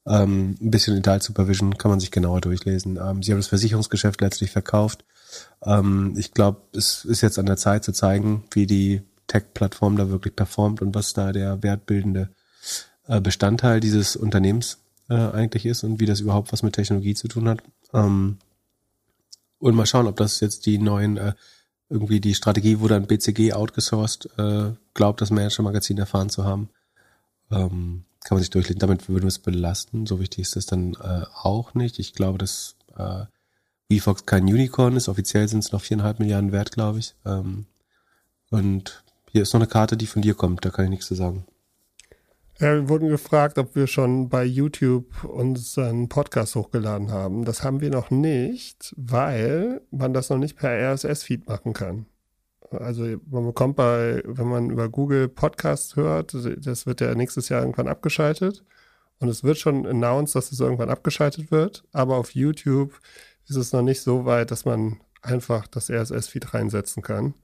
ähm, 0.09 0.56
ein 0.60 0.70
bisschen 0.70 0.97
Detail 0.97 1.20
Supervision, 1.20 1.76
kann 1.76 1.90
man 1.90 2.01
sich 2.01 2.10
genauer 2.10 2.40
durchlesen. 2.40 2.97
Ähm, 2.97 3.22
sie 3.22 3.32
haben 3.32 3.39
das 3.39 3.48
Versicherungsgeschäft 3.48 4.20
letztlich 4.20 4.51
verkauft. 4.51 5.05
Ähm, 5.62 6.14
ich 6.16 6.32
glaube, 6.32 6.62
es 6.72 7.05
ist 7.05 7.20
jetzt 7.20 7.39
an 7.39 7.47
der 7.47 7.56
Zeit 7.56 7.85
zu 7.85 7.93
zeigen, 7.93 8.44
wie 8.52 8.66
die 8.66 9.02
Tech-Plattform 9.26 9.97
da 9.97 10.09
wirklich 10.09 10.35
performt 10.35 10.80
und 10.80 10.94
was 10.94 11.12
da 11.12 11.32
der 11.32 11.62
wertbildende 11.62 12.30
äh, 13.06 13.20
Bestandteil 13.20 13.80
dieses 13.80 14.16
Unternehmens 14.16 14.78
äh, 15.10 15.14
eigentlich 15.14 15.66
ist 15.66 15.85
und 15.85 16.01
wie 16.01 16.06
das 16.06 16.20
überhaupt 16.20 16.52
was 16.52 16.62
mit 16.62 16.74
Technologie 16.74 17.14
zu 17.14 17.28
tun 17.28 17.48
hat. 17.48 17.62
Ähm, 17.93 18.39
und 19.59 19.74
mal 19.74 19.86
schauen, 19.86 20.06
ob 20.06 20.16
das 20.16 20.40
jetzt 20.40 20.64
die 20.66 20.78
neuen, 20.78 21.18
äh, 21.18 21.35
irgendwie 21.90 22.20
die 22.20 22.35
Strategie 22.35 22.80
wurde 22.80 22.97
an 22.97 23.06
BCG 23.06 23.52
outgesourced, 23.52 24.30
äh, 24.39 24.72
glaubt 24.94 25.20
das 25.20 25.30
Manager-Magazin 25.30 25.98
erfahren 25.98 26.30
zu 26.30 26.44
haben. 26.44 26.70
Ähm, 27.51 28.05
kann 28.28 28.36
man 28.36 28.42
sich 28.42 28.50
durchlesen. 28.50 28.78
Damit 28.78 29.09
würden 29.09 29.22
wir 29.24 29.28
es 29.28 29.38
belasten. 29.38 30.05
So 30.05 30.20
wichtig 30.20 30.40
ist 30.40 30.55
das 30.55 30.66
dann 30.66 30.94
äh, 30.94 31.24
auch 31.42 31.72
nicht. 31.72 31.98
Ich 31.98 32.12
glaube, 32.12 32.36
dass 32.36 32.76
äh, 32.98 33.24
VFox 33.90 34.26
kein 34.26 34.44
Unicorn 34.44 34.96
ist. 34.96 35.09
Offiziell 35.09 35.48
sind 35.48 35.60
es 35.60 35.72
noch 35.72 35.80
viereinhalb 35.80 36.20
Milliarden 36.20 36.52
wert, 36.52 36.70
glaube 36.70 36.98
ich. 36.98 37.14
Ähm, 37.24 37.64
und 38.50 39.02
hier 39.30 39.42
ist 39.42 39.55
noch 39.55 39.60
eine 39.60 39.66
Karte, 39.66 39.96
die 39.96 40.06
von 40.06 40.20
dir 40.20 40.34
kommt. 40.34 40.62
Da 40.62 40.68
kann 40.68 40.84
ich 40.84 40.90
nichts 40.90 41.06
zu 41.06 41.14
sagen. 41.14 41.46
Ja, 42.59 42.74
wir 42.74 42.88
wurden 42.90 43.09
gefragt, 43.09 43.56
ob 43.56 43.74
wir 43.74 43.86
schon 43.86 44.28
bei 44.28 44.44
YouTube 44.44 45.24
unseren 45.24 46.10
Podcast 46.10 46.55
hochgeladen 46.55 47.10
haben. 47.10 47.46
Das 47.46 47.62
haben 47.62 47.80
wir 47.80 47.88
noch 47.88 48.10
nicht, 48.10 48.94
weil 48.98 49.80
man 49.90 50.12
das 50.12 50.28
noch 50.28 50.38
nicht 50.38 50.56
per 50.56 50.92
RSS-Feed 50.92 51.48
machen 51.48 51.72
kann. 51.72 52.05
Also 52.70 53.16
man 53.31 53.47
bekommt 53.47 53.77
bei, 53.77 54.23
wenn 54.24 54.49
man 54.49 54.70
über 54.70 54.89
Google 54.89 55.28
Podcast 55.28 55.97
hört, 55.97 56.35
das 56.35 56.86
wird 56.86 57.01
ja 57.01 57.15
nächstes 57.15 57.49
Jahr 57.49 57.62
irgendwann 57.62 57.89
abgeschaltet. 57.89 58.65
Und 59.20 59.28
es 59.28 59.43
wird 59.43 59.59
schon 59.59 59.86
announced, 59.86 60.35
dass 60.35 60.53
es 60.53 60.61
irgendwann 60.61 60.90
abgeschaltet 60.90 61.51
wird. 61.51 61.85
Aber 61.93 62.16
auf 62.16 62.35
YouTube 62.35 63.01
ist 63.49 63.57
es 63.57 63.73
noch 63.73 63.82
nicht 63.82 64.03
so 64.03 64.24
weit, 64.27 64.51
dass 64.51 64.65
man 64.65 65.01
einfach 65.23 65.66
das 65.66 65.90
RSS-Feed 65.90 66.55
reinsetzen 66.55 67.03
kann. 67.03 67.35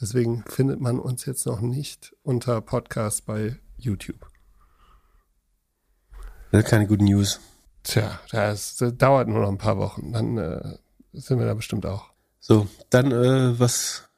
Deswegen 0.00 0.44
findet 0.46 0.80
man 0.80 0.98
uns 0.98 1.26
jetzt 1.26 1.46
noch 1.46 1.60
nicht 1.60 2.16
unter 2.22 2.60
Podcast 2.60 3.26
bei 3.26 3.56
YouTube. 3.76 4.30
Das 6.52 6.64
ist 6.64 6.70
keine 6.70 6.86
gute 6.86 7.04
News. 7.04 7.40
Tja, 7.82 8.20
das, 8.30 8.76
das 8.76 8.96
dauert 8.96 9.28
nur 9.28 9.40
noch 9.40 9.48
ein 9.48 9.58
paar 9.58 9.78
Wochen. 9.78 10.12
Dann 10.12 10.38
äh, 10.38 10.78
sind 11.12 11.38
wir 11.38 11.46
da 11.46 11.54
bestimmt 11.54 11.86
auch. 11.86 12.10
So, 12.40 12.66
dann 12.88 13.12
äh, 13.12 13.58
was 13.58 14.09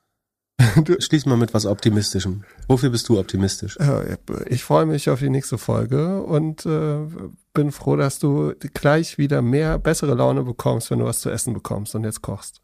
Schließ 0.98 1.26
mal 1.26 1.36
mit 1.36 1.54
was 1.54 1.66
Optimistischem. 1.66 2.44
Wofür 2.68 2.90
bist 2.90 3.08
du 3.08 3.18
optimistisch? 3.18 3.78
Ich 4.46 4.64
freue 4.64 4.86
mich 4.86 5.10
auf 5.10 5.18
die 5.18 5.30
nächste 5.30 5.58
Folge 5.58 6.22
und 6.22 6.66
äh, 6.66 6.98
bin 7.54 7.72
froh, 7.72 7.96
dass 7.96 8.18
du 8.18 8.54
gleich 8.74 9.18
wieder 9.18 9.42
mehr 9.42 9.78
bessere 9.78 10.14
Laune 10.14 10.42
bekommst, 10.42 10.90
wenn 10.90 10.98
du 10.98 11.04
was 11.04 11.20
zu 11.20 11.30
essen 11.30 11.54
bekommst 11.54 11.94
und 11.94 12.04
jetzt 12.04 12.22
kochst. 12.22 12.60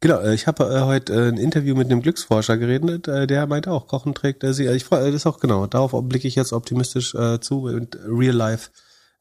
Genau, 0.00 0.20
äh, 0.20 0.34
ich 0.34 0.46
habe 0.46 0.64
äh, 0.64 0.80
heute 0.82 1.14
äh, 1.14 1.28
ein 1.28 1.38
Interview 1.38 1.74
mit 1.74 1.90
einem 1.90 2.02
Glücksforscher 2.02 2.58
geredet, 2.58 3.08
äh, 3.08 3.26
der 3.26 3.46
meinte 3.46 3.70
auch, 3.70 3.86
Kochen 3.86 4.14
trägt 4.14 4.44
äh, 4.44 4.52
sie. 4.52 4.66
Ich 4.66 4.84
freue, 4.84 5.06
das 5.06 5.14
ist 5.14 5.26
auch 5.26 5.40
genau, 5.40 5.66
darauf 5.66 5.92
blicke 6.06 6.28
ich 6.28 6.34
jetzt 6.34 6.52
optimistisch 6.52 7.14
äh, 7.14 7.40
zu, 7.40 7.62
mit 7.62 7.98
real 8.06 8.34
life 8.34 8.70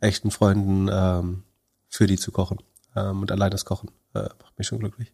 echten 0.02 0.32
Freunden 0.32 0.90
ähm, 0.92 1.44
für 1.90 2.08
die 2.08 2.18
zu 2.18 2.32
kochen. 2.32 2.60
Ähm, 2.96 3.22
und 3.22 3.32
allein 3.32 3.52
das 3.52 3.66
Kochen 3.66 3.90
äh, 4.14 4.24
macht 4.42 4.58
mich 4.58 4.68
schon 4.68 4.80
glücklich. 4.80 5.14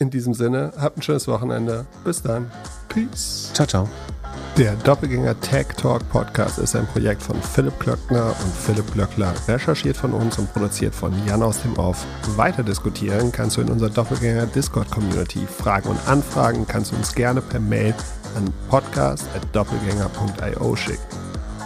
In 0.00 0.10
diesem 0.10 0.34
Sinne, 0.34 0.72
habt 0.76 0.98
ein 0.98 1.02
schönes 1.02 1.28
Wochenende. 1.28 1.86
Bis 2.04 2.20
dann. 2.20 2.50
Peace. 2.88 3.50
Ciao, 3.52 3.64
ciao. 3.64 3.88
Der 4.58 4.74
Doppelgänger 4.74 5.40
Tech 5.40 5.68
Talk 5.76 6.08
Podcast 6.10 6.58
ist 6.58 6.74
ein 6.74 6.84
Projekt 6.86 7.22
von 7.22 7.40
Philipp 7.40 7.78
Klöckner 7.78 8.26
und 8.26 8.52
Philipp 8.54 8.92
Glöckler, 8.92 9.32
recherchiert 9.46 9.96
von 9.96 10.12
uns 10.12 10.36
und 10.38 10.52
produziert 10.52 10.96
von 10.96 11.12
Jan 11.26 11.44
aus 11.44 11.62
dem 11.62 11.76
Off. 11.76 12.04
Weiter 12.34 12.64
diskutieren 12.64 13.30
kannst 13.30 13.56
du 13.56 13.60
in 13.60 13.70
unserer 13.70 13.90
Doppelgänger 13.90 14.46
Discord 14.46 14.90
Community. 14.90 15.46
Fragen 15.46 15.90
und 15.90 16.08
Anfragen 16.08 16.66
kannst 16.66 16.90
du 16.90 16.96
uns 16.96 17.14
gerne 17.14 17.40
per 17.40 17.60
Mail 17.60 17.94
an 18.36 18.52
podcast.doppelgänger.io 18.70 20.74
schicken. 20.74 21.06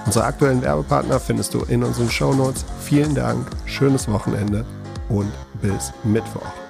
Unsere 0.05 0.27
aktuellen 0.27 0.61
Werbepartner 0.61 1.19
findest 1.19 1.55
du 1.55 1.61
in 1.69 1.83
unseren 1.83 2.11
Show 2.11 2.35
Notes. 2.35 2.67
Vielen 2.81 3.15
Dank, 3.15 3.47
schönes 3.65 4.07
Wochenende 4.09 4.67
und 5.09 5.33
bis 5.63 5.95
Mittwoch. 6.05 6.68